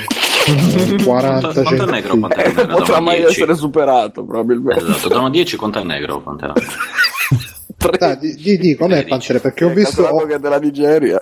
40 1.04 1.62
Quanto 1.62 1.88
è 1.88 1.92
negro. 1.92 2.18
Pantera 2.18 2.52
Nera? 2.52 2.76
Potrà 2.76 3.00
mai 3.00 3.18
10. 3.18 3.32
essere 3.32 3.56
superato, 3.56 4.26
probabilmente. 4.26 4.84
Esatto, 4.84 5.08
da 5.08 5.30
10 5.30 5.58
quanto 5.58 5.80
è 5.80 5.84
negro 5.84 6.22
Pantera 6.22 6.54
Nera? 6.54 6.68
Dai, 7.98 8.18
di, 8.18 8.36
di, 8.36 8.58
di, 8.58 8.76
com'è. 8.76 9.06
Pantera? 9.06 9.40
Perché 9.40 9.66
ho 9.66 9.70
visto, 9.70 10.04
ho, 10.04 10.26
che 10.26 10.36
è 10.36 10.40
della 10.40 10.60
Nigeria. 10.60 11.22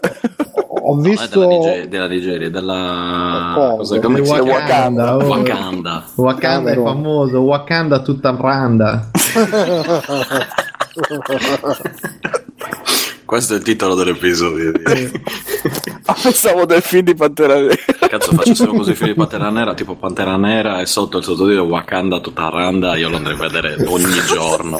ho 0.68 0.96
visto 0.96 1.40
della 1.40 1.56
Nigeria, 1.56 1.88
della 1.88 2.08
Nigeria, 2.08 2.50
della... 2.50 3.76
Cosa? 3.78 4.00
Come 4.00 4.26
si 4.26 4.32
chiama? 4.32 4.52
Wakanda, 4.52 5.18
oh. 5.18 5.26
Wakanda. 5.26 6.04
Wakanda 6.16 6.72
è 6.72 6.76
famoso, 6.76 7.42
Wakanda 7.42 8.02
tutta 8.02 8.36
randa. 8.40 9.12
Questo 13.26 13.54
è 13.54 13.58
il 13.58 13.64
titolo 13.64 13.96
dell'episodio. 13.96 14.72
Ah, 16.06 16.18
Pensavo 16.22 16.66
del 16.66 16.82
film 16.82 17.06
di 17.06 17.16
Pantera 17.16 17.56
Nera. 17.56 17.76
Cazzo, 18.10 18.34
facessero 18.34 18.74
così 18.74 18.94
film 18.94 19.12
di 19.12 19.16
Pantera 19.16 19.50
Nera, 19.50 19.74
tipo 19.74 19.96
Pantera 19.96 20.36
Nera 20.36 20.82
e 20.82 20.86
sotto 20.86 21.20
il 21.20 21.24
sottotitolo 21.24 21.64
Wakanda 21.64 22.20
tutta 22.20 22.50
randa, 22.50 22.98
io 22.98 23.08
lo 23.08 23.16
andrei 23.16 23.36
a 23.36 23.40
vedere 23.40 23.86
ogni 23.88 24.20
giorno. 24.28 24.80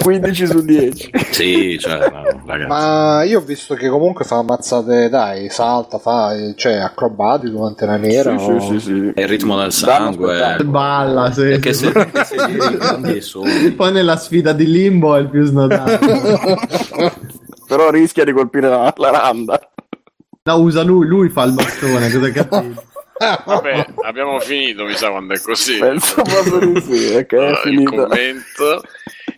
15 0.00 0.46
su 0.48 0.64
10. 0.64 1.10
Sì, 1.30 1.78
cioè, 1.78 2.10
no, 2.10 2.42
ragazzi. 2.44 2.66
Ma 2.68 3.22
io 3.22 3.38
ho 3.38 3.42
visto 3.42 3.74
che 3.76 3.88
comunque 3.88 4.24
fa 4.24 4.38
ammazzate, 4.38 5.08
dai, 5.08 5.48
salta, 5.48 5.98
fa, 5.98 6.34
cioè, 6.56 6.74
acrobatico, 6.78 7.60
Pantera 7.60 7.96
Nera. 7.96 8.36
Sì, 8.36 8.44
o- 8.50 8.58
sì, 8.60 8.68
sì, 8.70 8.80
sì. 8.80 9.12
È 9.14 9.20
il 9.20 9.28
ritmo 9.28 9.56
del 9.56 9.70
sangue. 9.72 10.56
Balla, 10.64 11.30
sì. 11.32 11.50
E 11.50 11.58
che 11.60 11.72
se, 11.72 11.92
se 11.92 12.36
giri 12.48 12.76
grandi 12.76 13.20
e. 13.20 13.70
Poi 13.76 13.92
nella 13.92 14.16
sfida 14.16 14.52
di 14.52 14.66
Limbo 14.66 15.14
è 15.14 15.20
il 15.20 15.28
più 15.28 15.44
snodato. 15.44 15.98
Però 17.76 17.90
rischia 17.90 18.24
di 18.24 18.32
colpire 18.32 18.68
la, 18.68 18.92
la 18.96 19.10
randa. 19.10 19.70
No, 20.44 20.54
usa 20.56 20.82
lui, 20.82 21.06
lui 21.06 21.28
fa 21.28 21.44
il 21.44 21.54
bastone, 21.54 22.10
cosa 22.10 22.30
capito? 22.30 22.84
Vabbè, 23.18 23.86
abbiamo 24.02 24.38
finito, 24.40 24.84
mi 24.84 24.94
sa, 24.94 25.10
quando 25.10 25.34
è 25.34 25.40
così. 25.40 25.78
Penso 25.78 26.22
proprio 26.22 26.58
di 26.72 26.80
sì, 26.80 27.14
è 27.14 27.26
che 27.26 27.36
è 27.36 27.68
il 27.68 27.82
commento. 27.84 28.82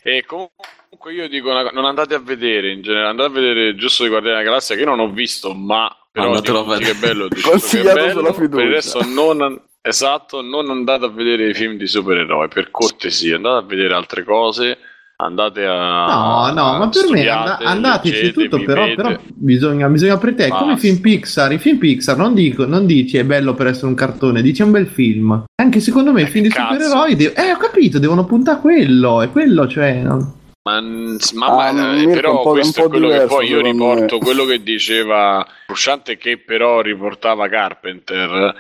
E 0.03 0.25
comunque 0.27 1.13
io 1.13 1.29
dico, 1.29 1.51
una 1.51 1.71
non 1.71 1.85
andate 1.85 2.15
a 2.15 2.19
vedere 2.19 2.73
in 2.73 2.83
generale, 2.83 3.11
andate 3.11 3.29
a 3.29 3.33
vedere 3.33 3.75
giusto 3.77 4.03
di 4.03 4.09
Guardiani 4.09 4.37
della 4.37 4.49
Galassia 4.49 4.75
che 4.75 4.83
io 4.83 4.89
non 4.89 5.01
ho 5.01 5.11
visto, 5.11 5.55
ma 5.55 5.91
però 6.11 6.27
Andatelo 6.27 6.63
dico 6.63 6.73
a 6.73 6.79
che 6.79 6.95
bello, 6.95 7.29
dico 7.29 7.35
tutti 7.35 7.43
che 7.43 7.51
Consigliato 7.51 8.01
bello. 8.01 8.19
sulla 8.19 8.33
fiducia. 8.33 8.57
Per 8.57 8.65
il 8.65 8.73
resto 8.73 9.01
non 9.05 9.63
esatto, 9.81 10.43
non 10.43 10.71
andate 10.71 11.05
a 11.05 11.09
vedere 11.09 11.49
i 11.49 11.55
film 11.55 11.77
di 11.77 11.87
supereroi, 11.87 12.49
per 12.49 12.71
cortesia, 12.71 13.37
andate 13.37 13.65
a 13.65 13.67
vedere 13.67 13.95
altre 13.95 14.25
cose. 14.25 14.79
Andate 15.19 15.65
a 15.65 16.05
No, 16.07 16.53
no, 16.53 16.79
ma 16.79 16.89
per 16.91 17.09
me 17.11 17.27
and- 17.27 17.57
andateci 17.63 18.15
leggete, 18.15 18.33
tutto, 18.49 18.63
però, 18.63 18.85
però 18.95 19.17
bisogna, 19.35 19.89
bisogna 19.89 20.19
pretendere. 20.19 20.59
Come 20.61 20.73
i 20.75 20.77
film 20.77 20.99
Pixar, 21.01 21.53
i 21.53 21.59
film 21.59 21.79
Pixar 21.79 22.19
non, 22.19 22.35
dico, 22.35 22.67
non 22.67 22.85
dici 22.85 23.17
è 23.17 23.25
bello 23.25 23.55
per 23.55 23.69
essere 23.69 23.87
un 23.87 23.95
cartone, 23.95 24.43
dici 24.43 24.61
è 24.61 24.67
un 24.67 24.73
bel 24.73 24.87
film. 24.87 25.45
Anche 25.55 25.81
secondo 25.81 26.13
me 26.13 26.21
i 26.21 26.25
Eh, 26.25 26.29
film 26.29 26.45
di 26.45 26.51
cazzo. 26.51 26.75
supereroi, 26.75 27.17
de- 27.17 27.33
eh 27.35 27.51
ho 27.53 27.57
capito, 27.57 27.99
devono 27.99 28.27
puntare 28.27 28.59
a 28.59 28.61
quello, 28.61 29.23
e 29.23 29.31
quello 29.31 29.67
cioè... 29.67 29.95
no? 30.03 30.35
Ma, 30.65 30.81
ma, 30.83 31.47
Ah, 31.47 31.73
ma- 31.73 31.93
Mirko, 31.93 32.11
però 32.13 32.43
questo 32.43 32.85
è 32.85 32.89
quello 32.89 33.07
che 33.07 33.13
diverso, 33.15 33.37
poi 33.37 33.49
io 33.49 33.63
me. 33.63 33.71
riporto 33.71 34.19
quello 34.19 34.45
che 34.45 34.63
diceva 34.63 35.47
Frusciante 35.67 36.19
che 36.19 36.39
però 36.45 36.81
riportava 36.83 37.49
Carpenter 37.49 38.55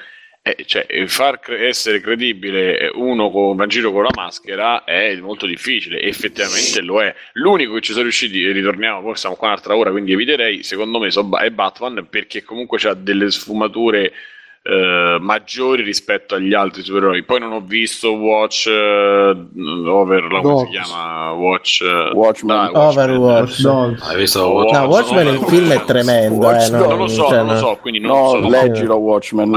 Eh, 0.48 0.64
cioè, 0.64 0.86
far 1.08 1.40
cre- 1.40 1.66
essere 1.66 2.00
credibile 2.00 2.88
uno 2.94 3.30
con, 3.32 3.60
in 3.60 3.68
giro 3.68 3.90
con 3.90 4.04
la 4.04 4.12
maschera 4.14 4.84
è 4.84 5.16
molto 5.16 5.44
difficile, 5.44 6.00
effettivamente 6.00 6.82
lo 6.82 7.02
è. 7.02 7.12
L'unico 7.32 7.74
che 7.74 7.80
ci 7.80 7.90
sono 7.90 8.04
riusciti, 8.04 8.44
e 8.44 8.52
ritorniamo, 8.52 9.02
poi 9.02 9.16
siamo 9.16 9.34
qua 9.34 9.48
un'altra 9.48 9.74
ora, 9.74 9.90
quindi 9.90 10.12
eviterei, 10.12 10.62
secondo 10.62 11.00
me, 11.00 11.10
so- 11.10 11.28
è 11.36 11.50
Batman 11.50 12.06
perché 12.08 12.44
comunque 12.44 12.78
ha 12.88 12.94
delle 12.94 13.28
sfumature 13.32 14.12
eh, 14.68 15.18
maggiori 15.20 15.82
rispetto 15.82 16.34
agli 16.34 16.52
altri 16.54 16.82
supereroi. 16.82 17.22
Poi 17.22 17.38
non 17.40 17.52
ho 17.52 17.60
visto 17.60 18.12
Watch 18.14 18.66
eh, 18.66 19.36
Over, 19.86 20.26
come 20.28 20.40
Dogs. 20.42 20.62
si 20.64 20.70
chiama? 20.70 21.30
Watch 21.32 21.80
eh, 21.82 21.84
dai, 21.86 22.12
Watchmen. 22.14 22.70
Overwatch. 22.74 23.60
Dogs. 23.60 24.02
Hai 24.02 24.16
visto 24.16 24.40
No, 24.40 24.48
Watch- 24.52 24.72
No, 24.72 24.86
Watchmen 24.88 25.26
il 25.28 25.38
film 25.46 25.70
è 25.72 25.84
tremendo, 25.84 26.50
eh, 26.50 26.68
no. 26.70 26.78
Non 26.86 26.98
lo 26.98 27.06
so, 27.06 27.26
cioè, 27.28 27.36
non 27.38 27.46
lo 27.46 27.52
no. 27.52 27.58
so, 27.58 27.78
quindi 27.80 28.00
non 28.00 28.10
No, 28.16 28.28
so. 28.30 28.48
leggilo 28.48 28.98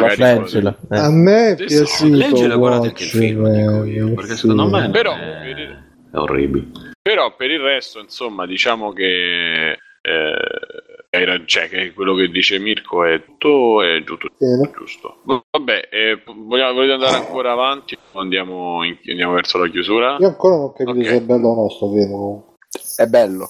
lascia- 0.01 0.33
Leggilo. 0.35 0.75
eh. 0.91 0.97
A 0.97 1.09
me 1.09 1.49
è 1.51 1.55
piaciuto 1.55 2.15
Leggilo 2.15 2.53
e 2.53 2.57
guardati 2.57 2.87
anche 2.87 3.03
il 3.03 3.09
film, 3.09 3.49
dico 3.51 3.83
io, 3.85 4.13
perché 4.13 4.31
sì. 4.31 4.37
secondo 4.37 4.67
me 4.69 4.89
Però- 4.91 5.13
è, 5.15 5.37
orribile. 6.13 6.67
Però 7.01 7.35
per 7.35 7.49
il 7.49 7.59
resto, 7.61 7.99
insomma, 7.99 8.45
diciamo 8.45 8.91
che, 8.93 9.71
eh, 9.71 9.77
cioè, 11.45 11.67
che 11.69 11.93
quello 11.93 12.13
che 12.13 12.29
dice 12.29 12.59
Mirko 12.59 13.03
è 13.03 13.23
tutto, 13.25 13.81
è 13.81 14.03
tutto 14.03 14.27
Bene. 14.37 14.71
giusto. 14.77 15.17
Vabbè, 15.23 15.89
eh, 15.91 16.21
vogliamo, 16.25 16.73
volete 16.73 16.93
andare 16.93 17.15
ancora 17.17 17.51
avanti 17.51 17.97
o 18.11 18.19
andiamo, 18.19 18.83
in- 18.83 18.97
andiamo 19.09 19.33
verso 19.33 19.57
la 19.57 19.67
chiusura? 19.69 20.17
Io 20.19 20.27
ancora 20.27 20.55
non 20.55 20.63
ho 20.65 20.73
capito 20.73 20.97
Ok. 20.99 21.05
se 21.05 21.15
è 21.15 21.21
bello 21.21 21.47
o 21.49 21.55
no 21.63 21.69
sto 21.69 21.91
film. 21.91 22.43
È 22.97 23.05
bello. 23.07 23.49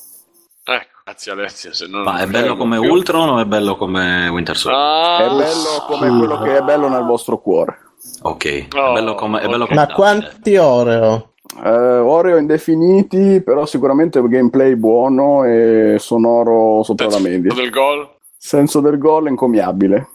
Ecco, 0.64 1.00
grazie 1.04 1.32
Alessia. 1.34 1.74
Se 1.74 1.88
non 1.88 2.04
Ma 2.04 2.20
è 2.20 2.28
bello 2.28 2.56
come 2.56 2.80
più. 2.80 2.90
Ultron 2.90 3.30
o 3.30 3.40
è 3.42 3.46
bello 3.46 3.76
come 3.76 4.30
Winter 4.30 4.56
Soldier? 4.56 4.82
Ah, 4.82 5.26
È 5.26 5.28
bello 5.36 5.86
come 5.88 6.18
quello 6.18 6.40
che 6.42 6.58
è 6.58 6.62
bello 6.62 6.88
nel 6.88 7.04
vostro 7.04 7.42
cuore. 7.42 7.78
ok, 8.22 8.68
Oh, 8.76 8.90
è 8.92 8.94
bello 8.94 9.16
come, 9.16 9.42
è 9.42 9.48
bello 9.48 9.66
come 9.66 9.76
Ma 9.76 9.86
Davide. 9.86 9.94
quanti 9.96 10.56
Oreo? 10.58 11.34
Eh, 11.64 11.70
Oreo 11.70 12.38
indefiniti, 12.38 13.42
però 13.44 13.66
sicuramente 13.66 14.22
gameplay 14.22 14.76
buono 14.76 15.44
e 15.46 15.96
sonoro 16.00 16.84
sopra 16.84 17.08
la 17.08 17.20
media. 17.20 17.54
del 17.54 17.70
gol? 17.70 18.08
Senso 18.38 18.80
del 18.82 18.98
gol 18.98 19.28
encomiabile. 19.28 20.08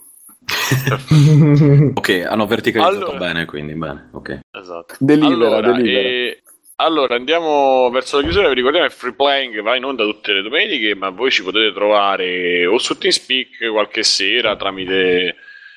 Ok, 1.96 2.26
hanno 2.28 2.46
verticalizzato 2.46 2.96
Allora- 3.12 3.18
bene, 3.18 3.44
quindi 3.46 3.74
bene, 3.74 4.08
ok. 4.12 4.40
Esatto. 4.50 4.94
Delibera, 4.98 5.56
allora, 5.56 5.72
delibera. 5.72 6.08
e- 6.08 6.38
allora, 6.76 7.14
andiamo 7.14 7.88
verso 7.90 8.16
la 8.16 8.22
chiusura. 8.24 8.48
Vi 8.48 8.54
ricordiamo 8.54 8.86
che 8.86 8.92
Free 8.94 9.12
Playing 9.14 9.62
va 9.62 9.76
in 9.76 9.84
onda 9.84 10.02
tutte 10.04 10.32
le 10.32 10.42
domeniche, 10.42 10.94
ma 10.96 11.10
voi 11.10 11.30
ci 11.30 11.42
potete 11.44 11.72
trovare 11.72 12.66
o 12.66 12.78
su 12.78 12.98
TeamSpeak 12.98 13.70
qualche 13.70 14.02
sera 14.02 14.56
tramite. 14.56 15.36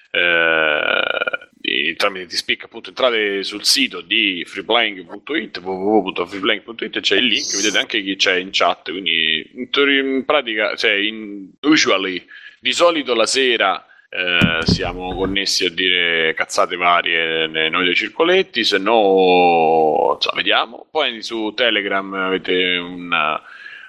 Eh, 0.09 1.47
di- 1.83 1.95
tramite 1.95 2.27
TeamSpeak 2.27 2.63
appunto 2.63 2.89
entrate 2.89 3.43
sul 3.43 3.63
sito 3.63 4.01
di 4.01 4.43
freeplaying.it 4.45 5.59
www.freeplaying.it 5.59 6.99
c'è 6.99 7.17
il 7.17 7.25
link 7.25 7.55
vedete 7.55 7.77
anche 7.77 8.01
chi 8.01 8.15
c'è 8.15 8.35
in 8.35 8.49
chat 8.51 8.91
quindi 8.91 9.51
in, 9.55 9.69
teoria- 9.69 10.01
in 10.01 10.25
pratica 10.25 10.75
cioè 10.75 10.91
in 10.93 11.49
usually 11.61 12.25
di 12.59 12.73
solito 12.73 13.13
la 13.13 13.25
sera 13.25 13.85
eh, 14.09 14.65
siamo 14.65 15.13
connessi 15.15 15.65
a 15.65 15.69
dire 15.69 16.33
cazzate 16.33 16.77
varie 16.77 17.47
noi 17.69 17.83
dei 17.85 17.95
circoletti, 17.95 18.63
se 18.63 18.77
no, 18.77 20.13
insomma, 20.15 20.35
vediamo. 20.35 20.87
Poi 20.89 21.21
su 21.21 21.51
Telegram 21.53 22.13
avete 22.13 22.77
una, 22.77 23.41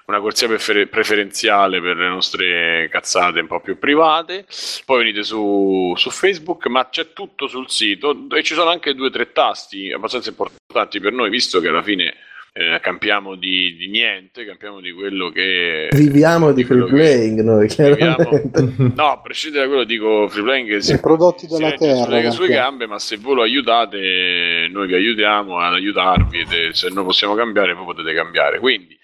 una 0.09 0.21
corsia 0.21 0.49
prefer- 0.49 0.89
preferenziale 0.89 1.83
per 1.83 1.97
le 1.97 2.09
nostre 2.09 2.89
cazzate 2.91 3.41
un 3.41 3.47
po' 3.47 3.61
più 3.61 3.79
private. 3.79 4.47
Poi 4.87 4.99
venite 5.05 5.23
su, 5.23 5.93
su 5.97 6.11
Facebook, 6.11 6.67
ma 6.69 6.89
c'è 6.89 7.13
tutto 7.13 7.47
sul 7.47 7.69
sito 7.69 8.27
e 8.35 8.43
ci 8.43 8.55
sono 8.55 8.71
anche 8.71 8.95
due 8.95 9.09
o 9.09 9.11
tre 9.11 9.33
tasti 9.33 9.93
abbastanza 9.93 10.31
importanti 10.31 10.99
per 11.01 11.13
noi, 11.13 11.29
visto 11.29 11.61
che 11.61 11.69
alla 11.69 11.83
fine 11.83 12.15
eh, 12.55 12.79
campiamo 12.81 13.35
di, 13.35 13.77
di 13.77 13.89
niente, 13.89 14.47
campiamo 14.47 14.81
di 14.81 14.93
quello 14.93 15.29
che 15.29 15.89
Viviamo 15.93 16.53
di 16.53 16.65
free 16.65 16.85
che- 16.85 16.91
playing 16.91 17.41
noi, 17.43 17.69
chiaramente. 17.69 18.73
No, 18.97 19.11
a 19.11 19.21
prescindere 19.21 19.65
da 19.65 19.69
quello, 19.69 19.85
dico 19.85 20.27
free 20.29 20.43
playing 20.43 20.69
che 20.71 20.81
si, 20.81 20.95
I 20.95 21.01
prodotti 21.01 21.47
della 21.47 21.73
terra. 21.73 22.05
sulle, 22.05 22.31
sulle 22.31 22.47
campiamo. 22.47 22.51
gambe, 22.71 22.87
ma 22.87 22.99
se 22.99 23.19
voi 23.19 23.35
lo 23.35 23.43
aiutate, 23.43 24.69
noi 24.71 24.87
vi 24.87 24.95
aiutiamo 24.95 25.59
ad 25.59 25.75
aiutarvi. 25.75 26.47
se 26.73 26.89
noi 26.89 27.05
possiamo 27.05 27.35
cambiare, 27.35 27.75
voi 27.75 27.85
potete 27.85 28.15
cambiare. 28.15 28.59
Quindi, 28.59 28.98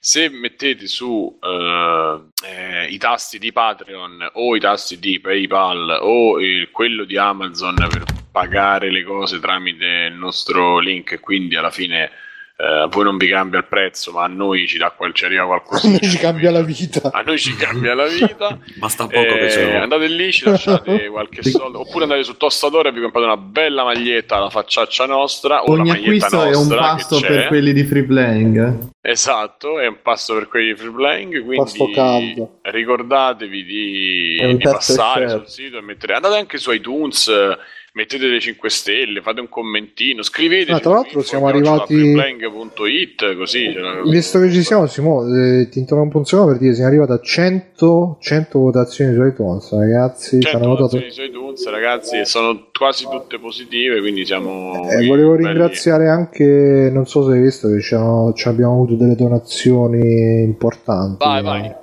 se 0.00 0.28
mettete 0.28 0.86
su 0.86 1.38
eh, 1.42 2.20
eh, 2.44 2.86
i 2.88 2.98
tasti 2.98 3.38
di 3.38 3.52
Patreon 3.52 4.30
o 4.34 4.54
i 4.56 4.60
tasti 4.60 4.98
di 4.98 5.18
PayPal 5.20 5.98
o 6.02 6.38
il- 6.40 6.70
quello 6.70 7.04
di 7.04 7.16
Amazon 7.16 7.74
per 7.74 8.04
pagare 8.30 8.90
le 8.90 9.02
cose 9.02 9.40
tramite 9.40 10.08
il 10.10 10.14
nostro 10.14 10.78
link, 10.78 11.20
quindi 11.20 11.56
alla 11.56 11.70
fine. 11.70 12.10
Eh, 12.58 12.64
a 12.64 12.86
voi 12.86 13.04
non 13.04 13.16
vi 13.18 13.28
cambia 13.28 13.58
il 13.58 13.66
prezzo, 13.66 14.12
ma 14.12 14.24
a 14.24 14.26
noi 14.28 14.66
ci 14.66 14.78
dà 14.78 14.90
qual- 14.90 15.12
ci 15.12 15.24
arriva 15.26 15.42
A 15.42 15.46
qualcosa. 15.46 15.88
noi 15.88 16.00
ci 16.00 16.16
cambia 16.18 16.50
la 16.50 16.62
vita. 16.62 17.10
A 17.12 17.20
noi 17.22 17.38
ci 17.38 17.54
cambia 17.54 17.94
la 17.94 18.06
vita. 18.06 18.58
Basta 18.78 19.04
poco 19.06 19.18
Eh, 19.18 19.38
che 19.40 19.46
c'è. 19.48 19.74
andate 19.74 20.06
lì, 20.06 20.32
ci 20.32 20.44
lasciate 20.44 21.08
qualche 21.10 21.42
soldo, 21.42 21.80
oppure 21.80 22.04
andate 22.04 22.22
su 22.24 22.36
Tostatore 22.36 22.88
e 22.88 22.92
vi 22.92 23.00
comprate 23.00 23.26
una 23.26 23.36
bella 23.36 23.84
maglietta 23.84 24.36
alla 24.36 24.50
facciaccia 24.50 25.04
nostra 25.06 25.62
o 25.64 25.72
Ogni 25.72 25.90
acquisto 25.90 26.42
è 26.44 26.54
un 26.56 26.68
pasto 26.68 27.20
per 27.20 27.46
quelli 27.48 27.72
di 27.72 27.84
free 27.84 28.04
playing. 28.04 28.94
Esatto, 29.02 29.78
è 29.78 29.86
un 29.86 29.98
passo 30.02 30.34
per 30.34 30.48
quelli 30.48 30.68
di 30.72 30.76
free 30.76 30.90
playing, 30.90 31.54
Pasto 31.56 31.76
quindi 31.84 31.94
caldo. 32.34 32.58
ricordatevi 32.62 33.64
di, 33.64 34.56
di 34.56 34.58
passare 34.62 35.28
sul 35.28 35.46
sito 35.46 35.78
e 35.78 35.80
mettere 35.80 36.14
andate 36.14 36.36
anche 36.36 36.58
su 36.58 36.72
iTunes, 36.72 37.28
eh, 37.28 37.56
mettete 37.96 38.26
le 38.26 38.38
5 38.38 38.68
stelle, 38.68 39.22
fate 39.22 39.40
un 39.40 39.48
commentino, 39.48 40.22
scrivete 40.22 40.70
Ah, 40.70 40.80
tra 40.80 40.92
l'altro 40.92 41.22
siamo 41.22 41.46
arrivati- 41.46 41.94
freeplaying.it 41.96 43.36
così 43.36 43.72
la- 43.72 44.02
Visto 44.04 44.38
che 44.38 44.50
ci 44.52 44.62
siamo, 44.62 44.86
Simone, 44.86 45.60
eh, 45.62 45.68
ti 45.70 45.78
interrompo 45.78 46.18
un 46.18 46.26
secondo 46.26 46.52
per 46.52 46.60
dire 46.60 46.74
siamo 46.74 46.90
arrivati 46.90 47.12
a 47.12 47.20
100, 47.20 48.18
100 48.20 48.58
votazioni 48.58 49.14
su 49.14 49.24
iTunes, 49.24 49.72
ragazzi. 49.72 50.40
Ci 50.40 50.42
100 50.42 50.56
hanno 50.58 50.66
votato. 50.76 50.96
votazioni 50.98 51.10
su 51.10 51.22
iTunes, 51.22 51.68
ragazzi, 51.70 52.24
sono 52.26 52.66
quasi 52.76 53.06
tutte 53.08 53.38
positive, 53.38 54.00
quindi 54.00 54.26
siamo... 54.26 54.88
Eh, 54.90 55.06
volevo 55.06 55.32
belli. 55.34 55.46
ringraziare 55.46 56.08
anche, 56.08 56.90
non 56.92 57.06
so 57.06 57.24
se 57.26 57.32
hai 57.32 57.40
visto, 57.40 57.68
che 57.70 57.80
ci, 57.80 57.94
abbiamo 57.94 58.72
avuto 58.74 58.94
delle 58.94 59.14
donazioni 59.14 60.42
importanti. 60.42 61.24
Vai, 61.24 61.42
vai. 61.42 61.74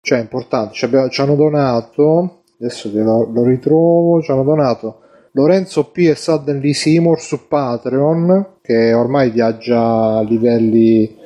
Cioè, 0.00 0.20
importanti. 0.20 0.74
Ci, 0.74 0.84
abbiamo- 0.84 1.08
ci 1.08 1.20
hanno 1.20 1.34
donato, 1.34 2.42
adesso 2.60 2.92
te 2.92 3.00
lo, 3.02 3.28
lo 3.32 3.42
ritrovo, 3.44 4.22
ci 4.22 4.30
hanno 4.30 4.44
donato 4.44 5.00
Lorenzo 5.38 5.84
P. 5.84 5.98
e 5.98 6.16
Suddenly 6.16 6.74
Seymour 6.74 7.20
su 7.20 7.46
Patreon, 7.46 8.56
che 8.60 8.92
ormai 8.92 9.30
viaggia 9.30 10.16
a 10.16 10.22
livelli... 10.22 11.16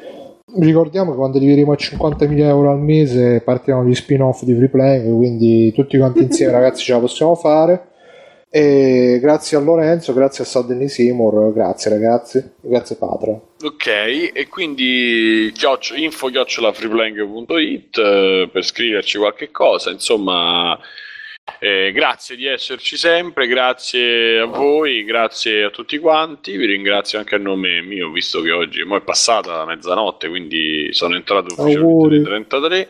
Ricordiamo 0.61 1.13
che 1.13 1.17
quando 1.17 1.39
arriveremo 1.39 1.73
a 1.73 1.77
50.000 1.77 2.39
euro 2.41 2.73
al 2.73 2.79
mese 2.79 3.41
partiranno 3.41 3.89
gli 3.89 3.95
spin-off 3.95 4.43
di 4.43 4.55
Free 4.55 4.69
Playing, 4.69 5.17
quindi 5.17 5.73
tutti 5.73 5.97
quanti 5.97 6.21
insieme 6.25 6.53
ragazzi 6.53 6.85
ce 6.85 6.93
la 6.93 6.99
possiamo 6.99 7.35
fare. 7.37 7.89
E 8.51 9.19
grazie 9.19 9.57
a 9.57 9.61
Lorenzo, 9.61 10.13
grazie 10.13 10.45
a 10.45 10.47
Suddenly 10.47 10.91
Seymour, 10.91 11.55
grazie 11.55 11.91
ragazzi, 11.91 12.53
grazie 12.61 12.97
Patreon. 12.97 13.41
Ok, 13.63 13.87
e 14.35 14.47
quindi 14.51 15.51
chioccio, 15.55 15.95
info 15.95 16.29
freeplaying.it 16.29 17.97
eh, 17.97 18.51
per 18.53 18.63
scriverci 18.63 19.17
qualche 19.17 19.51
cosa, 19.51 19.91
insomma... 19.91 20.79
eh, 21.59 21.93
grazie 21.93 22.37
di 22.37 22.47
esserci 22.47 22.97
sempre, 22.97 23.47
grazie 23.47 24.39
a 24.39 24.45
voi, 24.47 25.05
grazie 25.05 25.65
a 25.65 25.71
tutti 25.71 25.99
quanti, 25.99 26.57
vi 26.57 26.67
ringrazio 26.67 27.19
anche 27.19 27.35
a 27.35 27.39
nome 27.39 27.83
mio, 27.83 28.11
visto 28.11 28.41
che 28.41 28.51
oggi 28.51 28.85
mo 28.85 28.97
è 28.97 29.03
passata 29.03 29.57
la 29.57 29.65
mezzanotte, 29.65 30.29
quindi 30.29 30.93
sono 30.93 31.17
entrato 31.17 31.55
ufficialmente 31.55 32.09
alle 32.09 32.23
33. 32.23 32.89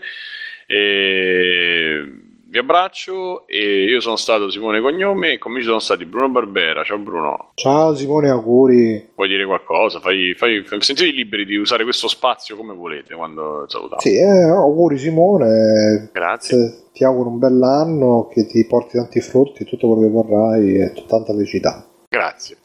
E 0.66 2.21
vi 2.52 2.58
abbraccio 2.58 3.46
e 3.46 3.84
io 3.84 3.98
sono 4.02 4.16
stato 4.16 4.50
Simone 4.50 4.82
Cognome 4.82 5.32
e 5.32 5.38
con 5.38 5.52
me 5.52 5.60
ci 5.60 5.64
sono 5.64 5.78
stati 5.78 6.04
Bruno 6.04 6.28
Barbera. 6.28 6.84
Ciao 6.84 6.98
Bruno, 6.98 7.52
Ciao 7.54 7.94
Simone, 7.94 8.28
auguri. 8.28 9.08
vuoi 9.14 9.28
dire 9.28 9.46
qualcosa? 9.46 10.00
Fai, 10.00 10.34
fai, 10.36 10.62
sentite 10.80 11.10
liberi 11.12 11.46
di 11.46 11.56
usare 11.56 11.82
questo 11.82 12.08
spazio 12.08 12.54
come 12.54 12.74
volete 12.74 13.14
quando 13.14 13.64
salutate. 13.68 14.06
Sì, 14.06 14.16
eh, 14.18 14.50
auguri 14.50 14.98
Simone, 14.98 16.10
Grazie. 16.12 16.58
Eh, 16.58 16.90
ti 16.92 17.04
auguro 17.04 17.30
un 17.30 17.38
bell'anno, 17.38 18.28
che 18.30 18.44
ti 18.44 18.66
porti 18.66 18.98
tanti 18.98 19.22
frutti, 19.22 19.64
tutto 19.64 19.88
quello 19.88 20.02
che 20.02 20.12
vorrai 20.12 20.74
e 20.76 20.92
tanta 21.08 21.32
felicità. 21.32 21.86
Grazie. 22.06 22.58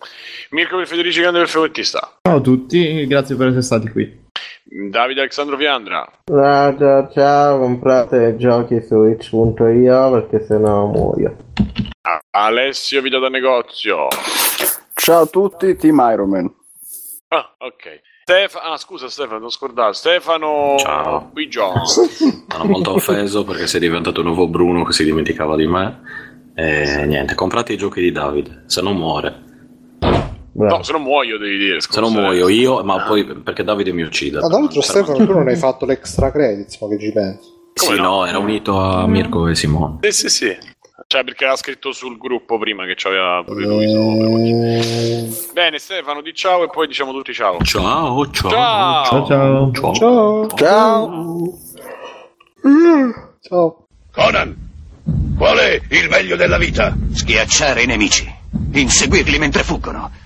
Mirko 0.50 0.76
per 0.76 0.88
Federici 0.88 1.22
Grande 1.22 1.40
per 1.40 1.48
Fumettista. 1.48 2.18
Ciao 2.24 2.36
a 2.36 2.42
tutti, 2.42 3.08
grazie 3.08 3.38
per 3.38 3.48
essere 3.48 3.62
stati 3.62 3.90
qui. 3.90 4.26
Davide 4.70 5.22
Alessandro 5.22 5.56
Fiandra. 5.58 6.06
Raga, 6.26 7.10
ciao, 7.14 7.60
comprate 7.60 8.36
giochi 8.36 8.82
su 8.82 9.06
itch.io 9.06 10.12
perché 10.12 10.46
sennò 10.46 10.88
muoio. 10.88 11.36
Alessio 12.32 13.02
Vita 13.02 13.18
da 13.18 13.30
Negozio. 13.30 14.08
Ciao 14.94 15.22
a 15.22 15.26
tutti, 15.26 15.76
Team 15.78 16.06
Iron 16.12 16.30
Man. 16.30 16.54
Ah, 17.30 17.56
ok. 17.60 18.02
Stef- 18.24 18.60
ah, 18.62 18.76
scusa 18.76 19.08
Stefano, 19.08 19.40
non 19.40 19.50
scordavo. 19.50 19.94
Stefano 19.94 20.76
Ciao. 20.78 21.32
Sono 21.86 22.64
molto 22.66 22.94
offeso 22.94 23.46
perché 23.46 23.68
sei 23.68 23.80
diventato 23.80 24.20
un 24.20 24.28
nuovo 24.28 24.50
Bruno 24.50 24.84
che 24.84 24.92
si 24.92 25.06
dimenticava 25.06 25.56
di 25.56 25.66
me. 25.66 26.02
E 26.56 27.06
niente, 27.06 27.36
comprate 27.36 27.72
i 27.74 27.78
giochi 27.78 28.02
di 28.02 28.12
Davide, 28.12 28.64
se 28.66 28.82
non 28.82 28.98
muore. 28.98 29.46
No, 30.66 30.82
se 30.82 30.92
non 30.92 31.04
muoio 31.04 31.38
devi 31.38 31.58
dire. 31.58 31.82
Se 31.82 32.00
non 32.00 32.12
muoio 32.12 32.50
io, 32.50 32.84
ma 32.84 33.04
poi 33.04 33.24
perché 33.26 33.64
Davide 33.64 33.94
mi 33.94 34.02
uccide. 34.02 34.40
Ma 34.40 34.48
tra 34.48 34.58
l'altro, 34.58 34.82
Stefano, 34.82 35.24
tu 35.24 35.32
non 35.34 35.48
hai 35.48 35.56
fatto 35.56 35.86
l'extra 35.86 36.32
credits, 36.32 36.82
ma 36.82 36.88
che 36.88 37.00
ci 37.00 37.12
pensi? 37.12 37.56
Sì, 37.76 37.96
no? 37.96 38.26
era 38.26 38.40
unito 38.40 38.80
a 38.80 39.06
Mirko 39.06 39.48
e 39.48 39.56
Simone. 39.56 39.98
Sì, 40.02 40.12
sì, 40.12 40.30
sì. 40.30 40.58
Cioè, 41.06 41.24
perché 41.24 41.44
aveva 41.44 41.58
scritto 41.58 41.92
sul 41.92 42.18
gruppo 42.18 42.58
prima 42.58 42.86
che 42.86 42.96
c'aveva 42.96 43.44
pure 43.46 43.66
lui. 43.66 43.86
Eh, 43.86 45.30
Bene, 45.54 45.78
Stefano, 45.78 46.22
di 46.22 46.34
ciao 46.34 46.64
e 46.64 46.70
poi 46.70 46.88
diciamo 46.88 47.12
tutti 47.12 47.34
ciao. 47.34 47.60
Ciao, 47.62 48.28
ciao. 48.32 48.50
Ciao. 48.50 49.26
ciao. 49.26 49.72
Ciao. 49.74 50.48
Ciao. 50.56 51.58
Ciao. 53.42 53.86
Conan, 54.12 54.56
qual 55.38 55.58
è 55.60 55.80
il 55.90 56.10
meglio 56.10 56.36
della 56.36 56.58
vita? 56.58 56.96
Schiacciare 57.14 57.84
i 57.84 57.86
nemici, 57.86 58.28
inseguirli 58.74 59.38
mentre 59.38 59.62
fuggono 59.62 60.26